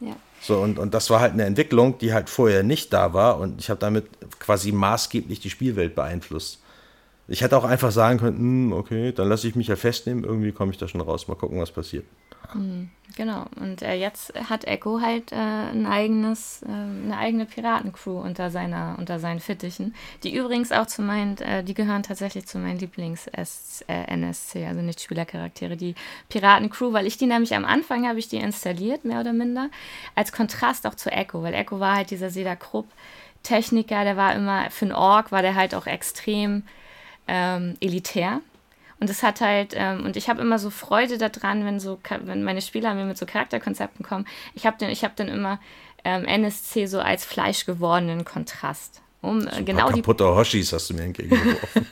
Ja. 0.00 0.16
So, 0.40 0.58
und, 0.58 0.78
und 0.78 0.92
das 0.92 1.08
war 1.10 1.20
halt 1.20 1.32
eine 1.32 1.44
Entwicklung, 1.44 1.98
die 1.98 2.12
halt 2.12 2.28
vorher 2.28 2.62
nicht 2.62 2.92
da 2.92 3.14
war. 3.14 3.38
Und 3.40 3.60
ich 3.60 3.70
habe 3.70 3.80
damit 3.80 4.06
quasi 4.38 4.72
maßgeblich 4.72 5.40
die 5.40 5.50
Spielwelt 5.50 5.94
beeinflusst. 5.94 6.60
Ich 7.26 7.40
hätte 7.40 7.56
auch 7.56 7.64
einfach 7.64 7.90
sagen 7.90 8.18
können, 8.18 8.38
hm, 8.38 8.72
okay, 8.72 9.12
dann 9.12 9.28
lasse 9.28 9.48
ich 9.48 9.54
mich 9.54 9.68
ja 9.68 9.76
festnehmen, 9.76 10.24
irgendwie 10.24 10.52
komme 10.52 10.72
ich 10.72 10.78
da 10.78 10.86
schon 10.86 11.00
raus, 11.00 11.26
mal 11.26 11.36
gucken, 11.36 11.58
was 11.58 11.70
passiert. 11.70 12.04
Mhm, 12.52 12.90
genau, 13.16 13.46
und 13.56 13.82
äh, 13.82 13.94
jetzt 13.94 14.32
hat 14.48 14.64
Echo 14.64 15.00
halt 15.00 15.32
äh, 15.32 15.36
ein 15.36 15.86
eigenes, 15.86 16.62
äh, 16.62 16.68
eine 16.68 17.16
eigene 17.16 17.46
Piratencrew 17.46 18.20
unter 18.20 18.50
seiner, 18.50 18.96
unter 18.98 19.18
seinen 19.18 19.40
Fittichen, 19.40 19.94
die 20.22 20.34
übrigens 20.34 20.70
auch 20.70 20.86
zu 20.86 21.02
meinen, 21.02 21.38
äh, 21.38 21.64
die 21.64 21.74
gehören 21.74 22.02
tatsächlich 22.02 22.46
zu 22.46 22.58
meinen 22.58 22.78
Lieblings-NSC, 22.78 24.62
äh, 24.62 24.66
also 24.66 24.82
nicht 24.82 25.00
Spielercharaktere, 25.00 25.76
die 25.76 25.94
Piratencrew, 26.28 26.92
weil 26.92 27.06
ich 27.06 27.16
die 27.16 27.26
nämlich 27.26 27.54
am 27.54 27.64
Anfang 27.64 28.06
habe 28.06 28.18
ich 28.18 28.28
die 28.28 28.36
installiert, 28.36 29.04
mehr 29.04 29.20
oder 29.20 29.32
minder, 29.32 29.70
als 30.14 30.32
Kontrast 30.32 30.86
auch 30.86 30.94
zu 30.94 31.10
Echo, 31.10 31.42
weil 31.42 31.54
Echo 31.54 31.80
war 31.80 31.96
halt 31.96 32.10
dieser 32.10 32.30
Seda 32.30 32.56
Krupp 32.56 32.86
Techniker, 33.42 34.04
der 34.04 34.16
war 34.16 34.34
immer, 34.34 34.70
für 34.70 34.86
einen 34.86 34.94
Ork 34.94 35.30
war 35.30 35.42
der 35.42 35.54
halt 35.54 35.74
auch 35.74 35.86
extrem 35.86 36.62
ähm, 37.28 37.76
elitär. 37.80 38.40
Und 39.04 39.10
es 39.10 39.22
hat 39.22 39.42
halt, 39.42 39.74
ähm, 39.76 40.06
und 40.06 40.16
ich 40.16 40.30
habe 40.30 40.40
immer 40.40 40.58
so 40.58 40.70
Freude 40.70 41.18
daran, 41.18 41.66
wenn 41.66 41.78
so, 41.78 41.98
wenn 42.24 42.42
meine 42.42 42.62
Spieler 42.62 42.94
mir 42.94 43.04
mit 43.04 43.18
so 43.18 43.26
Charakterkonzepten 43.26 44.02
kommen. 44.02 44.26
Ich 44.54 44.64
habe 44.64 44.82
ich 44.86 45.04
hab 45.04 45.14
dann 45.14 45.28
immer 45.28 45.60
ähm, 46.06 46.24
NSC 46.24 46.86
so 46.86 47.00
als 47.00 47.26
fleischgewordenen 47.26 48.24
Kontrast. 48.24 49.02
Um 49.20 49.46
äh, 49.46 49.62
genau 49.62 49.88
kaputte 49.88 50.24
die 50.24 50.30
Hoshis 50.30 50.72
hast 50.72 50.88
du 50.88 50.94
mir 50.94 51.02
entgegengeworfen. 51.02 51.86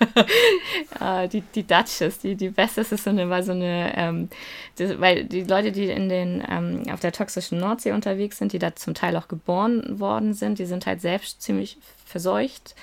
äh, 1.02 1.28
die, 1.32 1.42
die 1.54 1.66
Duchess, 1.66 2.20
die, 2.20 2.34
die 2.34 2.48
beste 2.48 2.80
ist 2.80 2.96
so 3.04 3.10
eine, 3.10 3.28
war 3.28 3.42
so 3.42 3.52
eine, 3.52 3.92
ähm, 3.94 4.30
die, 4.78 4.98
weil 4.98 5.24
die 5.24 5.42
Leute, 5.42 5.70
die 5.70 5.90
in 5.90 6.08
den, 6.08 6.42
ähm, 6.48 6.84
auf 6.90 7.00
der 7.00 7.12
toxischen 7.12 7.58
Nordsee 7.58 7.92
unterwegs 7.92 8.38
sind, 8.38 8.54
die 8.54 8.58
da 8.58 8.74
zum 8.74 8.94
Teil 8.94 9.18
auch 9.18 9.28
geboren 9.28 10.00
worden 10.00 10.32
sind, 10.32 10.58
die 10.58 10.64
sind 10.64 10.86
halt 10.86 11.02
selbst 11.02 11.42
ziemlich 11.42 11.76
verseucht 12.06 12.74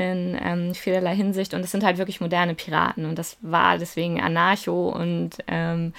in 0.00 0.38
ähm, 0.42 0.74
vielerlei 0.74 1.14
Hinsicht. 1.14 1.54
Und 1.54 1.60
es 1.60 1.70
sind 1.70 1.84
halt 1.84 1.98
wirklich 1.98 2.20
moderne 2.20 2.54
Piraten. 2.54 3.04
Und 3.04 3.18
das 3.18 3.36
war 3.40 3.78
deswegen 3.78 4.20
Anarcho 4.20 4.88
und 4.88 5.38
ähm, 5.46 5.92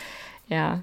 ja, 0.47 0.81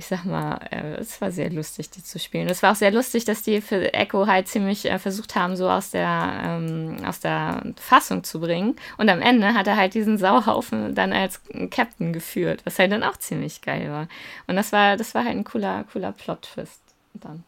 ich 0.00 0.06
sag 0.06 0.24
mal, 0.24 0.60
äh, 0.70 0.94
es 1.00 1.20
war 1.20 1.32
sehr 1.32 1.50
lustig, 1.50 1.90
die 1.90 2.04
zu 2.04 2.20
spielen. 2.20 2.48
Es 2.48 2.62
war 2.62 2.70
auch 2.70 2.76
sehr 2.76 2.92
lustig, 2.92 3.24
dass 3.24 3.42
die 3.42 3.60
für 3.60 3.92
Echo 3.92 4.28
halt 4.28 4.46
ziemlich 4.46 4.88
äh, 4.88 4.96
versucht 5.00 5.34
haben, 5.34 5.56
so 5.56 5.68
aus 5.68 5.90
der, 5.90 6.40
ähm, 6.44 6.98
aus 7.04 7.18
der 7.18 7.62
Fassung 7.80 8.22
zu 8.22 8.38
bringen. 8.38 8.76
Und 8.96 9.08
am 9.08 9.20
Ende 9.20 9.54
hat 9.54 9.66
er 9.66 9.76
halt 9.76 9.94
diesen 9.94 10.16
Sauhaufen 10.16 10.94
dann 10.94 11.12
als 11.12 11.40
Captain 11.70 12.12
geführt, 12.12 12.60
was 12.64 12.78
halt 12.78 12.92
dann 12.92 13.02
auch 13.02 13.16
ziemlich 13.16 13.60
geil 13.60 13.90
war. 13.90 14.06
Und 14.46 14.54
das 14.54 14.70
war, 14.70 14.96
das 14.96 15.16
war 15.16 15.24
halt 15.24 15.36
ein 15.36 15.44
cooler, 15.44 15.84
cooler 15.92 16.12
Plot-Twist 16.12 16.80
dann 17.14 17.42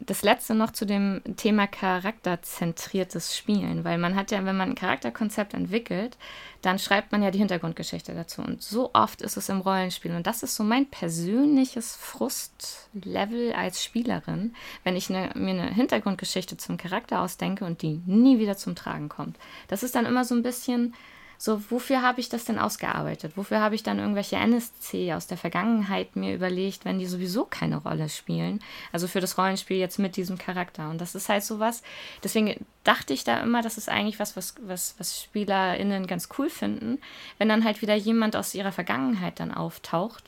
das 0.00 0.22
letzte 0.22 0.54
noch 0.54 0.70
zu 0.70 0.86
dem 0.86 1.20
Thema 1.36 1.66
charakterzentriertes 1.66 3.36
Spielen, 3.36 3.82
weil 3.82 3.98
man 3.98 4.14
hat 4.14 4.30
ja, 4.30 4.44
wenn 4.44 4.56
man 4.56 4.70
ein 4.70 4.74
Charakterkonzept 4.76 5.54
entwickelt, 5.54 6.16
dann 6.62 6.78
schreibt 6.78 7.10
man 7.10 7.22
ja 7.22 7.32
die 7.32 7.38
Hintergrundgeschichte 7.38 8.14
dazu. 8.14 8.42
Und 8.42 8.62
so 8.62 8.90
oft 8.92 9.22
ist 9.22 9.36
es 9.36 9.48
im 9.48 9.60
Rollenspiel. 9.60 10.12
Und 10.12 10.26
das 10.26 10.44
ist 10.44 10.54
so 10.54 10.62
mein 10.62 10.86
persönliches 10.86 11.96
Frustlevel 11.96 13.52
als 13.52 13.82
Spielerin, 13.82 14.54
wenn 14.84 14.94
ich 14.94 15.10
ne, 15.10 15.30
mir 15.34 15.50
eine 15.50 15.74
Hintergrundgeschichte 15.74 16.56
zum 16.56 16.76
Charakter 16.76 17.20
ausdenke 17.20 17.64
und 17.64 17.82
die 17.82 18.00
nie 18.06 18.38
wieder 18.38 18.56
zum 18.56 18.76
Tragen 18.76 19.08
kommt. 19.08 19.36
Das 19.66 19.82
ist 19.82 19.96
dann 19.96 20.06
immer 20.06 20.24
so 20.24 20.34
ein 20.34 20.42
bisschen 20.44 20.94
so, 21.40 21.70
wofür 21.70 22.02
habe 22.02 22.18
ich 22.18 22.28
das 22.28 22.44
denn 22.44 22.58
ausgearbeitet? 22.58 23.36
Wofür 23.36 23.60
habe 23.60 23.76
ich 23.76 23.84
dann 23.84 24.00
irgendwelche 24.00 24.36
NSC 24.36 25.12
aus 25.12 25.28
der 25.28 25.38
Vergangenheit 25.38 26.16
mir 26.16 26.34
überlegt, 26.34 26.84
wenn 26.84 26.98
die 26.98 27.06
sowieso 27.06 27.44
keine 27.44 27.76
Rolle 27.76 28.08
spielen? 28.08 28.58
Also 28.92 29.06
für 29.06 29.20
das 29.20 29.38
Rollenspiel 29.38 29.76
jetzt 29.76 30.00
mit 30.00 30.16
diesem 30.16 30.36
Charakter. 30.36 30.90
Und 30.90 31.00
das 31.00 31.14
ist 31.14 31.28
halt 31.28 31.44
sowas. 31.44 31.82
Deswegen 32.24 32.66
dachte 32.82 33.14
ich 33.14 33.22
da 33.22 33.38
immer, 33.38 33.62
das 33.62 33.78
ist 33.78 33.88
eigentlich 33.88 34.18
was, 34.18 34.36
was, 34.36 34.56
was, 34.62 34.96
was 34.98 35.22
SpielerInnen 35.22 36.08
ganz 36.08 36.28
cool 36.38 36.50
finden, 36.50 37.00
wenn 37.38 37.48
dann 37.48 37.62
halt 37.62 37.82
wieder 37.82 37.94
jemand 37.94 38.34
aus 38.34 38.56
ihrer 38.56 38.72
Vergangenheit 38.72 39.38
dann 39.38 39.54
auftaucht 39.54 40.24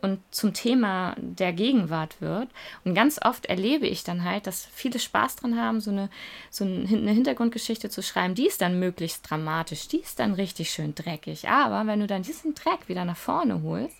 und 0.00 0.20
zum 0.30 0.54
Thema 0.54 1.14
der 1.18 1.52
Gegenwart 1.52 2.20
wird. 2.20 2.48
Und 2.84 2.94
ganz 2.94 3.20
oft 3.22 3.46
erlebe 3.46 3.86
ich 3.86 4.04
dann 4.04 4.24
halt, 4.24 4.46
dass 4.46 4.66
viele 4.66 4.98
Spaß 4.98 5.36
dran 5.36 5.60
haben, 5.60 5.80
so 5.80 5.90
eine, 5.90 6.08
so 6.50 6.64
eine 6.64 7.10
Hintergrundgeschichte 7.12 7.90
zu 7.90 8.02
schreiben. 8.02 8.34
Die 8.34 8.46
ist 8.46 8.60
dann 8.60 8.78
möglichst 8.78 9.28
dramatisch, 9.28 9.88
die 9.88 9.98
ist 9.98 10.18
dann 10.18 10.34
richtig 10.34 10.70
schön 10.70 10.94
dreckig. 10.94 11.48
Aber 11.48 11.86
wenn 11.86 12.00
du 12.00 12.06
dann 12.06 12.22
diesen 12.22 12.54
Dreck 12.54 12.88
wieder 12.88 13.04
nach 13.04 13.16
vorne 13.16 13.62
holst 13.62 13.96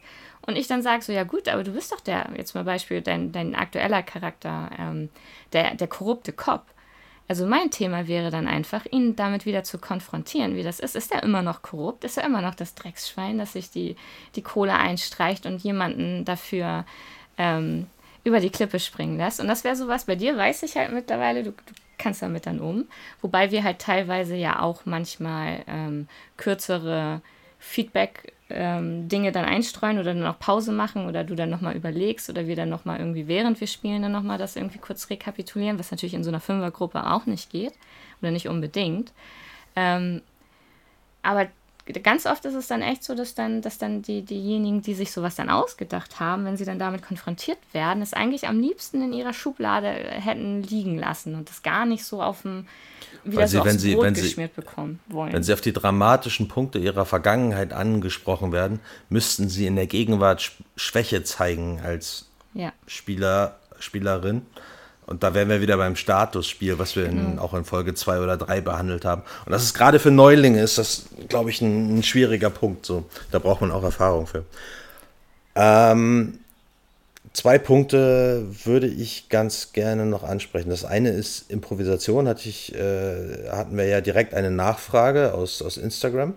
und 0.47 0.57
ich 0.57 0.67
dann 0.67 0.83
sage 0.83 1.03
so, 1.03 1.13
ja 1.13 1.25
gut, 1.25 1.49
aber 1.49 1.65
du 1.65 1.73
bist 1.73 1.93
doch 1.93 2.01
der, 2.01 2.31
jetzt 2.37 2.55
mal 2.55 2.65
Beispiel, 2.65 3.03
dein, 3.03 3.33
dein 3.33 3.55
aktueller 3.55 4.03
Charakter, 4.03 4.71
ähm, 4.79 5.11
der, 5.53 5.75
der 5.75 5.89
korrupte 5.89 6.33
Cop 6.33 6.65
also 7.29 7.47
mein 7.47 7.71
Thema 7.71 8.09
wäre 8.09 8.31
dann 8.31 8.49
einfach, 8.49 8.87
ihn 8.91 9.15
damit 9.15 9.45
wieder 9.45 9.63
zu 9.63 9.79
konfrontieren, 9.79 10.57
wie 10.57 10.63
das 10.63 10.81
ist. 10.81 10.97
Ist 10.97 11.13
er 11.13 11.23
immer 11.23 11.43
noch 11.43 11.61
korrupt? 11.61 12.05
Ist 12.05 12.17
er 12.17 12.25
immer 12.25 12.41
noch 12.41 12.55
das 12.55 12.75
Drecksschwein, 12.75 13.37
das 13.37 13.53
sich 13.53 13.71
die, 13.71 13.97
die 14.35 14.43
Kohle 14.43 14.75
einstreicht 14.75 15.45
und 15.45 15.63
jemanden 15.63 16.25
dafür 16.25 16.87
ähm, 17.37 17.87
über 18.25 18.41
die 18.41 18.49
Klippe 18.49 18.81
springen 18.81 19.19
lässt? 19.19 19.41
Und 19.41 19.47
das 19.47 19.63
wäre 19.63 19.77
sowas, 19.77 20.07
bei 20.07 20.17
dir 20.17 20.39
weiß 20.39 20.63
ich 20.63 20.77
halt 20.77 20.91
mittlerweile, 20.91 21.43
du, 21.43 21.51
du 21.51 21.75
kannst 21.99 22.23
damit 22.23 22.47
dann 22.47 22.61
um. 22.61 22.87
Wobei 23.21 23.51
wir 23.51 23.63
halt 23.63 23.79
teilweise 23.79 24.35
ja 24.35 24.63
auch 24.63 24.87
manchmal 24.87 25.65
ähm, 25.67 26.09
kürzere 26.39 27.21
Feedback 27.59 28.33
ähm, 28.51 29.09
Dinge 29.09 29.33
dann 29.33 29.45
einstreuen 29.45 29.99
oder 29.99 30.15
dann 30.15 30.27
auch 30.27 30.39
Pause 30.39 30.73
machen 30.73 31.07
oder 31.07 31.25
du 31.25 31.35
dann 31.35 31.51
nochmal 31.51 31.77
überlegst 31.77 32.31
oder 32.31 32.47
wir 32.47 32.57
dann 32.57 32.69
nochmal 32.69 32.99
irgendwie, 32.99 33.29
während 33.29 33.61
wir 33.61 33.67
spielen, 33.67 34.03
dann 34.03 34.13
nochmal 34.13 34.39
das 34.39 34.57
irgendwie 34.57 34.79
kurz 34.79 35.11
rekapitulieren, 35.11 35.79
was 35.79 35.91
natürlich 35.91 36.15
in 36.15 36.25
so 36.25 36.31
einer 36.31 36.41
Fünfergruppe 36.41 37.11
auch 37.11 37.27
nicht 37.27 37.51
geht 37.51 37.75
oder 38.23 38.31
nicht 38.31 38.49
unbedingt. 38.49 39.13
Ähm, 39.77 40.23
aber 41.23 41.49
ganz 42.03 42.27
oft 42.27 42.45
ist 42.45 42.55
es 42.55 42.67
dann 42.67 42.83
echt 42.83 43.03
so, 43.03 43.15
dass 43.15 43.35
dann, 43.35 43.63
dass 43.63 43.79
dann 43.79 44.03
die, 44.03 44.23
diejenigen, 44.23 44.83
die 44.83 44.95
sich 44.95 45.13
sowas 45.13 45.37
dann 45.37 45.51
ausgedacht 45.51 46.21
haben, 46.21 46.45
wenn 46.45 46.57
sie 46.57 46.65
dann 46.65 46.79
damit 46.79 47.03
konfrontiert 47.03 47.59
werden, 47.73 48.03
es 48.03 48.13
eigentlich 48.13 48.47
am 48.47 48.61
liebsten 48.61 49.03
in 49.03 49.13
ihrer 49.13 49.33
Schublade 49.33 49.89
hätten 49.89 50.63
liegen 50.63 50.99
lassen 50.99 51.35
und 51.35 51.49
das 51.49 51.63
gar 51.63 51.87
nicht 51.87 52.05
so 52.05 52.23
auf 52.23 52.43
dem 52.43 52.67
wieder 53.25 53.43
Weil 53.43 53.49
sie, 53.49 53.57
so 53.57 53.65
wenn 53.65 53.79
sie, 53.79 53.95
Brot 53.95 54.05
wenn 54.05 54.15
sie, 54.15 54.49
bekommen 54.49 55.01
wollen. 55.09 55.33
Wenn 55.33 55.43
sie 55.43 55.53
auf 55.53 55.61
die 55.61 55.73
dramatischen 55.73 56.49
Punkte 56.49 56.79
ihrer 56.79 57.05
Vergangenheit 57.05 57.73
angesprochen 57.73 58.53
werden, 58.53 58.81
müssten 59.09 59.49
sie 59.49 59.67
in 59.67 59.77
der 59.77 59.87
Gegenwart 59.87 60.53
Schwäche 60.77 61.25
zeigen 61.25 61.81
als 61.83 62.27
ja. 62.55 62.73
Spieler, 62.87 63.59
Spielerin. 63.79 64.43
Und 65.09 65.23
da 65.23 65.33
wären 65.33 65.49
wir 65.49 65.63
wieder 65.63 65.79
beim 65.79 65.97
Statusspiel, 65.97 66.79
was 66.79 66.95
wir 66.95 67.07
in, 67.07 67.31
Genau. 67.31 67.43
auch 67.43 67.55
in 67.55 67.65
Folge 67.65 67.95
2 67.95 68.21
oder 68.21 68.37
3 68.37 68.61
behandelt 68.61 69.07
haben. 69.07 69.23
Und 69.47 69.53
das 69.53 69.63
ist 69.63 69.73
gerade 69.73 69.99
für 69.99 70.11
Neulinge, 70.11 70.61
ist 70.61 70.77
das, 70.77 71.05
glaube 71.29 71.49
ich, 71.49 71.63
ein, 71.63 71.99
ein 71.99 72.03
schwieriger 72.03 72.51
Punkt. 72.51 72.85
So. 72.85 73.07
Da 73.31 73.39
braucht 73.39 73.63
man 73.63 73.71
auch 73.71 73.83
Erfahrung 73.83 74.27
für. 74.27 74.45
Ähm, 75.55 76.41
zwei 77.33 77.59
Punkte 77.59 78.45
würde 78.65 78.87
ich 78.87 79.31
ganz 79.31 79.73
gerne 79.73 80.05
noch 80.05 80.25
ansprechen. 80.25 80.69
Das 80.69 80.85
eine 80.85 81.09
ist 81.09 81.51
Improvisation, 81.51 82.29
hatte 82.29 82.47
ich, 82.47 82.75
äh, 82.75 83.49
hatten 83.51 83.79
wir 83.79 83.87
ja 83.87 84.03
direkt 84.03 84.35
eine 84.35 84.51
Nachfrage 84.51 85.33
aus, 85.33 85.63
aus 85.63 85.79
Instagram. 85.79 86.35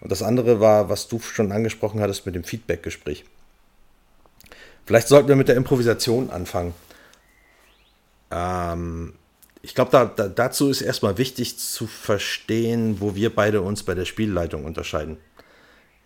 Und 0.00 0.10
das 0.10 0.22
andere 0.22 0.58
war, 0.58 0.88
was 0.88 1.06
du 1.08 1.20
schon 1.20 1.52
angesprochen 1.52 2.00
hattest 2.00 2.24
mit 2.24 2.34
dem 2.34 2.44
Feedback-Gespräch. 2.44 3.26
Vielleicht 4.86 5.08
sollten 5.08 5.28
wir 5.28 5.36
mit 5.36 5.48
der 5.48 5.56
Improvisation 5.56 6.30
anfangen. 6.30 6.72
Ähm, 8.30 9.14
ich 9.62 9.74
glaube, 9.74 9.90
da, 9.90 10.04
da, 10.04 10.28
dazu 10.28 10.68
ist 10.68 10.80
erstmal 10.80 11.18
wichtig 11.18 11.58
zu 11.58 11.86
verstehen, 11.86 13.00
wo 13.00 13.14
wir 13.14 13.34
beide 13.34 13.60
uns 13.62 13.82
bei 13.82 13.94
der 13.94 14.04
Spielleitung 14.04 14.64
unterscheiden. 14.64 15.16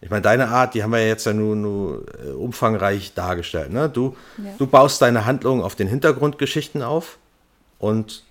Ich 0.03 0.09
meine, 0.09 0.23
deine 0.23 0.49
Art, 0.49 0.73
die 0.75 0.83
haben 0.83 0.93
wir 0.93 1.07
jetzt 1.07 1.27
ja 1.27 1.35
nur, 1.35 1.55
nur 1.57 2.07
äh, 2.25 2.31
umfangreich 2.31 3.13
dargestellt. 3.15 3.71
Ne? 3.71 3.89
Du, 3.91 4.17
Ja. 4.43 4.55
du 4.57 4.67
baust 4.67 5.03
deine 5.03 5.27
Handlung 5.27 5.63
auf 5.63 5.75
den 5.75 5.89
Hintergrundgeschichten 5.89 6.83
auf 6.83 7.19
und 7.79 8.25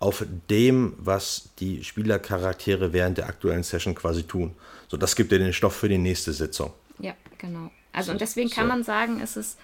auf 0.00 0.24
dem, 0.50 0.92
was 0.98 1.48
die 1.58 1.82
Spielercharaktere 1.82 2.92
während 2.92 3.18
der 3.18 3.26
aktuellen 3.26 3.62
Session 3.62 3.94
quasi 3.94 4.22
tun. 4.24 4.54
So, 4.88 4.96
das 4.98 5.16
gibt 5.16 5.32
dir 5.32 5.38
den 5.38 5.52
Stoff 5.54 5.74
für 5.74 5.88
die 5.88 5.98
nächste 5.98 6.32
Sitzung. 6.32 6.72
Ja, 6.98 7.14
genau. 7.38 7.70
Also 7.92 8.12
und 8.12 8.18
So- 8.18 8.24
deswegen 8.24 8.50
kann 8.50 8.66
so. 8.66 8.68
man 8.68 8.84
sagen, 8.84 9.20
es 9.22 9.36
ist 9.36 9.58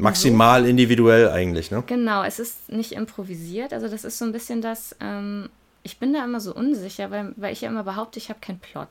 Maximal 0.00 0.66
individuell 0.66 1.28
eigentlich, 1.30 1.70
ne? 1.70 1.82
Genau, 1.86 2.22
es 2.22 2.38
ist 2.38 2.70
nicht 2.70 2.92
improvisiert. 2.92 3.72
Also 3.72 3.88
das 3.88 4.04
ist 4.04 4.18
so 4.18 4.24
ein 4.24 4.32
bisschen 4.32 4.62
das, 4.62 4.96
ähm, 5.00 5.48
ich 5.82 5.98
bin 5.98 6.12
da 6.12 6.24
immer 6.24 6.40
so 6.40 6.54
unsicher, 6.54 7.10
weil, 7.10 7.32
weil 7.36 7.52
ich 7.52 7.62
ja 7.62 7.68
immer 7.68 7.84
behaupte, 7.84 8.18
ich 8.18 8.28
habe 8.28 8.40
keinen 8.40 8.60
Plot. 8.60 8.88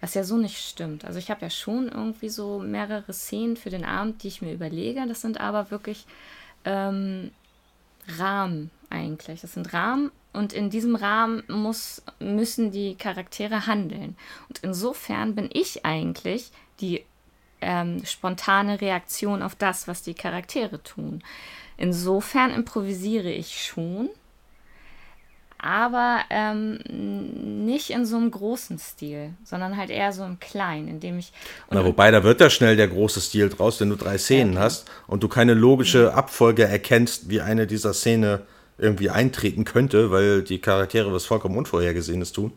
Was 0.00 0.14
ja 0.14 0.24
so 0.24 0.36
nicht 0.36 0.58
stimmt. 0.58 1.04
Also 1.04 1.18
ich 1.18 1.30
habe 1.30 1.40
ja 1.42 1.50
schon 1.50 1.88
irgendwie 1.88 2.28
so 2.28 2.58
mehrere 2.58 3.12
Szenen 3.12 3.56
für 3.56 3.70
den 3.70 3.84
Abend, 3.84 4.22
die 4.22 4.28
ich 4.28 4.42
mir 4.42 4.52
überlege. 4.52 5.04
Das 5.08 5.22
sind 5.22 5.40
aber 5.40 5.70
wirklich 5.70 6.06
ähm, 6.64 7.30
Rahmen 8.18 8.70
eigentlich. 8.90 9.40
Das 9.40 9.54
sind 9.54 9.72
Rahmen 9.72 10.10
und 10.32 10.52
in 10.52 10.68
diesem 10.68 10.96
Rahmen 10.96 11.42
muss, 11.48 12.02
müssen 12.18 12.70
die 12.70 12.94
Charaktere 12.94 13.66
handeln. 13.66 14.16
Und 14.48 14.58
insofern 14.62 15.34
bin 15.34 15.48
ich 15.52 15.86
eigentlich 15.86 16.50
die 16.80 17.04
ähm, 17.60 18.04
spontane 18.04 18.80
Reaktion 18.80 19.42
auf 19.42 19.54
das, 19.54 19.88
was 19.88 20.02
die 20.02 20.14
Charaktere 20.14 20.82
tun. 20.82 21.22
Insofern 21.76 22.52
improvisiere 22.52 23.30
ich 23.30 23.64
schon, 23.64 24.08
aber 25.58 26.20
ähm, 26.30 26.78
nicht 27.64 27.90
in 27.90 28.06
so 28.06 28.16
einem 28.16 28.30
großen 28.30 28.78
Stil, 28.78 29.30
sondern 29.44 29.76
halt 29.76 29.90
eher 29.90 30.12
so 30.12 30.24
im 30.24 30.38
Kleinen, 30.38 30.88
indem 30.88 31.18
ich. 31.18 31.32
Na, 31.70 31.84
wobei, 31.84 32.10
da 32.10 32.22
wird 32.22 32.40
ja 32.40 32.50
schnell 32.50 32.76
der 32.76 32.88
große 32.88 33.20
Stil 33.20 33.48
draus, 33.48 33.80
wenn 33.80 33.90
du 33.90 33.96
drei 33.96 34.18
Szenen 34.18 34.52
okay. 34.52 34.62
hast 34.62 34.90
und 35.06 35.22
du 35.22 35.28
keine 35.28 35.54
logische 35.54 36.14
Abfolge 36.14 36.64
erkennst, 36.64 37.30
wie 37.30 37.40
eine 37.40 37.66
dieser 37.66 37.94
Szene 37.94 38.42
irgendwie 38.78 39.10
eintreten 39.10 39.64
könnte, 39.64 40.10
weil 40.10 40.42
die 40.42 40.60
Charaktere 40.60 41.12
was 41.12 41.24
vollkommen 41.24 41.56
Unvorhergesehenes 41.56 42.32
tun. 42.32 42.52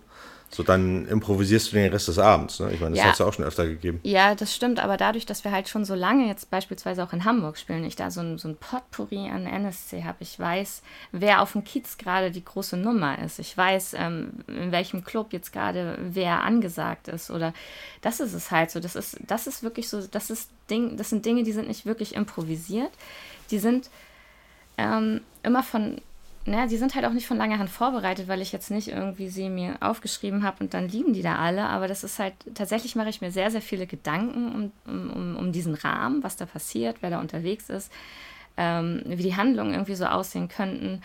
So, 0.51 0.63
dann 0.63 1.07
improvisierst 1.07 1.71
du 1.71 1.75
den 1.75 1.91
Rest 1.91 2.07
des 2.07 2.17
Abends. 2.17 2.59
Ne? 2.59 2.71
Ich 2.73 2.79
meine, 2.79 2.95
das 2.95 2.99
ja. 2.99 3.05
hat 3.05 3.13
es 3.13 3.19
ja 3.19 3.25
auch 3.27 3.33
schon 3.33 3.45
öfter 3.45 3.67
gegeben. 3.67 3.99
Ja, 4.03 4.33
das 4.33 4.55
stimmt, 4.55 4.79
aber 4.79 4.97
dadurch, 4.97 5.27
dass 5.27 5.43
wir 5.43 5.51
halt 5.51 5.69
schon 5.69 5.85
so 5.85 5.93
lange 5.93 6.27
jetzt 6.27 6.49
beispielsweise 6.49 7.03
auch 7.03 7.13
in 7.13 7.23
Hamburg 7.23 7.57
spielen, 7.57 7.83
ich 7.83 7.95
da 7.95 8.09
so 8.09 8.21
ein, 8.21 8.39
so 8.39 8.47
ein 8.47 8.55
Potpourri 8.55 9.29
an 9.29 9.45
NSC 9.45 10.03
habe, 10.03 10.17
ich 10.21 10.39
weiß, 10.39 10.81
wer 11.11 11.41
auf 11.41 11.51
dem 11.51 11.63
Kiez 11.63 11.97
gerade 11.99 12.31
die 12.31 12.43
große 12.43 12.77
Nummer 12.77 13.19
ist. 13.19 13.37
Ich 13.37 13.55
weiß, 13.55 13.93
ähm, 13.95 14.43
in 14.47 14.71
welchem 14.71 15.03
Club 15.03 15.33
jetzt 15.33 15.53
gerade 15.53 15.97
wer 16.01 16.41
angesagt 16.41 17.09
ist. 17.09 17.29
Oder 17.29 17.53
das 18.01 18.19
ist 18.19 18.33
es 18.33 18.49
halt 18.49 18.71
so. 18.71 18.79
Das 18.79 18.95
ist, 18.95 19.17
das 19.27 19.45
ist 19.45 19.61
wirklich 19.61 19.87
so, 19.87 20.01
das 20.07 20.31
ist 20.31 20.49
Ding, 20.69 20.97
das 20.97 21.09
sind 21.09 21.25
Dinge, 21.25 21.43
die 21.43 21.51
sind 21.51 21.67
nicht 21.67 21.85
wirklich 21.85 22.15
improvisiert. 22.15 22.91
Die 23.51 23.59
sind 23.59 23.89
ähm, 24.79 25.21
immer 25.43 25.61
von 25.61 26.01
ne, 26.49 26.67
die 26.67 26.77
sind 26.77 26.95
halt 26.95 27.05
auch 27.05 27.13
nicht 27.13 27.27
von 27.27 27.37
langer 27.37 27.59
Hand 27.59 27.69
vorbereitet, 27.69 28.27
weil 28.27 28.41
ich 28.41 28.51
jetzt 28.51 28.71
nicht 28.71 28.89
irgendwie 28.89 29.29
sie 29.29 29.49
mir 29.49 29.77
aufgeschrieben 29.79 30.43
habe 30.43 30.63
und 30.63 30.73
dann 30.73 30.89
liegen 30.89 31.13
die 31.13 31.21
da 31.21 31.35
alle. 31.35 31.63
Aber 31.67 31.87
das 31.87 32.03
ist 32.03 32.19
halt, 32.19 32.33
tatsächlich 32.55 32.95
mache 32.95 33.09
ich 33.09 33.21
mir 33.21 33.31
sehr, 33.31 33.51
sehr 33.51 33.61
viele 33.61 33.87
Gedanken 33.87 34.71
um, 34.85 35.11
um, 35.11 35.35
um 35.37 35.51
diesen 35.51 35.75
Rahmen, 35.75 36.23
was 36.23 36.35
da 36.35 36.45
passiert, 36.45 36.97
wer 37.01 37.11
da 37.11 37.19
unterwegs 37.19 37.69
ist, 37.69 37.91
ähm, 38.57 39.03
wie 39.05 39.23
die 39.23 39.35
Handlungen 39.35 39.73
irgendwie 39.73 39.95
so 39.95 40.05
aussehen 40.05 40.49
könnten. 40.49 41.01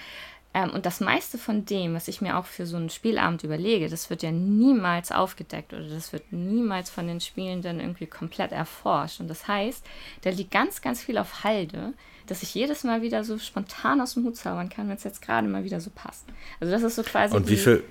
Ähm, 0.55 0.70
und 0.70 0.86
das 0.86 1.01
meiste 1.01 1.36
von 1.36 1.64
dem, 1.66 1.95
was 1.95 2.09
ich 2.09 2.20
mir 2.20 2.38
auch 2.38 2.47
für 2.47 2.64
so 2.64 2.76
einen 2.76 2.90
Spielabend 2.90 3.45
überlege, 3.45 3.88
das 3.88 4.09
wird 4.09 4.22
ja 4.22 4.30
niemals 4.30 5.12
aufgedeckt 5.12 5.72
oder 5.74 5.88
das 5.88 6.12
wird 6.12 6.32
niemals 6.32 6.90
von 6.90 7.07
den 7.07 7.20
Spielenden 7.20 7.80
irgendwie 7.80 8.07
komplett 8.07 8.53
erforscht. 8.53 9.20
Und 9.20 9.28
das 9.28 9.47
heißt, 9.47 9.84
da 10.22 10.30
liegt 10.30 10.53
ganz, 10.53 10.80
ganz 10.80 11.03
viel 11.03 11.18
auf 11.18 11.45
Halde, 11.45 11.92
dass 12.27 12.43
ich 12.43 12.55
jedes 12.55 12.85
Mal 12.85 13.03
wieder 13.03 13.25
so 13.25 13.39
spontan 13.39 14.01
aus 14.01 14.14
dem 14.14 14.25
Hut 14.25 14.37
zaubern 14.37 14.68
kann, 14.68 14.89
wenn 14.89 14.97
es 14.97 15.05
jetzt 15.05 15.22
gerade 15.22 15.49
mal 15.49 15.64
wieder 15.64 15.81
so 15.81 15.91
passt. 15.95 16.25
Also 16.61 16.72
das 16.72 16.83
ist 16.83 16.97
so 16.97 17.03
quasi. 17.03 17.35
Und 17.35 17.49
wie 17.49 17.57
viel. 17.57 17.83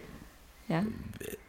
Ja? 0.69 0.83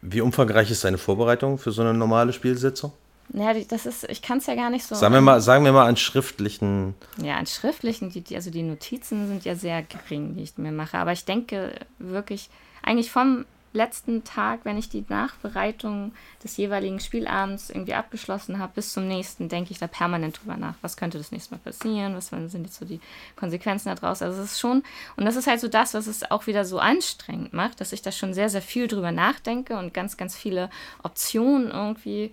Wie 0.01 0.21
umfangreich 0.21 0.69
ist 0.71 0.83
deine 0.83 0.97
Vorbereitung 0.97 1.57
für 1.57 1.71
so 1.71 1.81
eine 1.81 1.93
normale 1.93 2.33
Spielsitzung? 2.33 2.91
Ja, 3.33 3.53
das 3.53 3.85
ist, 3.85 4.03
ich 4.09 4.21
kann 4.21 4.37
es 4.37 4.45
ja 4.45 4.55
gar 4.55 4.69
nicht 4.69 4.85
so. 4.85 4.93
Sagen 4.93 5.13
wir 5.13 5.21
mal, 5.21 5.41
sagen 5.41 5.65
wir 5.65 5.71
mal 5.71 5.87
an 5.87 5.97
schriftlichen. 5.97 6.93
Ja, 7.21 7.37
an 7.37 7.47
schriftlichen, 7.47 8.11
die, 8.11 8.35
also 8.35 8.51
die 8.51 8.61
Notizen 8.61 9.27
sind 9.27 9.45
ja 9.45 9.55
sehr 9.55 9.81
gering, 9.81 10.35
die 10.35 10.43
ich 10.43 10.57
mir 10.57 10.71
mache. 10.71 10.97
Aber 10.97 11.11
ich 11.11 11.25
denke 11.25 11.73
wirklich, 11.97 12.49
eigentlich 12.83 13.09
vom 13.09 13.45
letzten 13.75 14.23
Tag, 14.23 14.61
wenn 14.63 14.77
ich 14.77 14.89
die 14.89 15.05
Nachbereitung 15.07 16.13
des 16.43 16.57
jeweiligen 16.57 16.99
Spielabends 16.99 17.69
irgendwie 17.69 17.93
abgeschlossen 17.93 18.57
habe, 18.57 18.73
bis 18.75 18.93
zum 18.93 19.07
nächsten, 19.07 19.49
denke 19.49 19.71
ich 19.71 19.77
da 19.77 19.87
permanent 19.87 20.39
drüber 20.41 20.57
nach. 20.57 20.75
Was 20.81 20.97
könnte 20.97 21.17
das 21.17 21.31
nächste 21.31 21.53
Mal 21.53 21.59
passieren? 21.59 22.15
Was 22.15 22.29
sind 22.29 22.65
jetzt 22.65 22.77
so 22.77 22.85
die 22.85 22.99
Konsequenzen 23.35 23.93
daraus? 23.93 24.21
Also 24.21 24.41
es 24.41 24.53
ist 24.53 24.59
schon, 24.59 24.83
und 25.17 25.25
das 25.25 25.35
ist 25.35 25.47
halt 25.47 25.59
so 25.59 25.67
das, 25.67 25.93
was 25.93 26.07
es 26.07 26.29
auch 26.31 26.47
wieder 26.47 26.65
so 26.65 26.79
anstrengend 26.79 27.53
macht, 27.53 27.81
dass 27.81 27.93
ich 27.93 28.01
da 28.01 28.11
schon 28.11 28.33
sehr, 28.33 28.49
sehr 28.49 28.61
viel 28.61 28.87
drüber 28.87 29.11
nachdenke 29.11 29.77
und 29.77 29.93
ganz, 29.93 30.17
ganz 30.17 30.35
viele 30.35 30.69
Optionen 31.03 31.69
irgendwie 31.69 32.31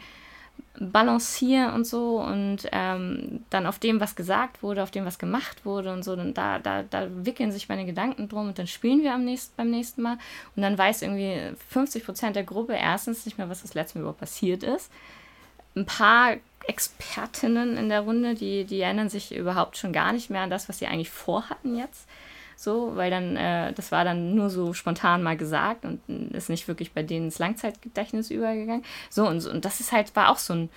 balanciere 0.79 1.73
und 1.73 1.87
so 1.87 2.21
und 2.21 2.61
ähm, 2.73 3.45
dann 3.51 3.67
auf 3.67 3.79
dem, 3.79 4.01
was 4.01 4.17
gesagt 4.17 4.63
wurde, 4.63 4.83
auf 4.83 4.91
dem, 4.91 5.05
was 5.05 5.19
gemacht 5.19 5.65
wurde 5.65 5.93
und 5.93 6.03
so, 6.03 6.17
dann 6.17 6.35
da, 6.35 6.59
da, 6.59 6.83
da 6.83 7.09
wickeln 7.11 7.53
sich 7.53 7.69
meine 7.69 7.85
Gedanken 7.85 8.29
drum 8.29 8.49
und 8.49 8.59
dann 8.59 8.67
spielen 8.67 9.03
wir 9.03 9.13
am 9.13 9.25
nächsten, 9.25 9.55
beim 9.57 9.71
nächsten 9.71 10.03
Mal 10.03 10.19
und 10.57 10.63
dann 10.63 10.77
weiß 10.77 11.03
irgendwie 11.03 11.55
50 11.69 12.05
Prozent 12.05 12.37
der 12.37 12.45
Gruppe 12.45 12.75
erstens 12.75 13.27
nicht 13.27 13.39
mehr, 13.39 13.49
was 13.49 13.63
das 13.63 13.75
letzte 13.75 13.99
Mal 13.99 14.03
überhaupt 14.03 14.21
passiert 14.21 14.63
ist. 14.63 14.91
Ein 15.77 15.87
paar 15.87 16.37
Expertinnen 16.67 17.77
in 17.77 17.89
der 17.89 18.01
Runde, 18.01 18.35
die, 18.35 18.65
die 18.65 18.81
erinnern 18.81 19.09
sich 19.09 19.35
überhaupt 19.35 19.77
schon 19.77 19.93
gar 19.93 20.13
nicht 20.13 20.31
mehr 20.31 20.43
an 20.43 20.51
das, 20.51 20.69
was 20.69 20.79
sie 20.79 20.87
eigentlich 20.87 21.11
vorhatten 21.11 21.77
jetzt 21.77 22.09
so, 22.63 22.93
weil 22.97 23.11
dann, 23.11 23.37
äh, 23.37 23.73
das 23.73 23.93
war 23.93 24.05
dann 24.05 24.35
nur 24.35 24.51
so 24.51 24.73
spontan 24.73 25.23
mal 25.23 25.37
gesagt 25.37 25.85
und 25.85 26.01
ist 26.33 26.49
nicht 26.49 26.69
wirklich 26.69 26.93
bei 26.93 27.03
denen 27.03 27.27
ins 27.27 27.39
Langzeitgedächtnis 27.39 28.31
übergegangen. 28.31 28.85
So, 29.11 29.27
und, 29.27 29.45
und 29.47 29.65
das 29.65 29.81
ist 29.81 29.93
halt, 29.93 30.15
war 30.17 30.31
auch 30.31 30.39
so 30.39 30.55
ein, 30.55 30.71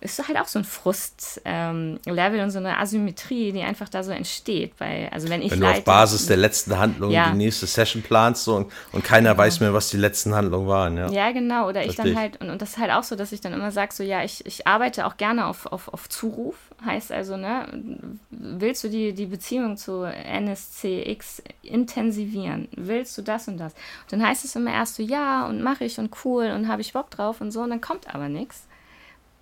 ist 0.00 0.28
halt 0.28 0.38
auch 0.38 0.46
so 0.46 0.58
ein 0.58 0.64
Frustlevel 0.64 1.98
ähm, 2.04 2.44
und 2.44 2.50
so 2.50 2.58
eine 2.58 2.78
Asymmetrie, 2.78 3.52
die 3.52 3.62
einfach 3.62 3.88
da 3.88 4.02
so 4.02 4.12
entsteht. 4.12 4.74
Weil, 4.78 5.08
also 5.10 5.28
wenn 5.30 5.40
ich 5.40 5.50
wenn 5.50 5.60
du 5.60 5.70
auf 5.70 5.84
Basis 5.84 6.26
der 6.26 6.36
letzten 6.36 6.78
Handlung 6.78 7.10
ja. 7.10 7.30
die 7.30 7.36
nächste 7.36 7.66
Session 7.66 8.02
planst 8.02 8.44
so, 8.44 8.56
und, 8.56 8.72
und 8.92 9.04
keiner 9.04 9.30
genau. 9.30 9.42
weiß 9.42 9.60
mehr, 9.60 9.72
was 9.72 9.88
die 9.88 9.96
letzten 9.96 10.34
Handlungen 10.34 10.68
waren. 10.68 10.96
Ja, 10.98 11.10
ja 11.10 11.32
genau. 11.32 11.68
Oder 11.68 11.84
ich 11.84 11.96
dann 11.96 12.14
halt, 12.16 12.40
und, 12.42 12.50
und 12.50 12.60
das 12.60 12.70
ist 12.70 12.78
halt 12.78 12.92
auch 12.92 13.04
so, 13.04 13.16
dass 13.16 13.32
ich 13.32 13.40
dann 13.40 13.54
immer 13.54 13.72
sage, 13.72 13.94
so 13.94 14.02
ja, 14.02 14.22
ich, 14.22 14.44
ich 14.44 14.66
arbeite 14.66 15.06
auch 15.06 15.16
gerne 15.16 15.46
auf, 15.46 15.64
auf, 15.66 15.88
auf 15.88 16.08
Zuruf. 16.10 16.56
Heißt 16.84 17.10
also, 17.10 17.38
ne, 17.38 17.66
willst 18.30 18.84
du 18.84 18.88
die, 18.88 19.14
die 19.14 19.26
Beziehung 19.26 19.78
zu 19.78 20.04
NSCX 20.04 21.42
intensivieren? 21.62 22.68
Willst 22.76 23.16
du 23.16 23.22
das 23.22 23.48
und 23.48 23.56
das? 23.56 23.72
Und 23.72 24.12
dann 24.12 24.26
heißt 24.26 24.44
es 24.44 24.54
immer 24.56 24.72
erst 24.72 24.96
so, 24.96 25.02
ja, 25.02 25.46
und 25.46 25.62
mache 25.62 25.84
ich 25.84 25.98
und 25.98 26.14
cool 26.24 26.50
und 26.54 26.68
habe 26.68 26.82
ich 26.82 26.92
Bock 26.92 27.10
drauf 27.10 27.40
und 27.40 27.50
so, 27.50 27.62
und 27.62 27.70
dann 27.70 27.80
kommt 27.80 28.14
aber 28.14 28.28
nichts 28.28 28.66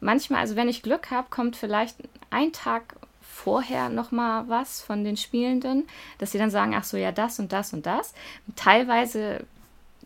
manchmal, 0.05 0.40
also 0.40 0.55
wenn 0.55 0.68
ich 0.68 0.82
Glück 0.82 1.11
habe, 1.11 1.28
kommt 1.30 1.57
vielleicht 1.57 1.96
ein 2.30 2.52
Tag 2.52 2.96
vorher 3.20 3.88
noch 3.88 4.12
mal 4.12 4.48
was 4.48 4.80
von 4.80 5.02
den 5.02 5.16
Spielenden, 5.16 5.88
dass 6.18 6.32
sie 6.32 6.38
dann 6.38 6.50
sagen, 6.50 6.74
ach 6.76 6.84
so, 6.84 6.96
ja, 6.96 7.11
das 7.11 7.40
und 7.40 7.52
das 7.52 7.72
und 7.72 7.86
das. 7.86 8.14
Teilweise 8.55 9.44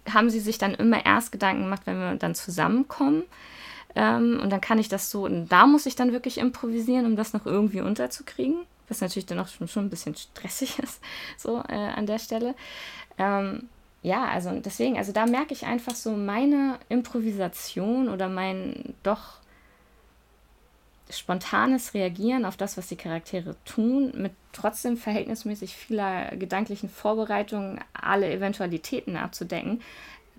haben 0.09 0.31
sie 0.31 0.41
sich 0.41 0.57
dann 0.57 0.75
immer 0.75 1.05
erst 1.05 1.33
Gedanken 1.33 1.65
gemacht, 1.65 1.83
wenn 1.85 1.99
wir 1.99 2.15
dann 2.15 2.35
zusammenkommen. 2.35 3.25
Ähm, 3.95 4.41
und 4.43 4.51
dann 4.51 4.61
kann 4.61 4.79
ich 4.79 4.89
das 4.89 5.11
so, 5.11 5.25
und 5.25 5.49
da 5.49 5.67
muss 5.67 5.87
ich 5.87 5.97
dann 5.97 6.13
wirklich 6.13 6.39
improvisieren, 6.39 7.05
um 7.05 7.17
das 7.17 7.33
noch 7.33 7.47
irgendwie 7.47 7.81
unterzukriegen, 7.81 8.57
was 8.89 9.01
natürlich 9.01 9.27
dann 9.27 9.41
auch 9.41 9.49
schon, 9.49 9.69
schon 9.69 9.87
ein 9.87 9.91
bisschen 9.91 10.15
stressig 10.15 10.79
ist, 10.83 11.01
so 11.37 11.63
äh, 11.69 11.75
an 11.75 12.07
der 12.07 12.19
Stelle. 12.19 12.55
Ähm, 13.19 13.69
ja, 14.03 14.25
also 14.27 14.51
deswegen, 14.61 14.97
also 14.97 15.13
da 15.13 15.27
merke 15.27 15.53
ich 15.53 15.67
einfach 15.67 15.95
so 15.95 16.13
meine 16.13 16.79
Improvisation 16.89 18.09
oder 18.09 18.29
mein 18.29 18.95
doch 19.03 19.39
spontanes 21.11 21.95
Reagieren 21.95 22.45
auf 22.45 22.57
das, 22.57 22.77
was 22.77 22.89
die 22.89 22.97
Charaktere 22.97 23.57
tun, 23.65 24.13
mit 24.17 24.33
trotzdem 24.53 24.97
verhältnismäßig 24.97 25.75
vieler 25.75 26.37
gedanklichen 26.37 26.89
Vorbereitungen 26.89 27.81
alle 27.93 28.31
Eventualitäten 28.31 29.17
abzudecken, 29.17 29.81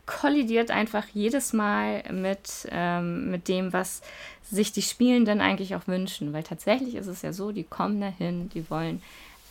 kollidiert 0.05 0.71
einfach 0.71 1.05
jedes 1.13 1.53
Mal 1.53 2.03
mit, 2.11 2.67
ähm, 2.71 3.29
mit 3.29 3.47
dem, 3.47 3.73
was 3.73 4.01
sich 4.41 4.71
die 4.71 4.81
Spielenden 4.81 5.39
eigentlich 5.39 5.75
auch 5.75 5.87
wünschen. 5.87 6.33
Weil 6.33 6.43
tatsächlich 6.43 6.95
ist 6.95 7.07
es 7.07 7.21
ja 7.21 7.31
so, 7.31 7.51
die 7.51 7.63
kommen 7.63 8.01
dahin, 8.01 8.49
die 8.49 8.69
wollen 8.69 9.01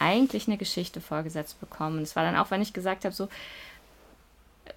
eigentlich 0.01 0.49
eine 0.49 0.57
Geschichte 0.57 1.01
vorgesetzt 1.01 1.61
bekommen. 1.61 2.03
Es 2.03 2.17
war 2.17 2.25
dann 2.25 2.37
auch, 2.37 2.51
wenn 2.51 2.63
ich 2.63 2.73
gesagt 2.73 3.05
habe, 3.05 3.15
so, 3.15 3.29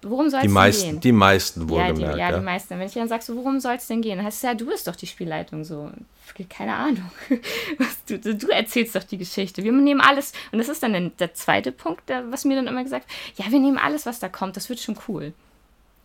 worum 0.02 0.30
soll 0.30 0.40
es 0.44 0.52
denn 0.52 0.72
gehen? 0.72 1.00
Die 1.00 1.12
meisten 1.12 1.68
wohlgemerkt. 1.68 1.98
Ja, 2.00 2.12
die, 2.12 2.18
ja, 2.18 2.30
ja, 2.30 2.38
die 2.38 2.44
meisten. 2.44 2.78
Wenn 2.78 2.86
ich 2.86 2.94
dann 2.94 3.08
sage, 3.08 3.22
so, 3.22 3.36
worum 3.36 3.60
soll 3.60 3.74
es 3.74 3.86
denn 3.86 4.02
gehen? 4.02 4.16
Dann 4.16 4.26
heißt 4.26 4.38
es 4.38 4.42
ja, 4.42 4.54
du 4.54 4.66
bist 4.66 4.86
doch 4.86 4.96
die 4.96 5.06
Spielleitung. 5.06 5.64
So, 5.64 5.90
keine 6.48 6.74
Ahnung. 6.74 7.10
du, 8.08 8.18
du, 8.18 8.48
erzählst 8.48 8.94
doch 8.94 9.04
die 9.04 9.18
Geschichte. 9.18 9.62
Wir 9.62 9.72
nehmen 9.72 10.00
alles. 10.00 10.32
Und 10.50 10.58
das 10.58 10.68
ist 10.68 10.82
dann 10.82 11.12
der 11.18 11.34
zweite 11.34 11.72
Punkt, 11.72 12.08
der, 12.08 12.30
was 12.30 12.44
mir 12.44 12.56
dann 12.56 12.66
immer 12.66 12.82
gesagt 12.82 13.06
ja, 13.36 13.50
wir 13.50 13.60
nehmen 13.60 13.78
alles, 13.78 14.06
was 14.06 14.18
da 14.18 14.28
kommt. 14.28 14.56
Das 14.56 14.68
wird 14.68 14.80
schon 14.80 14.96
cool. 15.08 15.32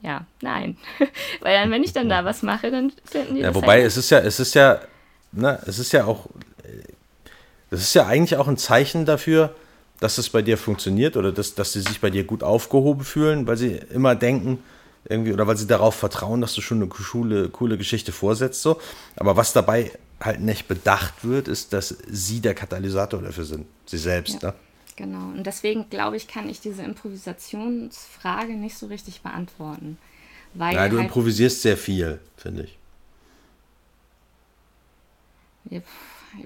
Ja, 0.01 0.25
nein. 0.41 0.77
Weil 1.41 1.59
dann, 1.59 1.71
wenn 1.71 1.83
ich 1.83 1.93
dann 1.93 2.09
da 2.09 2.23
was 2.25 2.43
mache, 2.43 2.71
dann 2.71 2.91
finden 3.03 3.35
die 3.35 3.41
Ja, 3.41 3.55
wobei, 3.55 3.79
halt 3.79 3.85
es 3.85 3.97
ist 3.97 4.09
ja, 4.09 4.19
es 4.19 4.39
ist 4.39 4.53
ja, 4.53 4.79
ne, 5.31 5.59
es 5.65 5.79
ist 5.79 5.91
ja 5.91 6.05
auch, 6.05 6.27
es 7.71 7.81
ist 7.81 7.93
ja 7.93 8.05
eigentlich 8.05 8.37
auch 8.37 8.47
ein 8.47 8.57
Zeichen 8.57 9.05
dafür, 9.05 9.55
dass 9.99 10.17
es 10.17 10.29
bei 10.29 10.41
dir 10.41 10.57
funktioniert 10.57 11.17
oder 11.17 11.31
dass, 11.31 11.55
dass 11.55 11.73
sie 11.73 11.81
sich 11.81 11.99
bei 11.99 12.09
dir 12.09 12.23
gut 12.23 12.43
aufgehoben 12.43 13.03
fühlen, 13.03 13.47
weil 13.47 13.57
sie 13.57 13.79
immer 13.93 14.15
denken, 14.15 14.59
irgendwie, 15.09 15.33
oder 15.33 15.47
weil 15.47 15.57
sie 15.57 15.67
darauf 15.67 15.95
vertrauen, 15.95 16.41
dass 16.41 16.53
du 16.53 16.61
schon 16.61 16.81
eine 16.81 16.87
coole, 16.87 17.49
coole 17.49 17.77
Geschichte 17.77 18.11
vorsetzt. 18.11 18.61
So. 18.61 18.79
Aber 19.15 19.37
was 19.37 19.53
dabei 19.53 19.91
halt 20.19 20.41
nicht 20.41 20.67
bedacht 20.67 21.23
wird, 21.23 21.47
ist, 21.47 21.73
dass 21.73 21.95
sie 22.07 22.41
der 22.41 22.53
Katalysator 22.53 23.21
dafür 23.21 23.45
sind. 23.45 23.65
Sie 23.85 23.97
selbst, 23.97 24.41
ja, 24.41 24.49
ne? 24.49 24.53
Genau. 24.97 25.27
Und 25.27 25.43
deswegen 25.45 25.89
glaube 25.89 26.17
ich, 26.17 26.27
kann 26.27 26.49
ich 26.49 26.59
diese 26.59 26.81
Improvisationsfrage 26.81 28.53
nicht 28.53 28.77
so 28.77 28.87
richtig 28.87 29.21
beantworten. 29.21 29.97
Weil 30.55 30.75
ja, 30.75 30.89
du 30.89 30.97
halt 30.97 31.07
improvisierst 31.07 31.61
sehr 31.61 31.77
viel, 31.77 32.19
finde 32.35 32.63
ich. 32.63 32.77
Ja, 35.69 35.81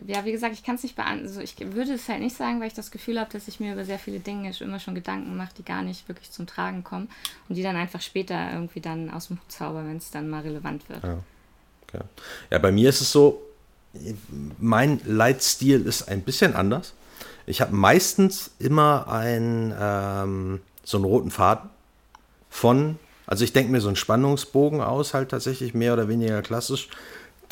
ja, 0.08 0.26
wie 0.26 0.32
gesagt, 0.32 0.54
ich 0.54 0.64
kann 0.64 0.76
es 0.76 0.84
nicht 0.84 0.96
beantworten. 0.96 1.28
Also 1.28 1.42
ich 1.42 1.56
würde 1.60 1.94
es 1.94 2.08
halt 2.10 2.22
nicht 2.22 2.36
sagen, 2.36 2.60
weil 2.60 2.68
ich 2.68 2.74
das 2.74 2.92
Gefühl 2.92 3.20
habe, 3.20 3.32
dass 3.32 3.48
ich 3.48 3.60
mir 3.60 3.74
über 3.74 3.86
sehr 3.86 4.00
viele 4.00 4.20
Dinge 4.20 4.52
immer 4.60 4.80
schon 4.80 4.96
Gedanken 4.96 5.36
mache, 5.38 5.54
die 5.58 5.64
gar 5.64 5.82
nicht 5.82 6.08
wirklich 6.08 6.32
zum 6.32 6.48
Tragen 6.48 6.84
kommen 6.84 7.10
und 7.50 7.56
die 7.56 7.64
dann 7.64 7.76
einfach 7.76 8.02
später 8.02 8.52
irgendwie 8.54 8.82
dann 8.82 9.10
aus 9.10 9.28
dem 9.28 9.38
Hut 9.38 9.52
zaubern, 9.52 9.88
wenn 9.88 9.98
es 9.98 10.12
dann 10.12 10.30
mal 10.30 10.42
relevant 10.42 10.88
wird. 10.90 11.04
Ja. 11.04 11.18
Okay. 11.88 12.04
ja, 12.50 12.60
bei 12.60 12.72
mir 12.72 12.90
ist 12.90 13.02
es 13.02 13.12
so, 13.12 13.42
mein 14.60 15.02
Leitstil 15.06 15.86
ist 15.86 16.08
ein 16.08 16.22
bisschen 16.22 16.56
anders. 16.56 16.94
Ich 17.46 17.60
habe 17.62 17.76
meistens 17.76 18.52
immer 18.60 19.08
ein, 19.10 19.74
ähm, 19.78 20.62
so 20.84 20.98
einen 20.98 21.06
roten 21.06 21.32
Faden 21.32 21.70
von, 22.50 22.98
also 23.26 23.44
ich 23.44 23.54
denke 23.54 23.72
mir 23.72 23.82
so 23.82 23.88
einen 23.88 23.96
Spannungsbogen 23.96 24.82
aus, 24.82 25.14
halt 25.14 25.30
tatsächlich 25.30 25.74
mehr 25.74 25.94
oder 25.94 26.08
weniger 26.08 26.42
klassisch. 26.42 26.90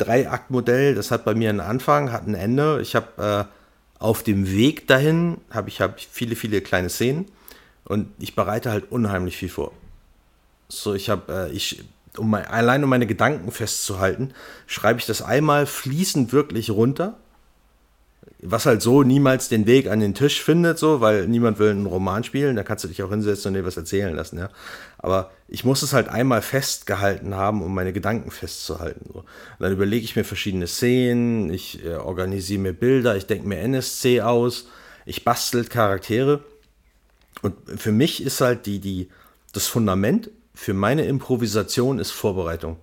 Drei-Akt-Modell, 0.00 0.94
das 0.94 1.10
hat 1.10 1.24
bei 1.24 1.34
mir 1.34 1.50
einen 1.50 1.60
Anfang, 1.60 2.12
hat 2.12 2.26
ein 2.26 2.34
Ende. 2.34 2.80
Ich 2.80 2.96
habe 2.96 3.48
äh, 3.48 4.02
auf 4.02 4.22
dem 4.22 4.50
Weg 4.50 4.86
dahin, 4.86 5.38
habe 5.50 5.68
ich 5.68 5.80
hab 5.80 6.00
viele, 6.00 6.36
viele 6.36 6.60
kleine 6.60 6.88
Szenen 6.88 7.26
und 7.84 8.08
ich 8.18 8.34
bereite 8.34 8.70
halt 8.70 8.90
unheimlich 8.90 9.36
viel 9.36 9.50
vor. 9.50 9.72
So, 10.68 10.94
ich 10.94 11.10
habe, 11.10 11.50
äh, 11.50 11.52
ich, 11.52 11.84
um 12.16 12.30
mein, 12.30 12.46
allein 12.46 12.82
um 12.82 12.90
meine 12.90 13.06
Gedanken 13.06 13.52
festzuhalten, 13.52 14.32
schreibe 14.66 15.00
ich 15.00 15.06
das 15.06 15.22
einmal 15.22 15.66
fließend 15.66 16.32
wirklich 16.32 16.70
runter 16.70 17.16
was 18.42 18.66
halt 18.66 18.80
so 18.82 19.02
niemals 19.02 19.48
den 19.48 19.66
Weg 19.66 19.88
an 19.88 20.00
den 20.00 20.14
Tisch 20.14 20.42
findet, 20.42 20.78
so, 20.78 21.00
weil 21.00 21.26
niemand 21.26 21.58
will 21.58 21.70
einen 21.70 21.86
Roman 21.86 22.24
spielen, 22.24 22.56
da 22.56 22.62
kannst 22.62 22.84
du 22.84 22.88
dich 22.88 23.02
auch 23.02 23.10
hinsetzen 23.10 23.50
und 23.50 23.54
dir 23.54 23.66
was 23.66 23.76
erzählen 23.76 24.14
lassen, 24.14 24.38
ja. 24.38 24.48
Aber 24.98 25.30
ich 25.48 25.64
muss 25.64 25.82
es 25.82 25.92
halt 25.92 26.08
einmal 26.08 26.42
festgehalten 26.42 27.34
haben, 27.34 27.62
um 27.62 27.74
meine 27.74 27.92
Gedanken 27.92 28.30
festzuhalten. 28.30 29.10
So. 29.12 29.24
Dann 29.58 29.72
überlege 29.72 30.04
ich 30.04 30.16
mir 30.16 30.24
verschiedene 30.24 30.66
Szenen, 30.66 31.52
ich 31.52 31.84
äh, 31.84 31.94
organisiere 31.94 32.60
mir 32.60 32.72
Bilder, 32.72 33.16
ich 33.16 33.26
denke 33.26 33.48
mir 33.48 33.58
NSC 33.58 34.20
aus, 34.22 34.68
ich 35.06 35.24
bastel 35.24 35.64
Charaktere. 35.64 36.44
Und 37.42 37.54
für 37.76 37.92
mich 37.92 38.22
ist 38.22 38.40
halt 38.40 38.66
die, 38.66 38.80
die, 38.80 39.08
das 39.52 39.66
Fundament 39.66 40.30
für 40.54 40.74
meine 40.74 41.06
Improvisation 41.06 41.98
ist 41.98 42.10
Vorbereitung. 42.10 42.76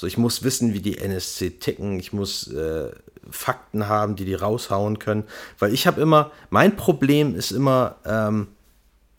So, 0.00 0.06
ich 0.06 0.16
muss 0.16 0.42
wissen, 0.42 0.72
wie 0.72 0.80
die 0.80 0.96
NSC 0.96 1.50
ticken, 1.60 2.00
ich 2.00 2.14
muss 2.14 2.50
äh, 2.50 2.88
Fakten 3.30 3.86
haben, 3.86 4.16
die 4.16 4.24
die 4.24 4.32
raushauen 4.32 4.98
können. 4.98 5.24
Weil 5.58 5.74
ich 5.74 5.86
habe 5.86 6.00
immer, 6.00 6.30
mein 6.48 6.74
Problem 6.74 7.34
ist 7.34 7.50
immer, 7.50 7.96
ähm, 8.06 8.48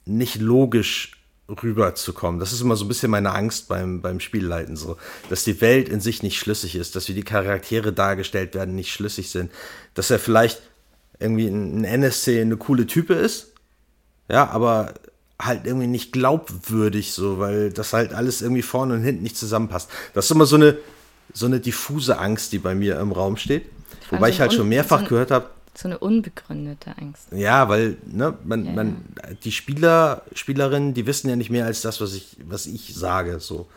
nicht 0.05 0.41
logisch 0.41 1.23
rüberzukommen. 1.47 2.39
Das 2.39 2.51
ist 2.51 2.61
immer 2.61 2.75
so 2.75 2.85
ein 2.85 2.87
bisschen 2.87 3.11
meine 3.11 3.31
Angst 3.31 3.67
beim, 3.67 4.01
beim 4.01 4.19
Spielleiten, 4.19 4.75
so, 4.75 4.97
dass 5.29 5.43
die 5.43 5.61
Welt 5.61 5.87
in 5.87 6.01
sich 6.01 6.23
nicht 6.23 6.39
schlüssig 6.39 6.75
ist, 6.75 6.95
dass 6.95 7.07
wie 7.07 7.13
die 7.13 7.21
Charaktere 7.21 7.93
dargestellt 7.93 8.55
werden, 8.55 8.73
nicht 8.73 8.91
schlüssig 8.91 9.29
sind, 9.29 9.51
dass 9.93 10.09
er 10.09 10.17
vielleicht 10.17 10.63
irgendwie 11.19 11.45
ein, 11.45 11.83
NSC 11.83 12.41
eine 12.41 12.57
coole 12.57 12.87
Type 12.87 13.13
ist, 13.13 13.53
ja, 14.29 14.49
aber 14.49 14.95
halt 15.45 15.65
irgendwie 15.65 15.87
nicht 15.87 16.11
glaubwürdig, 16.11 17.13
so, 17.13 17.39
weil 17.39 17.71
das 17.71 17.93
halt 17.93 18.13
alles 18.13 18.41
irgendwie 18.41 18.61
vorne 18.61 18.95
und 18.95 19.03
hinten 19.03 19.23
nicht 19.23 19.37
zusammenpasst. 19.37 19.89
Das 20.13 20.25
ist 20.25 20.31
immer 20.31 20.45
so 20.45 20.55
eine, 20.55 20.77
so 21.33 21.45
eine 21.45 21.59
diffuse 21.59 22.17
Angst, 22.17 22.51
die 22.53 22.59
bei 22.59 22.75
mir 22.75 22.99
im 22.99 23.11
Raum 23.11 23.37
steht. 23.37 23.65
Wobei 24.09 24.25
also 24.25 24.33
ich 24.33 24.41
halt 24.41 24.53
schon 24.53 24.69
mehrfach 24.69 25.07
gehört 25.07 25.31
habe. 25.31 25.49
So 25.73 25.87
eine 25.87 25.99
unbegründete 25.99 26.97
Angst. 26.97 27.27
Ja, 27.31 27.69
weil 27.69 27.97
ne, 28.05 28.37
man, 28.43 28.65
ja, 28.65 28.71
man, 28.71 29.05
die 29.43 29.53
Spieler, 29.53 30.23
Spielerinnen, 30.33 30.93
die 30.93 31.05
wissen 31.05 31.29
ja 31.29 31.35
nicht 31.35 31.49
mehr 31.49 31.65
als 31.65 31.81
das, 31.81 32.01
was 32.01 32.13
ich, 32.13 32.37
was 32.45 32.65
ich 32.65 32.93
sage, 32.93 33.39
so. 33.39 33.67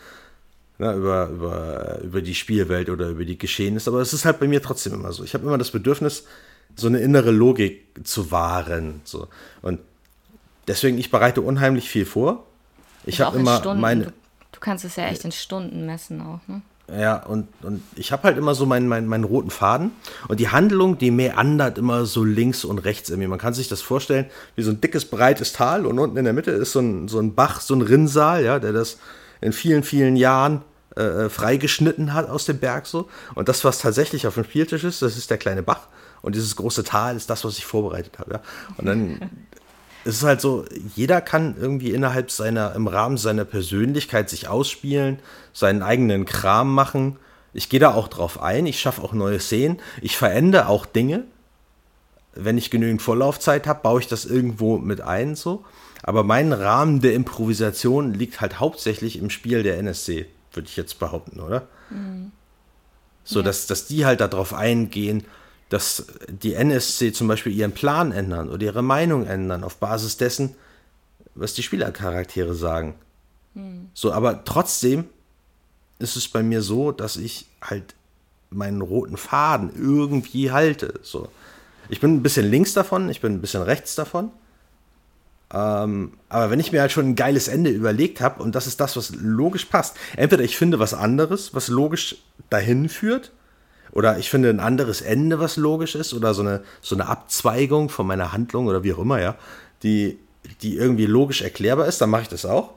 Ne, 0.78 0.93
über, 0.93 1.28
über, 1.28 2.01
über 2.03 2.20
die 2.20 2.35
Spielwelt 2.35 2.91
oder 2.91 3.09
über 3.09 3.24
die 3.24 3.39
Geschehnisse. 3.39 3.91
Aber 3.91 4.01
es 4.01 4.12
ist 4.12 4.24
halt 4.24 4.41
bei 4.41 4.49
mir 4.49 4.61
trotzdem 4.61 4.95
immer 4.95 5.12
so. 5.12 5.23
Ich 5.23 5.35
habe 5.35 5.47
immer 5.47 5.57
das 5.57 5.70
Bedürfnis, 5.70 6.24
so 6.74 6.89
eine 6.89 6.99
innere 6.99 7.31
Logik 7.31 7.85
zu 8.03 8.32
wahren. 8.32 9.01
So. 9.05 9.28
Und 9.62 9.78
deswegen, 10.69 10.99
ich 10.99 11.11
bereite 11.11 11.41
unheimlich 11.41 11.89
viel 11.89 12.07
vor. 12.07 12.45
Ich 13.05 13.20
habe 13.20 13.39
immer 13.39 13.59
Stunden, 13.59 13.81
meine. 13.81 14.05
Du, 14.05 14.12
du, 14.53 14.61
kannst 14.61 14.85
es 14.85 14.97
ja 14.97 15.07
echt 15.07 15.24
in 15.24 15.32
Stunden 15.32 15.86
messen 15.86 16.20
auch, 16.20 16.41
ne? 16.49 16.62
Ja, 16.86 17.16
und, 17.16 17.49
und 17.62 17.82
ich 17.97 18.12
habe 18.12 18.24
halt 18.24 18.36
immer 18.36 18.55
so 18.55 18.66
meinen, 18.66 18.89
meinen, 18.89 19.07
meinen 19.07 19.24
roten 19.24 19.51
Faden. 19.51 19.93
Und 20.28 20.39
die 20.39 20.51
Handlung, 20.51 20.99
die 20.99 21.11
meandert 21.11 21.78
immer 21.78 22.05
so 22.05 22.24
links 22.24 22.62
und 22.62 22.78
rechts 22.78 23.09
irgendwie. 23.09 23.28
Man 23.28 23.39
kann 23.39 23.55
sich 23.55 23.69
das 23.69 23.81
vorstellen 23.81 24.27
wie 24.55 24.62
so 24.62 24.70
ein 24.70 24.82
dickes, 24.82 25.07
breites 25.07 25.55
Tal. 25.55 25.86
Und 25.86 25.99
unten 25.99 26.19
in 26.19 26.24
der 26.24 26.35
Mitte 26.35 26.51
ist 26.51 26.73
so 26.73 26.81
ein, 26.81 27.09
so 27.09 27.19
ein 27.20 27.35
Bach, 27.35 27.62
so 27.62 27.74
ein 27.74 27.81
Rinnsal, 27.81 28.45
ja, 28.45 28.59
der 28.59 28.74
das 28.74 28.99
in 29.41 29.55
vielen, 29.55 29.82
vielen 29.82 30.15
Jahren 30.16 30.61
äh, 30.97 31.03
äh, 31.03 31.31
freigeschnitten 31.31 32.12
hat 32.12 32.28
aus 32.28 32.45
dem 32.45 32.59
Berg 32.59 32.86
so. 32.86 33.09
Und 33.35 33.49
das, 33.49 33.65
was 33.65 33.78
tatsächlich 33.78 34.27
auf 34.27 34.35
dem 34.35 34.45
Spieltisch 34.45 34.85
ist, 34.85 35.01
das 35.01 35.16
ist 35.16 35.31
der 35.31 35.39
kleine 35.39 35.62
Bach. 35.62 35.89
Und 36.20 36.35
dieses 36.35 36.55
große 36.55 36.85
Tal 36.85 37.16
ist 37.16 37.28
das, 37.31 37.45
was 37.45 37.57
ich 37.57 37.65
vorbereitet 37.65 38.19
habe. 38.19 38.35
Ja? 38.35 38.41
Und 38.77 38.86
dann 38.86 39.31
es 40.05 40.16
ist 40.16 40.22
halt 40.22 40.40
so, 40.40 40.64
jeder 40.94 41.20
kann 41.20 41.56
irgendwie 41.59 41.93
innerhalb 41.93 42.31
seiner, 42.31 42.74
im 42.74 42.86
Rahmen 42.86 43.16
seiner 43.16 43.44
Persönlichkeit 43.44 44.28
sich 44.28 44.48
ausspielen, 44.48 45.18
seinen 45.52 45.82
eigenen 45.82 46.26
Kram 46.26 46.74
machen. 46.74 47.16
Ich 47.55 47.68
gehe 47.68 47.81
da 47.81 47.94
auch 47.94 48.09
drauf 48.09 48.40
ein, 48.40 48.66
ich 48.66 48.81
schaffe 48.81 49.02
auch 49.02 49.12
neue 49.12 49.40
Szenen, 49.40 49.78
ich 50.02 50.16
verändere 50.16 50.68
auch 50.68 50.85
Dinge. 50.86 51.24
Wenn 52.35 52.59
ich 52.59 52.70
genügend 52.70 53.01
Vorlaufzeit 53.01 53.66
habe, 53.66 53.81
baue 53.82 54.01
ich 54.01 54.09
das 54.09 54.24
irgendwo 54.26 54.76
mit 54.76 55.01
ein, 55.01 55.36
so. 55.36 55.64
Aber 56.02 56.22
mein 56.22 56.52
Rahmen 56.52 57.01
der 57.01 57.14
Improvisation 57.14 58.12
liegt 58.12 58.40
halt 58.40 58.60
hauptsächlich 58.60 59.18
im 59.18 59.31
Spiel 59.31 59.62
der 59.62 59.78
NSC, 59.78 60.26
würde 60.52 60.68
ich 60.68 60.76
jetzt 60.76 60.98
behaupten, 60.98 61.40
oder? 61.40 61.66
Mhm. 61.89 62.32
So, 63.24 63.39
ja. 63.39 63.44
dass, 63.47 63.66
dass 63.66 63.86
die 63.86 64.05
halt 64.05 64.20
darauf 64.20 64.52
eingehen, 64.52 65.24
dass 65.75 66.07
die 66.29 66.55
NSC 66.55 67.13
zum 67.13 67.27
Beispiel 67.27 67.53
ihren 67.53 67.73
Plan 67.73 68.13
ändern 68.13 68.49
oder 68.49 68.63
ihre 68.63 68.83
Meinung 68.83 69.27
ändern 69.27 69.65
auf 69.65 69.79
Basis 69.79 70.17
dessen, 70.17 70.55
was 71.35 71.55
die 71.55 71.65
Spielercharaktere 71.65 72.55
sagen. 72.55 72.95
Hm. 73.55 73.89
So, 73.93 74.13
aber 74.13 74.45
trotzdem 74.45 75.07
ist 75.99 76.15
es 76.15 76.29
bei 76.29 76.45
mir 76.45 76.63
so, 76.63 76.93
dass 76.93 77.17
ich 77.17 77.47
halt 77.61 77.97
meinen 78.51 78.83
roten 78.83 79.17
Faden 79.17 79.73
irgendwie 79.77 80.53
halte. 80.53 81.01
So. 81.03 81.29
Ich 81.89 81.99
bin 81.99 82.15
ein 82.15 82.23
bisschen 82.23 82.49
links 82.49 82.73
davon, 82.73 83.11
ich 83.11 83.21
bin 83.21 83.33
ein 83.33 83.41
bisschen 83.41 83.63
rechts 83.63 83.97
davon. 83.97 84.31
Ähm, 85.53 86.13
aber 86.29 86.53
wenn 86.53 86.61
ich 86.61 86.71
mir 86.71 86.83
halt 86.83 86.93
schon 86.93 87.09
ein 87.09 87.17
geiles 87.17 87.49
Ende 87.49 87.71
überlegt 87.71 88.21
habe 88.21 88.41
und 88.41 88.55
das 88.55 88.69
ist 88.69 88.79
das, 88.79 88.97
was 88.97 89.13
logisch 89.17 89.65
passt, 89.65 89.97
entweder 90.17 90.45
ich 90.45 90.57
finde 90.57 90.79
was 90.79 90.95
anderes, 90.95 91.53
was 91.53 91.67
logisch 91.67 92.15
dahin 92.49 92.89
führt, 92.89 93.33
oder 93.95 94.19
ich 94.19 94.29
finde 94.29 94.51
ein 94.51 94.61
anderes 94.61 95.01
Ende, 95.01 95.39
was 95.39 95.57
logisch 95.57 95.95
ist, 95.95 96.12
oder 96.15 96.35
so 96.35 96.43
eine, 96.43 96.62
so 96.83 96.97
eine 96.97 97.07
Abzweigung 97.07 97.89
von 97.89 98.07
meiner 98.07 98.33
Handlung 98.33 98.66
oder 98.66 98.83
wie 98.83 98.93
auch 98.93 98.99
immer, 98.99 99.21
ja, 99.21 99.37
die, 99.85 100.19
die 100.62 100.77
irgendwie 100.77 101.07
logisch 101.07 101.43
erklärbar 101.43 101.87
ist, 101.87 102.01
dann 102.01 102.11
mache 102.11 102.23
ich 102.23 102.29
das 102.29 102.45
auch. 102.45 102.75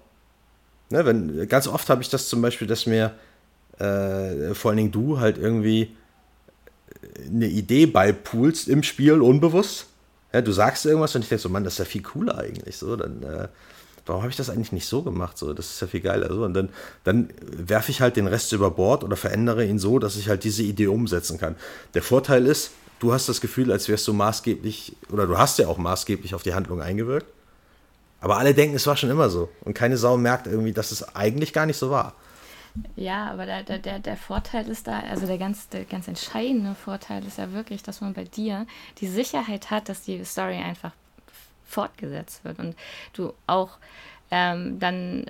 Ne, 0.90 1.06
wenn, 1.06 1.50
ganz 1.50 1.68
oft 1.68 1.90
habe 1.90 2.04
ich 2.04 2.10
das 2.10 2.30
zum 2.30 2.42
Beispiel, 2.42 2.68
dass 2.68 2.86
mir 2.86 3.16
äh, 3.80 4.54
vor 4.54 4.70
allen 4.70 4.78
Dingen 4.78 4.92
du 4.92 5.20
halt 5.20 5.40
irgendwie 5.40 5.96
eine 7.26 7.48
Idee 7.48 7.88
beipulst 7.88 8.68
im 8.68 8.84
Spiel 8.84 9.22
unbewusst. 9.22 9.88
Ja, 10.34 10.42
du 10.42 10.52
sagst 10.52 10.86
irgendwas 10.86 11.16
und 11.16 11.24
ich 11.24 11.30
denke 11.30 11.42
so, 11.42 11.50
Mann, 11.50 11.64
das 11.64 11.74
ist 11.74 11.80
ja 11.80 11.86
viel 11.86 12.04
cooler 12.04 12.38
eigentlich. 12.38 12.78
So, 12.78 12.96
dann 12.96 13.24
äh, 13.24 13.48
warum 14.08 14.22
habe 14.22 14.32
ich 14.32 14.38
das 14.38 14.50
eigentlich 14.50 14.72
nicht 14.72 14.88
so 14.88 15.02
gemacht? 15.02 15.38
So, 15.38 15.54
das 15.54 15.72
ist 15.72 15.82
ja 15.82 15.88
viel 15.88 16.02
geiler. 16.02 16.34
So. 16.34 16.44
Und 16.44 16.54
dann, 16.54 16.70
dann 17.04 17.30
werfe 17.42 17.92
ich 17.92 18.02
halt 18.02 18.16
den 18.16 18.28
Rest 18.28 18.52
über 18.54 18.72
Bord 18.72 19.04
oder 19.04 19.16
verändere 19.16 19.66
ihn 19.66 19.80
so, 19.80 20.00
dass 20.00 20.16
ich 20.16 20.30
halt 20.30 20.44
diese 20.44 20.64
Idee 20.64 20.88
umsetzen 20.88 21.38
kann. 21.38 21.56
Der 21.94 22.04
Vorteil 22.04 22.46
ist, 22.46 22.72
du 23.00 23.14
hast 23.14 23.30
das 23.30 23.42
Gefühl, 23.42 23.72
als 23.72 23.88
wärst 23.90 24.08
du 24.08 24.14
maßgeblich, 24.14 24.96
oder 25.12 25.28
du 25.28 25.38
hast 25.38 25.60
ja 25.60 25.68
auch 25.68 25.78
maßgeblich 25.78 26.36
auf 26.36 26.44
die 26.44 26.54
Handlung 26.54 26.82
eingewirkt. 26.82 27.28
Aber 28.20 28.38
alle 28.38 28.54
denken, 28.54 28.76
es 28.76 28.88
war 28.88 28.98
schon 28.98 29.10
immer 29.10 29.30
so. 29.30 29.50
Und 29.62 29.74
keine 29.74 29.98
Sau 29.98 30.18
merkt 30.18 30.48
irgendwie, 30.48 30.74
dass 30.74 30.92
es 30.92 31.16
eigentlich 31.16 31.54
gar 31.54 31.66
nicht 31.66 31.78
so 31.78 31.92
war. 31.92 32.16
Ja, 32.96 33.32
aber 33.32 33.46
der, 33.46 33.64
der, 33.80 34.00
der 34.00 34.18
Vorteil 34.18 34.68
ist 34.70 34.88
da, 34.88 35.00
also 35.00 35.26
der 35.26 35.38
ganz, 35.38 35.68
der 35.70 35.86
ganz 35.86 36.08
entscheidende 36.08 36.76
Vorteil 36.76 37.26
ist 37.26 37.38
ja 37.38 37.52
wirklich, 37.52 37.84
dass 37.84 38.02
man 38.02 38.14
bei 38.14 38.24
dir 38.24 38.68
die 39.00 39.08
Sicherheit 39.08 39.72
hat, 39.72 39.90
dass 39.90 40.04
die 40.04 40.24
Story 40.26 40.58
einfach 40.58 40.92
fortgesetzt 41.68 42.44
wird 42.44 42.60
und 42.60 42.76
du 43.14 43.34
auch 43.46 43.78
ähm, 44.32 44.80
dann 44.80 45.26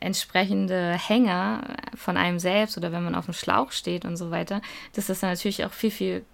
entsprechende 0.00 0.92
Hänger 0.92 1.62
von 1.94 2.16
einem 2.16 2.38
selbst 2.38 2.76
oder 2.76 2.92
wenn 2.92 3.04
man 3.04 3.14
auf 3.14 3.26
dem 3.26 3.34
Schlauch 3.34 3.72
steht 3.72 4.04
und 4.04 4.16
so 4.16 4.30
weiter, 4.30 4.60
dass 4.94 5.06
das 5.06 5.20
dann 5.20 5.30
natürlich 5.30 5.64
auch 5.64 5.72
viel, 5.72 5.90
viel 5.90 6.24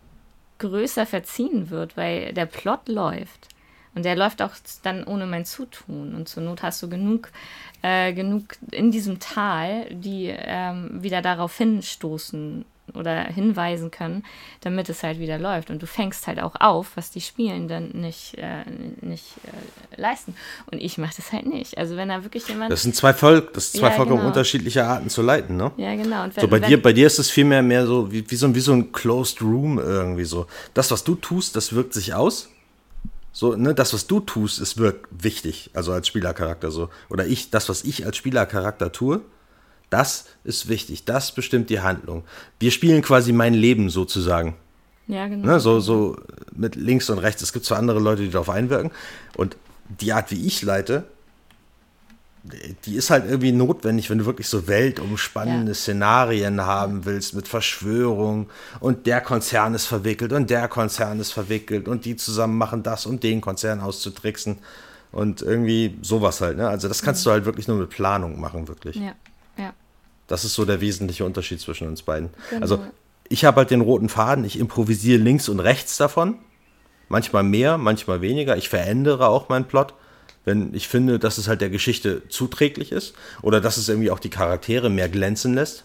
größer 0.58 1.06
verziehen 1.06 1.70
wird, 1.70 1.96
weil 1.96 2.32
der 2.32 2.46
Plot 2.46 2.88
läuft. 2.88 3.48
Und 3.94 4.04
der 4.04 4.16
läuft 4.16 4.42
auch 4.42 4.52
dann 4.82 5.04
ohne 5.04 5.26
mein 5.26 5.44
Zutun. 5.44 6.14
Und 6.14 6.28
zur 6.28 6.42
Not 6.42 6.62
hast 6.62 6.82
du 6.82 6.88
genug, 6.88 7.30
äh, 7.82 8.12
genug 8.12 8.56
in 8.70 8.90
diesem 8.90 9.18
Tal, 9.18 9.86
die 9.90 10.26
ähm, 10.28 11.02
wieder 11.02 11.20
darauf 11.22 11.56
hinstoßen 11.56 12.64
oder 12.94 13.24
hinweisen 13.24 13.90
können, 13.90 14.24
damit 14.60 14.88
es 14.88 15.02
halt 15.02 15.18
wieder 15.18 15.38
läuft. 15.38 15.70
Und 15.70 15.82
du 15.82 15.86
fängst 15.86 16.26
halt 16.26 16.40
auch 16.40 16.54
auf, 16.58 16.96
was 16.96 17.10
die 17.10 17.20
Spielenden 17.20 18.00
nicht, 18.00 18.36
äh, 18.38 18.64
nicht 19.00 19.34
äh, 19.44 20.00
leisten. 20.00 20.34
Und 20.70 20.78
ich 20.78 20.98
mache 20.98 21.14
das 21.16 21.32
halt 21.32 21.46
nicht. 21.46 21.78
Also 21.78 21.96
wenn 21.96 22.08
da 22.08 22.22
wirklich 22.24 22.46
jemand. 22.48 22.72
Das 22.72 22.82
sind 22.82 22.94
zwei, 22.94 23.12
Voll 23.12 23.48
das 23.52 23.72
sind 23.72 23.80
zwei 23.80 23.88
ja, 23.88 23.94
vollkommen 23.94 24.18
genau. 24.18 24.28
unterschiedliche 24.28 24.84
Arten 24.84 25.08
zu 25.08 25.22
leiten, 25.22 25.56
ne? 25.56 25.72
Ja, 25.76 25.94
genau. 25.94 26.24
Wenn, 26.24 26.32
so 26.32 26.48
bei 26.48 26.60
wenn, 26.60 26.68
dir, 26.68 26.80
bei 26.80 26.92
dir 26.92 27.06
ist 27.06 27.18
es 27.18 27.30
vielmehr 27.30 27.62
mehr 27.62 27.86
so 27.86 28.10
wie, 28.12 28.28
wie, 28.30 28.36
so 28.36 28.54
wie 28.54 28.60
so 28.60 28.72
ein 28.72 28.92
Closed 28.92 29.40
Room 29.42 29.78
irgendwie 29.78 30.24
so. 30.24 30.46
Das, 30.74 30.90
was 30.90 31.04
du 31.04 31.14
tust, 31.14 31.56
das 31.56 31.72
wirkt 31.72 31.94
sich 31.94 32.14
aus. 32.14 32.48
So, 33.32 33.54
ne, 33.54 33.74
das, 33.74 33.94
was 33.94 34.06
du 34.06 34.20
tust, 34.20 34.58
ist 34.60 34.78
wirklich 34.78 35.04
wichtig, 35.10 35.70
also 35.74 35.92
als 35.92 36.08
Spielercharakter 36.08 36.70
so. 36.70 36.88
Oder 37.08 37.26
ich, 37.26 37.50
das, 37.50 37.68
was 37.68 37.84
ich 37.84 38.04
als 38.04 38.16
Spielercharakter 38.16 38.90
tue, 38.90 39.20
das 39.90 40.26
ist 40.44 40.68
wichtig, 40.68 41.04
das 41.04 41.32
bestimmt 41.32 41.70
die 41.70 41.80
Handlung. 41.80 42.24
Wir 42.58 42.70
spielen 42.70 43.02
quasi 43.02 43.32
mein 43.32 43.54
Leben 43.54 43.90
sozusagen. 43.90 44.54
Ja, 45.06 45.26
genau. 45.26 45.46
Ne, 45.46 45.60
so, 45.60 45.80
so 45.80 46.16
mit 46.54 46.76
links 46.76 47.08
und 47.08 47.18
rechts. 47.18 47.42
Es 47.42 47.52
gibt 47.52 47.64
zwar 47.64 47.78
andere 47.78 47.98
Leute, 47.98 48.22
die 48.22 48.30
darauf 48.30 48.50
einwirken. 48.50 48.90
Und 49.36 49.56
die 49.88 50.12
Art, 50.12 50.30
wie 50.30 50.46
ich 50.46 50.62
leite, 50.62 51.04
die 52.84 52.94
ist 52.94 53.10
halt 53.10 53.24
irgendwie 53.26 53.52
notwendig, 53.52 54.10
wenn 54.10 54.18
du 54.18 54.26
wirklich 54.26 54.48
so 54.48 54.68
weltumspannende 54.68 55.72
ja. 55.72 55.74
Szenarien 55.74 56.60
haben 56.60 57.04
willst 57.04 57.34
mit 57.34 57.48
Verschwörung 57.48 58.48
und 58.80 59.06
der 59.06 59.20
Konzern 59.20 59.74
ist 59.74 59.86
verwickelt 59.86 60.32
und 60.32 60.48
der 60.50 60.68
Konzern 60.68 61.20
ist 61.20 61.32
verwickelt 61.32 61.88
und 61.88 62.04
die 62.04 62.16
zusammen 62.16 62.56
machen 62.56 62.82
das, 62.82 63.06
um 63.06 63.20
den 63.20 63.40
Konzern 63.40 63.80
auszutricksen 63.80 64.58
und 65.10 65.42
irgendwie 65.42 65.98
sowas 66.02 66.40
halt. 66.40 66.56
Ne? 66.56 66.68
Also 66.68 66.88
das 66.88 67.02
kannst 67.02 67.22
mhm. 67.22 67.24
du 67.24 67.32
halt 67.32 67.44
wirklich 67.44 67.68
nur 67.68 67.76
mit 67.76 67.90
Planung 67.90 68.40
machen, 68.40 68.68
wirklich. 68.68 68.96
Ja. 68.96 69.14
Das 70.28 70.44
ist 70.44 70.54
so 70.54 70.64
der 70.64 70.80
wesentliche 70.80 71.24
Unterschied 71.24 71.60
zwischen 71.60 71.88
uns 71.88 72.02
beiden. 72.02 72.30
Genau. 72.50 72.62
Also 72.62 72.84
ich 73.28 73.44
habe 73.44 73.56
halt 73.56 73.70
den 73.70 73.80
roten 73.80 74.08
Faden, 74.08 74.44
ich 74.44 74.58
improvisiere 74.58 75.20
links 75.20 75.48
und 75.48 75.60
rechts 75.60 75.96
davon. 75.96 76.36
Manchmal 77.08 77.42
mehr, 77.42 77.78
manchmal 77.78 78.20
weniger. 78.20 78.56
Ich 78.56 78.68
verändere 78.68 79.28
auch 79.28 79.48
meinen 79.48 79.64
Plot 79.64 79.94
wenn 80.48 80.72
ich 80.74 80.88
finde, 80.88 81.18
dass 81.18 81.36
es 81.36 81.46
halt 81.46 81.60
der 81.60 81.68
Geschichte 81.68 82.26
zuträglich 82.28 82.90
ist 82.90 83.14
oder 83.42 83.60
dass 83.60 83.76
es 83.76 83.88
irgendwie 83.88 84.10
auch 84.10 84.18
die 84.18 84.30
Charaktere 84.30 84.88
mehr 84.88 85.10
glänzen 85.10 85.54
lässt. 85.54 85.84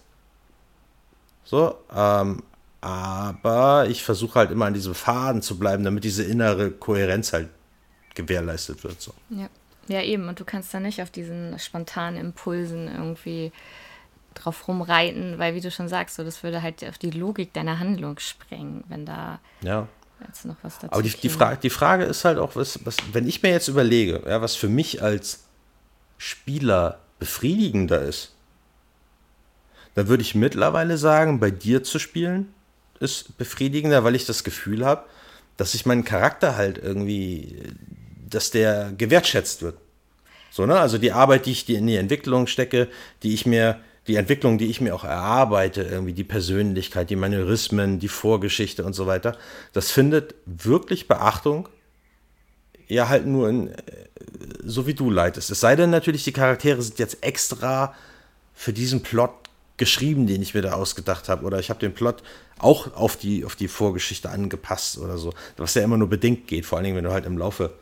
So, 1.44 1.76
ähm, 1.94 2.42
aber 2.80 3.88
ich 3.90 4.04
versuche 4.04 4.40
halt 4.40 4.52
immer 4.52 4.66
an 4.66 4.74
diesem 4.74 4.96
Faden 4.96 5.42
zu 5.42 5.60
bleiben, 5.60 5.84
damit 5.84 6.06
diese 6.06 6.24
innere 6.24 6.72
Kohärenz 6.72 7.34
halt 7.34 7.50
gewährleistet 8.16 8.84
wird. 8.86 9.02
So. 9.02 9.14
Ja. 9.30 9.50
ja, 9.90 10.02
eben. 10.02 10.30
Und 10.30 10.40
du 10.40 10.46
kannst 10.46 10.74
da 10.74 10.80
nicht 10.80 11.02
auf 11.02 11.10
diesen 11.10 11.60
spontanen 11.60 12.18
Impulsen 12.18 12.88
irgendwie 12.88 13.52
drauf 14.34 14.68
rumreiten, 14.68 15.40
weil 15.40 15.56
wie 15.56 15.62
du 15.62 15.72
schon 15.72 15.88
sagst, 15.88 16.16
so 16.16 16.24
das 16.24 16.44
würde 16.44 16.62
halt 16.62 16.84
auf 16.84 16.98
die 16.98 17.12
Logik 17.12 17.54
deiner 17.54 17.80
Handlung 17.80 18.20
sprengen, 18.20 18.84
wenn 18.88 19.06
da 19.06 19.40
ja 19.62 19.88
jetzt 20.28 20.46
noch 20.46 20.56
was 20.62 20.80
dazu. 20.80 20.94
Aber 20.94 21.04
die, 21.04 21.10
die, 21.10 21.30
Frage, 21.30 21.58
die 21.62 21.70
Frage 21.70 22.04
ist 22.04 22.26
halt 22.26 22.38
auch, 22.38 22.56
was, 22.56 22.80
was, 22.86 22.98
wenn 23.12 23.28
ich 23.28 23.42
mir 23.44 23.50
jetzt 23.50 23.68
überlege, 23.68 24.24
ja, 24.26 24.42
was 24.42 24.56
für 24.56 24.70
mich 24.70 25.02
als 25.02 25.46
Spieler 26.18 27.00
befriedigender 27.20 28.02
ist, 28.02 28.34
dann 29.96 30.08
würde 30.08 30.24
ich 30.24 30.36
mittlerweile 30.36 30.98
sagen, 30.98 31.40
bei 31.40 31.52
dir 31.52 31.84
zu 31.84 32.00
spielen 32.00 32.54
ist 33.00 33.38
befriedigender, 33.38 34.04
weil 34.04 34.16
ich 34.16 34.26
das 34.26 34.44
Gefühl 34.44 34.86
habe, 34.86 35.06
dass 35.58 35.74
ich 35.74 35.86
meinen 35.86 36.04
Charakter 36.04 36.56
halt 36.56 36.78
irgendwie, 36.78 37.74
dass 38.28 38.50
der 38.50 38.92
gewertschätzt 38.98 39.62
wird. 39.62 39.78
So, 40.50 40.66
ne? 40.66 40.80
Also 40.80 40.98
die 40.98 41.12
Arbeit, 41.12 41.46
die 41.46 41.52
ich 41.52 41.70
in 41.70 41.88
die 41.88 41.98
Entwicklung 41.98 42.48
stecke, 42.48 42.88
die 43.22 43.34
ich 43.34 43.46
mir 43.46 43.80
die 44.08 44.16
Entwicklung, 44.16 44.58
die 44.58 44.70
ich 44.70 44.82
mir 44.82 44.94
auch 44.94 45.04
erarbeite, 45.04 45.84
irgendwie 45.84 46.14
die 46.14 46.24
Persönlichkeit, 46.24 47.10
die 47.10 47.16
Manierismen, 47.16 48.00
die 48.00 48.10
Vorgeschichte 48.10 48.84
und 48.84 48.94
so 48.94 49.08
weiter, 49.08 49.38
das 49.72 49.92
findet 49.92 50.36
wirklich 50.46 51.08
Beachtung. 51.08 51.70
Ja, 52.88 53.08
halt 53.08 53.26
nur 53.26 53.50
in, 53.50 53.70
äh, 53.70 53.76
so 54.64 54.88
wie 54.88 54.94
du 54.94 55.10
leitest. 55.10 55.50
Es 55.52 55.62
sei 55.62 55.76
denn 55.76 55.90
natürlich, 55.90 56.24
die 56.26 56.34
Charaktere 56.34 56.82
sind 56.82 57.00
jetzt 57.00 57.24
extra 57.24 57.96
für 58.54 58.74
diesen 58.74 59.02
Plot 59.04 59.32
geschrieben, 59.78 60.28
den 60.28 60.42
ich 60.42 60.54
mir 60.54 60.62
da 60.62 60.74
ausgedacht 60.74 61.30
habe. 61.30 61.46
Oder 61.46 61.60
ich 61.60 61.70
habe 61.70 61.80
den 61.80 61.94
Plot 61.94 62.24
auch 62.60 62.96
auf 62.96 63.18
die, 63.18 63.46
auf 63.46 63.56
die 63.56 63.68
Vorgeschichte 63.68 64.30
angepasst 64.30 64.98
oder 64.98 65.18
so. 65.18 65.34
Was 65.58 65.74
ja 65.76 65.82
immer 65.82 65.98
nur 65.98 66.10
bedingt 66.10 66.48
geht, 66.48 66.66
vor 66.66 66.78
allen 66.78 66.86
Dingen, 66.86 66.98
wenn 66.98 67.06
du 67.06 67.12
halt 67.12 67.26
im 67.26 67.38
Laufe 67.38 67.74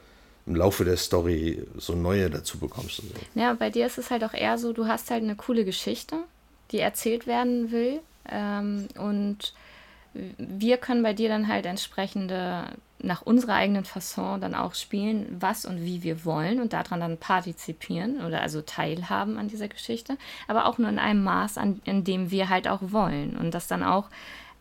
im 0.52 0.57
Laufe 0.57 0.84
der 0.84 0.98
Story 0.98 1.65
so 1.78 1.95
neue 1.95 2.30
dazu 2.30 2.60
bekommst. 2.60 2.99
Und 2.99 3.10
so. 3.10 3.40
Ja, 3.40 3.53
bei 3.53 3.69
dir 3.69 3.86
ist 3.86 3.98
es 3.98 4.11
halt 4.11 4.23
auch 4.23 4.34
eher 4.34 4.57
so, 4.57 4.73
du 4.73 4.86
hast 4.88 5.10
halt 5.10 5.23
eine 5.23 5.36
coole 5.36 5.64
Geschichte, 5.64 6.18
die 6.72 6.80
erzählt 6.80 7.26
werden 7.26 7.72
will. 7.72 8.02
Ähm, 8.30 8.88
und 8.98 9.53
wir 10.14 10.78
können 10.78 11.03
bei 11.03 11.14
dir 11.14 11.30
dann 11.30 11.48
halt 11.48 11.65
entsprechende, 11.65 12.65
nach 12.99 13.22
unserer 13.22 13.53
eigenen 13.53 13.86
Fasson 13.86 14.41
dann 14.41 14.53
auch 14.53 14.76
spielen, 14.76 15.38
was 15.40 15.65
und 15.65 15.86
wie 15.86 16.03
wir 16.03 16.26
wollen 16.26 16.60
und 16.60 16.73
daran 16.73 16.99
dann 16.99 17.18
partizipieren 17.18 18.23
oder 18.26 18.41
also 18.41 18.61
teilhaben 18.61 19.38
an 19.38 19.48
dieser 19.48 19.69
Geschichte, 19.69 20.18
aber 20.49 20.65
auch 20.65 20.78
nur 20.78 20.90
in 20.90 20.99
einem 20.99 21.23
Maß, 21.23 21.57
an, 21.57 21.82
in 21.86 22.03
dem 22.03 22.30
wir 22.30 22.49
halt 22.49 22.68
auch 22.68 22.82
wollen. 22.82 23.38
Und 23.38 23.53
das 23.53 23.68
dann 23.68 23.84
auch 23.84 24.10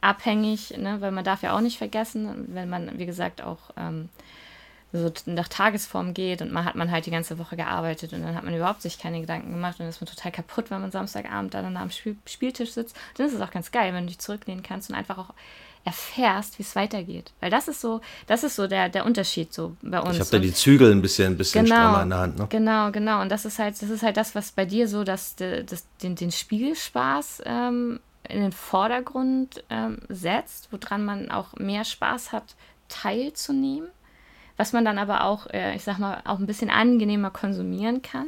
abhängig, 0.00 0.76
ne, 0.78 1.00
weil 1.00 1.10
man 1.10 1.24
darf 1.24 1.42
ja 1.42 1.54
auch 1.54 1.60
nicht 1.60 1.78
vergessen, 1.78 2.46
wenn 2.48 2.70
man, 2.70 2.98
wie 2.98 3.06
gesagt, 3.06 3.42
auch 3.42 3.58
ähm, 3.76 4.08
so 4.92 5.12
nach 5.26 5.48
Tagesform 5.48 6.14
geht 6.14 6.42
und 6.42 6.52
man 6.52 6.64
hat 6.64 6.74
man 6.74 6.90
halt 6.90 7.06
die 7.06 7.10
ganze 7.10 7.38
Woche 7.38 7.56
gearbeitet 7.56 8.12
und 8.12 8.22
dann 8.22 8.34
hat 8.34 8.44
man 8.44 8.54
überhaupt 8.54 8.82
sich 8.82 8.98
keine 8.98 9.20
Gedanken 9.20 9.52
gemacht 9.52 9.74
und 9.74 9.80
dann 9.80 9.88
ist 9.88 10.00
man 10.00 10.08
total 10.08 10.32
kaputt, 10.32 10.70
wenn 10.70 10.80
man 10.80 10.90
Samstagabend 10.90 11.54
dann 11.54 11.76
am 11.76 11.90
Spiel 11.90 12.16
Spieltisch 12.26 12.72
sitzt. 12.72 12.96
Dann 13.16 13.26
ist 13.26 13.34
es 13.34 13.40
auch 13.40 13.52
ganz 13.52 13.70
geil, 13.70 13.94
wenn 13.94 14.04
du 14.04 14.08
dich 14.08 14.18
zurücklehnen 14.18 14.62
kannst 14.62 14.90
und 14.90 14.96
einfach 14.96 15.18
auch 15.18 15.32
erfährst, 15.84 16.58
wie 16.58 16.62
es 16.62 16.76
weitergeht. 16.76 17.32
Weil 17.40 17.50
das 17.50 17.68
ist 17.68 17.80
so, 17.80 18.00
das 18.26 18.44
ist 18.44 18.56
so 18.56 18.66
der, 18.66 18.88
der 18.88 19.06
Unterschied 19.06 19.52
so 19.52 19.76
bei 19.80 20.00
uns. 20.00 20.14
Ich 20.14 20.20
habe 20.20 20.30
da 20.30 20.38
die 20.38 20.52
Zügel 20.52 20.92
ein 20.92 21.00
bisschen, 21.00 21.32
ein 21.32 21.38
bisschen 21.38 21.64
genau, 21.64 21.76
strammer 21.76 22.02
in 22.02 22.10
der 22.10 22.18
Hand. 22.18 22.38
Ne? 22.38 22.46
Genau, 22.50 22.90
genau. 22.90 23.22
Und 23.22 23.30
das 23.30 23.44
ist 23.44 23.58
halt, 23.58 23.80
das 23.80 23.88
ist 23.88 24.02
halt 24.02 24.16
das, 24.16 24.34
was 24.34 24.52
bei 24.52 24.64
dir 24.64 24.88
so 24.88 25.04
das, 25.04 25.36
das, 25.36 25.86
den, 26.02 26.16
den 26.16 26.32
Spielspaß 26.32 27.42
ähm, 27.46 28.00
in 28.28 28.42
den 28.42 28.52
Vordergrund 28.52 29.64
ähm, 29.70 29.98
setzt, 30.08 30.68
woran 30.70 31.04
man 31.04 31.30
auch 31.30 31.54
mehr 31.54 31.84
Spaß 31.84 32.32
hat, 32.32 32.56
teilzunehmen 32.88 33.88
was 34.60 34.74
man 34.74 34.84
dann 34.84 34.98
aber 34.98 35.24
auch, 35.24 35.46
äh, 35.54 35.74
ich 35.74 35.84
sag 35.84 35.98
mal, 35.98 36.20
auch 36.26 36.38
ein 36.38 36.46
bisschen 36.46 36.68
angenehmer 36.68 37.30
konsumieren 37.30 38.02
kann. 38.02 38.26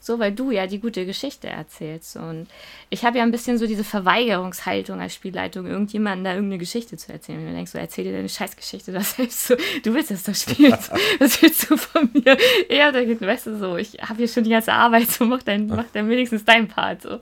So, 0.00 0.18
weil 0.18 0.32
du 0.32 0.50
ja 0.50 0.66
die 0.66 0.80
gute 0.80 1.06
Geschichte 1.06 1.46
erzählst. 1.46 2.16
Und 2.16 2.48
ich 2.90 3.04
habe 3.04 3.18
ja 3.18 3.22
ein 3.22 3.30
bisschen 3.30 3.58
so 3.58 3.66
diese 3.68 3.84
Verweigerungshaltung 3.84 5.00
als 5.00 5.14
Spielleitung, 5.14 5.66
irgendjemandem 5.66 6.24
da 6.24 6.30
irgendeine 6.34 6.58
Geschichte 6.58 6.96
zu 6.96 7.12
erzählen. 7.12 7.38
Und 7.38 7.46
du 7.46 7.52
denkst 7.52 7.70
so, 7.70 7.78
erzähl 7.78 8.02
dir 8.02 8.12
deine 8.12 8.28
Scheißgeschichte, 8.28 8.90
das 8.90 9.14
selbst 9.14 9.46
so, 9.46 9.54
du 9.84 9.94
willst 9.94 10.10
das 10.10 10.24
doch 10.24 10.34
spielen. 10.34 10.72
was 11.20 11.40
willst 11.40 11.70
du 11.70 11.76
von 11.76 12.10
mir? 12.12 12.36
Ja, 12.68 12.90
da 12.90 12.98
weißt 12.98 13.46
du 13.46 13.56
so, 13.56 13.76
ich 13.76 13.98
habe 14.02 14.16
hier 14.16 14.28
schon 14.28 14.42
die 14.42 14.50
ganze 14.50 14.72
Arbeit, 14.72 15.08
so 15.12 15.26
mach 15.26 15.44
dann, 15.44 15.68
mach 15.68 15.86
dann 15.92 16.08
wenigstens 16.08 16.44
deinen 16.44 16.66
Part. 16.66 17.02
So. 17.02 17.10
Ähm, 17.10 17.20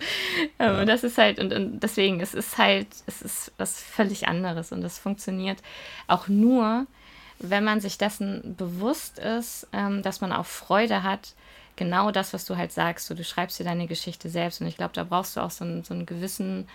ja. 0.58 0.80
Und 0.80 0.86
das 0.86 1.04
ist 1.04 1.18
halt, 1.18 1.38
und, 1.38 1.52
und 1.52 1.80
deswegen, 1.80 2.20
es 2.20 2.32
ist 2.32 2.56
halt, 2.56 2.88
es 3.04 3.20
ist 3.20 3.52
was 3.58 3.82
völlig 3.82 4.28
anderes. 4.28 4.72
Und 4.72 4.80
das 4.80 4.98
funktioniert 4.98 5.58
auch 6.06 6.28
nur, 6.28 6.86
wenn 7.38 7.64
man 7.64 7.80
sich 7.80 7.98
dessen 7.98 8.54
bewusst 8.56 9.18
ist, 9.18 9.66
ähm, 9.72 10.02
dass 10.02 10.20
man 10.20 10.32
auch 10.32 10.46
Freude 10.46 11.02
hat, 11.02 11.34
genau 11.76 12.10
das, 12.10 12.32
was 12.32 12.44
du 12.44 12.56
halt 12.56 12.72
sagst. 12.72 13.06
So, 13.06 13.14
du 13.14 13.24
schreibst 13.24 13.58
dir 13.58 13.64
deine 13.64 13.86
Geschichte 13.86 14.28
selbst 14.28 14.60
und 14.60 14.66
ich 14.66 14.76
glaube, 14.76 14.94
da 14.94 15.04
brauchst 15.04 15.36
du 15.36 15.40
auch 15.40 15.50
so 15.50 15.64
einen, 15.64 15.84
so 15.84 15.94
einen 15.94 16.06
gewissen, 16.06 16.66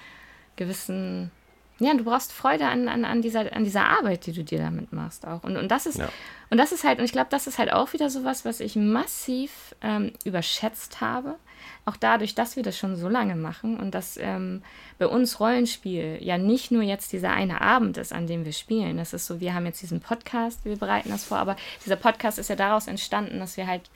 gewissen, 0.56 1.32
ja, 1.80 1.94
du 1.94 2.04
brauchst 2.04 2.32
Freude 2.32 2.68
an, 2.68 2.88
an, 2.88 3.06
an, 3.06 3.22
dieser, 3.22 3.54
an 3.54 3.64
dieser 3.64 3.86
Arbeit, 3.86 4.28
die 4.28 4.34
du 4.34 4.44
dir 4.44 4.60
damit 4.60 4.94
machst 4.94 5.26
auch. 5.26 5.44
Und, 5.44 5.58
und 5.58 5.70
das 5.70 5.88
ist, 5.88 5.98
ja. 5.98 6.10
und 6.50 6.58
das 6.58 6.72
ist 6.72 6.84
halt, 6.84 7.00
und 7.00 7.06
ich 7.06 7.12
glaube, 7.12 7.30
das 7.32 7.48
ist 7.48 7.58
halt 7.58 7.74
auch 7.74 7.94
wieder 7.94 8.10
sowas, 8.10 8.46
was 8.46 8.60
ich 8.60 8.76
massiv 8.76 9.76
ähm, 9.82 10.14
überschätzt 10.24 11.02
habe 11.02 11.36
auch 11.86 11.98
dadurch, 11.98 12.36
dass 12.36 12.56
wir 12.56 12.64
das 12.64 12.78
schon 12.78 12.96
so 12.96 13.10
lange 13.10 13.36
machen 13.36 13.78
und 13.78 13.96
dass 13.96 14.18
ähm, 14.18 14.62
bei 15.00 15.08
uns 15.08 15.40
Rollenspiel 15.40 16.18
ja 16.22 16.38
nicht 16.38 16.72
nur 16.72 16.84
jetzt 16.84 17.14
dieser 17.14 17.32
eine 17.32 17.62
Abend 17.62 17.98
ist, 17.98 18.14
an 18.14 18.28
dem 18.28 18.46
wir 18.46 18.54
spielen. 18.54 18.98
Das 18.98 19.14
ist 19.14 19.26
so, 19.26 19.40
wir 19.40 19.54
haben 19.54 19.66
jetzt 19.66 19.82
diesen 19.82 20.02
Podcast, 20.02 20.64
wir 20.66 20.78
bereiten 20.78 21.10
das 21.10 21.26
vor, 21.26 21.38
aber 21.38 21.56
dieser 21.84 21.96
Podcast 21.96 22.40
ist 22.40 22.50
ja 22.50 22.56
daraus 22.56 22.88
entstanden, 22.88 23.40
dass 23.40 23.58
wir 23.58 23.68
halt 23.68 23.90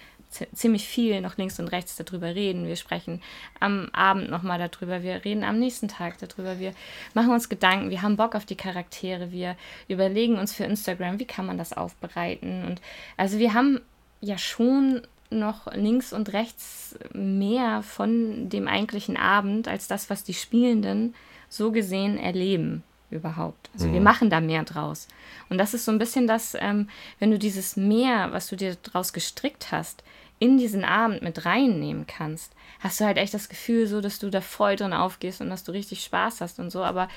ziemlich 0.54 0.88
viel 0.88 1.22
noch 1.22 1.38
links 1.38 1.60
und 1.60 1.68
rechts 1.68 1.96
darüber 1.96 2.36
reden. 2.36 2.68
Wir 2.68 2.76
sprechen 2.76 3.22
am 3.60 3.90
Abend 3.94 4.30
nochmal 4.30 4.60
darüber, 4.60 5.04
wir 5.04 5.24
reden 5.24 5.44
am 5.44 5.60
nächsten 5.60 5.88
Tag 5.88 6.18
darüber, 6.18 6.60
wir 6.60 6.74
machen 7.14 7.32
uns 7.32 7.50
Gedanken, 7.50 7.90
wir 7.90 8.02
haben 8.02 8.18
Bock 8.18 8.36
auf 8.36 8.46
die 8.46 8.58
Charaktere, 8.58 9.32
wir 9.32 9.56
überlegen 9.88 10.38
uns 10.38 10.54
für 10.54 10.66
Instagram, 10.66 11.20
wie 11.20 11.26
kann 11.26 11.46
man 11.46 11.58
das 11.58 11.74
aufbereiten. 11.74 12.66
Und 12.66 12.82
also 13.18 13.40
wir 13.40 13.54
haben 13.54 13.82
ja 14.22 14.38
schon 14.38 15.02
noch 15.30 15.74
links 15.74 16.14
und 16.14 16.34
rechts 16.34 16.98
mehr 17.14 17.82
von 17.82 18.50
dem 18.50 18.68
eigentlichen 18.68 19.18
Abend 19.18 19.68
als 19.68 19.88
das, 19.88 20.10
was 20.10 20.24
die 20.24 20.34
Spielenden 20.34 21.16
so 21.50 21.72
gesehen 21.72 22.18
erleben 22.18 22.84
überhaupt. 23.10 23.70
Also 23.74 23.88
mhm. 23.88 23.94
wir 23.94 24.02
machen 24.02 24.30
da 24.30 24.40
mehr 24.40 24.64
draus. 24.64 25.08
Und 25.50 25.58
das 25.58 25.74
ist 25.74 25.86
so 25.86 25.92
ein 25.92 26.00
bisschen 26.00 26.28
das, 26.28 26.56
ähm, 26.60 26.90
wenn 27.20 27.32
du 27.32 27.40
dieses 27.40 27.76
Mehr, 27.76 28.32
was 28.32 28.48
du 28.48 28.56
dir 28.56 28.76
draus 28.76 29.14
gestrickt 29.14 29.72
hast, 29.72 30.04
in 30.40 30.58
diesen 30.58 30.84
Abend 30.84 31.22
mit 31.22 31.46
reinnehmen 31.46 32.08
kannst, 32.08 32.54
hast 32.80 33.00
du 33.00 33.06
halt 33.06 33.18
echt 33.18 33.34
das 33.34 33.48
Gefühl, 33.48 33.88
so 33.88 34.02
dass 34.02 34.20
du 34.20 34.30
da 34.30 34.42
voll 34.42 34.76
drin 34.76 34.94
aufgehst 34.94 35.42
und 35.42 35.50
dass 35.50 35.64
du 35.64 35.72
richtig 35.72 36.04
Spaß 36.04 36.42
hast 36.42 36.60
und 36.60 36.72
so. 36.72 36.84
Aber 36.84 37.08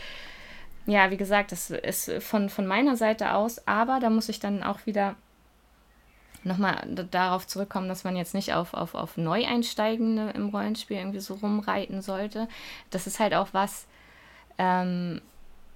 ja, 0.87 1.11
wie 1.11 1.17
gesagt, 1.17 1.53
das 1.53 1.71
ist 1.71 2.11
von, 2.21 2.49
von 2.49 2.67
meiner 2.67 2.97
Seite 2.97 3.35
aus, 3.35 3.67
aber 3.67 3.99
da 4.01 4.09
muss 4.09 4.29
ich 4.29 4.41
dann 4.41 4.63
auch 4.63 4.87
wieder 4.87 5.17
nochmal 6.45 6.87
darauf 7.11 7.47
zurückkommen, 7.47 7.89
dass 7.89 8.05
man 8.05 8.17
jetzt 8.17 8.35
nicht 8.35 8.55
auf, 8.55 8.75
auf, 8.75 8.95
auf 8.95 9.17
Neueinsteigende 9.17 10.31
im 10.31 10.49
Rollenspiel 10.49 10.99
irgendwie 10.99 11.21
so 11.21 11.35
rumreiten 11.35 12.03
sollte. 12.03 12.49
Das 12.91 13.07
ist 13.07 13.21
halt 13.21 13.35
auch 13.35 13.49
was, 13.53 13.87
ähm, 14.59 15.21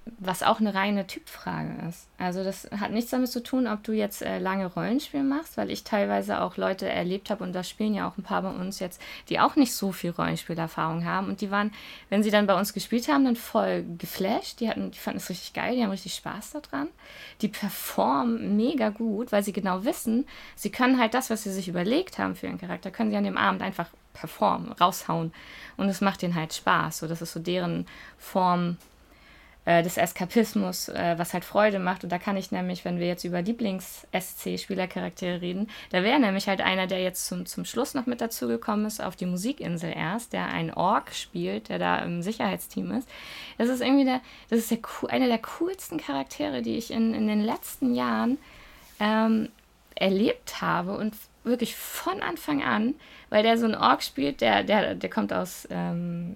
was 0.05 0.43
auch 0.43 0.59
eine 0.59 0.73
reine 0.73 1.07
Typfrage 1.07 1.87
ist. 1.87 2.07
Also 2.17 2.43
das 2.43 2.69
hat 2.77 2.91
nichts 2.91 3.11
damit 3.11 3.29
zu 3.29 3.41
tun, 3.41 3.67
ob 3.67 3.83
du 3.83 3.93
jetzt 3.93 4.21
äh, 4.21 4.37
lange 4.39 4.65
Rollenspiel 4.65 5.23
machst, 5.23 5.55
weil 5.55 5.71
ich 5.71 5.83
teilweise 5.83 6.41
auch 6.41 6.57
Leute 6.57 6.89
erlebt 6.89 7.29
habe 7.29 7.43
und 7.43 7.53
da 7.53 7.63
spielen 7.63 7.93
ja 7.93 8.07
auch 8.07 8.17
ein 8.17 8.23
paar 8.23 8.41
bei 8.41 8.49
uns 8.49 8.79
jetzt, 8.79 9.01
die 9.29 9.39
auch 9.39 9.55
nicht 9.55 9.73
so 9.73 9.91
viel 9.93 10.11
Rollenspielerfahrung 10.11 11.05
haben 11.05 11.27
und 11.27 11.39
die 11.39 11.51
waren, 11.51 11.71
wenn 12.09 12.21
sie 12.21 12.31
dann 12.31 12.47
bei 12.47 12.57
uns 12.57 12.73
gespielt 12.73 13.07
haben, 13.07 13.23
dann 13.23 13.37
voll 13.37 13.85
geflasht. 13.97 14.59
Die 14.59 14.69
hatten, 14.69 14.91
die 14.91 14.99
fanden 14.99 15.17
es 15.17 15.29
richtig 15.29 15.53
geil, 15.53 15.75
die 15.75 15.83
haben 15.83 15.91
richtig 15.91 16.15
Spaß 16.15 16.51
daran. 16.51 16.89
Die 17.41 17.47
performen 17.47 18.57
mega 18.57 18.89
gut, 18.89 19.31
weil 19.31 19.43
sie 19.43 19.53
genau 19.53 19.85
wissen, 19.85 20.25
sie 20.55 20.71
können 20.71 20.99
halt 20.99 21.13
das, 21.13 21.29
was 21.29 21.43
sie 21.43 21.51
sich 21.51 21.69
überlegt 21.69 22.17
haben 22.17 22.35
für 22.35 22.47
ihren 22.47 22.59
Charakter, 22.59 22.91
können 22.91 23.11
sie 23.11 23.17
an 23.17 23.23
dem 23.23 23.37
Abend 23.37 23.61
einfach 23.61 23.87
performen, 24.13 24.71
raushauen 24.73 25.33
und 25.77 25.89
es 25.89 26.01
macht 26.01 26.23
ihnen 26.23 26.35
halt 26.35 26.53
Spaß. 26.53 26.99
So, 26.99 27.07
das 27.07 27.21
ist 27.21 27.33
so 27.33 27.39
deren 27.39 27.87
Form 28.17 28.77
des 29.83 29.95
Eskapismus, 29.97 30.89
äh, 30.89 31.15
was 31.17 31.33
halt 31.33 31.45
Freude 31.45 31.79
macht. 31.79 32.03
Und 32.03 32.11
da 32.11 32.17
kann 32.17 32.35
ich 32.35 32.51
nämlich, 32.51 32.83
wenn 32.83 32.99
wir 32.99 33.07
jetzt 33.07 33.23
über 33.23 33.41
Lieblings-SC-Spielercharaktere 33.41 35.39
reden, 35.41 35.69
da 35.91 36.03
wäre 36.03 36.19
nämlich 36.19 36.47
halt 36.47 36.59
einer, 36.59 36.85
der 36.87 37.01
jetzt 37.01 37.25
zum, 37.25 37.45
zum 37.45 37.63
Schluss 37.63 37.93
noch 37.93 38.05
mit 38.05 38.19
dazugekommen 38.19 38.85
ist, 38.85 39.01
auf 39.01 39.15
die 39.15 39.25
Musikinsel 39.25 39.93
erst, 39.95 40.33
der 40.33 40.47
einen 40.47 40.71
Ork 40.71 41.13
spielt, 41.13 41.69
der 41.69 41.79
da 41.79 41.99
im 41.99 42.21
Sicherheitsteam 42.21 42.91
ist. 42.91 43.07
Das 43.57 43.69
ist 43.69 43.81
irgendwie 43.81 44.05
der, 44.05 44.19
das 44.49 44.59
ist 44.59 44.71
der, 44.71 44.79
einer 45.09 45.27
der 45.27 45.39
coolsten 45.39 45.97
Charaktere, 45.97 46.61
die 46.61 46.77
ich 46.77 46.91
in, 46.91 47.13
in 47.13 47.27
den 47.27 47.41
letzten 47.41 47.95
Jahren 47.95 48.37
ähm, 48.99 49.47
erlebt 49.95 50.61
habe 50.61 50.97
und 50.97 51.15
wirklich 51.45 51.75
von 51.75 52.21
Anfang 52.21 52.63
an, 52.63 52.95
weil 53.29 53.43
der 53.43 53.57
so 53.57 53.65
einen 53.65 53.75
Ork 53.75 54.03
spielt, 54.03 54.41
der, 54.41 54.63
der, 54.63 54.95
der 54.95 55.09
kommt 55.09 55.31
aus, 55.31 55.67
ähm, 55.69 56.35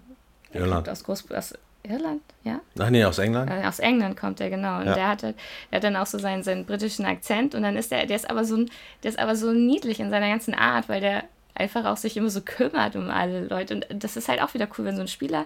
Irland. 0.54 0.88
aus, 0.90 1.04
Groß, 1.04 1.30
aus 1.32 1.54
Irland, 1.88 2.22
ja? 2.44 2.60
Ach 2.80 2.90
nee, 2.90 3.04
aus 3.04 3.18
England? 3.20 3.50
Äh, 3.50 3.66
aus 3.66 3.80
England 3.80 4.18
kommt 4.18 4.40
er, 4.40 4.50
genau. 4.50 4.80
Und 4.80 4.88
ja. 4.88 4.94
der, 4.94 5.08
hat, 5.08 5.22
der 5.24 5.34
hat 5.72 5.84
dann 5.84 5.96
auch 5.96 6.06
so 6.06 6.20
seinen, 6.20 6.44
seinen 6.44 6.66
britischen 6.66 7.06
Akzent 7.06 7.56
und 7.56 7.64
dann 7.64 7.76
ist 7.76 7.92
der, 7.92 8.06
der 8.06 8.16
ist 8.16 8.30
aber 8.30 8.46
so 8.46 8.58
der 9.04 9.12
ist 9.12 9.20
aber 9.20 9.36
so 9.36 9.52
niedlich 9.52 10.00
in 10.00 10.10
seiner 10.10 10.30
ganzen 10.30 10.54
Art, 10.54 10.90
weil 10.90 11.02
der 11.02 11.24
einfach 11.56 11.86
auch 11.86 11.98
sich 11.98 12.18
immer 12.18 12.30
so 12.30 12.42
kümmert 12.42 12.96
um 12.96 13.10
alle 13.10 13.46
Leute. 13.46 13.76
Und 13.76 14.04
das 14.04 14.18
ist 14.18 14.28
halt 14.28 14.42
auch 14.42 14.54
wieder 14.54 14.68
cool, 14.78 14.86
wenn 14.86 14.96
so 14.96 15.02
ein 15.02 15.08
Spieler 15.08 15.46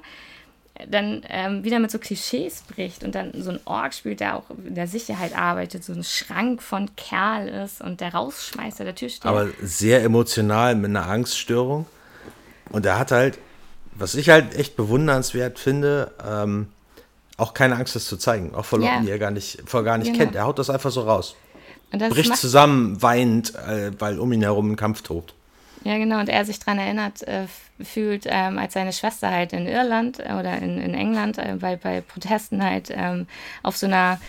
dann 0.88 1.24
ähm, 1.30 1.64
wieder 1.64 1.80
mit 1.80 1.92
so 1.92 2.00
Klischees 2.00 2.64
bricht 2.64 3.04
und 3.04 3.14
dann 3.14 3.32
so 3.42 3.52
ein 3.52 3.60
Org 3.66 3.94
spielt, 3.94 4.20
der 4.20 4.36
auch 4.36 4.50
in 4.66 4.76
der 4.76 4.88
Sicherheit 4.88 5.38
arbeitet, 5.38 5.84
so 5.84 5.94
ein 5.94 6.04
Schrank 6.04 6.62
von 6.62 6.96
Kerl 6.96 7.48
ist 7.48 7.82
und 7.82 8.02
der 8.02 8.14
Rausschmeißer, 8.14 8.84
der 8.84 8.96
Türsteher. 8.96 9.32
Aber 9.32 9.48
sehr 9.62 10.04
emotional 10.04 10.76
mit 10.76 10.90
einer 10.90 11.08
Angststörung. 11.08 11.86
Und 12.70 12.86
er 12.86 12.98
hat 12.98 13.12
halt 13.12 13.38
was 13.94 14.16
ich 14.16 14.30
halt 14.30 14.56
echt 14.56 14.76
bewundernswert 14.76 15.60
finde, 15.60 16.12
ähm, 16.28 16.68
auch 17.38 17.54
keine 17.54 17.76
Angst, 17.76 17.96
das 17.96 18.06
zu 18.06 18.18
zeigen. 18.18 18.54
Auch 18.54 18.66
vor 18.66 18.80
Leuten, 18.80 18.94
ja. 18.94 19.02
die 19.02 19.10
er 19.10 19.20
gar 19.20 19.32
nicht, 19.32 19.64
vor 19.66 19.84
gar 19.84 19.98
nicht 19.98 20.14
genau. 20.14 20.26
kennt. 20.26 20.36
Er 20.36 20.46
haut 20.46 20.60
das 20.60 20.70
einfach 20.70 20.92
so 20.92 21.02
raus. 21.02 21.36
Bricht 21.92 22.38
zusammen, 22.38 23.02
weint, 23.02 23.56
äh, 23.56 23.92
weil 24.00 24.20
um 24.20 24.32
ihn 24.32 24.42
herum 24.42 24.72
ein 24.72 24.76
Kampf 24.76 25.02
tobt. 25.02 25.34
Ja, 25.84 25.98
genau. 25.98 26.20
Und 26.20 26.30
er 26.30 26.46
sich 26.46 26.60
daran 26.60 26.80
erinnert 26.80 27.24
äh, 27.24 27.48
fühlt, 27.84 28.26
ähm, 28.28 28.60
als 28.60 28.74
seine 28.74 28.94
Schwester 28.94 29.30
halt 29.32 29.52
in 29.54 29.68
Irland 29.68 30.20
äh, 30.20 30.34
oder 30.34 30.58
in, 30.60 30.80
in 30.80 30.94
England 30.94 31.38
äh, 31.38 31.58
bei, 31.60 31.76
bei 31.76 32.02
Protesten 32.02 32.64
halt 32.64 32.90
ähm, 32.92 33.28
auf 33.64 33.76
so 33.78 33.88
einer 33.88 34.20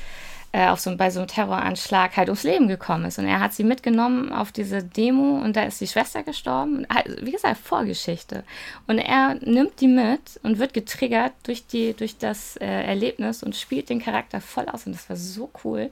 äh, 0.53 0.69
auf 0.69 0.81
so, 0.81 0.95
bei 0.97 1.11
so 1.11 1.21
einem 1.21 1.29
Terroranschlag 1.29 2.17
halt 2.17 2.29
ums 2.29 2.43
Leben 2.43 2.69
gekommen 2.69 3.07
ist. 3.07 3.19
Und 3.19 3.27
er 3.27 3.41
hat 3.41 3.55
sie 3.55 3.65
mitgenommen 3.65 4.33
auf 4.33 4.53
diese 4.53 4.83
Demo 4.83 5.39
und 5.43 5.57
da 5.57 5.65
ist 5.65 5.81
die 5.81 5.87
Schwester 5.87 6.23
gestorben. 6.23 6.87
Wie 7.23 7.33
gesagt, 7.33 7.59
Vorgeschichte. 7.59 8.45
Und 8.87 8.99
er 8.99 9.35
nimmt 9.41 9.81
die 9.81 9.89
mit 9.89 10.39
und 10.43 10.59
wird 10.59 10.75
getriggert 10.75 11.33
durch, 11.45 11.67
die, 11.67 11.95
durch 11.95 12.19
das 12.19 12.57
äh, 12.57 12.67
Erlebnis 12.67 13.43
und 13.43 13.57
spielt 13.57 13.89
den 13.89 14.03
Charakter 14.03 14.41
voll 14.41 14.69
aus. 14.69 14.87
Und 14.87 14.95
das 14.95 15.09
war 15.09 15.17
so 15.17 15.51
cool. 15.65 15.91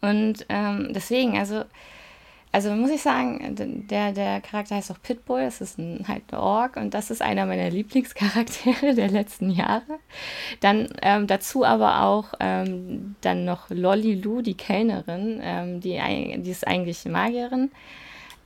Und 0.00 0.46
ähm, 0.48 0.92
deswegen, 0.94 1.36
also 1.36 1.64
also 2.50 2.70
muss 2.70 2.90
ich 2.90 3.02
sagen, 3.02 3.54
der, 3.88 4.12
der 4.12 4.40
Charakter 4.40 4.76
heißt 4.76 4.90
auch 4.90 5.02
Pitbull, 5.02 5.42
das 5.42 5.60
ist 5.60 5.78
ein, 5.78 6.06
halt 6.08 6.22
ein 6.32 6.38
Ork 6.38 6.76
und 6.76 6.94
das 6.94 7.10
ist 7.10 7.20
einer 7.20 7.46
meiner 7.46 7.70
Lieblingscharaktere 7.70 8.94
der 8.96 9.08
letzten 9.08 9.50
Jahre. 9.50 9.98
Dann 10.60 10.88
ähm, 11.02 11.26
dazu 11.26 11.64
aber 11.64 12.02
auch 12.02 12.34
ähm, 12.40 13.16
dann 13.20 13.44
noch 13.44 13.68
Lolly 13.70 14.14
Lou, 14.14 14.40
die 14.40 14.56
Kellnerin, 14.56 15.40
ähm, 15.42 15.80
die, 15.80 16.00
die 16.42 16.50
ist 16.50 16.66
eigentlich 16.66 17.04
Magierin 17.04 17.70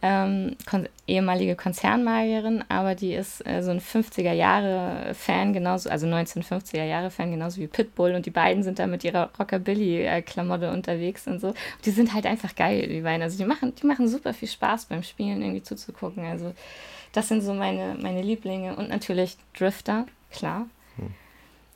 ähm, 0.04 0.56
kon 0.68 0.88
ehemalige 1.06 1.54
Konzernmagierin, 1.54 2.64
aber 2.68 2.96
die 2.96 3.14
ist 3.14 3.46
äh, 3.46 3.62
so 3.62 3.70
ein 3.70 3.80
50er 3.80 4.32
Jahre 4.32 5.14
Fan, 5.14 5.52
genauso, 5.52 5.88
also 5.90 6.08
1950er 6.08 6.84
Jahre 6.84 7.10
Fan, 7.10 7.30
genauso 7.30 7.60
wie 7.60 7.68
Pitbull 7.68 8.14
und 8.14 8.26
die 8.26 8.30
beiden 8.30 8.64
sind 8.64 8.80
da 8.80 8.88
mit 8.88 9.04
ihrer 9.04 9.30
Rockabilly-Klamotte 9.38 10.72
unterwegs 10.72 11.28
und 11.28 11.40
so. 11.40 11.48
Und 11.48 11.56
die 11.84 11.90
sind 11.90 12.14
halt 12.14 12.26
einfach 12.26 12.56
geil, 12.56 12.88
die 12.88 13.02
beiden. 13.02 13.22
Also 13.22 13.38
die 13.38 13.44
machen, 13.44 13.74
die 13.76 13.86
machen 13.86 14.08
super 14.08 14.34
viel 14.34 14.48
Spaß 14.48 14.86
beim 14.86 15.04
Spielen 15.04 15.40
irgendwie 15.40 15.62
zuzugucken. 15.62 16.24
Also 16.24 16.52
das 17.12 17.28
sind 17.28 17.42
so 17.42 17.54
meine, 17.54 17.96
meine 18.00 18.22
Lieblinge 18.22 18.74
und 18.74 18.88
natürlich 18.88 19.36
Drifter, 19.56 20.06
klar. 20.32 20.66
Hm. 20.96 21.14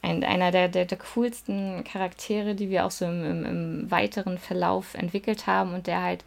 Ein, 0.03 0.25
einer 0.25 0.51
der, 0.51 0.69
der, 0.69 0.85
der 0.85 0.99
coolsten 0.99 1.85
Charaktere, 1.85 2.57
die 2.57 2.71
wir 2.71 2.87
auch 2.87 2.91
so 2.91 3.05
im, 3.05 3.25
im, 3.25 3.45
im 3.45 3.91
weiteren 3.91 4.39
Verlauf 4.39 4.95
entwickelt 4.95 5.47
haben 5.47 5.75
und 5.75 5.87
der 5.87 6.03
halt 6.03 6.25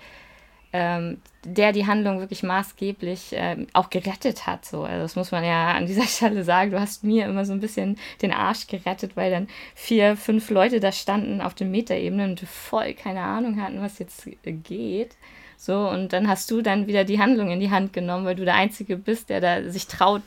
ähm, 0.72 1.18
der 1.46 1.72
die 1.72 1.88
Handlung 1.88 2.20
wirklich 2.20 2.44
maßgeblich 2.44 3.30
ähm, 3.32 3.68
auch 3.74 3.90
gerettet 3.90 4.46
hat. 4.46 4.66
So. 4.66 4.84
Also 4.84 5.02
das 5.02 5.16
muss 5.16 5.32
man 5.32 5.44
ja 5.44 5.72
an 5.72 5.86
dieser 5.86 6.04
Stelle 6.08 6.44
sagen. 6.44 6.72
Du 6.72 6.80
hast 6.80 7.04
mir 7.04 7.26
immer 7.26 7.46
so 7.46 7.54
ein 7.54 7.60
bisschen 7.60 7.98
den 8.22 8.32
Arsch 8.32 8.68
gerettet, 8.68 9.16
weil 9.16 9.32
dann 9.32 9.48
vier, 9.74 10.16
fünf 10.16 10.50
Leute 10.50 10.80
da 10.80 10.91
standen 10.91 11.41
auf 11.41 11.54
den 11.54 11.72
Metaebenen 11.72 12.32
und 12.32 12.41
voll 12.41 12.94
keine 12.94 13.22
Ahnung 13.22 13.62
hatten, 13.62 13.82
was 13.82 14.00
jetzt 14.00 14.28
geht. 14.44 15.16
So, 15.58 15.90
und 15.90 16.14
dann 16.14 16.28
hast 16.28 16.52
du 16.52 16.62
dann 16.62 16.88
wieder 16.88 17.04
die 17.04 17.20
Handlung 17.20 17.52
in 17.52 17.60
die 17.60 17.72
Hand 17.72 17.91
genommen, 17.91 18.26
weil 18.26 18.36
du 18.36 18.46
der 18.46 18.56
Einzige 18.56 18.96
bist, 18.96 19.30
der 19.30 19.41
da 19.41 19.70
sich 19.70 19.88
traut, 19.88 20.22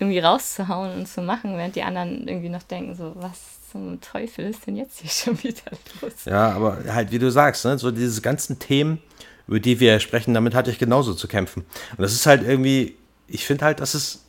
irgendwie 0.00 0.18
rauszuhauen 0.18 0.92
und 0.94 1.06
zu 1.06 1.22
machen, 1.22 1.56
während 1.56 1.76
die 1.76 1.84
anderen 1.84 2.26
irgendwie 2.26 2.48
noch 2.48 2.64
denken, 2.64 2.96
so, 2.96 3.12
was 3.14 3.70
zum 3.70 4.00
Teufel 4.00 4.46
ist 4.46 4.66
denn 4.66 4.76
jetzt 4.76 5.00
hier 5.00 5.10
schon 5.10 5.42
wieder 5.44 5.70
los? 6.00 6.24
Ja, 6.24 6.52
aber 6.52 6.82
halt, 6.88 7.12
wie 7.12 7.18
du 7.18 7.30
sagst, 7.30 7.64
ne, 7.64 7.78
so 7.78 7.90
diese 7.90 8.20
ganzen 8.20 8.58
Themen, 8.58 9.00
über 9.46 9.60
die 9.60 9.80
wir 9.80 10.00
sprechen, 10.00 10.34
damit 10.34 10.54
hatte 10.54 10.70
ich 10.70 10.78
genauso 10.78 11.14
zu 11.14 11.28
kämpfen. 11.28 11.64
Und 11.96 12.00
das 12.00 12.12
ist 12.12 12.26
halt 12.26 12.42
irgendwie, 12.42 12.96
ich 13.26 13.46
finde 13.46 13.64
halt, 13.64 13.80
dass 13.80 13.94
es 13.94 14.24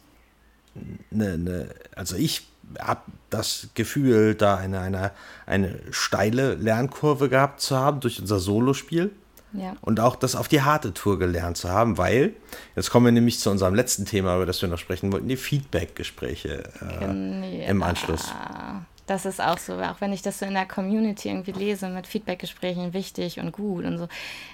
eine, 1.11 1.33
eine 1.33 1.69
also 1.95 2.15
ich 2.15 2.47
habe 2.79 3.01
das 3.29 3.69
Gefühl, 3.73 4.35
da 4.35 4.55
eine, 4.57 4.79
eine, 4.79 5.11
eine 5.45 5.79
steile 5.91 6.55
Lernkurve 6.55 7.29
gehabt 7.29 7.61
zu 7.61 7.77
haben 7.77 7.99
durch 7.99 8.19
unser 8.19 8.39
Solospiel. 8.39 9.11
Ja. 9.53 9.77
Und 9.79 10.01
auch 10.01 10.17
das 10.17 10.35
auf 10.35 10.49
die 10.49 10.63
harte 10.63 10.93
Tour 10.93 11.17
gelernt 11.17 11.55
zu 11.55 11.69
haben, 11.69 11.97
weil, 11.97 12.33
jetzt 12.75 12.89
kommen 12.89 13.05
wir 13.05 13.13
nämlich 13.13 13.39
zu 13.39 13.49
unserem 13.49 13.73
letzten 13.73 14.03
Thema, 14.05 14.35
über 14.35 14.45
das 14.45 14.61
wir 14.61 14.67
noch 14.67 14.79
sprechen 14.79 15.13
wollten, 15.13 15.29
die 15.29 15.37
Feedback-Gespräche 15.37 16.63
äh, 16.81 17.59
ja. 17.61 17.69
im 17.69 17.81
Anschluss 17.81 18.33
das 19.07 19.25
ist 19.25 19.41
auch 19.41 19.57
so, 19.57 19.73
auch 19.73 20.01
wenn 20.01 20.13
ich 20.13 20.21
das 20.21 20.39
so 20.39 20.45
in 20.45 20.53
der 20.53 20.65
Community 20.65 21.29
irgendwie 21.29 21.51
lese 21.51 21.89
mit 21.89 22.07
Feedbackgesprächen 22.07 22.93
wichtig 22.93 23.39
und 23.39 23.51
gut 23.51 23.85
und 23.85 23.97
so. 23.97 24.07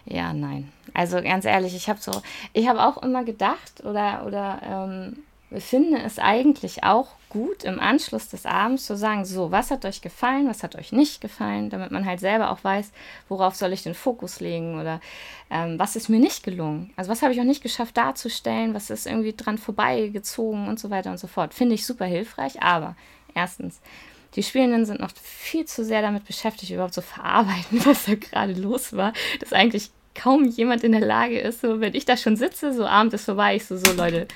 Ja, 0.06 0.34
nein. 0.34 0.72
Also 0.94 1.22
ganz 1.22 1.46
ehrlich, 1.46 1.76
ich 1.76 1.90
habe 1.90 2.00
so, 2.02 2.22
ich 2.54 2.68
habe 2.68 2.84
auch 2.84 3.02
immer 3.02 3.24
gedacht 3.24 3.84
oder, 3.84 4.26
oder 4.26 4.62
ähm, 4.64 5.24
finde 5.60 6.00
es 6.02 6.20
eigentlich 6.20 6.84
auch 6.84 7.10
gut, 7.30 7.64
im 7.64 7.80
Anschluss 7.80 8.30
des 8.30 8.46
Abends 8.46 8.86
zu 8.86 8.96
sagen, 8.98 9.24
so, 9.24 9.52
was 9.52 9.72
hat 9.72 9.86
euch 9.86 10.02
gefallen, 10.02 10.50
was 10.50 10.64
hat 10.64 10.76
euch 10.76 10.92
nicht 10.92 11.22
gefallen, 11.22 11.70
damit 11.70 11.92
man 11.92 12.06
halt 12.06 12.20
selber 12.20 12.52
auch 12.52 12.64
weiß, 12.64 12.92
worauf 13.30 13.56
soll 13.56 13.72
ich 13.72 13.84
den 13.84 13.94
Fokus 13.94 14.42
legen 14.42 14.80
oder 14.80 15.00
ähm, 15.50 15.80
was 15.80 15.96
ist 15.96 16.10
mir 16.10 16.20
nicht 16.20 16.44
gelungen. 16.44 16.92
Also 16.98 17.10
was 17.10 17.22
habe 17.22 17.34
ich 17.34 17.40
auch 17.40 17.46
nicht 17.46 17.64
geschafft 17.64 17.96
darzustellen, 17.96 18.74
was 18.74 18.90
ist 18.90 19.08
irgendwie 19.08 19.34
dran 19.34 19.58
vorbeigezogen 19.58 20.68
und 20.68 20.80
so 20.80 20.90
weiter 20.90 21.12
und 21.12 21.20
so 21.20 21.28
fort. 21.28 21.54
Finde 21.54 21.76
ich 21.76 21.86
super 21.86 22.06
hilfreich, 22.06 22.62
aber 22.62 22.96
erstens, 23.34 23.80
die 24.36 24.44
Spielenden 24.44 24.86
sind 24.86 25.00
noch 25.00 25.12
viel 25.22 25.66
zu 25.66 25.84
sehr 25.84 26.02
damit 26.02 26.26
beschäftigt, 26.26 26.72
überhaupt 26.72 26.94
zu 26.94 27.02
verarbeiten, 27.02 27.82
was 27.86 28.06
da 28.06 28.16
gerade 28.16 28.54
los 28.54 28.94
war, 28.94 29.14
dass 29.40 29.54
eigentlich 29.54 29.90
kaum 30.14 30.46
jemand 30.46 30.84
in 30.84 30.92
der 30.92 31.02
Lage 31.02 31.40
ist, 31.40 31.62
so 31.62 31.80
wenn 31.80 31.96
ich 31.96 32.06
da 32.06 32.18
schon 32.18 32.36
sitze, 32.36 32.74
so 32.74 32.86
Abend 32.86 33.14
ist 33.14 33.26
vorbei, 33.26 33.56
ich 33.56 33.66
so, 33.66 33.78
so 33.78 33.94
Leute, 33.94 34.28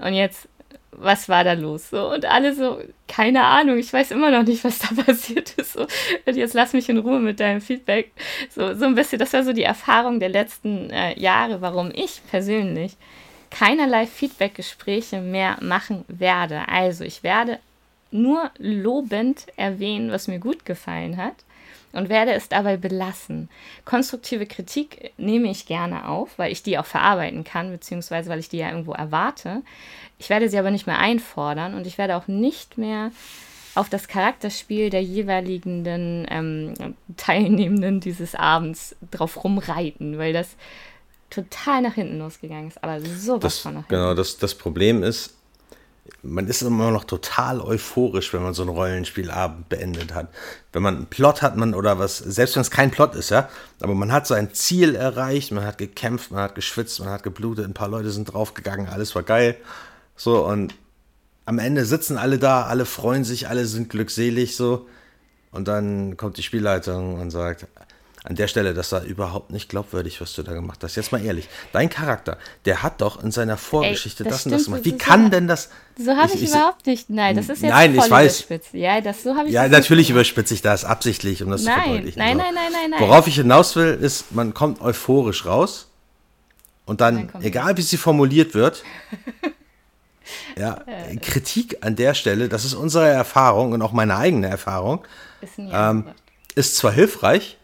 und 0.00 0.14
jetzt, 0.14 0.48
was 0.92 1.28
war 1.28 1.44
da 1.44 1.52
los? 1.52 1.90
So, 1.90 2.12
und 2.12 2.24
alle 2.24 2.54
so, 2.54 2.80
keine 3.06 3.44
Ahnung, 3.44 3.78
ich 3.78 3.92
weiß 3.92 4.10
immer 4.10 4.30
noch 4.30 4.44
nicht, 4.44 4.64
was 4.64 4.78
da 4.78 4.88
passiert 5.02 5.50
ist. 5.52 5.72
So, 5.72 5.86
und 6.26 6.36
jetzt 6.36 6.54
lass 6.54 6.72
mich 6.72 6.88
in 6.88 6.98
Ruhe 6.98 7.20
mit 7.20 7.40
deinem 7.40 7.60
Feedback. 7.60 8.12
So, 8.50 8.74
so 8.74 8.84
ein 8.86 8.94
bisschen, 8.94 9.18
das 9.18 9.32
war 9.32 9.44
so 9.44 9.52
die 9.52 9.62
Erfahrung 9.62 10.20
der 10.20 10.28
letzten 10.28 10.90
äh, 10.90 11.18
Jahre, 11.18 11.60
warum 11.60 11.90
ich 11.92 12.20
persönlich 12.30 12.96
keinerlei 13.50 14.06
Feedback-Gespräche 14.06 15.20
mehr 15.20 15.56
machen 15.60 16.04
werde. 16.08 16.68
Also 16.68 17.04
ich 17.04 17.22
werde 17.22 17.58
nur 18.10 18.50
lobend 18.58 19.46
erwähnen, 19.56 20.10
was 20.10 20.28
mir 20.28 20.38
gut 20.38 20.64
gefallen 20.64 21.16
hat 21.16 21.34
und 21.92 22.08
werde 22.08 22.32
es 22.32 22.48
dabei 22.48 22.76
belassen. 22.76 23.48
Konstruktive 23.84 24.46
Kritik 24.46 25.12
nehme 25.16 25.50
ich 25.50 25.66
gerne 25.66 26.08
auf, 26.08 26.38
weil 26.38 26.52
ich 26.52 26.62
die 26.62 26.78
auch 26.78 26.86
verarbeiten 26.86 27.44
kann, 27.44 27.70
beziehungsweise 27.70 28.30
weil 28.30 28.38
ich 28.38 28.48
die 28.48 28.58
ja 28.58 28.70
irgendwo 28.70 28.92
erwarte. 28.92 29.62
Ich 30.18 30.30
werde 30.30 30.48
sie 30.48 30.58
aber 30.58 30.70
nicht 30.70 30.86
mehr 30.86 30.98
einfordern 30.98 31.74
und 31.74 31.86
ich 31.86 31.98
werde 31.98 32.16
auch 32.16 32.28
nicht 32.28 32.78
mehr 32.78 33.10
auf 33.74 33.88
das 33.88 34.08
Charakterspiel 34.08 34.90
der 34.90 35.02
jeweiligen 35.02 35.84
ähm, 35.86 36.74
Teilnehmenden 37.16 38.00
dieses 38.00 38.34
Abends 38.34 38.96
drauf 39.10 39.44
rumreiten, 39.44 40.18
weil 40.18 40.32
das 40.32 40.56
total 41.30 41.82
nach 41.82 41.94
hinten 41.94 42.18
losgegangen 42.18 42.68
ist, 42.68 42.82
aber 42.82 43.00
sowas 43.00 43.40
das, 43.40 43.58
von 43.58 43.74
nach 43.74 43.80
hinten. 43.82 43.94
Genau, 43.94 44.14
das, 44.14 44.38
das 44.38 44.54
Problem 44.54 45.02
ist, 45.02 45.37
man 46.22 46.46
ist 46.48 46.62
immer 46.62 46.90
noch 46.90 47.04
total 47.04 47.60
euphorisch, 47.60 48.32
wenn 48.32 48.42
man 48.42 48.54
so 48.54 48.62
einen 48.62 48.70
Rollenspielabend 48.70 49.68
beendet 49.68 50.14
hat. 50.14 50.28
Wenn 50.72 50.82
man 50.82 50.96
einen 50.96 51.06
Plot 51.06 51.42
hat, 51.42 51.56
man 51.56 51.74
oder 51.74 51.98
was, 51.98 52.18
selbst 52.18 52.56
wenn 52.56 52.62
es 52.62 52.70
kein 52.70 52.90
Plot 52.90 53.14
ist, 53.14 53.30
ja, 53.30 53.48
aber 53.80 53.94
man 53.94 54.12
hat 54.12 54.26
sein 54.26 54.52
Ziel 54.52 54.94
erreicht, 54.94 55.52
man 55.52 55.64
hat 55.64 55.78
gekämpft, 55.78 56.30
man 56.30 56.42
hat 56.42 56.54
geschwitzt, 56.54 57.00
man 57.00 57.10
hat 57.10 57.22
geblutet, 57.22 57.64
ein 57.64 57.74
paar 57.74 57.88
Leute 57.88 58.10
sind 58.10 58.32
draufgegangen, 58.32 58.88
alles 58.88 59.14
war 59.14 59.22
geil. 59.22 59.56
So, 60.16 60.44
und 60.44 60.74
am 61.44 61.58
Ende 61.58 61.84
sitzen 61.84 62.18
alle 62.18 62.38
da, 62.38 62.64
alle 62.64 62.84
freuen 62.84 63.24
sich, 63.24 63.48
alle 63.48 63.66
sind 63.66 63.88
glückselig, 63.88 64.56
so. 64.56 64.86
Und 65.50 65.68
dann 65.68 66.16
kommt 66.16 66.36
die 66.36 66.42
Spielleitung 66.42 67.20
und 67.20 67.30
sagt, 67.30 67.66
an 68.28 68.34
der 68.34 68.46
Stelle, 68.46 68.74
das 68.74 68.92
war 68.92 69.02
überhaupt 69.04 69.52
nicht 69.52 69.70
glaubwürdig, 69.70 70.20
was 70.20 70.34
du 70.34 70.42
da 70.42 70.52
gemacht 70.52 70.84
hast. 70.84 70.96
Jetzt 70.96 71.12
mal 71.12 71.24
ehrlich, 71.24 71.48
dein 71.72 71.88
Charakter, 71.88 72.36
der 72.66 72.82
hat 72.82 73.00
doch 73.00 73.22
in 73.22 73.30
seiner 73.30 73.56
Vorgeschichte 73.56 74.22
Ey, 74.22 74.28
das, 74.28 74.38
das 74.40 74.46
und 74.46 74.52
das 74.52 74.64
gemacht. 74.66 74.84
Wie 74.84 74.98
kann 74.98 75.24
so, 75.24 75.28
denn 75.30 75.48
das? 75.48 75.70
So 75.96 76.14
habe 76.14 76.30
ich, 76.34 76.42
ich, 76.42 76.50
überhaupt 76.50 76.86
nicht. 76.86 77.08
Nein, 77.08 77.36
das 77.36 77.48
ist 77.48 77.62
jetzt 77.62 77.70
nein, 77.70 77.94
voll 77.94 78.04
ich 78.04 78.10
weiß. 78.10 78.40
überspitzt. 78.40 78.74
Ja, 78.74 79.00
das 79.00 79.22
so 79.22 79.34
habe 79.34 79.48
ich. 79.48 79.54
Ja, 79.54 79.66
natürlich 79.68 80.10
überspitze 80.10 80.52
ich 80.52 80.60
das 80.60 80.84
absichtlich, 80.84 81.42
um 81.42 81.50
das 81.50 81.62
nein, 81.62 81.74
zu 81.74 81.80
verdeutlichen. 81.80 82.18
Nein, 82.18 82.36
nein, 82.36 82.54
nein, 82.54 82.70
nein, 82.70 82.90
nein. 82.90 83.00
Worauf 83.00 83.26
ich 83.26 83.36
hinaus 83.36 83.76
will, 83.76 83.94
ist, 83.94 84.30
man 84.32 84.52
kommt 84.52 84.82
euphorisch 84.82 85.46
raus 85.46 85.88
und 86.84 87.00
dann, 87.00 87.30
egal 87.40 87.78
wie 87.78 87.82
sie 87.82 87.96
formuliert 87.96 88.52
wird, 88.52 88.84
ja, 90.58 90.84
Kritik 91.22 91.78
an 91.80 91.96
der 91.96 92.12
Stelle, 92.12 92.50
das 92.50 92.66
ist 92.66 92.74
unsere 92.74 93.08
Erfahrung 93.08 93.72
und 93.72 93.80
auch 93.80 93.92
meine 93.92 94.16
eigene 94.16 94.48
Erfahrung, 94.48 95.02
ist, 95.40 95.52
ähm, 95.58 96.04
ist 96.54 96.76
zwar 96.76 96.92
hilfreich, 96.92 97.57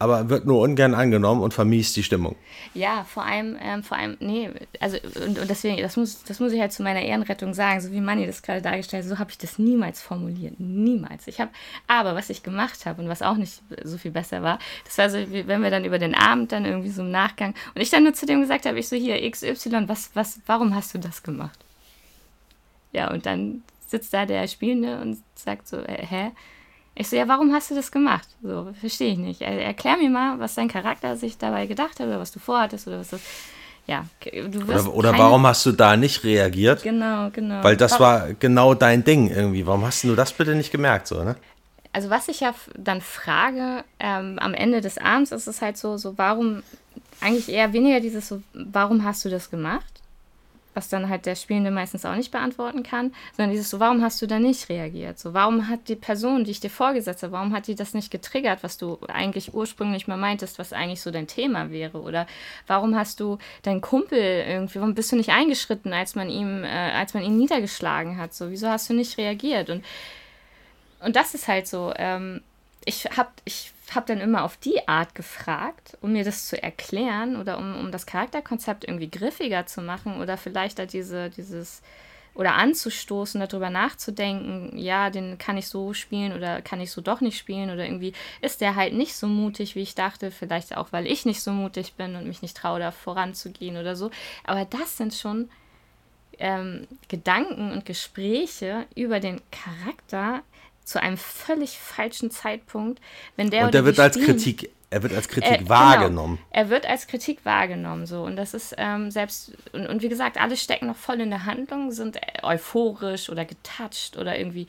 aber 0.00 0.30
wird 0.30 0.46
nur 0.46 0.60
ungern 0.62 0.94
angenommen 0.94 1.42
und 1.42 1.52
vermiest 1.52 1.94
die 1.94 2.02
Stimmung. 2.02 2.34
Ja, 2.72 3.04
vor 3.04 3.22
allem, 3.22 3.56
ähm, 3.60 3.82
vor 3.82 3.98
allem, 3.98 4.16
nee, 4.18 4.48
also 4.80 4.96
und, 5.26 5.38
und 5.38 5.50
deswegen, 5.50 5.76
das 5.82 5.98
muss, 5.98 6.24
das 6.24 6.40
muss 6.40 6.52
ich 6.52 6.60
halt 6.60 6.72
zu 6.72 6.82
meiner 6.82 7.02
Ehrenrettung 7.02 7.52
sagen, 7.52 7.82
so 7.82 7.92
wie 7.92 8.00
Manni 8.00 8.26
das 8.26 8.42
gerade 8.42 8.62
dargestellt 8.62 9.04
hat, 9.04 9.10
so 9.10 9.18
habe 9.18 9.30
ich 9.30 9.36
das 9.36 9.58
niemals 9.58 10.00
formuliert, 10.00 10.58
niemals. 10.58 11.26
Ich 11.26 11.38
habe, 11.38 11.50
aber 11.86 12.14
was 12.14 12.30
ich 12.30 12.42
gemacht 12.42 12.86
habe 12.86 13.02
und 13.02 13.08
was 13.10 13.20
auch 13.20 13.36
nicht 13.36 13.60
so 13.84 13.98
viel 13.98 14.10
besser 14.10 14.42
war, 14.42 14.58
das 14.86 14.96
war 14.96 15.10
so, 15.10 15.18
wie, 15.30 15.46
wenn 15.46 15.62
wir 15.62 15.70
dann 15.70 15.84
über 15.84 15.98
den 15.98 16.14
Abend 16.14 16.50
dann 16.50 16.64
irgendwie 16.64 16.90
so 16.90 17.02
im 17.02 17.10
Nachgang 17.10 17.54
und 17.74 17.82
ich 17.82 17.90
dann 17.90 18.02
nur 18.02 18.14
zu 18.14 18.24
dem 18.24 18.40
gesagt 18.40 18.64
habe, 18.64 18.78
ich 18.78 18.88
so 18.88 18.96
hier 18.96 19.30
XY, 19.30 19.86
was, 19.86 20.10
was, 20.14 20.40
warum 20.46 20.74
hast 20.74 20.94
du 20.94 20.98
das 20.98 21.22
gemacht? 21.22 21.58
Ja, 22.92 23.10
und 23.12 23.26
dann 23.26 23.62
sitzt 23.86 24.14
da 24.14 24.24
der 24.24 24.48
Spielende 24.48 24.98
und 25.02 25.18
sagt 25.34 25.68
so, 25.68 25.76
äh, 25.76 26.06
hä? 26.06 26.30
Ich 27.00 27.08
so, 27.08 27.16
ja, 27.16 27.26
warum 27.26 27.50
hast 27.54 27.70
du 27.70 27.74
das 27.74 27.90
gemacht? 27.90 28.28
So, 28.42 28.68
verstehe 28.78 29.12
ich 29.12 29.18
nicht. 29.18 29.40
Er, 29.40 29.58
erklär 29.64 29.96
mir 29.96 30.10
mal, 30.10 30.38
was 30.38 30.54
dein 30.54 30.68
Charakter 30.68 31.16
sich 31.16 31.38
dabei 31.38 31.66
gedacht 31.66 31.98
hat 31.98 32.06
oder 32.06 32.20
was 32.20 32.30
du 32.30 32.38
vorhattest 32.38 32.86
oder 32.88 32.98
was 32.98 33.08
das. 33.08 33.22
Ja, 33.86 34.04
du 34.22 34.68
wirst 34.68 34.86
Oder, 34.86 34.94
oder 34.94 35.18
warum 35.18 35.46
hast 35.46 35.64
du 35.64 35.72
da 35.72 35.96
nicht 35.96 36.24
reagiert? 36.24 36.82
Genau, 36.82 37.30
genau. 37.30 37.64
Weil 37.64 37.78
das 37.78 37.98
war 37.98 38.34
genau 38.34 38.74
dein 38.74 39.02
Ding 39.02 39.30
irgendwie. 39.30 39.66
Warum 39.66 39.86
hast 39.86 40.04
du 40.04 40.14
das 40.14 40.34
bitte 40.34 40.54
nicht 40.54 40.70
gemerkt, 40.70 41.06
so, 41.06 41.24
ne? 41.24 41.36
Also, 41.94 42.10
was 42.10 42.28
ich 42.28 42.40
ja 42.40 42.54
dann 42.76 43.00
frage, 43.00 43.82
ähm, 43.98 44.38
am 44.38 44.52
Ende 44.52 44.82
des 44.82 44.98
Abends 44.98 45.32
ist 45.32 45.46
es 45.46 45.62
halt 45.62 45.78
so, 45.78 45.96
so, 45.96 46.18
warum, 46.18 46.62
eigentlich 47.22 47.48
eher 47.48 47.72
weniger 47.72 48.00
dieses 48.00 48.28
so, 48.28 48.42
warum 48.52 49.04
hast 49.04 49.24
du 49.24 49.30
das 49.30 49.50
gemacht? 49.50 49.99
Was 50.74 50.88
dann 50.88 51.08
halt 51.08 51.26
der 51.26 51.34
Spielende 51.34 51.70
meistens 51.70 52.04
auch 52.04 52.14
nicht 52.14 52.30
beantworten 52.30 52.82
kann, 52.82 53.12
sondern 53.36 53.50
dieses 53.50 53.70
so, 53.70 53.80
warum 53.80 54.02
hast 54.02 54.22
du 54.22 54.26
da 54.26 54.38
nicht 54.38 54.68
reagiert? 54.68 55.18
So, 55.18 55.34
warum 55.34 55.68
hat 55.68 55.88
die 55.88 55.96
Person, 55.96 56.44
die 56.44 56.52
ich 56.52 56.60
dir 56.60 56.70
vorgesetzt 56.70 57.22
habe, 57.22 57.32
warum 57.32 57.52
hat 57.52 57.66
die 57.66 57.74
das 57.74 57.94
nicht 57.94 58.10
getriggert, 58.10 58.62
was 58.62 58.78
du 58.78 58.98
eigentlich 59.08 59.52
ursprünglich 59.54 60.06
mal 60.06 60.16
meintest, 60.16 60.58
was 60.58 60.72
eigentlich 60.72 61.00
so 61.00 61.10
dein 61.10 61.26
Thema 61.26 61.70
wäre? 61.70 62.00
Oder 62.00 62.26
warum 62.66 62.94
hast 62.94 63.20
du 63.20 63.38
deinen 63.62 63.80
Kumpel 63.80 64.18
irgendwie, 64.18 64.78
warum 64.78 64.94
bist 64.94 65.10
du 65.12 65.16
nicht 65.16 65.30
eingeschritten, 65.30 65.92
als 65.92 66.14
man 66.14 66.28
ihm, 66.28 66.62
äh, 66.62 66.68
als 66.68 67.14
man 67.14 67.24
ihn 67.24 67.36
niedergeschlagen 67.36 68.18
hat? 68.18 68.34
So, 68.34 68.50
wieso 68.50 68.68
hast 68.68 68.88
du 68.90 68.94
nicht 68.94 69.18
reagiert? 69.18 69.70
Und, 69.70 69.84
und 71.04 71.16
das 71.16 71.34
ist 71.34 71.48
halt 71.48 71.66
so, 71.66 71.92
ähm, 71.96 72.42
ich 72.84 73.04
habe 73.16 73.30
ich 73.44 73.72
hab 73.94 74.06
dann 74.06 74.20
immer 74.20 74.44
auf 74.44 74.56
die 74.56 74.88
Art 74.88 75.14
gefragt, 75.14 75.98
um 76.00 76.12
mir 76.12 76.24
das 76.24 76.48
zu 76.48 76.62
erklären 76.62 77.36
oder 77.36 77.58
um, 77.58 77.76
um 77.76 77.92
das 77.92 78.06
Charakterkonzept 78.06 78.84
irgendwie 78.84 79.10
griffiger 79.10 79.66
zu 79.66 79.82
machen 79.82 80.20
oder 80.20 80.36
vielleicht 80.36 80.78
da 80.78 80.86
diese, 80.86 81.30
dieses 81.30 81.82
oder 82.34 82.54
anzustoßen, 82.54 83.40
darüber 83.40 83.70
nachzudenken, 83.70 84.78
ja, 84.78 85.10
den 85.10 85.36
kann 85.36 85.56
ich 85.56 85.66
so 85.66 85.92
spielen 85.92 86.32
oder 86.32 86.62
kann 86.62 86.80
ich 86.80 86.92
so 86.92 87.00
doch 87.00 87.20
nicht 87.20 87.36
spielen 87.36 87.70
oder 87.70 87.84
irgendwie 87.84 88.12
ist 88.40 88.60
der 88.60 88.76
halt 88.76 88.94
nicht 88.94 89.16
so 89.16 89.26
mutig, 89.26 89.74
wie 89.74 89.82
ich 89.82 89.94
dachte, 89.94 90.30
vielleicht 90.30 90.76
auch, 90.76 90.92
weil 90.92 91.06
ich 91.06 91.26
nicht 91.26 91.42
so 91.42 91.52
mutig 91.52 91.94
bin 91.94 92.14
und 92.14 92.26
mich 92.26 92.40
nicht 92.40 92.56
traue, 92.56 92.78
da 92.78 92.92
voranzugehen 92.92 93.76
oder 93.76 93.96
so. 93.96 94.10
Aber 94.44 94.64
das 94.64 94.96
sind 94.96 95.12
schon 95.12 95.50
ähm, 96.38 96.86
Gedanken 97.08 97.72
und 97.72 97.84
Gespräche 97.84 98.86
über 98.94 99.20
den 99.20 99.40
Charakter, 99.50 100.42
zu 100.90 101.00
einem 101.00 101.16
völlig 101.16 101.78
falschen 101.78 102.30
Zeitpunkt, 102.30 103.00
wenn 103.36 103.50
der 103.50 103.64
und 103.66 103.74
der 103.74 103.84
wird 103.84 103.98
als 103.98 104.16
spielen, 104.16 104.36
Kritik 104.36 104.70
er 104.90 105.04
wird 105.04 105.14
als 105.14 105.28
Kritik 105.28 105.62
äh, 105.62 105.68
wahrgenommen. 105.68 106.36
Genau, 106.36 106.48
er 106.50 106.68
wird 106.68 106.84
als 106.84 107.06
Kritik 107.06 107.44
wahrgenommen, 107.44 108.06
so. 108.06 108.22
Und 108.22 108.34
das 108.34 108.54
ist 108.54 108.74
ähm, 108.76 109.12
selbst, 109.12 109.52
und, 109.72 109.86
und 109.86 110.02
wie 110.02 110.08
gesagt, 110.08 110.36
alle 110.40 110.56
stecken 110.56 110.88
noch 110.88 110.96
voll 110.96 111.20
in 111.20 111.30
der 111.30 111.44
Handlung, 111.44 111.92
sind 111.92 112.18
euphorisch 112.42 113.30
oder 113.30 113.44
getouched 113.44 114.16
oder 114.18 114.36
irgendwie, 114.36 114.66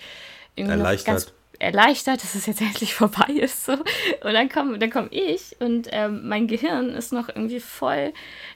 irgendwie 0.55 0.77
erleichtert. 0.77 1.07
Ganz 1.07 1.33
erleichtert, 1.61 2.23
dass 2.23 2.35
es 2.35 2.45
jetzt 2.45 2.61
endlich 2.61 2.93
vorbei 2.93 3.31
ist. 3.33 3.65
So. 3.65 3.73
Und 3.73 4.33
dann 4.33 4.49
komme 4.49 4.77
dann 4.79 4.89
komm 4.89 5.07
ich 5.11 5.55
und 5.59 5.87
ähm, 5.91 6.27
mein 6.27 6.47
Gehirn 6.47 6.89
ist 6.89 7.13
noch 7.13 7.29
irgendwie 7.29 7.59
voll, 7.59 8.13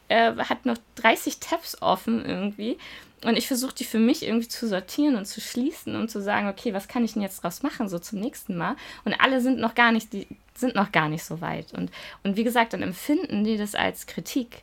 äh, 0.07 0.33
hat 0.35 0.65
noch 0.65 0.77
30 0.95 1.39
Tabs 1.39 1.81
offen 1.81 2.25
irgendwie. 2.25 2.77
Und 3.25 3.37
ich 3.37 3.47
versuche 3.47 3.73
die 3.73 3.85
für 3.85 3.97
mich 3.97 4.23
irgendwie 4.23 4.47
zu 4.47 4.67
sortieren 4.67 5.15
und 5.15 5.25
zu 5.25 5.41
schließen 5.41 5.95
und 5.95 6.11
zu 6.11 6.21
sagen, 6.21 6.47
okay, 6.47 6.73
was 6.73 6.87
kann 6.87 7.03
ich 7.03 7.13
denn 7.13 7.23
jetzt 7.23 7.41
draus 7.41 7.63
machen, 7.63 7.89
so 7.89 7.97
zum 7.97 8.19
nächsten 8.19 8.55
Mal? 8.55 8.75
Und 9.03 9.13
alle 9.19 9.41
sind 9.41 9.59
noch 9.59 9.73
gar 9.73 9.91
nicht, 9.91 10.13
die 10.13 10.27
sind 10.53 10.75
noch 10.75 10.91
gar 10.91 11.09
nicht 11.09 11.23
so 11.23 11.41
weit. 11.41 11.73
Und, 11.73 11.89
und 12.23 12.37
wie 12.37 12.43
gesagt, 12.43 12.73
dann 12.73 12.83
empfinden 12.83 13.43
die 13.43 13.57
das 13.57 13.73
als 13.73 14.05
Kritik. 14.05 14.61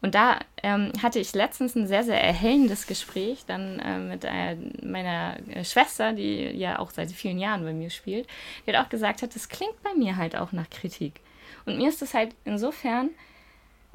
Und 0.00 0.14
da 0.14 0.38
ähm, 0.62 0.92
hatte 1.02 1.18
ich 1.18 1.34
letztens 1.34 1.74
ein 1.74 1.86
sehr, 1.86 2.02
sehr 2.02 2.22
erhellendes 2.22 2.86
Gespräch 2.86 3.44
dann 3.46 3.78
äh, 3.78 3.98
mit 3.98 4.24
äh, 4.24 4.56
meiner 4.82 5.36
Schwester, 5.62 6.14
die 6.14 6.44
ja 6.44 6.78
auch 6.78 6.92
seit 6.92 7.10
vielen 7.10 7.38
Jahren 7.38 7.64
bei 7.64 7.74
mir 7.74 7.90
spielt, 7.90 8.26
die 8.64 8.74
hat 8.74 8.86
auch 8.86 8.88
gesagt 8.88 9.20
hat, 9.20 9.34
das 9.34 9.50
klingt 9.50 9.82
bei 9.82 9.92
mir 9.94 10.16
halt 10.16 10.34
auch 10.34 10.52
nach 10.52 10.70
Kritik. 10.70 11.20
Und 11.66 11.76
mir 11.76 11.90
ist 11.90 12.00
das 12.00 12.14
halt 12.14 12.34
insofern 12.46 13.10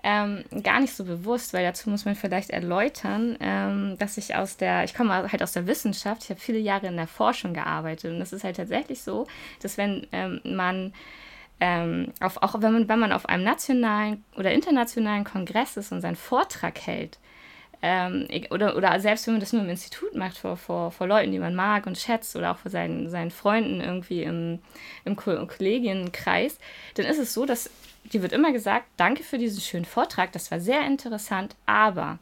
ähm, 0.03 0.43
gar 0.63 0.81
nicht 0.81 0.93
so 0.93 1.05
bewusst, 1.05 1.53
weil 1.53 1.63
dazu 1.63 1.89
muss 1.89 2.03
man 2.03 2.15
vielleicht 2.15 2.49
erläutern, 2.49 3.37
ähm, 3.39 3.95
dass 3.97 4.17
ich 4.17 4.35
aus 4.35 4.57
der, 4.57 4.83
ich 4.83 4.93
komme 4.93 5.31
halt 5.31 5.41
aus 5.41 5.53
der 5.53 5.65
Wissenschaft, 5.65 6.23
ich 6.23 6.29
habe 6.29 6.39
viele 6.39 6.59
Jahre 6.59 6.87
in 6.87 6.97
der 6.97 7.07
Forschung 7.07 7.53
gearbeitet 7.53 8.11
und 8.11 8.21
es 8.21 8.33
ist 8.33 8.43
halt 8.43 8.57
tatsächlich 8.57 9.01
so, 9.01 9.27
dass 9.61 9.77
wenn 9.77 10.05
ähm, 10.11 10.41
man 10.43 10.93
ähm, 11.61 12.11
auf, 12.19 12.43
auch 12.43 12.55
wenn 12.61 12.73
man, 12.73 12.89
wenn 12.89 12.99
man 12.99 13.13
auf 13.13 13.27
einem 13.27 13.45
nationalen 13.45 14.25
oder 14.35 14.51
internationalen 14.51 15.23
Kongress 15.23 15.77
ist 15.77 15.93
und 15.93 16.01
seinen 16.01 16.17
Vortrag 16.17 16.79
hält, 16.81 17.17
ähm, 17.85 18.27
oder, 18.49 18.77
oder 18.77 18.97
selbst 19.01 19.27
wenn 19.27 19.33
man 19.33 19.41
das 19.41 19.51
nur 19.51 19.61
im 19.61 19.69
Institut 19.69 20.15
macht, 20.15 20.37
vor, 20.37 20.55
vor, 20.55 20.91
vor 20.91 21.05
Leuten, 21.05 21.33
die 21.33 21.39
man 21.39 21.53
mag 21.53 21.85
und 21.85 21.97
schätzt, 21.97 22.33
oder 22.37 22.51
auch 22.51 22.57
vor 22.57 22.71
seinen, 22.71 23.09
seinen 23.09 23.29
Freunden 23.29 23.81
irgendwie 23.81 24.23
im, 24.23 24.59
im 25.03 25.17
Kollegienkreis, 25.17 26.57
dann 26.95 27.05
ist 27.05 27.19
es 27.19 27.33
so, 27.33 27.45
dass 27.45 27.69
dir 28.05 28.21
wird 28.21 28.31
immer 28.31 28.53
gesagt, 28.53 28.85
danke 28.95 29.23
für 29.23 29.37
diesen 29.37 29.59
schönen 29.59 29.83
Vortrag, 29.83 30.31
das 30.31 30.49
war 30.49 30.61
sehr 30.61 30.85
interessant, 30.85 31.57
aber 31.65 32.19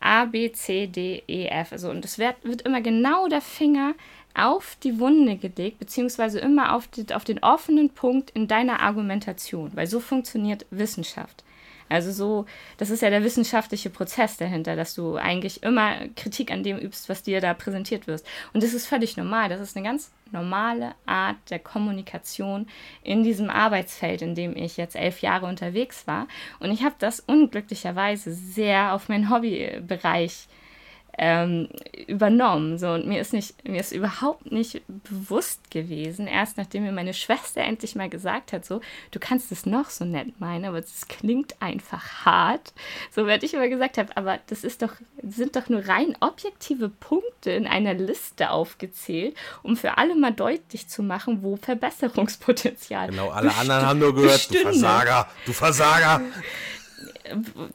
A, 0.00 0.24
B, 0.24 0.50
C, 0.50 0.88
D, 0.88 1.22
E, 1.28 1.46
F, 1.46 1.70
also 1.70 1.90
und 1.90 2.04
es 2.04 2.18
wird, 2.18 2.36
wird 2.42 2.62
immer 2.62 2.80
genau 2.80 3.28
der 3.28 3.40
Finger 3.40 3.94
auf 4.34 4.76
die 4.82 4.98
Wunde 4.98 5.36
gelegt, 5.36 5.78
beziehungsweise 5.78 6.40
immer 6.40 6.74
auf, 6.74 6.88
die, 6.88 7.14
auf 7.14 7.24
den 7.24 7.38
offenen 7.40 7.90
Punkt 7.90 8.30
in 8.30 8.48
deiner 8.48 8.80
Argumentation, 8.80 9.70
weil 9.74 9.86
so 9.86 10.00
funktioniert 10.00 10.66
Wissenschaft. 10.70 11.44
Also 11.88 12.12
so, 12.12 12.46
das 12.76 12.90
ist 12.90 13.02
ja 13.02 13.10
der 13.10 13.24
wissenschaftliche 13.24 13.90
Prozess 13.90 14.36
dahinter, 14.36 14.76
dass 14.76 14.94
du 14.94 15.16
eigentlich 15.16 15.62
immer 15.62 15.96
Kritik 16.16 16.50
an 16.50 16.62
dem 16.62 16.78
übst, 16.78 17.08
was 17.08 17.22
dir 17.22 17.40
da 17.40 17.54
präsentiert 17.54 18.06
wirst. 18.06 18.26
Und 18.52 18.62
das 18.62 18.74
ist 18.74 18.86
völlig 18.86 19.16
normal. 19.16 19.48
Das 19.48 19.60
ist 19.60 19.76
eine 19.76 19.86
ganz 19.86 20.10
normale 20.30 20.94
Art 21.06 21.36
der 21.50 21.58
Kommunikation 21.58 22.66
in 23.02 23.22
diesem 23.22 23.50
Arbeitsfeld, 23.50 24.22
in 24.22 24.34
dem 24.34 24.56
ich 24.56 24.76
jetzt 24.76 24.96
elf 24.96 25.20
Jahre 25.20 25.46
unterwegs 25.46 26.06
war. 26.06 26.28
Und 26.60 26.70
ich 26.70 26.82
habe 26.82 26.94
das 26.98 27.20
unglücklicherweise 27.20 28.32
sehr 28.32 28.92
auf 28.92 29.08
meinen 29.08 29.30
Hobbybereich 29.30 30.48
ähm, 31.18 31.68
übernommen. 32.06 32.78
So, 32.78 32.90
und 32.90 33.06
mir 33.06 33.20
ist 33.20 33.32
nicht, 33.32 33.68
mir 33.68 33.80
ist 33.80 33.92
überhaupt 33.92 34.50
nicht 34.52 34.82
bewusst 34.86 35.70
gewesen, 35.70 36.28
erst 36.28 36.56
nachdem 36.56 36.84
mir 36.84 36.92
meine 36.92 37.12
Schwester 37.12 37.60
endlich 37.60 37.96
mal 37.96 38.08
gesagt 38.08 38.52
hat, 38.52 38.64
so, 38.64 38.80
du 39.10 39.18
kannst 39.18 39.50
es 39.50 39.66
noch 39.66 39.90
so 39.90 40.04
nett 40.04 40.40
meinen, 40.40 40.64
aber 40.64 40.78
es 40.78 41.08
klingt 41.08 41.60
einfach 41.60 42.24
hart. 42.24 42.72
So 43.10 43.26
werde 43.26 43.44
ich 43.44 43.54
immer 43.54 43.68
gesagt 43.68 43.98
habe, 43.98 44.16
aber 44.16 44.38
das 44.46 44.62
ist 44.62 44.82
doch, 44.82 44.92
sind 45.22 45.56
doch 45.56 45.68
nur 45.68 45.86
rein 45.88 46.16
objektive 46.20 46.88
Punkte 46.88 47.50
in 47.50 47.66
einer 47.66 47.94
Liste 47.94 48.50
aufgezählt, 48.50 49.36
um 49.62 49.76
für 49.76 49.98
alle 49.98 50.14
mal 50.14 50.32
deutlich 50.32 50.88
zu 50.88 51.02
machen, 51.02 51.42
wo 51.42 51.56
Verbesserungspotenzial. 51.56 53.08
Genau, 53.08 53.30
alle 53.30 53.52
anderen 53.54 53.84
haben 53.84 53.98
nur 53.98 54.14
gehört, 54.14 54.48
bestünde. 54.48 54.64
du 54.64 54.70
Versager, 54.70 55.28
du 55.46 55.52
Versager 55.52 56.20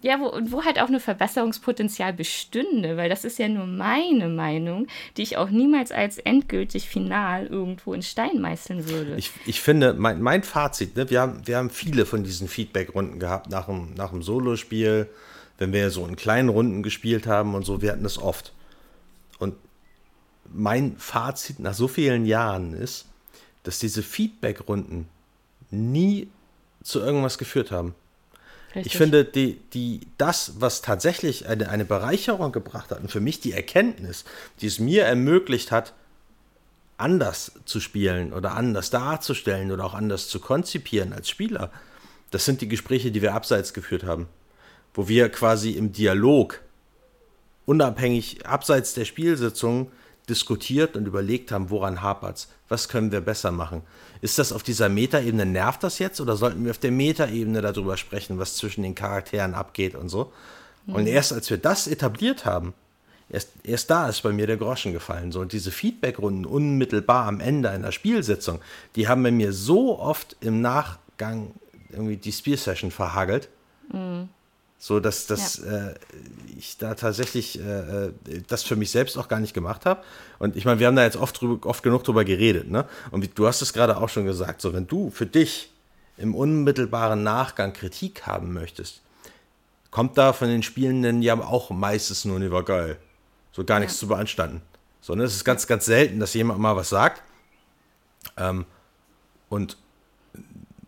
ja, 0.01 0.19
wo, 0.19 0.31
wo 0.51 0.63
halt 0.63 0.79
auch 0.79 0.89
ein 0.89 0.99
Verbesserungspotenzial 0.99 2.13
bestünde, 2.13 2.97
weil 2.97 3.09
das 3.09 3.25
ist 3.25 3.39
ja 3.39 3.47
nur 3.47 3.65
meine 3.65 4.29
Meinung, 4.29 4.87
die 5.17 5.23
ich 5.23 5.37
auch 5.37 5.49
niemals 5.49 5.91
als 5.91 6.17
endgültig 6.17 6.87
final 6.87 7.47
irgendwo 7.47 7.93
in 7.93 8.01
Stein 8.01 8.39
meißeln 8.41 8.89
würde. 8.89 9.15
Ich, 9.15 9.31
ich 9.45 9.61
finde, 9.61 9.93
mein, 9.93 10.21
mein 10.21 10.43
Fazit, 10.43 10.95
ne, 10.95 11.09
wir, 11.09 11.21
haben, 11.21 11.45
wir 11.45 11.57
haben 11.57 11.69
viele 11.69 12.05
von 12.05 12.23
diesen 12.23 12.47
Feedback-Runden 12.47 13.19
gehabt 13.19 13.49
nach 13.49 13.65
dem, 13.67 13.93
nach 13.95 14.11
dem 14.11 14.23
Solospiel, 14.23 15.09
wenn 15.57 15.73
wir 15.73 15.89
so 15.89 16.05
in 16.05 16.15
kleinen 16.15 16.49
Runden 16.49 16.83
gespielt 16.83 17.27
haben 17.27 17.55
und 17.55 17.65
so, 17.65 17.81
wir 17.81 17.91
hatten 17.91 18.03
das 18.03 18.17
oft. 18.17 18.53
Und 19.39 19.55
mein 20.51 20.97
Fazit 20.97 21.59
nach 21.59 21.73
so 21.73 21.87
vielen 21.87 22.25
Jahren 22.25 22.73
ist, 22.73 23.05
dass 23.63 23.79
diese 23.79 24.03
Feedback-Runden 24.03 25.07
nie 25.71 26.27
zu 26.83 26.99
irgendwas 26.99 27.37
geführt 27.37 27.71
haben. 27.71 27.95
Richtig. 28.75 28.93
Ich 28.93 28.97
finde, 28.97 29.23
die, 29.23 29.59
die, 29.73 30.01
das, 30.17 30.53
was 30.59 30.81
tatsächlich 30.81 31.47
eine, 31.47 31.69
eine 31.69 31.85
Bereicherung 31.85 32.51
gebracht 32.51 32.89
hat 32.89 33.01
und 33.01 33.11
für 33.11 33.19
mich 33.19 33.39
die 33.39 33.53
Erkenntnis, 33.53 34.25
die 34.61 34.67
es 34.67 34.79
mir 34.79 35.03
ermöglicht 35.03 35.71
hat, 35.71 35.93
anders 36.97 37.51
zu 37.65 37.79
spielen 37.79 38.33
oder 38.33 38.55
anders 38.55 38.89
darzustellen 38.89 39.71
oder 39.71 39.85
auch 39.85 39.93
anders 39.93 40.27
zu 40.27 40.39
konzipieren 40.39 41.13
als 41.13 41.29
Spieler, 41.29 41.71
das 42.31 42.45
sind 42.45 42.61
die 42.61 42.67
Gespräche, 42.67 43.11
die 43.11 43.21
wir 43.21 43.35
abseits 43.35 43.73
geführt 43.73 44.03
haben, 44.03 44.27
wo 44.95 45.07
wir 45.07 45.29
quasi 45.29 45.71
im 45.71 45.91
Dialog, 45.91 46.61
unabhängig 47.65 48.45
abseits 48.47 48.95
der 48.95 49.05
Spielsitzung, 49.05 49.91
diskutiert 50.29 50.95
und 50.95 51.05
überlegt 51.05 51.51
haben, 51.51 51.69
woran 51.69 52.01
hapert 52.01 52.37
es, 52.37 52.47
was 52.69 52.89
können 52.89 53.11
wir 53.11 53.21
besser 53.21 53.51
machen. 53.51 53.81
Ist 54.21 54.39
das 54.39 54.53
auf 54.53 54.63
dieser 54.63 54.89
Metaebene, 54.89 55.45
nervt 55.45 55.83
das 55.83 55.99
jetzt 55.99 56.21
oder 56.21 56.37
sollten 56.37 56.63
wir 56.63 56.71
auf 56.71 56.77
der 56.77 56.91
Metaebene 56.91 57.61
darüber 57.61 57.97
sprechen, 57.97 58.39
was 58.39 58.55
zwischen 58.55 58.83
den 58.83 58.95
Charakteren 58.95 59.53
abgeht 59.53 59.95
und 59.95 60.09
so? 60.09 60.31
Mhm. 60.85 60.95
Und 60.95 61.07
erst 61.07 61.33
als 61.33 61.49
wir 61.49 61.57
das 61.57 61.87
etabliert 61.87 62.45
haben, 62.45 62.73
erst, 63.29 63.49
erst 63.63 63.89
da 63.89 64.07
ist 64.07 64.21
bei 64.21 64.31
mir 64.31 64.47
der 64.47 64.57
Groschen 64.57 64.93
gefallen. 64.93 65.31
So, 65.31 65.41
und 65.41 65.51
diese 65.51 65.71
Feedbackrunden 65.71 66.45
unmittelbar 66.45 67.27
am 67.27 67.41
Ende 67.41 67.69
einer 67.69 67.91
Spielsitzung, 67.91 68.59
die 68.95 69.07
haben 69.07 69.23
bei 69.23 69.31
mir 69.31 69.51
so 69.51 69.99
oft 69.99 70.37
im 70.39 70.61
Nachgang 70.61 71.51
irgendwie 71.89 72.17
die 72.17 72.31
Spielsession 72.31 72.91
verhagelt. 72.91 73.49
Mhm 73.91 74.29
so 74.83 74.99
dass, 74.99 75.27
dass 75.27 75.59
ja. 75.59 75.91
äh, 75.91 75.95
ich 76.57 76.77
da 76.77 76.93
tatsächlich 76.93 77.57
äh, 77.57 78.07
äh, 78.07 78.11
das 78.47 78.63
für 78.63 78.75
mich 78.75 78.91
selbst 78.91 79.17
auch 79.17 79.29
gar 79.29 79.39
nicht 79.39 79.53
gemacht 79.53 79.85
habe. 79.85 80.03
Und 80.39 80.57
ich 80.57 80.65
meine, 80.65 80.81
wir 80.81 80.87
haben 80.87 80.97
da 80.97 81.05
jetzt 81.05 81.15
oft, 81.15 81.39
drüber, 81.39 81.69
oft 81.69 81.83
genug 81.83 82.03
drüber 82.03 82.25
geredet. 82.25 82.69
Ne? 82.69 82.83
Und 83.09 83.21
wie, 83.21 83.29
du 83.29 83.47
hast 83.47 83.61
es 83.61 83.71
gerade 83.71 83.95
auch 83.95 84.09
schon 84.09 84.25
gesagt, 84.25 84.59
so 84.59 84.73
wenn 84.73 84.85
du 84.85 85.09
für 85.09 85.25
dich 85.25 85.71
im 86.17 86.35
unmittelbaren 86.35 87.23
Nachgang 87.23 87.71
Kritik 87.71 88.27
haben 88.27 88.51
möchtest, 88.51 89.01
kommt 89.89 90.17
da 90.17 90.33
von 90.33 90.49
den 90.49 90.63
Spielenden 90.63 91.21
ja 91.21 91.39
auch 91.39 91.69
meistens 91.69 92.25
nur, 92.25 92.51
war 92.51 92.63
geil. 92.63 92.97
So 93.53 93.63
gar 93.63 93.79
nichts 93.79 93.95
ja. 93.95 93.99
zu 94.01 94.07
beanstanden. 94.09 94.61
Sondern 94.99 95.25
es 95.27 95.33
ist 95.33 95.45
ganz, 95.45 95.65
ganz 95.65 95.85
selten, 95.85 96.19
dass 96.19 96.33
jemand 96.33 96.59
mal 96.59 96.75
was 96.75 96.89
sagt. 96.89 97.23
Ähm, 98.35 98.65
und 99.47 99.77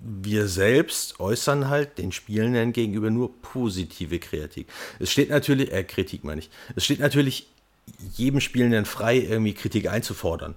wir 0.08 0.48
selbst 0.48 1.20
äußern 1.20 1.68
halt 1.68 1.98
den 1.98 2.12
Spielenden 2.12 2.74
gegenüber 2.74 3.10
nur 3.10 3.42
positive 3.42 4.20
Kritik. 4.20 4.68
Es 5.00 5.12
steht 5.12 5.30
natürlich, 5.30 5.74
äh, 5.74 5.84
Kritik 5.84 6.24
meine 6.24 6.40
ich, 6.40 6.50
es 6.76 6.86
steht 6.86 7.00
natürlich 7.00 7.48
jedem 8.16 8.40
Spielenden 8.40 8.86
frei, 8.86 9.18
irgendwie 9.18 9.54
Kritik 9.54 9.90
einzufordern. 9.90 10.56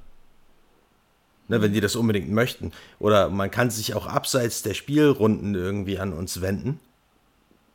Ne, 1.48 1.62
wenn 1.62 1.72
die 1.72 1.80
das 1.80 1.96
unbedingt 1.96 2.30
möchten. 2.30 2.72
Oder 2.98 3.30
man 3.30 3.50
kann 3.50 3.70
sich 3.70 3.94
auch 3.94 4.06
abseits 4.06 4.60
der 4.60 4.74
Spielrunden 4.74 5.54
irgendwie 5.54 5.98
an 5.98 6.12
uns 6.12 6.42
wenden 6.42 6.78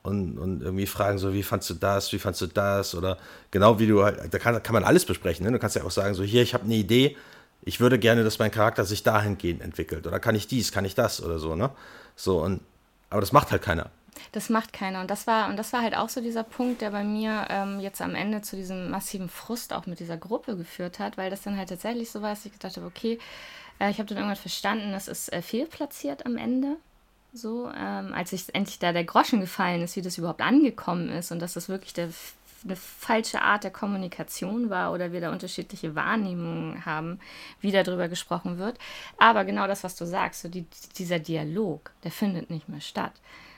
und, 0.03 0.37
und 0.37 0.61
irgendwie 0.61 0.85
fragen, 0.85 1.17
so, 1.17 1.33
wie 1.33 1.41
fandst 1.41 1.71
du 1.71 1.73
das, 1.73 2.13
wie 2.13 2.19
fandst 2.19 2.41
du 2.41 2.47
das? 2.47 2.93
Oder 2.93 3.17
genau 3.49 3.79
wie 3.79 3.87
du 3.87 4.03
halt, 4.03 4.31
da 4.31 4.37
kann, 4.37 4.61
kann 4.61 4.73
man 4.73 4.83
alles 4.83 5.05
besprechen. 5.05 5.43
Ne? 5.43 5.51
Du 5.51 5.57
kannst 5.57 5.75
ja 5.75 5.83
auch 5.83 5.91
sagen, 5.91 6.13
so, 6.13 6.21
hier, 6.21 6.43
ich 6.43 6.53
habe 6.53 6.65
eine 6.65 6.75
Idee, 6.75 7.17
ich 7.65 7.79
würde 7.79 7.99
gerne, 7.99 8.23
dass 8.23 8.39
mein 8.39 8.51
Charakter 8.51 8.85
sich 8.85 9.03
dahingehend 9.03 9.61
entwickelt. 9.61 10.07
Oder 10.07 10.19
kann 10.19 10.35
ich 10.35 10.47
dies, 10.47 10.71
kann 10.71 10.85
ich 10.85 10.95
das 10.95 11.21
oder 11.23 11.39
so, 11.39 11.55
ne? 11.55 11.69
So, 12.15 12.41
und 12.41 12.61
aber 13.09 13.21
das 13.21 13.31
macht 13.31 13.51
halt 13.51 13.61
keiner. 13.61 13.91
Das 14.31 14.49
macht 14.49 14.73
keiner. 14.73 15.01
Und 15.01 15.09
das 15.09 15.27
war, 15.27 15.49
und 15.49 15.57
das 15.57 15.73
war 15.73 15.81
halt 15.81 15.95
auch 15.95 16.09
so 16.09 16.21
dieser 16.21 16.43
Punkt, 16.43 16.81
der 16.81 16.91
bei 16.91 17.03
mir 17.03 17.47
ähm, 17.49 17.79
jetzt 17.79 18.01
am 18.01 18.15
Ende 18.15 18.41
zu 18.41 18.55
diesem 18.55 18.89
massiven 18.89 19.29
Frust 19.29 19.73
auch 19.73 19.85
mit 19.85 19.99
dieser 19.99 20.17
Gruppe 20.17 20.57
geführt 20.57 20.99
hat, 20.99 21.17
weil 21.17 21.29
das 21.29 21.43
dann 21.43 21.57
halt 21.57 21.69
tatsächlich 21.69 22.09
so 22.11 22.21
war, 22.21 22.31
dass 22.31 22.45
ich 22.45 22.51
gedacht 22.51 22.75
habe, 22.77 22.87
okay, 22.87 23.19
äh, 23.79 23.89
ich 23.91 23.99
habe 23.99 24.07
dann 24.07 24.17
irgendwann 24.17 24.35
verstanden, 24.35 24.91
das 24.91 25.07
ist 25.07 25.31
äh, 25.31 25.41
fehlplatziert 25.41 26.25
am 26.25 26.37
Ende. 26.37 26.77
So, 27.33 27.69
ähm, 27.75 28.13
als 28.13 28.31
ich 28.33 28.53
endlich 28.53 28.77
da 28.77 28.93
der 28.93 29.05
Groschen 29.05 29.41
gefallen 29.41 29.81
ist, 29.81 29.95
wie 29.95 30.01
das 30.01 30.17
überhaupt 30.17 30.41
angekommen 30.41 31.09
ist 31.09 31.31
und 31.31 31.39
dass 31.39 31.53
das 31.53 31.67
wirklich 31.67 31.93
der 31.93 32.09
eine 32.63 32.75
falsche 32.75 33.41
Art 33.41 33.63
der 33.63 33.71
Kommunikation 33.71 34.69
war 34.69 34.93
oder 34.93 35.11
wir 35.11 35.21
da 35.21 35.31
unterschiedliche 35.31 35.95
Wahrnehmungen 35.95 36.85
haben, 36.85 37.19
wie 37.61 37.71
darüber 37.71 38.07
gesprochen 38.07 38.57
wird. 38.57 38.77
Aber 39.17 39.45
genau 39.45 39.67
das, 39.67 39.83
was 39.83 39.95
du 39.95 40.05
sagst, 40.05 40.41
so 40.41 40.49
die, 40.49 40.65
dieser 40.97 41.19
Dialog, 41.19 41.91
der 42.03 42.11
findet 42.11 42.49
nicht 42.49 42.69
mehr 42.69 42.81
statt. 42.81 43.13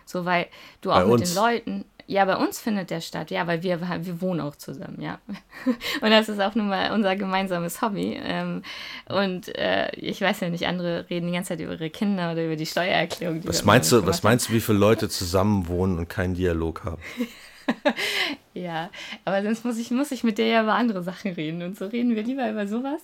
So, 0.05 0.25
weil 0.25 0.47
du 0.81 0.91
auch 0.91 0.97
bei 0.97 1.05
mit 1.05 1.13
uns. 1.13 1.33
den 1.33 1.35
Leuten, 1.35 1.85
ja, 2.07 2.23
bei 2.25 2.35
uns 2.35 2.59
findet 2.59 2.91
der 2.91 3.01
statt, 3.01 3.31
ja, 3.31 3.47
weil 3.47 3.63
wir, 3.63 3.81
wir 3.81 4.21
wohnen 4.21 4.39
auch 4.41 4.55
zusammen, 4.55 5.01
ja. 5.01 5.19
Und 6.01 6.11
das 6.11 6.29
ist 6.29 6.39
auch 6.39 6.53
nun 6.53 6.67
mal 6.67 6.91
unser 6.91 7.15
gemeinsames 7.15 7.81
Hobby. 7.81 8.19
Ähm, 8.21 8.61
und 9.07 9.55
äh, 9.57 9.89
ich 9.95 10.21
weiß 10.21 10.41
ja 10.41 10.49
nicht, 10.49 10.67
andere 10.67 11.09
reden 11.09 11.27
die 11.27 11.33
ganze 11.33 11.49
Zeit 11.49 11.61
über 11.61 11.73
ihre 11.73 11.89
Kinder 11.89 12.31
oder 12.31 12.45
über 12.45 12.55
die 12.55 12.67
Steuererklärung. 12.67 13.41
Die 13.41 13.47
was 13.47 13.65
meinst 13.65 13.91
du, 13.91 14.05
was 14.05 14.21
meinst 14.21 14.49
du, 14.49 14.53
wie 14.53 14.61
viele 14.61 14.77
Leute 14.77 15.09
zusammen 15.09 15.67
wohnen 15.67 15.97
und 15.97 16.07
keinen 16.07 16.35
Dialog 16.35 16.83
haben? 16.83 17.01
ja, 18.53 18.89
aber 19.23 19.43
sonst 19.43 19.65
muss 19.65 19.77
ich, 19.77 19.91
muss 19.91 20.11
ich 20.11 20.23
mit 20.23 20.37
der 20.37 20.47
ja 20.47 20.63
über 20.63 20.73
andere 20.73 21.03
Sachen 21.03 21.33
reden. 21.33 21.61
Und 21.61 21.77
so 21.77 21.85
reden 21.85 22.15
wir 22.15 22.23
lieber 22.23 22.49
über 22.49 22.67
sowas. 22.67 23.01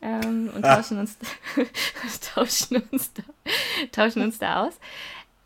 Ähm, 0.00 0.50
und 0.54 0.62
tauschen 0.62 0.98
uns, 0.98 1.18
tauschen, 2.34 2.82
uns 2.90 3.12
da, 3.14 3.22
tauschen 3.90 4.22
uns 4.22 4.38
da 4.38 4.66
aus. 4.66 4.78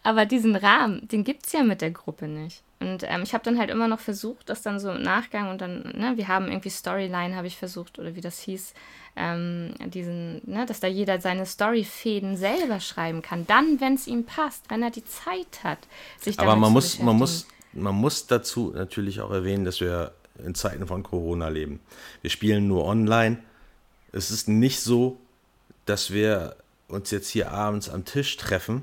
Aber 0.02 0.26
diesen 0.26 0.56
Rahmen, 0.56 1.06
den 1.08 1.24
gibt 1.24 1.46
es 1.46 1.52
ja 1.52 1.62
mit 1.62 1.80
der 1.80 1.92
Gruppe 1.92 2.26
nicht. 2.26 2.62
Und 2.80 3.04
ähm, 3.04 3.22
ich 3.22 3.32
habe 3.32 3.44
dann 3.44 3.58
halt 3.58 3.70
immer 3.70 3.86
noch 3.86 4.00
versucht, 4.00 4.48
das 4.48 4.62
dann 4.62 4.80
so 4.80 4.90
im 4.90 5.02
Nachgang 5.02 5.50
und 5.50 5.60
dann, 5.60 5.82
ne, 5.96 6.14
wir 6.16 6.26
haben 6.26 6.48
irgendwie 6.48 6.70
Storyline, 6.70 7.36
habe 7.36 7.46
ich 7.46 7.56
versucht, 7.56 8.00
oder 8.00 8.16
wie 8.16 8.20
das 8.20 8.40
hieß, 8.40 8.74
ähm, 9.14 9.74
diesen, 9.86 10.42
ne, 10.44 10.66
dass 10.66 10.80
da 10.80 10.88
jeder 10.88 11.20
seine 11.20 11.46
Storyfäden 11.46 12.36
selber 12.36 12.80
schreiben 12.80 13.22
kann. 13.22 13.46
Dann, 13.46 13.80
wenn 13.80 13.94
es 13.94 14.08
ihm 14.08 14.24
passt, 14.24 14.68
wenn 14.68 14.82
er 14.82 14.90
die 14.90 15.04
Zeit 15.04 15.62
hat, 15.62 15.78
sich 16.18 16.36
damit 16.36 16.50
Aber 16.50 16.60
man 16.60 16.72
muss, 16.72 16.98
man 16.98 17.16
muss 17.16 17.46
man 17.72 17.94
muss 17.94 18.26
dazu 18.26 18.72
natürlich 18.74 19.20
auch 19.20 19.30
erwähnen, 19.30 19.64
dass 19.64 19.80
wir 19.80 20.12
in 20.44 20.54
Zeiten 20.54 20.86
von 20.86 21.02
Corona 21.02 21.48
leben. 21.48 21.80
Wir 22.20 22.30
spielen 22.30 22.68
nur 22.68 22.84
online. 22.84 23.38
Es 24.12 24.30
ist 24.30 24.48
nicht 24.48 24.80
so, 24.80 25.18
dass 25.86 26.12
wir 26.12 26.56
uns 26.88 27.10
jetzt 27.10 27.28
hier 27.28 27.50
abends 27.50 27.88
am 27.88 28.04
Tisch 28.04 28.36
treffen 28.36 28.82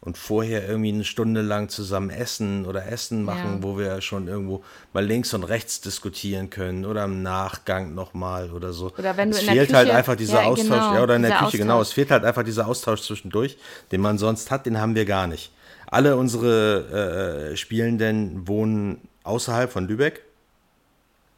und 0.00 0.16
vorher 0.16 0.68
irgendwie 0.68 0.92
eine 0.92 1.04
Stunde 1.04 1.42
lang 1.42 1.68
zusammen 1.68 2.10
essen 2.10 2.66
oder 2.66 2.86
Essen 2.86 3.24
machen, 3.24 3.56
ja. 3.56 3.62
wo 3.62 3.78
wir 3.78 4.00
schon 4.00 4.28
irgendwo 4.28 4.62
mal 4.92 5.04
links 5.04 5.34
und 5.34 5.42
rechts 5.42 5.80
diskutieren 5.80 6.50
können 6.50 6.84
oder 6.84 7.04
im 7.04 7.22
Nachgang 7.22 7.94
nochmal 7.94 8.50
oder 8.52 8.72
so. 8.72 8.92
Oder 8.96 9.16
wenn 9.16 9.30
du 9.30 9.36
es 9.36 9.42
in 9.42 9.50
fehlt 9.50 9.70
der 9.70 9.76
halt 9.76 9.88
Küche, 9.88 9.98
einfach 9.98 10.16
dieser 10.16 10.42
ja, 10.42 10.48
Austausch, 10.48 10.68
genau, 10.68 10.94
ja, 10.94 11.02
oder 11.02 11.16
in 11.16 11.22
der 11.22 11.32
Küche, 11.32 11.44
Austausch. 11.44 11.60
genau. 11.60 11.80
Es 11.80 11.92
fehlt 11.92 12.10
halt 12.10 12.24
einfach 12.24 12.44
dieser 12.44 12.68
Austausch 12.68 13.02
zwischendurch, 13.02 13.58
den 13.90 14.00
man 14.00 14.18
sonst 14.18 14.50
hat, 14.50 14.66
den 14.66 14.78
haben 14.80 14.94
wir 14.94 15.04
gar 15.04 15.26
nicht. 15.26 15.50
Alle 15.90 16.16
unsere 16.16 17.50
äh, 17.52 17.56
Spielenden 17.56 18.46
wohnen 18.46 19.08
außerhalb 19.24 19.70
von 19.72 19.88
Lübeck. 19.88 20.22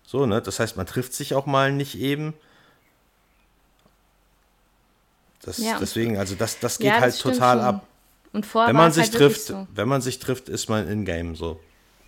So, 0.05 0.27
ne? 0.27 0.43
Das 0.43 0.59
heißt, 0.59 0.77
man 0.77 0.86
trifft 0.86 1.14
sich 1.14 1.35
auch 1.35 1.47
mal 1.47 1.72
nicht 1.72 1.98
eben. 1.98 2.35
Das, 5.43 5.59
ja, 5.59 5.78
deswegen, 5.81 6.18
also 6.18 6.35
das, 6.35 6.59
das 6.59 6.78
geht 6.78 6.89
ja, 6.89 7.01
das 7.01 7.24
halt 7.24 7.36
total 7.36 7.59
schon. 7.59 7.66
ab. 7.66 7.86
Und 8.32 8.47
vorher 8.47 8.68
wenn 8.68 8.77
man 8.77 8.93
sich 8.93 9.05
halt 9.05 9.14
trifft, 9.14 9.43
so. 9.43 9.66
wenn 9.74 9.89
man 9.89 10.01
sich 10.01 10.18
trifft, 10.18 10.48
ist 10.48 10.68
man 10.68 10.89
in 10.89 11.05
Game 11.05 11.35
so. 11.35 11.60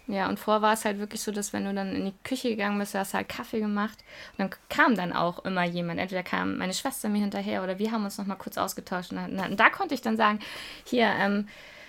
Ja, 0.09 0.29
und 0.29 0.39
vorher 0.39 0.63
war 0.63 0.73
es 0.73 0.85
halt 0.85 0.99
wirklich 0.99 1.21
so, 1.23 1.31
dass 1.31 1.53
wenn 1.53 1.65
du 1.65 1.73
dann 1.73 1.95
in 1.95 2.05
die 2.07 2.15
Küche 2.25 2.49
gegangen 2.51 2.79
bist, 2.79 2.95
hast 2.95 3.13
du 3.13 3.19
halt 3.19 3.29
Kaffee 3.29 3.61
gemacht 3.61 3.99
und 4.33 4.41
dann 4.41 4.51
kam 4.69 4.97
dann 4.97 5.13
auch 5.13 5.45
immer 5.45 5.65
jemand. 5.65 6.01
Entweder 6.01 6.23
kam 6.23 6.59
meine 6.59 6.75
Schwester 6.75 7.09
mir 7.09 7.21
hinterher 7.21 7.63
oder 7.63 7.79
wir 7.79 7.93
haben 7.93 8.05
uns 8.05 8.19
noch 8.19 8.27
mal 8.27 8.35
kurz 8.35 8.59
ausgetauscht. 8.59 9.13
Und, 9.13 9.19
dann, 9.19 9.53
und 9.53 9.61
da 9.61 9.71
konnte 9.71 9.95
ich 9.95 10.03
dann 10.03 10.17
sagen, 10.17 10.41
hier, 10.85 11.07
ähm, 11.07 11.47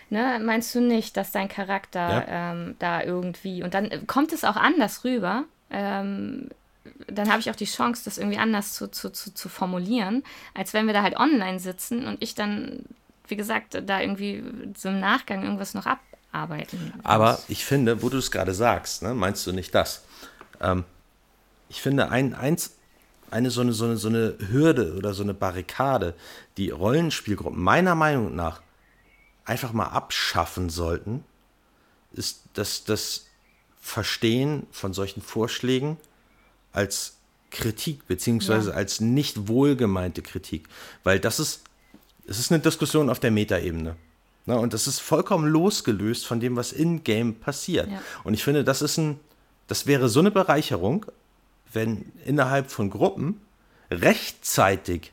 Ne, 0.09 0.39
meinst 0.43 0.73
du 0.75 0.81
nicht, 0.81 1.17
dass 1.17 1.31
dein 1.31 1.49
Charakter 1.49 2.09
ja. 2.27 2.51
ähm, 2.51 2.75
da 2.80 3.01
irgendwie 3.01 3.63
und 3.63 3.73
dann 3.73 4.05
kommt 4.05 4.31
es 4.31 4.43
auch 4.43 4.55
anders 4.55 5.03
rüber, 5.03 5.45
ähm, 5.71 6.49
dann 7.07 7.30
habe 7.30 7.39
ich 7.39 7.49
auch 7.49 7.55
die 7.55 7.65
Chance, 7.65 8.03
das 8.05 8.17
irgendwie 8.17 8.38
anders 8.38 8.73
zu, 8.73 8.89
zu, 8.89 9.09
zu, 9.09 9.34
zu 9.34 9.49
formulieren, 9.49 10.23
als 10.53 10.73
wenn 10.73 10.85
wir 10.85 10.93
da 10.93 11.03
halt 11.03 11.17
online 11.17 11.59
sitzen 11.59 12.05
und 12.07 12.21
ich 12.21 12.35
dann, 12.35 12.84
wie 13.27 13.35
gesagt, 13.35 13.81
da 13.85 14.01
irgendwie 14.01 14.43
so 14.77 14.89
im 14.89 14.99
Nachgang 14.99 15.43
irgendwas 15.43 15.73
noch 15.73 15.85
abarbeiten. 15.85 16.93
Aber 17.03 17.39
ich 17.47 17.65
finde, 17.65 18.01
wo 18.01 18.09
du 18.09 18.17
es 18.17 18.31
gerade 18.31 18.53
sagst, 18.53 19.03
ne, 19.03 19.13
meinst 19.13 19.45
du 19.47 19.51
nicht 19.51 19.73
das? 19.73 20.03
Ähm, 20.61 20.84
ich 21.69 21.81
finde, 21.81 22.09
ein, 22.09 22.34
eins, 22.34 22.75
eine 23.31 23.49
so 23.49 23.61
eine, 23.61 23.73
so, 23.73 23.85
eine, 23.85 23.97
so 23.97 24.09
eine 24.09 24.35
Hürde 24.49 24.95
oder 24.95 25.13
so 25.13 25.23
eine 25.23 25.34
Barrikade, 25.34 26.13
die 26.57 26.69
Rollenspielgruppen 26.69 27.61
meiner 27.61 27.95
Meinung 27.95 28.35
nach 28.35 28.61
einfach 29.45 29.74
mal 29.74 29.88
abschaffen 29.88 30.70
sollten, 30.70 31.24
ist 32.11 32.44
das, 32.53 32.84
das 32.84 33.26
Verstehen 33.82 34.68
von 34.72 34.94
solchen 34.94 35.22
Vorschlägen 35.22 35.98
als 36.72 37.18
Kritik, 37.52 38.07
beziehungsweise 38.07 38.72
ja. 38.72 38.76
als 38.76 38.99
nicht 38.99 39.48
wohlgemeinte 39.48 40.22
Kritik. 40.22 40.68
Weil 41.03 41.20
das 41.20 41.40
ist, 41.40 41.64
es 42.26 42.40
ist 42.40 42.52
eine 42.52 42.61
Diskussion 42.61 43.10
auf 43.10 43.20
der 43.20 43.32
Metaebene. 43.32 43.95
Ne? 44.45 44.57
Und 44.57 44.74
das 44.74 44.88
ist 44.88 44.99
vollkommen 44.99 45.48
losgelöst 45.48 46.26
von 46.26 46.40
dem, 46.40 46.56
was 46.56 46.72
in-game 46.72 47.36
passiert. 47.36 47.90
Ja. 47.90 48.02
Und 48.24 48.34
ich 48.34 48.44
finde, 48.44 48.64
das 48.64 48.82
ist 48.82 48.98
ein, 48.98 49.20
das 49.68 49.86
wäre 49.86 50.10
so 50.10 50.20
eine 50.20 50.32
Bereicherung, 50.32 51.06
wenn 51.72 52.11
innerhalb 52.26 52.72
von 52.72 52.90
Gruppen 52.90 53.41
rechtzeitig 53.90 55.11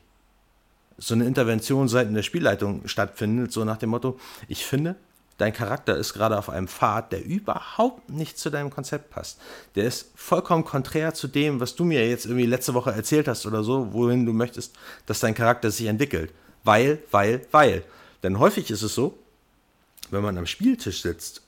so 1.01 1.15
eine 1.15 1.25
Intervention 1.25 1.89
seitens 1.89 2.15
der 2.15 2.23
Spielleitung 2.23 2.87
stattfindet, 2.87 3.53
so 3.53 3.65
nach 3.65 3.79
dem 3.79 3.91
Motto, 3.91 4.21
ich 4.49 4.65
finde, 4.67 4.97
dein 5.39 5.55
Charakter 5.55 5.97
ist 5.97 6.13
gerade 6.13 6.39
auf 6.39 6.51
einem 6.51 6.69
Pfad, 6.69 7.13
der 7.13 7.25
überhaupt 7.25 8.11
nicht 8.11 8.39
zu 8.39 8.51
deinem 8.51 8.71
Konzept 8.71 9.09
passt. 9.11 9.41
Der 9.75 9.85
ist 9.85 10.11
vollkommen 10.15 10.65
konträr 10.65 11.15
zu 11.15 11.27
dem, 11.27 11.59
was 11.59 11.75
du 11.75 11.85
mir 11.85 12.07
jetzt 12.07 12.27
irgendwie 12.27 12.47
letzte 12.47 12.75
Woche 12.75 12.93
erzählt 12.93 13.27
hast 13.27 13.47
oder 13.47 13.65
so, 13.65 13.93
wohin 13.95 14.27
du 14.27 14.35
möchtest, 14.35 14.77
dass 15.07 15.21
dein 15.21 15.35
Charakter 15.35 15.71
sich 15.71 15.87
entwickelt. 15.87 16.33
Weil, 16.63 17.03
weil, 17.11 17.47
weil. 17.51 17.83
Denn 18.23 18.39
häufig 18.39 18.71
ist 18.71 18.83
es 18.83 18.95
so, 18.95 19.19
wenn 20.11 20.23
man 20.23 20.37
am 20.37 20.47
Spieltisch 20.47 21.01
sitzt, 21.01 21.43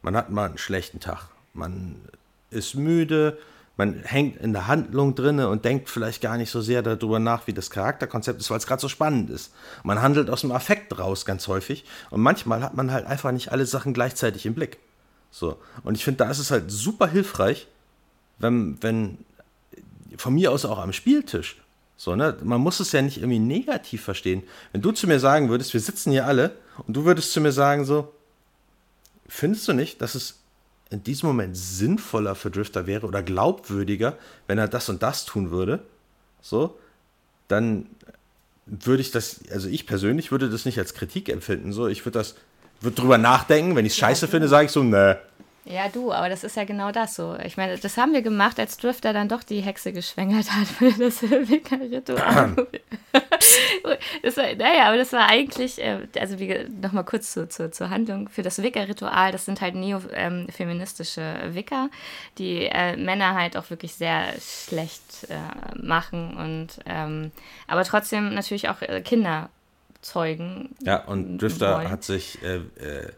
man 0.00 0.16
hat 0.16 0.30
mal 0.30 0.46
einen 0.46 0.58
schlechten 0.58 1.00
Tag, 1.00 1.28
man 1.52 1.96
ist 2.50 2.74
müde, 2.74 3.36
man 3.76 3.94
hängt 4.04 4.40
in 4.40 4.52
der 4.52 4.68
Handlung 4.68 5.14
drinne 5.14 5.48
und 5.48 5.64
denkt 5.64 5.88
vielleicht 5.88 6.20
gar 6.20 6.36
nicht 6.36 6.50
so 6.50 6.60
sehr 6.60 6.82
darüber 6.82 7.18
nach, 7.18 7.46
wie 7.46 7.52
das 7.52 7.70
Charakterkonzept 7.70 8.40
ist, 8.40 8.50
weil 8.50 8.58
es 8.58 8.66
gerade 8.66 8.80
so 8.80 8.88
spannend 8.88 9.30
ist. 9.30 9.52
Man 9.82 10.00
handelt 10.00 10.30
aus 10.30 10.42
dem 10.42 10.52
Affekt 10.52 10.96
raus 10.98 11.24
ganz 11.24 11.48
häufig 11.48 11.84
und 12.10 12.20
manchmal 12.20 12.62
hat 12.62 12.74
man 12.74 12.92
halt 12.92 13.06
einfach 13.06 13.32
nicht 13.32 13.50
alle 13.50 13.66
Sachen 13.66 13.92
gleichzeitig 13.92 14.46
im 14.46 14.54
Blick. 14.54 14.78
So. 15.30 15.58
Und 15.82 15.96
ich 15.96 16.04
finde, 16.04 16.18
da 16.18 16.30
ist 16.30 16.38
es 16.38 16.52
halt 16.52 16.70
super 16.70 17.08
hilfreich, 17.08 17.66
wenn, 18.38 18.80
wenn 18.80 19.18
von 20.16 20.34
mir 20.34 20.52
aus 20.52 20.64
auch 20.64 20.78
am 20.78 20.92
Spieltisch, 20.92 21.60
so, 21.96 22.14
ne, 22.16 22.36
man 22.42 22.60
muss 22.60 22.80
es 22.80 22.92
ja 22.92 23.02
nicht 23.02 23.18
irgendwie 23.18 23.38
negativ 23.38 24.02
verstehen. 24.02 24.42
Wenn 24.72 24.82
du 24.82 24.92
zu 24.92 25.06
mir 25.06 25.20
sagen 25.20 25.48
würdest, 25.48 25.72
wir 25.74 25.80
sitzen 25.80 26.10
hier 26.10 26.26
alle 26.26 26.56
und 26.86 26.96
du 26.96 27.04
würdest 27.04 27.32
zu 27.32 27.40
mir 27.40 27.52
sagen 27.52 27.84
so, 27.84 28.12
findest 29.28 29.66
du 29.68 29.72
nicht, 29.72 30.00
dass 30.00 30.14
es 30.14 30.40
in 30.94 31.02
diesem 31.02 31.28
Moment 31.28 31.56
sinnvoller 31.56 32.34
für 32.34 32.50
Drifter 32.50 32.86
wäre 32.86 33.06
oder 33.06 33.22
glaubwürdiger, 33.22 34.16
wenn 34.46 34.58
er 34.58 34.68
das 34.68 34.88
und 34.88 35.02
das 35.02 35.24
tun 35.24 35.50
würde, 35.50 35.80
so, 36.40 36.78
dann 37.48 37.86
würde 38.66 39.02
ich 39.02 39.10
das, 39.10 39.40
also 39.50 39.68
ich 39.68 39.86
persönlich 39.86 40.30
würde 40.30 40.48
das 40.48 40.64
nicht 40.64 40.78
als 40.78 40.94
Kritik 40.94 41.28
empfinden. 41.28 41.72
So, 41.72 41.88
ich 41.88 42.04
würde 42.06 42.18
das, 42.18 42.36
würde 42.80 42.96
drüber 42.96 43.18
nachdenken, 43.18 43.76
wenn 43.76 43.84
ich 43.84 43.92
es 43.92 43.98
scheiße 43.98 44.28
finde, 44.28 44.48
sage 44.48 44.66
ich 44.66 44.72
so, 44.72 44.82
ne, 44.82 45.18
ja, 45.64 45.88
du, 45.88 46.12
aber 46.12 46.28
das 46.28 46.44
ist 46.44 46.56
ja 46.56 46.64
genau 46.64 46.92
das 46.92 47.14
so. 47.14 47.36
Ich 47.42 47.56
meine, 47.56 47.78
das 47.78 47.96
haben 47.96 48.12
wir 48.12 48.20
gemacht, 48.22 48.60
als 48.60 48.76
Drifter 48.76 49.12
dann 49.12 49.28
doch 49.28 49.42
die 49.42 49.60
Hexe 49.60 49.92
geschwängert 49.92 50.50
hat 50.52 50.66
für 50.78 50.92
das 50.92 51.22
Wicca-Ritual. 51.22 52.54
naja, 54.58 54.88
aber 54.88 54.96
das 54.98 55.12
war 55.12 55.28
eigentlich, 55.28 55.80
äh, 55.80 56.06
also 56.18 56.36
nochmal 56.82 57.04
kurz 57.04 57.32
zu, 57.32 57.48
zu, 57.48 57.70
zur 57.70 57.90
Handlung, 57.90 58.28
für 58.28 58.42
das 58.42 58.62
Wicca-Ritual, 58.62 59.32
das 59.32 59.46
sind 59.46 59.60
halt 59.60 59.74
neofeministische 59.74 61.20
ähm, 61.20 61.54
Wicca, 61.54 61.88
die 62.38 62.66
äh, 62.66 62.96
Männer 62.96 63.34
halt 63.34 63.56
auch 63.56 63.70
wirklich 63.70 63.94
sehr 63.94 64.34
schlecht 64.40 65.28
äh, 65.28 65.78
machen 65.80 66.36
und 66.36 66.84
ähm, 66.86 67.32
aber 67.66 67.84
trotzdem 67.84 68.34
natürlich 68.34 68.68
auch 68.68 68.82
äh, 68.82 69.00
Kinder 69.00 69.48
zeugen. 70.02 70.74
Ja, 70.82 71.04
und 71.04 71.38
Drifter 71.38 71.78
wollen. 71.78 71.90
hat 71.90 72.04
sich 72.04 72.42
äh, 72.42 72.56
äh, 72.56 73.12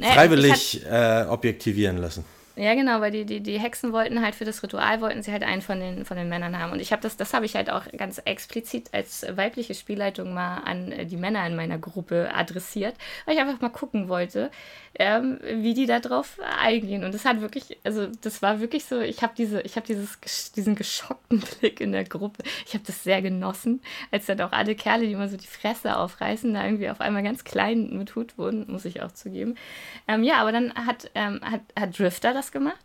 freiwillig 0.00 0.84
äh, 0.84 1.26
objektivieren 1.28 1.98
lassen. 1.98 2.24
Ja, 2.56 2.74
genau, 2.74 3.00
weil 3.00 3.10
die, 3.10 3.24
die, 3.24 3.40
die 3.40 3.58
Hexen 3.58 3.92
wollten 3.92 4.22
halt 4.22 4.36
für 4.36 4.44
das 4.44 4.62
Ritual, 4.62 5.00
wollten 5.00 5.24
sie 5.24 5.32
halt 5.32 5.42
einen 5.42 5.60
von 5.60 5.80
den, 5.80 6.04
von 6.04 6.16
den 6.16 6.28
Männern 6.28 6.56
haben. 6.56 6.70
Und 6.70 6.78
ich 6.78 6.92
habe 6.92 7.02
das, 7.02 7.16
das 7.16 7.34
habe 7.34 7.46
ich 7.46 7.56
halt 7.56 7.68
auch 7.68 7.84
ganz 7.96 8.18
explizit 8.24 8.94
als 8.94 9.26
weibliche 9.34 9.74
Spielleitung 9.74 10.32
mal 10.32 10.58
an 10.58 10.94
die 11.08 11.16
Männer 11.16 11.44
in 11.48 11.56
meiner 11.56 11.78
Gruppe 11.78 12.30
adressiert, 12.32 12.94
weil 13.24 13.34
ich 13.34 13.40
einfach 13.40 13.60
mal 13.60 13.70
gucken 13.70 14.08
wollte, 14.08 14.52
ähm, 14.96 15.40
wie 15.42 15.74
die 15.74 15.86
da 15.86 15.98
drauf 15.98 16.38
eingehen. 16.60 17.02
Und 17.02 17.12
das 17.12 17.24
hat 17.24 17.40
wirklich, 17.40 17.76
also 17.82 18.06
das 18.20 18.40
war 18.40 18.60
wirklich 18.60 18.84
so, 18.84 19.00
ich 19.00 19.22
habe 19.24 19.32
diese, 19.36 19.60
ich 19.62 19.74
diesen 20.54 20.76
geschockten 20.76 21.42
Blick 21.60 21.80
in 21.80 21.90
der 21.90 22.04
Gruppe. 22.04 22.44
Ich 22.66 22.74
habe 22.74 22.84
das 22.86 23.02
sehr 23.02 23.20
genossen, 23.20 23.82
als 24.12 24.26
dann 24.26 24.40
auch 24.40 24.52
alle 24.52 24.76
Kerle, 24.76 25.06
die 25.06 25.12
immer 25.12 25.28
so 25.28 25.36
die 25.36 25.46
Fresse 25.48 25.96
aufreißen, 25.96 26.54
da 26.54 26.64
irgendwie 26.64 26.88
auf 26.88 27.00
einmal 27.00 27.24
ganz 27.24 27.42
klein 27.42 27.96
mit 27.98 28.14
Hut 28.14 28.38
wurden, 28.38 28.66
muss 28.70 28.84
ich 28.84 29.02
auch 29.02 29.10
zugeben. 29.10 29.56
Ähm, 30.06 30.22
ja, 30.22 30.36
aber 30.36 30.52
dann 30.52 30.72
hat, 30.74 31.10
ähm, 31.16 31.40
hat, 31.42 31.62
hat 31.76 31.98
Drifter 31.98 32.32
das 32.32 32.43
das 32.44 32.52
gemacht. 32.52 32.84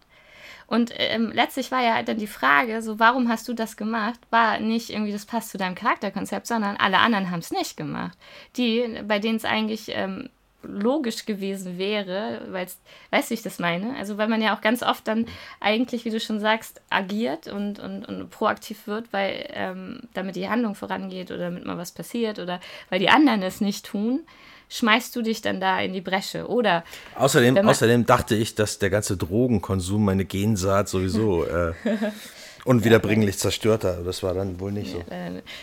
Und 0.67 0.91
ähm, 0.97 1.31
letztlich 1.33 1.71
war 1.71 1.81
ja 1.81 2.03
dann 2.03 2.19
die 2.19 2.27
Frage, 2.27 2.83
so 2.83 2.99
warum 2.99 3.27
hast 3.27 3.47
du 3.47 3.53
das 3.53 3.75
gemacht? 3.75 4.19
War 4.29 4.59
nicht 4.59 4.91
irgendwie, 4.91 5.11
das 5.11 5.25
passt 5.25 5.49
zu 5.49 5.57
deinem 5.57 5.73
Charakterkonzept, 5.73 6.45
sondern 6.45 6.77
alle 6.77 6.99
anderen 6.99 7.31
haben 7.31 7.39
es 7.39 7.51
nicht 7.51 7.75
gemacht. 7.75 8.15
Die, 8.55 9.01
bei 9.07 9.17
denen 9.17 9.37
es 9.37 9.45
eigentlich 9.45 9.85
ähm, 9.89 10.29
logisch 10.61 11.25
gewesen 11.25 11.79
wäre, 11.79 12.41
weil 12.49 12.67
weißt 13.09 13.29
du, 13.29 13.33
ich 13.33 13.41
das 13.41 13.57
meine? 13.57 13.95
Also 13.97 14.19
weil 14.19 14.27
man 14.27 14.43
ja 14.43 14.55
auch 14.55 14.61
ganz 14.61 14.83
oft 14.83 15.07
dann 15.07 15.25
eigentlich, 15.59 16.05
wie 16.05 16.11
du 16.11 16.19
schon 16.19 16.39
sagst, 16.39 16.81
agiert 16.91 17.47
und, 17.47 17.79
und, 17.79 18.05
und 18.05 18.29
proaktiv 18.29 18.85
wird, 18.85 19.11
weil 19.11 19.49
ähm, 19.53 20.01
damit 20.13 20.35
die 20.35 20.49
Handlung 20.49 20.75
vorangeht 20.75 21.31
oder 21.31 21.45
damit 21.45 21.65
mal 21.65 21.77
was 21.77 21.93
passiert 21.93 22.37
oder 22.37 22.59
weil 22.89 22.99
die 22.99 23.09
anderen 23.09 23.41
es 23.41 23.59
nicht 23.59 23.85
tun 23.87 24.21
schmeißt 24.69 25.15
du 25.15 25.21
dich 25.21 25.41
dann 25.41 25.59
da 25.59 25.79
in 25.79 25.93
die 25.93 26.01
Bresche. 26.01 26.47
Oder 26.47 26.83
außerdem, 27.15 27.57
außerdem 27.57 28.05
dachte 28.05 28.35
ich, 28.35 28.55
dass 28.55 28.79
der 28.79 28.89
ganze 28.89 29.17
Drogenkonsum 29.17 30.05
meine 30.05 30.25
Gensaat 30.25 30.87
sowieso 30.89 31.45
äh, 31.45 31.73
unwiederbringlich 32.65 33.37
zerstört 33.37 33.83
hat. 33.83 34.05
Das 34.05 34.23
war 34.23 34.33
dann 34.33 34.59
wohl 34.59 34.71
nicht 34.71 34.91
so. 34.91 35.03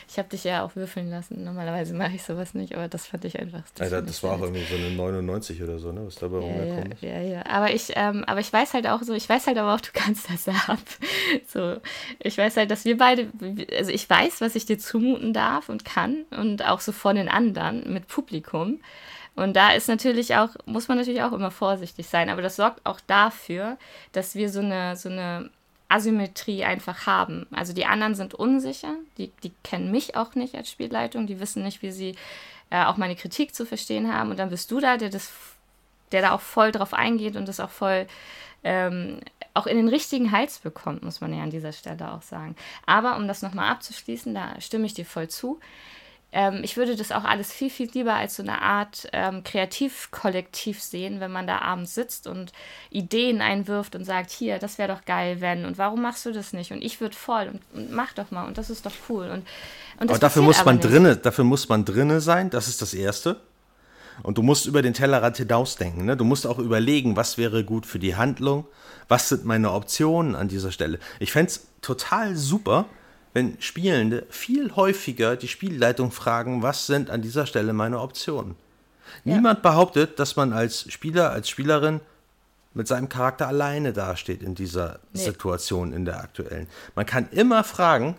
Ich 0.09 0.19
habe 0.19 0.29
dich 0.29 0.45
ja 0.45 0.65
auch 0.65 0.77
würfeln 0.77 1.11
lassen. 1.11 1.45
Normalerweise 1.45 1.95
mache 1.95 2.15
ich 2.15 2.23
sowas 2.23 2.55
nicht, 2.55 2.75
aber 2.75 2.89
das 2.89 3.07
fand 3.07 3.25
ich 3.25 3.39
einfach. 3.39 3.63
Das, 3.75 3.93
Alter, 3.93 4.07
das 4.07 4.23
war 4.23 4.33
auch 4.35 4.43
irgendwie 4.43 4.65
so 4.65 4.77
eine 4.77 4.91
99 4.91 5.63
oder 5.63 5.79
so, 5.79 5.93
ne? 5.93 6.07
Was 6.07 6.17
dabei 6.17 6.39
ja, 6.39 6.43
rumgekommen 6.43 6.93
ist. 6.93 7.03
Ja, 7.03 7.21
ja. 7.21 7.47
Aber 7.47 7.73
ich, 7.73 7.93
ähm, 7.95 8.25
aber 8.27 8.41
ich 8.41 8.53
weiß 8.53 8.75
halt 8.75 8.87
auch 8.87 9.03
so, 9.03 9.15
ich 9.15 9.29
weiß 9.29 9.47
halt 9.47 9.59
aber 9.59 9.75
auch, 9.75 9.81
du 9.81 9.91
kannst 9.93 10.31
das 10.31 10.49
ab. 10.49 10.79
So, 11.49 11.77
ich 12.19 12.39
weiß 12.39 12.57
halt, 12.57 12.71
dass 12.71 12.85
wir 12.85 12.97
beide, 12.97 13.29
also 13.77 13.91
ich 13.91 14.09
weiß, 14.09 14.41
was 14.41 14.55
ich 14.55 14.67
dir 14.67 14.79
zumuten 14.79 15.33
darf 15.33 15.69
und 15.69 15.85
kann 15.85 16.25
und 16.31 16.65
auch 16.65 16.81
so 16.81 16.93
von 16.93 17.17
den 17.17 17.29
anderen 17.29 17.93
mit 17.93 18.07
Publikum. 18.09 18.81
Und 19.37 19.55
da 19.55 19.73
ist 19.73 19.87
natürlich 19.89 20.35
auch, 20.35 20.49
muss 20.65 20.89
man 20.89 20.97
natürlich 20.97 21.23
auch 21.23 21.33
immer 21.33 21.51
vorsichtig 21.51 22.07
sein. 22.07 22.31
Aber 22.31 22.43
das 22.43 22.57
sorgt 22.57 22.85
auch 22.85 23.01
dafür, 23.07 23.77
dass 24.13 24.35
wir 24.35 24.49
so 24.49 24.61
eine, 24.61 24.97
so 24.97 25.11
eine 25.11 25.51
Asymmetrie 25.89 26.65
einfach 26.65 27.07
haben. 27.07 27.47
Also 27.53 27.73
die 27.73 27.87
anderen 27.87 28.15
sind 28.15 28.35
unsicher, 28.35 28.95
die, 29.19 29.31
die 29.43 29.53
kennen 29.63 29.91
mich 29.91 30.17
auch 30.17 30.35
nicht 30.35 30.55
als 30.55 30.71
Spielleitung, 30.71 31.27
die 31.27 31.41
wissen 31.41 31.63
nicht, 31.63 31.83
wie 31.83 31.93
sie 31.93 32.17
äh, 32.71 32.85
auch 32.85 32.97
meine 32.97 33.17
Kritik 33.17 33.55
zu 33.55 33.65
verstehen 33.65 34.13
haben. 34.13 34.31
Und 34.31 34.39
dann 34.39 34.51
bist 34.51 34.71
du 34.71 34.81
da, 34.81 34.97
der 34.97 35.11
das, 35.11 35.33
der 36.13 36.23
da 36.23 36.33
auch 36.33 36.41
voll 36.41 36.73
drauf 36.73 36.93
eingeht 36.93 37.37
und 37.37 37.47
das 37.47 37.61
auch 37.61 37.71
voll 37.71 38.07
ähm, 38.65 39.21
auch 39.55 39.67
in 39.67 39.77
den 39.77 39.89
richtigen 39.89 40.33
Hals 40.33 40.59
bekommt, 40.59 41.03
muss 41.03 41.21
man 41.21 41.33
ja 41.33 41.43
an 41.43 41.51
dieser 41.51 41.73
Stelle 41.73 42.13
auch 42.13 42.23
sagen. 42.23 42.57
Aber 42.85 43.17
um 43.17 43.29
das 43.29 43.43
nochmal 43.43 43.71
abzuschließen, 43.71 44.35
da 44.35 44.61
stimme 44.61 44.87
ich 44.87 44.95
dir 44.95 45.07
voll 45.07 45.29
zu 45.29 45.61
ähm, 46.33 46.61
ich 46.63 46.77
würde 46.77 46.97
das 46.97 47.13
auch 47.13 47.25
alles 47.25 47.53
viel, 47.53 47.71
viel 47.71 47.89
lieber 47.93 48.15
als 48.15 48.37
so 48.37 48.43
eine 48.43 48.61
Art 48.61 49.09
ähm, 49.13 49.45
Kreativkollektiv 49.45 50.83
sehen, 50.83 51.21
wenn 51.21 51.31
man 51.31 51.47
da 51.47 51.59
abends 51.59 51.95
sitzt 51.95 52.27
und 52.27 52.53
Ideen 52.91 53.41
einwirft 53.41 53.95
und 53.95 54.05
sagt, 54.05 54.31
hier, 54.31 54.59
das 54.59 54.79
wäre 54.79 54.93
doch 54.93 55.05
geil, 55.05 55.41
wenn 55.41 55.65
und 55.65 55.79
warum 55.79 56.03
machst 56.03 56.27
du 56.27 56.33
das 56.33 56.53
nicht? 56.53 56.73
Und 56.73 56.83
ich 56.83 57.01
würde 57.01 57.15
voll 57.15 57.49
und, 57.53 57.61
und, 57.75 57.93
mach 57.93 58.13
doch 58.13 58.31
mal 58.31 58.47
und 58.47 58.59
das 58.59 58.71
ist 58.71 58.85
doch 58.85 58.93
cool. 59.09 59.31
Und, 59.31 59.47
und 60.01 60.11
aber 60.11 60.19
dafür 60.19 60.43
muss 60.43 60.61
aber 60.61 60.73
man 60.73 60.81
drinne, 60.81 61.17
dafür 61.17 61.45
muss 61.45 61.69
man 61.69 61.85
drinne 61.85 62.21
sein, 62.21 62.51
das 62.51 62.69
ist 62.69 62.83
das 62.83 62.93
Erste. 62.93 63.41
Und 64.23 64.39
du 64.39 64.43
musst 64.43 64.67
über 64.67 64.81
den 64.81 64.95
Tellerrand 64.95 65.37
hinausdenken. 65.37 66.07
Ne? 66.07 66.17
Du 66.17 66.25
musst 66.25 66.47
auch 66.47 66.59
überlegen, 66.59 67.17
was 67.17 67.37
wäre 67.37 67.65
gut 67.65 67.85
für 67.85 67.99
die 67.99 68.17
Handlung, 68.17 68.67
was 69.09 69.29
sind 69.29 69.45
meine 69.45 69.73
Optionen 69.73 70.35
an 70.35 70.49
dieser 70.49 70.73
Stelle. 70.73 70.99
Ich 71.21 71.33
fände 71.33 71.51
es 71.51 71.67
total 71.83 72.35
super, 72.35 72.87
wenn 73.37 73.61
Spielende 73.61 74.25
viel 74.31 74.75
häufiger 74.77 75.37
die 75.37 75.47
Spielleitung 75.47 76.11
fragen, 76.11 76.63
was 76.63 76.87
sind 76.87 77.11
an 77.11 77.21
dieser 77.21 77.45
Stelle 77.45 77.75
meine 77.75 78.01
Optionen. 78.01 78.55
Ja. 79.27 79.35
Niemand 79.35 79.61
behauptet, 79.61 80.19
dass 80.19 80.37
man 80.37 80.55
als 80.55 80.91
Spieler, 80.91 81.33
als 81.33 81.51
Spielerin 81.51 82.01
mit 82.73 82.89
seinem 82.89 83.11
Charakter 83.11 83.47
alleine 83.47 83.93
dasteht 83.93 84.43
in 84.43 84.55
dieser 84.55 85.01
nee. 85.13 85.21
Situation, 85.21 85.93
in 85.93 86.07
der 86.07 86.19
aktuellen. 86.21 86.67
Man 86.95 87.05
kann 87.05 87.29
immer 87.31 87.63
fragen, 87.63 88.17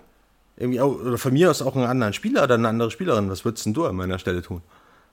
irgendwie, 0.55 0.81
oder 0.81 1.17
von 1.17 1.33
mir 1.33 1.49
aus 1.49 1.63
auch 1.63 1.75
einen 1.75 1.85
anderen 1.85 2.13
Spieler 2.13 2.43
oder 2.43 2.53
eine 2.53 2.67
andere 2.67 2.91
Spielerin, 2.91 3.31
was 3.31 3.43
würdest 3.43 3.65
du 3.65 3.87
an 3.87 3.95
meiner 3.95 4.19
Stelle 4.19 4.43
tun? 4.43 4.61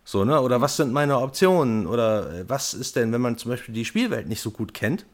So, 0.05 0.27
ne? 0.27 0.39
Oder 0.39 0.61
was 0.61 0.77
sind 0.77 0.93
meine 0.93 1.19
Optionen? 1.19 1.87
Oder 1.87 2.31
äh, 2.31 2.45
was 2.47 2.75
ist 2.75 2.97
denn, 2.97 3.11
wenn 3.11 3.23
man 3.23 3.39
zum 3.39 3.53
Beispiel 3.53 3.75
die 3.75 3.87
Spielwelt 3.87 4.29
nicht 4.29 4.43
so 4.43 4.51
gut 4.51 4.75
kennt? 4.75 5.07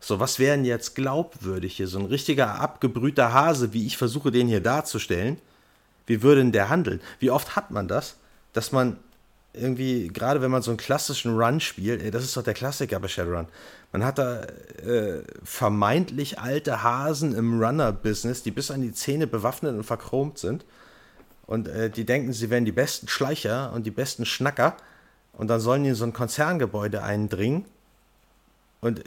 So, 0.00 0.18
was 0.18 0.38
wären 0.38 0.64
jetzt 0.64 0.94
glaubwürdig 0.94 1.76
hier? 1.76 1.86
So 1.86 1.98
ein 1.98 2.06
richtiger 2.06 2.58
abgebrühter 2.60 3.32
Hase, 3.32 3.72
wie 3.74 3.86
ich 3.86 3.98
versuche, 3.98 4.30
den 4.30 4.48
hier 4.48 4.60
darzustellen. 4.60 5.38
Wie 6.06 6.22
würde 6.22 6.40
denn 6.40 6.52
der 6.52 6.70
handeln? 6.70 7.00
Wie 7.18 7.30
oft 7.30 7.54
hat 7.54 7.70
man 7.70 7.86
das, 7.86 8.16
dass 8.54 8.72
man 8.72 8.96
irgendwie, 9.52 10.08
gerade 10.08 10.40
wenn 10.40 10.50
man 10.50 10.62
so 10.62 10.70
einen 10.70 10.78
klassischen 10.78 11.36
Run 11.36 11.60
spielt, 11.60 12.02
ey, 12.02 12.10
das 12.10 12.24
ist 12.24 12.36
doch 12.36 12.42
der 12.42 12.54
Klassiker 12.54 13.00
bei 13.00 13.08
Shadowrun. 13.08 13.48
Man 13.92 14.04
hat 14.04 14.18
da 14.18 14.42
äh, 14.42 15.22
vermeintlich 15.42 16.38
alte 16.38 16.82
Hasen 16.82 17.34
im 17.34 17.60
Runner-Business, 17.60 18.42
die 18.42 18.52
bis 18.52 18.70
an 18.70 18.82
die 18.82 18.92
Zähne 18.92 19.26
bewaffnet 19.26 19.74
und 19.74 19.84
verchromt 19.84 20.38
sind. 20.38 20.64
Und 21.46 21.66
äh, 21.66 21.90
die 21.90 22.04
denken, 22.04 22.32
sie 22.32 22.48
wären 22.48 22.64
die 22.64 22.72
besten 22.72 23.08
Schleicher 23.08 23.72
und 23.72 23.84
die 23.84 23.90
besten 23.90 24.24
Schnacker. 24.24 24.76
Und 25.32 25.48
dann 25.48 25.60
sollen 25.60 25.82
die 25.82 25.90
in 25.90 25.94
so 25.96 26.04
ein 26.04 26.12
Konzerngebäude 26.12 27.02
eindringen. 27.02 27.64
Und 28.80 29.00
äh, 29.00 29.02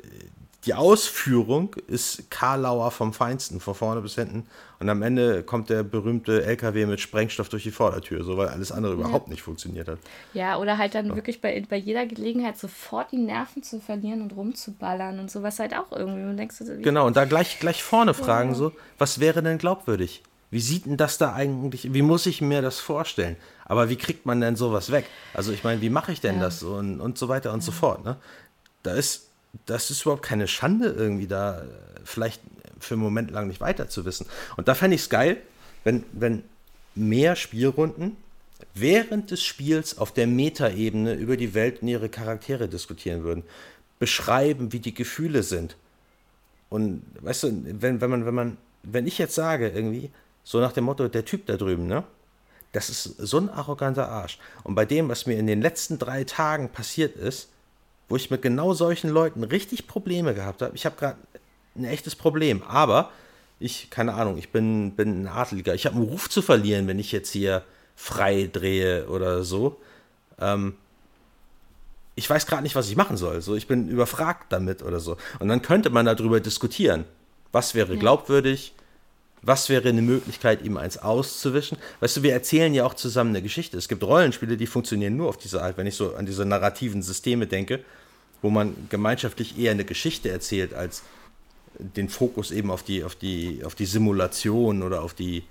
die 0.65 0.73
Ausführung 0.73 1.76
ist 1.88 2.30
Karlauer 2.31 2.91
vom 2.91 3.11
Feinsten, 3.11 3.60
von 3.60 3.76
vorne 3.76 4.02
bis 4.02 4.15
hinten. 4.15 4.45
Und 4.80 4.90
am 4.90 5.02
Ende 5.02 5.44
kommt 5.44 5.69
der 5.69 5.84
berühmte 5.84 6.45
LKW 6.45 6.85
mit 6.85 7.02
Sprengstoff 7.02 7.49
durch 7.49 7.64
die 7.64 7.72
Vordertür, 7.72 8.23
so 8.23 8.38
weil 8.38 8.48
alles 8.48 8.72
andere 8.72 8.94
ja. 8.94 8.99
überhaupt 8.99 9.27
nicht 9.27 9.41
funktioniert 9.41 9.88
hat. 9.88 9.99
Ja, 10.34 10.57
oder 10.57 10.77
halt 10.77 10.95
dann 10.95 11.07
ja. 11.07 11.15
wirklich 11.15 11.41
bei, 11.41 11.64
bei 11.69 11.76
jeder 11.76 12.06
Gelegenheit 12.06 12.57
sofort 12.57 13.11
die 13.11 13.18
Nerven 13.18 13.61
zu 13.61 13.81
verlieren 13.81 14.22
und 14.22 14.35
rumzuballern 14.35 15.19
und 15.19 15.30
sowas 15.30 15.60
halt 15.60 15.76
auch 15.76 15.91
irgendwie. 15.91 16.23
Und 16.23 16.38
denkst 16.38 16.56
genau, 16.81 17.07
und 17.07 17.18
da 17.18 17.26
gleich, 17.26 17.60
gleich 17.60 17.84
vorne 17.84 18.14
fragen 18.14 18.49
ja. 18.49 18.56
so, 18.56 18.72
was 18.98 19.19
wäre 19.19 19.44
denn 19.44 19.57
glaubwürdig? 19.57 20.23
Wie 20.49 20.61
sieht 20.61 20.85
denn 20.85 20.98
das 20.98 21.18
da 21.18 21.34
eigentlich, 21.34 21.94
wie 21.94 22.03
muss 22.03 22.26
ich 22.26 22.40
mir 22.40 22.61
das 22.61 22.80
vorstellen? 22.80 23.35
Aber 23.65 23.90
wie 23.90 23.95
kriegt 23.95 24.26
man 24.26 24.40
denn 24.40 24.56
sowas 24.56 24.91
weg? 24.91 25.06
Also 25.34 25.52
ich 25.52 25.64
meine, 25.64 25.81
wie 25.81 25.90
mache 25.90 26.11
ich 26.11 26.22
denn 26.22 26.40
das 26.40 26.61
und, 26.64 27.02
und 27.02 27.18
so 27.18 27.27
weiter 27.27 27.52
und 27.53 27.64
so 27.64 27.72
fort. 27.72 28.06
Ne? 28.06 28.18
Da 28.84 28.94
ist 28.94 29.33
das 29.66 29.92
ist 29.92 30.02
überhaupt 30.02 30.24
keine 30.24 30.48
Schande, 30.48 30.88
irgendwie 30.88 31.28
da 31.28 31.64
vielleicht 32.04 32.42
für 32.80 32.96
einen 32.96 33.04
Moment 33.04 33.32
lang 33.32 33.48
nicht 33.48 33.62
weiter 33.62 33.88
zu 33.88 34.06
wissen. 34.06 34.28
Und 34.58 34.68
da 34.68 34.76
fände 34.76 34.96
ich 34.96 35.04
es 35.04 35.10
geil, 35.10 35.38
wenn, 35.84 36.04
wenn 36.12 36.44
mehr 36.96 37.36
Spielrunden 37.36 38.18
während 38.74 39.32
des 39.32 39.44
Spiels 39.44 39.98
auf 39.98 40.12
der 40.12 40.28
Metaebene 40.28 41.14
über 41.14 41.38
die 41.38 41.54
Welt 41.54 41.82
und 41.82 41.88
ihre 41.88 42.10
Charaktere 42.10 42.68
diskutieren 42.68 43.24
würden. 43.24 43.44
Beschreiben, 44.00 44.74
wie 44.74 44.80
die 44.80 44.94
Gefühle 44.94 45.44
sind. 45.44 45.76
Und 46.70 47.04
weißt 47.22 47.44
du, 47.44 47.64
wenn, 47.82 48.02
wenn 48.02 48.10
man, 48.10 48.26
wenn 48.26 48.34
man, 48.34 48.58
wenn 48.84 49.08
ich 49.08 49.18
jetzt 49.18 49.36
sage, 49.36 49.70
irgendwie, 49.70 50.12
so 50.44 50.60
nach 50.60 50.74
dem 50.74 50.86
Motto, 50.86 51.08
der 51.08 51.24
Typ 51.24 51.46
da 51.46 51.56
drüben, 51.56 51.88
ne? 51.88 52.04
Das 52.72 52.90
ist 52.90 53.04
so 53.04 53.38
ein 53.38 53.50
arroganter 53.50 54.10
Arsch. 54.10 54.40
Und 54.64 54.74
bei 54.74 54.86
dem, 54.86 55.08
was 55.08 55.28
mir 55.28 55.38
in 55.38 55.46
den 55.46 55.62
letzten 55.62 56.00
drei 56.00 56.24
Tagen 56.24 56.70
passiert 56.70 57.16
ist, 57.16 57.50
wo 58.14 58.15
ich 58.15 58.30
mit 58.30 58.44
genau 58.44 58.76
solchen 58.76 59.10
Leuten 59.10 59.44
richtig 59.44 59.88
Probleme 59.88 60.35
gehabt 60.35 60.61
habe. 60.61 60.76
Ich 60.76 60.85
habe 60.85 60.95
gerade 60.95 61.18
ein 61.76 61.84
echtes 61.84 62.15
Problem, 62.15 62.61
aber 62.61 63.10
ich, 63.60 63.90
keine 63.90 64.14
Ahnung, 64.14 64.38
ich 64.38 64.52
bin, 64.52 64.91
bin 64.91 65.23
ein 65.23 65.27
Adeliger. 65.27 65.73
Ich 65.73 65.88
habe 65.88 65.95
einen 65.95 66.06
Ruf 66.06 66.30
zu 66.30 66.44
verlieren, 66.44 66.85
wenn 66.85 66.99
ich 66.99 67.11
jetzt 67.11 67.31
hier 67.31 67.64
frei 67.95 68.48
drehe 68.53 69.07
oder 69.07 69.44
so. 69.44 69.81
Ähm, 70.40 70.76
ich 72.14 72.30
weiß 72.30 72.45
gerade 72.45 72.61
nicht, 72.61 72.76
was 72.76 72.88
ich 72.88 72.95
machen 72.95 73.18
soll. 73.18 73.41
So, 73.41 73.56
ich 73.56 73.65
bin 73.65 73.90
überfragt 73.90 74.53
damit 74.53 74.84
oder 74.84 74.99
so. 74.99 75.18
Und 75.40 75.48
dann 75.48 75.64
könnte 75.64 75.90
man 75.90 76.06
darüber 76.06 76.40
diskutieren. 76.40 77.06
Was 77.52 77.73
wäre 77.73 77.98
glaubwürdig? 77.98 78.76
Was 79.41 79.69
wäre 79.69 79.90
eine 79.90 80.03
Möglichkeit, 80.03 80.61
ihm 80.61 80.77
eins 80.77 80.99
auszuwischen? 80.99 81.80
Weißt 81.99 82.18
du, 82.18 82.22
wir 82.22 82.34
erzählen 82.34 82.76
ja 82.76 82.85
auch 82.85 82.94
zusammen 82.94 83.31
eine 83.31 83.41
Geschichte. 83.41 83.76
Es 83.76 83.88
gibt 83.88 84.03
Rollenspiele, 84.03 84.56
die 84.56 84.68
funktionieren 84.68 85.18
nur 85.18 85.30
auf 85.30 85.38
diese 85.38 85.64
Art, 85.64 85.77
wenn 85.77 85.88
ich 85.88 85.95
so 85.95 86.14
an 86.14 86.27
diese 86.27 86.45
narrativen 86.45 87.02
Systeme 87.02 87.48
denke, 87.48 87.84
wo 88.44 88.49
man 88.49 88.76
gemeinschaftlich 88.90 89.57
eher 89.57 89.72
eine 89.72 89.86
Geschichte 89.86 90.30
erzählt, 90.30 90.76
als 90.76 91.02
den 91.80 92.10
Fokus 92.10 92.52
eben 92.52 92.70
auf 92.70 92.84
die, 92.84 93.03
auf 93.03 93.15
die, 93.15 93.64
auf 93.64 93.74
die 93.74 93.86
Simulation 93.86 94.84
oder 94.84 95.02
auf 95.02 95.15
die, 95.15 95.44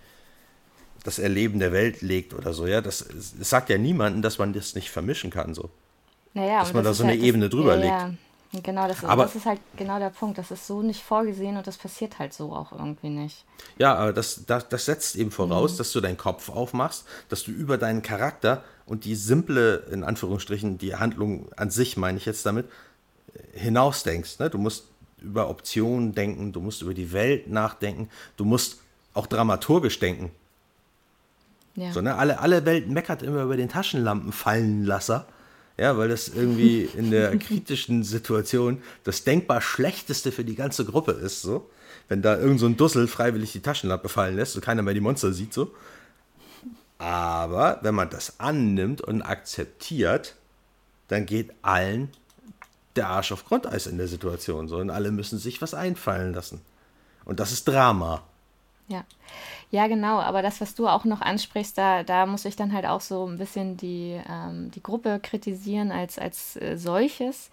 das 1.03 1.19
Erleben 1.19 1.59
der 1.59 1.73
Welt 1.73 2.03
legt 2.03 2.35
oder 2.35 2.53
so. 2.53 2.67
Ja, 2.67 2.81
das, 2.81 3.09
das 3.09 3.51
sagt 3.51 3.71
ja 3.71 3.79
niemanden, 3.79 4.23
dass 4.23 4.39
man 4.39 4.53
das 4.53 4.77
nicht 4.77 4.91
vermischen 4.91 5.31
kann, 5.31 5.55
so. 5.55 5.71
Naja, 6.35 6.61
dass 6.61 6.73
man 6.73 6.85
da 6.85 6.95
so 6.95 7.03
eine 7.03 7.13
halt 7.13 7.23
Ebene 7.23 7.49
drüber 7.49 7.77
ja, 7.77 8.07
legt. 8.07 8.19
Genau, 8.53 8.87
das 8.87 8.99
ist, 8.99 9.05
aber, 9.05 9.23
das 9.23 9.35
ist 9.35 9.47
halt 9.47 9.61
genau 9.77 9.99
der 9.99 10.11
Punkt. 10.11 10.37
Das 10.37 10.51
ist 10.51 10.67
so 10.67 10.83
nicht 10.83 11.03
vorgesehen 11.03 11.57
und 11.57 11.67
das 11.67 11.79
passiert 11.79 12.19
halt 12.19 12.35
so 12.35 12.53
auch 12.53 12.73
irgendwie 12.73 13.09
nicht. 13.09 13.47
Ja, 13.79 13.95
aber 13.95 14.13
das, 14.13 14.45
das, 14.47 14.69
das 14.69 14.85
setzt 14.85 15.17
eben 15.17 15.31
voraus, 15.31 15.73
mhm. 15.73 15.79
dass 15.79 15.93
du 15.93 16.01
deinen 16.03 16.19
Kopf 16.19 16.51
aufmachst, 16.51 17.07
dass 17.31 17.45
du 17.45 17.51
über 17.51 17.79
deinen 17.79 18.03
Charakter 18.03 18.63
und 18.85 19.07
die 19.07 19.15
simple, 19.15 19.87
in 19.91 20.05
Anführungsstrichen, 20.05 20.77
die 20.77 20.95
Handlung 20.97 21.51
an 21.57 21.71
sich, 21.71 21.97
meine 21.97 22.19
ich 22.19 22.27
jetzt 22.27 22.45
damit, 22.45 22.69
hinausdenkst. 23.55 24.39
Ne? 24.39 24.51
Du 24.51 24.59
musst 24.59 24.85
über 25.23 25.49
Optionen 25.49 26.15
denken, 26.15 26.53
du 26.53 26.61
musst 26.61 26.83
über 26.83 26.93
die 26.93 27.13
Welt 27.13 27.49
nachdenken, 27.49 28.11
du 28.37 28.45
musst 28.45 28.81
auch 29.15 29.27
dramaturgisch 29.27 29.99
denken. 29.99 30.31
Ja. 31.75 31.91
So, 31.93 32.03
ne? 32.03 32.17
alle, 32.17 32.39
alle 32.39 32.67
Welt 32.67 32.89
meckert 32.89 33.23
immer 33.23 33.45
über 33.45 33.57
den 33.57 33.71
Taschenlampenfallenlasser. 33.71 35.27
Ja, 35.79 35.97
weil 35.97 36.09
das 36.09 36.29
irgendwie 36.29 36.83
in 36.83 37.11
der 37.11 37.37
kritischen 37.39 38.05
Situation 38.05 38.83
das 39.05 39.25
denkbar 39.25 39.61
Schlechteste 39.61 40.31
für 40.31 40.45
die 40.45 40.55
ganze 40.55 40.85
Gruppe 40.85 41.13
ist, 41.13 41.43
so. 41.43 41.71
Wenn 42.09 42.21
da 42.21 42.37
irgend 42.39 42.61
so 42.61 42.67
ein 42.67 42.77
Dussel 42.77 43.09
freiwillig 43.09 43.53
die 43.53 43.61
Taschenlampe 43.61 44.09
fallen 44.09 44.37
lässt 44.37 44.55
und 44.55 44.63
keiner 44.63 44.83
mehr 44.83 44.95
die 44.95 45.01
Monster 45.01 45.33
sieht, 45.33 45.55
so. 45.55 45.75
Aber 46.99 47.79
wenn 47.83 47.95
man 47.95 48.11
das 48.11 48.39
annimmt 48.39 49.01
und 49.01 49.23
akzeptiert, 49.23 50.37
dann 51.09 51.27
geht 51.27 51.51
allen 51.63 52.11
der 52.97 53.09
Arsch 53.09 53.33
auf 53.33 53.45
Grundeis 53.45 53.87
in 53.87 53.97
der 53.99 54.09
Situation, 54.09 54.69
so. 54.69 54.77
Und 54.77 54.91
alle 54.91 55.11
müssen 55.11 55.39
sich 55.39 55.63
was 55.63 55.75
einfallen 55.75 56.35
lassen. 56.35 56.61
Und 57.25 57.41
das 57.41 57.51
ist 57.53 57.67
Drama. 57.67 58.23
Ja. 58.89 59.05
Ja, 59.71 59.87
genau, 59.89 60.21
aber 60.21 60.43
das, 60.43 60.61
was 60.61 60.75
du 60.75 60.89
auch 60.89 61.05
noch 61.05 61.21
ansprichst, 61.23 61.79
da, 61.79 62.03
da 62.05 62.27
muss 62.27 62.45
ich 62.45 62.57
dann 62.57 62.73
halt 62.73 62.87
auch 62.87 63.01
so 63.01 63.27
ein 63.27 63.39
bisschen 63.39 63.77
die, 63.77 64.21
ähm, 64.29 64.71
die 64.73 64.83
Gruppe 64.83 65.21
kritisieren 65.23 65.93
als, 65.93 66.19
als 66.19 66.57
äh, 66.57 66.77
solches, 66.79 67.51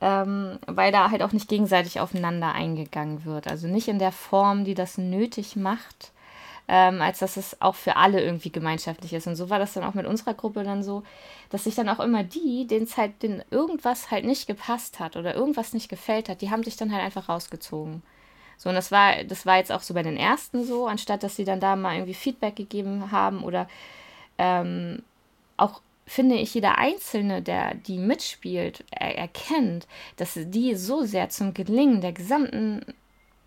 ähm, 0.00 0.58
weil 0.66 0.92
da 0.92 1.10
halt 1.10 1.22
auch 1.22 1.32
nicht 1.32 1.48
gegenseitig 1.48 2.00
aufeinander 2.00 2.52
eingegangen 2.54 3.24
wird. 3.24 3.48
Also 3.48 3.68
nicht 3.68 3.88
in 3.88 3.98
der 4.00 4.12
Form, 4.12 4.64
die 4.64 4.74
das 4.74 4.98
nötig 4.98 5.56
macht, 5.56 6.12
ähm, 6.68 7.02
als 7.02 7.20
dass 7.20 7.36
es 7.36 7.60
auch 7.62 7.74
für 7.76 7.96
alle 7.96 8.22
irgendwie 8.22 8.50
gemeinschaftlich 8.52 9.12
ist. 9.14 9.26
Und 9.28 9.36
so 9.36 9.50
war 9.50 9.58
das 9.60 9.74
dann 9.74 9.84
auch 9.84 9.94
mit 9.94 10.06
unserer 10.06 10.34
Gruppe 10.34 10.64
dann 10.64 10.82
so, 10.82 11.02
dass 11.50 11.64
sich 11.64 11.74
dann 11.76 11.88
auch 11.88 12.00
immer 12.00 12.24
die, 12.24 12.66
denen 12.66 12.84
es 12.86 12.96
halt 12.96 13.22
denen 13.22 13.42
irgendwas 13.50 14.10
halt 14.10 14.24
nicht 14.26 14.46
gepasst 14.48 15.00
hat 15.00 15.16
oder 15.16 15.34
irgendwas 15.34 15.74
nicht 15.74 15.88
gefällt 15.88 16.28
hat, 16.28 16.42
die 16.42 16.50
haben 16.50 16.64
sich 16.64 16.76
dann 16.76 16.92
halt 16.92 17.04
einfach 17.04 17.28
rausgezogen. 17.28 18.02
So, 18.56 18.68
und 18.68 18.74
das 18.74 18.90
war, 18.90 19.24
das 19.24 19.46
war 19.46 19.58
jetzt 19.58 19.72
auch 19.72 19.82
so 19.82 19.94
bei 19.94 20.02
den 20.02 20.16
ersten 20.16 20.64
so, 20.64 20.86
anstatt 20.86 21.22
dass 21.22 21.36
sie 21.36 21.44
dann 21.44 21.60
da 21.60 21.76
mal 21.76 21.94
irgendwie 21.94 22.14
Feedback 22.14 22.56
gegeben 22.56 23.10
haben 23.12 23.44
oder 23.44 23.68
ähm, 24.38 25.02
auch 25.56 25.80
finde 26.06 26.36
ich, 26.36 26.54
jeder 26.54 26.78
Einzelne, 26.78 27.42
der 27.42 27.74
die 27.74 27.98
mitspielt, 27.98 28.84
er 28.90 29.18
erkennt, 29.18 29.86
dass 30.16 30.34
die 30.36 30.74
so 30.76 31.02
sehr 31.02 31.28
zum 31.30 31.52
Gelingen 31.52 32.00
der 32.00 32.12
gesamten 32.12 32.82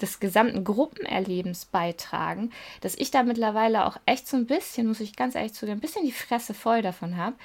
des 0.01 0.19
gesamten 0.19 0.63
Gruppenerlebens 0.63 1.65
beitragen, 1.65 2.51
dass 2.81 2.95
ich 2.95 3.11
da 3.11 3.23
mittlerweile 3.23 3.85
auch 3.85 3.97
echt 4.05 4.27
so 4.27 4.38
ein 4.38 4.45
bisschen, 4.45 4.88
muss 4.88 4.99
ich 4.99 5.15
ganz 5.15 5.35
ehrlich 5.35 5.53
zugeben, 5.53 5.77
ein 5.77 5.81
bisschen 5.81 6.05
die 6.05 6.11
Fresse 6.11 6.53
voll 6.53 6.81
davon 6.81 7.17
habe, 7.17 7.35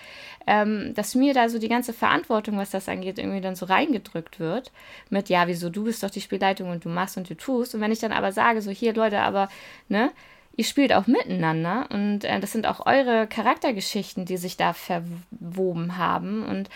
ähm, 0.47 0.93
dass 0.95 1.15
mir 1.15 1.35
da 1.35 1.49
so 1.49 1.59
die 1.59 1.69
ganze 1.69 1.93
Verantwortung, 1.93 2.57
was 2.57 2.71
das 2.71 2.89
angeht, 2.89 3.19
irgendwie 3.19 3.41
dann 3.41 3.57
so 3.57 3.67
reingedrückt 3.67 4.41
wird 4.41 4.73
mit, 5.11 5.29
ja, 5.29 5.47
wieso, 5.47 5.71
du 5.71 5.85
bist 5.85 6.03
doch 6.03 6.11
die 6.11 6.21
Spielleitung 6.21 6.71
und 6.71 6.85
du 6.85 6.89
machst 6.89 7.17
und 7.17 7.29
du 7.29 7.37
tust. 7.37 7.75
Und 7.75 7.81
wenn 7.81 7.93
ich 7.93 8.01
dann 8.01 8.13
aber 8.13 8.33
sage, 8.33 8.63
so 8.63 8.71
hier 8.71 8.95
Leute, 8.95 9.21
aber, 9.21 9.49
ne, 9.89 10.11
ihr 10.57 10.65
spielt 10.65 10.93
auch 10.93 11.07
miteinander 11.07 11.89
und 11.91 12.25
äh, 12.25 12.41
das 12.41 12.53
sind 12.53 12.67
auch 12.67 12.87
eure 12.87 13.27
Charaktergeschichten, 13.27 14.25
die 14.25 14.37
sich 14.37 14.57
da 14.57 14.73
verwoben 14.73 15.99
haben 15.99 16.45
und 16.45 16.69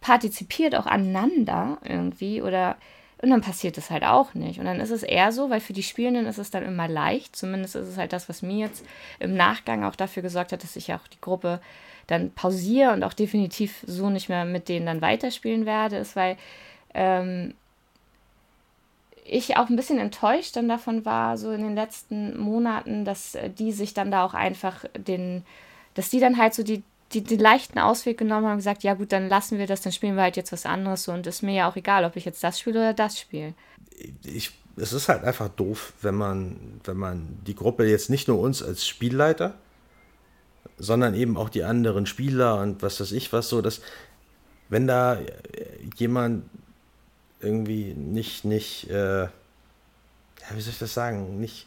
partizipiert 0.00 0.74
auch 0.74 0.86
aneinander 0.86 1.78
irgendwie 1.82 2.42
oder 2.42 2.76
und 3.24 3.30
dann 3.30 3.40
passiert 3.40 3.78
es 3.78 3.90
halt 3.90 4.04
auch 4.04 4.34
nicht. 4.34 4.60
Und 4.60 4.66
dann 4.66 4.80
ist 4.80 4.90
es 4.90 5.02
eher 5.02 5.32
so, 5.32 5.48
weil 5.48 5.60
für 5.60 5.72
die 5.72 5.82
Spielenden 5.82 6.26
ist 6.26 6.36
es 6.36 6.50
dann 6.50 6.62
immer 6.62 6.88
leicht. 6.88 7.34
Zumindest 7.34 7.74
ist 7.74 7.88
es 7.88 7.96
halt 7.96 8.12
das, 8.12 8.28
was 8.28 8.42
mir 8.42 8.58
jetzt 8.58 8.84
im 9.18 9.34
Nachgang 9.34 9.82
auch 9.82 9.96
dafür 9.96 10.22
gesorgt 10.22 10.52
hat, 10.52 10.62
dass 10.62 10.76
ich 10.76 10.92
auch 10.92 11.08
die 11.08 11.20
Gruppe 11.22 11.60
dann 12.06 12.32
pausiere 12.32 12.92
und 12.92 13.02
auch 13.02 13.14
definitiv 13.14 13.82
so 13.86 14.10
nicht 14.10 14.28
mehr 14.28 14.44
mit 14.44 14.68
denen 14.68 14.84
dann 14.84 15.00
weiterspielen 15.00 15.64
werde, 15.64 15.96
ist, 15.96 16.16
weil 16.16 16.36
ähm, 16.92 17.54
ich 19.24 19.56
auch 19.56 19.70
ein 19.70 19.76
bisschen 19.76 19.98
enttäuscht 19.98 20.54
dann 20.54 20.68
davon 20.68 21.06
war, 21.06 21.38
so 21.38 21.50
in 21.50 21.62
den 21.62 21.74
letzten 21.74 22.38
Monaten, 22.38 23.06
dass 23.06 23.38
die 23.58 23.72
sich 23.72 23.94
dann 23.94 24.10
da 24.10 24.22
auch 24.26 24.34
einfach 24.34 24.84
den, 24.98 25.46
dass 25.94 26.10
die 26.10 26.20
dann 26.20 26.36
halt 26.36 26.52
so 26.52 26.62
die 26.62 26.82
die, 27.14 27.22
die 27.22 27.36
leichten 27.36 27.78
Ausweg 27.78 28.18
genommen 28.18 28.46
haben 28.46 28.52
und 28.52 28.58
gesagt, 28.58 28.82
ja 28.82 28.94
gut, 28.94 29.12
dann 29.12 29.28
lassen 29.28 29.58
wir 29.58 29.66
das, 29.66 29.80
dann 29.80 29.92
spielen 29.92 30.16
wir 30.16 30.22
halt 30.22 30.36
jetzt 30.36 30.52
was 30.52 30.66
anderes 30.66 31.08
und 31.08 31.26
ist 31.26 31.42
mir 31.42 31.54
ja 31.54 31.70
auch 31.70 31.76
egal, 31.76 32.04
ob 32.04 32.16
ich 32.16 32.24
jetzt 32.24 32.42
das 32.42 32.58
spiele 32.58 32.80
oder 32.80 32.94
das 32.94 33.18
spiele. 33.18 33.54
Ich, 34.24 34.50
es 34.76 34.92
ist 34.92 35.08
halt 35.08 35.24
einfach 35.24 35.48
doof, 35.48 35.92
wenn 36.02 36.16
man, 36.16 36.80
wenn 36.84 36.96
man 36.96 37.38
die 37.46 37.54
Gruppe 37.54 37.86
jetzt 37.86 38.10
nicht 38.10 38.28
nur 38.28 38.40
uns 38.40 38.62
als 38.62 38.86
Spielleiter, 38.86 39.54
sondern 40.76 41.14
eben 41.14 41.36
auch 41.36 41.48
die 41.48 41.62
anderen 41.62 42.06
Spieler 42.06 42.60
und 42.60 42.82
was 42.82 43.00
weiß 43.00 43.12
ich 43.12 43.32
was 43.32 43.48
so, 43.48 43.62
dass 43.62 43.80
wenn 44.68 44.86
da 44.86 45.18
jemand 45.96 46.44
irgendwie 47.40 47.94
nicht, 47.94 48.44
nicht, 48.44 48.90
äh, 48.90 49.22
ja, 49.24 49.30
wie 50.54 50.60
soll 50.60 50.72
ich 50.72 50.78
das 50.78 50.94
sagen, 50.94 51.38
nicht, 51.38 51.66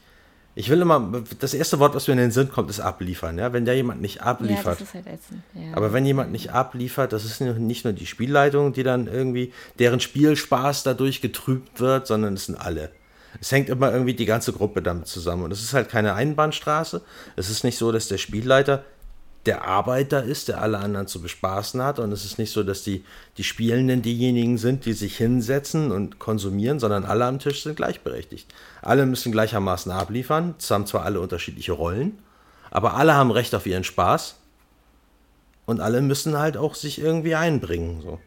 ich 0.57 0.71
will 0.71 0.81
immer, 0.81 1.23
das 1.37 1.53
erste 1.53 1.77
Wort, 1.77 1.93
was 1.93 2.07
mir 2.07 2.13
in 2.13 2.19
den 2.19 2.31
Sinn 2.31 2.49
kommt, 2.49 2.71
ist 2.71 2.79
abliefern. 2.79 3.37
Ja? 3.37 3.53
Wenn 3.53 3.65
da 3.65 3.73
jemand 3.73 4.01
nicht 4.01 4.23
abliefert. 4.23 4.79
Ja, 4.79 4.87
halt 5.05 5.19
ja. 5.53 5.61
Aber 5.77 5.93
wenn 5.93 6.03
jemand 6.03 6.31
nicht 6.31 6.51
abliefert, 6.51 7.13
das 7.13 7.25
ist 7.25 7.41
nicht 7.41 7.83
nur 7.83 7.93
die 7.93 8.07
Spielleitung, 8.07 8.73
die 8.73 8.81
dann 8.81 9.05
irgendwie, 9.05 9.53
deren 9.77 9.99
Spielspaß 9.99 10.81
dadurch 10.81 11.21
getrübt 11.21 11.79
wird, 11.79 12.07
sondern 12.07 12.33
es 12.33 12.47
sind 12.47 12.55
alle. 12.55 12.89
Es 13.39 13.51
hängt 13.51 13.69
immer 13.69 13.91
irgendwie 13.91 14.15
die 14.15 14.25
ganze 14.25 14.51
Gruppe 14.51 14.81
damit 14.81 15.05
zusammen. 15.05 15.43
Und 15.43 15.51
es 15.51 15.61
ist 15.61 15.73
halt 15.73 15.89
keine 15.89 16.15
Einbahnstraße. 16.15 17.03
Es 17.35 17.51
ist 17.51 17.63
nicht 17.63 17.77
so, 17.77 17.91
dass 17.91 18.07
der 18.07 18.17
Spielleiter 18.17 18.83
der 19.47 19.65
Arbeiter 19.65 20.23
ist, 20.23 20.49
der 20.49 20.61
alle 20.61 20.77
anderen 20.77 21.07
zu 21.07 21.21
bespaßen 21.21 21.81
hat. 21.81 21.99
Und 21.99 22.11
es 22.11 22.25
ist 22.25 22.37
nicht 22.37 22.51
so, 22.51 22.63
dass 22.63 22.83
die, 22.83 23.03
die 23.37 23.43
Spielenden 23.43 24.01
diejenigen 24.01 24.57
sind, 24.57 24.85
die 24.85 24.93
sich 24.93 25.17
hinsetzen 25.17 25.91
und 25.91 26.19
konsumieren, 26.19 26.79
sondern 26.79 27.05
alle 27.05 27.25
am 27.25 27.39
Tisch 27.39 27.63
sind 27.63 27.77
gleichberechtigt. 27.77 28.53
Alle 28.81 29.05
müssen 29.05 29.31
gleichermaßen 29.31 29.91
abliefern. 29.91 30.55
Es 30.59 30.69
haben 30.69 30.85
zwar 30.85 31.03
alle 31.03 31.21
unterschiedliche 31.21 31.71
Rollen, 31.71 32.19
aber 32.69 32.93
alle 32.95 33.15
haben 33.15 33.31
Recht 33.31 33.55
auf 33.55 33.65
ihren 33.65 33.83
Spaß. 33.83 34.35
Und 35.65 35.81
alle 35.81 36.01
müssen 36.01 36.37
halt 36.37 36.55
auch 36.55 36.75
sich 36.75 36.99
irgendwie 36.99 37.35
einbringen. 37.35 38.01
So. 38.01 38.19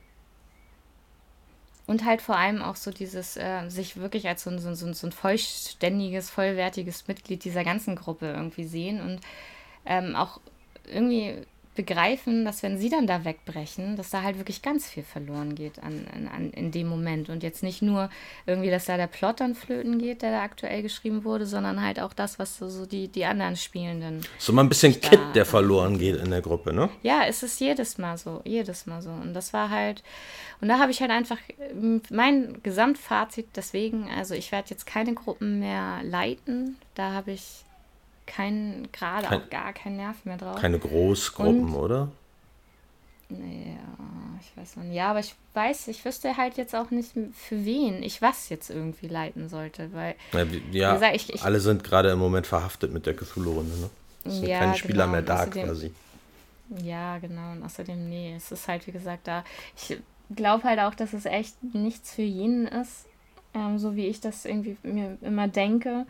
Und 1.86 2.05
halt 2.05 2.22
vor 2.22 2.36
allem 2.36 2.62
auch 2.62 2.76
so 2.76 2.90
dieses, 2.90 3.36
äh, 3.36 3.68
sich 3.68 3.97
wirklich 3.97 4.28
als 4.28 4.44
so 4.44 4.51
ein, 4.51 4.59
so, 4.59 4.74
so, 4.74 5.06
ein 5.06 5.12
vollständiges, 5.12 6.30
vollwertiges 6.30 7.09
Mitglied 7.09 7.44
dieser 7.44 7.64
ganzen 7.64 7.97
Gruppe 7.97 8.26
irgendwie 8.26 8.64
sehen 8.64 9.01
und 9.01 9.20
ähm, 9.86 10.14
auch 10.14 10.40
irgendwie 10.90 11.46
begreifen, 11.76 12.44
dass 12.44 12.62
wenn 12.62 12.78
sie 12.78 12.90
dann 12.90 13.06
da 13.06 13.24
wegbrechen, 13.24 13.96
dass 13.96 14.10
da 14.10 14.22
halt 14.22 14.38
wirklich 14.38 14.60
ganz 14.60 14.88
viel 14.88 15.04
verloren 15.04 15.54
geht 15.54 15.82
an, 15.82 16.06
an, 16.34 16.50
in 16.50 16.72
dem 16.72 16.88
Moment. 16.88 17.30
Und 17.30 17.42
jetzt 17.42 17.62
nicht 17.62 17.80
nur 17.80 18.10
irgendwie, 18.44 18.70
dass 18.70 18.86
da 18.86 18.96
der 18.96 19.06
Plot 19.06 19.40
dann 19.40 19.54
flöten 19.54 19.98
geht, 19.98 20.22
der 20.22 20.32
da 20.32 20.42
aktuell 20.42 20.82
geschrieben 20.82 21.24
wurde, 21.24 21.46
sondern 21.46 21.82
halt 21.82 22.00
auch 22.00 22.12
das, 22.12 22.38
was 22.38 22.58
so, 22.58 22.68
so 22.68 22.86
die, 22.86 23.08
die 23.08 23.24
anderen 23.24 23.56
Spielenden. 23.56 24.20
So 24.38 24.52
mal 24.52 24.62
ein 24.62 24.68
bisschen 24.68 25.00
Kit, 25.00 25.20
der 25.34 25.46
verloren 25.46 25.98
geht 25.98 26.16
in 26.16 26.30
der 26.30 26.42
Gruppe, 26.42 26.72
ne? 26.72 26.90
Ja, 27.02 27.22
es 27.26 27.42
ist 27.42 27.60
jedes 27.60 27.98
Mal 27.98 28.18
so, 28.18 28.42
jedes 28.44 28.86
Mal 28.86 29.00
so. 29.00 29.10
Und 29.10 29.32
das 29.32 29.52
war 29.52 29.70
halt, 29.70 30.02
und 30.60 30.68
da 30.68 30.78
habe 30.80 30.90
ich 30.90 31.00
halt 31.00 31.12
einfach 31.12 31.38
mein 32.10 32.58
Gesamtfazit 32.62 33.46
deswegen, 33.54 34.10
also 34.10 34.34
ich 34.34 34.50
werde 34.52 34.70
jetzt 34.70 34.86
keine 34.86 35.14
Gruppen 35.14 35.60
mehr 35.60 36.00
leiten. 36.02 36.76
Da 36.94 37.12
habe 37.12 37.30
ich 37.30 37.64
kein, 38.31 38.89
gerade 38.93 39.27
kein, 39.27 39.40
auch 39.40 39.51
gar 39.51 39.73
keinen 39.73 39.97
Nerv 39.97 40.24
mehr 40.24 40.36
drauf. 40.36 40.61
Keine 40.61 40.78
Großgruppen, 40.78 41.74
Und, 41.74 41.74
oder? 41.74 42.09
Naja, 43.28 43.78
ich 44.40 44.57
weiß 44.57 44.77
noch 44.77 44.85
nicht. 44.85 44.94
Ja, 44.94 45.11
aber 45.11 45.20
ich 45.20 45.35
weiß, 45.55 45.89
ich 45.89 46.05
wüsste 46.05 46.36
halt 46.36 46.57
jetzt 46.57 46.74
auch 46.74 46.90
nicht, 46.90 47.12
für 47.35 47.65
wen 47.65 48.02
ich 48.02 48.23
was 48.23 48.48
jetzt 48.48 48.70
irgendwie 48.70 49.09
leiten 49.09 49.48
sollte, 49.48 49.93
weil. 49.93 50.15
Ja, 50.32 50.44
ja 50.70 50.94
gesagt, 50.94 51.16
ich, 51.16 51.35
ich, 51.35 51.43
alle 51.43 51.61
sind 51.61 51.82
gerade 51.82 52.11
im 52.11 52.19
Moment 52.19 52.47
verhaftet 52.47 52.93
mit 52.93 53.07
der 53.07 53.15
Cthulhu-Runde, 53.15 53.77
ne? 53.78 53.90
Es 54.24 54.35
sind 54.35 54.48
ja, 54.48 54.59
keine 54.59 54.74
Spieler 54.77 55.05
genau, 55.05 55.12
mehr 55.12 55.23
da 55.23 55.43
außerdem, 55.43 55.66
quasi. 55.66 55.93
Ja, 56.82 57.19
genau. 57.19 57.52
Und 57.52 57.65
außerdem, 57.65 58.09
nee, 58.09 58.35
es 58.36 58.52
ist 58.52 58.69
halt, 58.69 58.86
wie 58.86 58.93
gesagt, 58.93 59.27
da. 59.27 59.44
Ich 59.77 59.98
glaube 60.35 60.65
halt 60.65 60.78
auch, 60.81 60.94
dass 60.94 61.12
es 61.12 61.24
echt 61.24 61.57
nichts 61.74 62.15
für 62.15 62.23
jeden 62.23 62.69
ist, 62.69 63.07
ähm, 63.55 63.78
so 63.78 63.97
wie 63.97 64.07
ich 64.07 64.20
das 64.20 64.44
irgendwie 64.44 64.77
mir 64.82 65.19
immer 65.20 65.48
denke. 65.48 66.07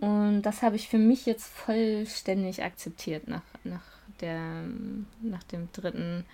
Und 0.00 0.42
das 0.42 0.62
habe 0.62 0.76
ich 0.76 0.88
für 0.88 0.98
mich 0.98 1.26
jetzt 1.26 1.46
vollständig 1.46 2.62
akzeptiert 2.62 3.28
nach, 3.28 3.42
nach, 3.62 3.84
der, 4.20 4.40
nach 5.22 5.42
dem 5.44 5.68
dritten 5.72 6.24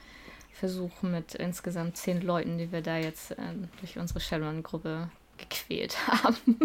Versuch 0.53 1.03
mit 1.03 1.35
insgesamt 1.35 1.97
zehn 1.97 2.20
Leuten, 2.20 2.59
die 2.59 2.73
wir 2.73 2.82
da 2.82 2.99
jetzt 2.99 3.32
äh, 3.32 3.37
durch 3.81 3.99
unsere 3.99 4.20
Shadowrun-Gruppe 4.20 5.09
gequält 5.39 5.97
haben. 6.07 6.59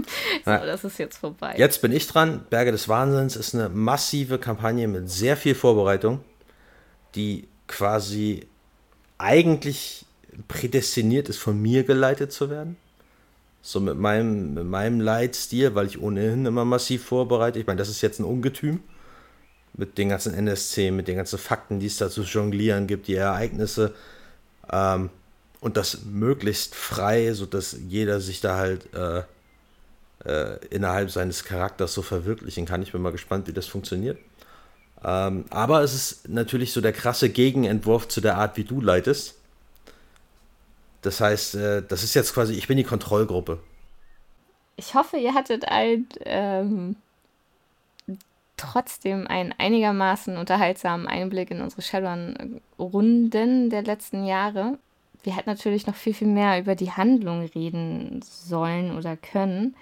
so, 0.43 0.51
ja. 0.51 0.65
das 0.65 0.83
ist 0.83 0.97
jetzt 0.97 1.17
vorbei. 1.17 1.55
Jetzt 1.57 1.81
bin 1.81 1.91
ich 1.91 2.07
dran. 2.07 2.45
Berge 2.49 2.71
des 2.71 2.89
Wahnsinns 2.89 3.35
ist 3.35 3.55
eine 3.55 3.69
massive 3.69 4.37
Kampagne 4.37 4.87
mit 4.87 5.09
sehr 5.09 5.37
viel 5.37 5.55
Vorbereitung, 5.55 6.21
die 7.15 7.47
quasi 7.67 8.47
eigentlich 9.17 10.05
prädestiniert 10.47 11.29
ist, 11.29 11.37
von 11.37 11.61
mir 11.61 11.83
geleitet 11.83 12.31
zu 12.31 12.49
werden. 12.49 12.77
So 13.67 13.79
mit 13.79 13.97
meinem, 13.97 14.53
mit 14.53 14.65
meinem 14.65 15.01
Leitstil, 15.01 15.73
weil 15.73 15.87
ich 15.87 15.99
ohnehin 15.99 16.45
immer 16.45 16.65
massiv 16.65 17.03
vorbereite. 17.03 17.57
Ich 17.57 17.65
meine, 17.65 17.79
das 17.79 17.89
ist 17.89 18.01
jetzt 18.01 18.19
ein 18.19 18.23
Ungetüm. 18.23 18.81
Mit 19.73 19.97
den 19.97 20.09
ganzen 20.09 20.35
NSC, 20.35 20.91
mit 20.91 21.07
den 21.07 21.15
ganzen 21.17 21.39
Fakten, 21.39 21.79
die 21.79 21.87
es 21.87 21.97
da 21.97 22.11
zu 22.11 22.21
jonglieren 22.21 22.85
gibt, 22.85 23.07
die 23.07 23.15
Ereignisse. 23.15 23.95
Ähm, 24.71 25.09
und 25.61 25.77
das 25.77 26.05
möglichst 26.05 26.75
frei, 26.75 27.33
sodass 27.33 27.75
jeder 27.87 28.21
sich 28.21 28.39
da 28.39 28.55
halt 28.55 28.93
äh, 28.93 29.23
äh, 30.25 30.63
innerhalb 30.67 31.09
seines 31.09 31.43
Charakters 31.43 31.91
so 31.95 32.03
verwirklichen 32.03 32.67
kann. 32.67 32.83
Ich 32.83 32.91
bin 32.91 33.01
mal 33.01 33.11
gespannt, 33.11 33.47
wie 33.47 33.53
das 33.53 33.65
funktioniert. 33.65 34.19
Ähm, 35.03 35.45
aber 35.49 35.81
es 35.81 35.95
ist 35.95 36.29
natürlich 36.29 36.71
so 36.71 36.81
der 36.81 36.93
krasse 36.93 37.29
Gegenentwurf 37.29 38.07
zu 38.09 38.21
der 38.21 38.37
Art, 38.37 38.57
wie 38.57 38.63
du 38.63 38.79
leitest. 38.79 39.33
Das 41.05 41.21
heißt, 41.21 41.55
äh, 41.55 41.83
das 41.87 42.03
ist 42.03 42.15
jetzt 42.15 42.33
quasi, 42.33 42.53
ich 42.53 42.67
bin 42.67 42.77
die 42.77 42.83
Kontrollgruppe. 42.83 43.59
Ich 44.75 44.95
hoffe, 44.95 45.17
ihr 45.17 45.35
hattet 45.35 45.65
ein, 45.67 46.07
ähm, 46.25 46.95
trotzdem 48.57 49.27
einen 49.27 49.53
einigermaßen 49.57 50.35
unterhaltsamen 50.35 51.07
Einblick 51.07 51.51
in 51.51 51.61
unsere 51.61 51.83
Shadowrun-Runden 51.83 53.69
der 53.69 53.83
letzten 53.83 54.25
Jahre. 54.25 54.79
Wir 55.23 55.35
hätten 55.35 55.49
natürlich 55.49 55.85
noch 55.85 55.95
viel, 55.95 56.13
viel 56.13 56.27
mehr 56.27 56.59
über 56.59 56.75
die 56.75 56.91
Handlung 56.91 57.45
reden 57.53 58.21
sollen 58.23 58.97
oder 58.97 59.15
können. 59.15 59.75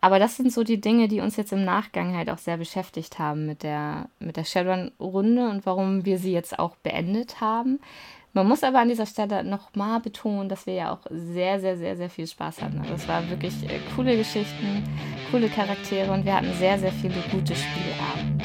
Aber 0.00 0.18
das 0.18 0.36
sind 0.36 0.52
so 0.52 0.62
die 0.62 0.80
Dinge, 0.80 1.08
die 1.08 1.20
uns 1.20 1.36
jetzt 1.36 1.52
im 1.52 1.64
Nachgang 1.64 2.16
halt 2.16 2.30
auch 2.30 2.38
sehr 2.38 2.56
beschäftigt 2.56 3.18
haben 3.18 3.44
mit 3.44 3.64
der, 3.64 4.08
mit 4.20 4.36
der 4.36 4.44
Shadowrun-Runde 4.44 5.48
und 5.50 5.66
warum 5.66 6.04
wir 6.04 6.18
sie 6.18 6.32
jetzt 6.32 6.58
auch 6.58 6.76
beendet 6.76 7.40
haben. 7.40 7.80
Man 8.32 8.46
muss 8.46 8.62
aber 8.62 8.78
an 8.78 8.88
dieser 8.88 9.06
Stelle 9.06 9.42
nochmal 9.42 9.98
betonen, 9.98 10.48
dass 10.48 10.64
wir 10.64 10.74
ja 10.74 10.92
auch 10.92 11.00
sehr, 11.10 11.58
sehr, 11.60 11.76
sehr, 11.76 11.96
sehr 11.96 12.08
viel 12.08 12.28
Spaß 12.28 12.62
hatten. 12.62 12.78
Also 12.78 12.94
es 12.94 13.08
waren 13.08 13.28
wirklich 13.28 13.54
äh, 13.68 13.80
coole 13.96 14.16
Geschichten, 14.16 14.84
coole 15.32 15.48
Charaktere 15.48 16.12
und 16.12 16.24
wir 16.24 16.36
hatten 16.36 16.52
sehr, 16.54 16.78
sehr 16.78 16.92
viele 16.92 17.20
gute 17.32 17.54
Spielabende. 17.56 18.44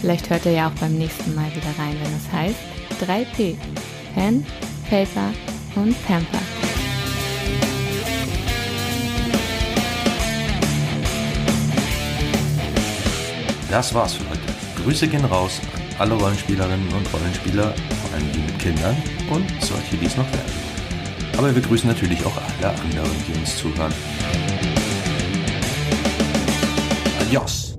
Vielleicht 0.00 0.30
hört 0.30 0.46
ihr 0.46 0.52
ja 0.52 0.68
auch 0.68 0.80
beim 0.80 0.96
nächsten 0.96 1.34
Mal 1.34 1.50
wieder 1.54 1.76
rein, 1.76 1.96
wenn 2.00 2.16
es 2.16 2.32
heißt 2.32 2.60
3P. 3.02 3.56
Pen, 4.14 4.46
Paper 4.88 5.30
und 5.74 5.94
Pamper. 6.06 6.69
Das 13.70 13.94
war's 13.94 14.14
für 14.14 14.28
heute. 14.28 14.40
Grüße 14.82 15.06
gehen 15.06 15.24
raus 15.24 15.60
an 15.74 15.80
alle 16.00 16.14
Rollenspielerinnen 16.14 16.88
und 16.92 17.14
Rollenspieler, 17.14 17.72
vor 18.02 18.14
allem 18.14 18.32
die 18.32 18.40
mit 18.40 18.58
Kindern 18.58 18.96
und 19.30 19.48
solche, 19.62 19.96
die 19.96 20.06
es 20.06 20.16
noch 20.16 20.30
werden. 20.32 20.52
Aber 21.38 21.54
wir 21.54 21.62
grüßen 21.62 21.88
natürlich 21.88 22.24
auch 22.24 22.36
alle 22.36 22.70
anderen, 22.70 23.10
die 23.28 23.38
uns 23.38 23.56
zuhören. 23.56 23.92
Adios! 27.20 27.69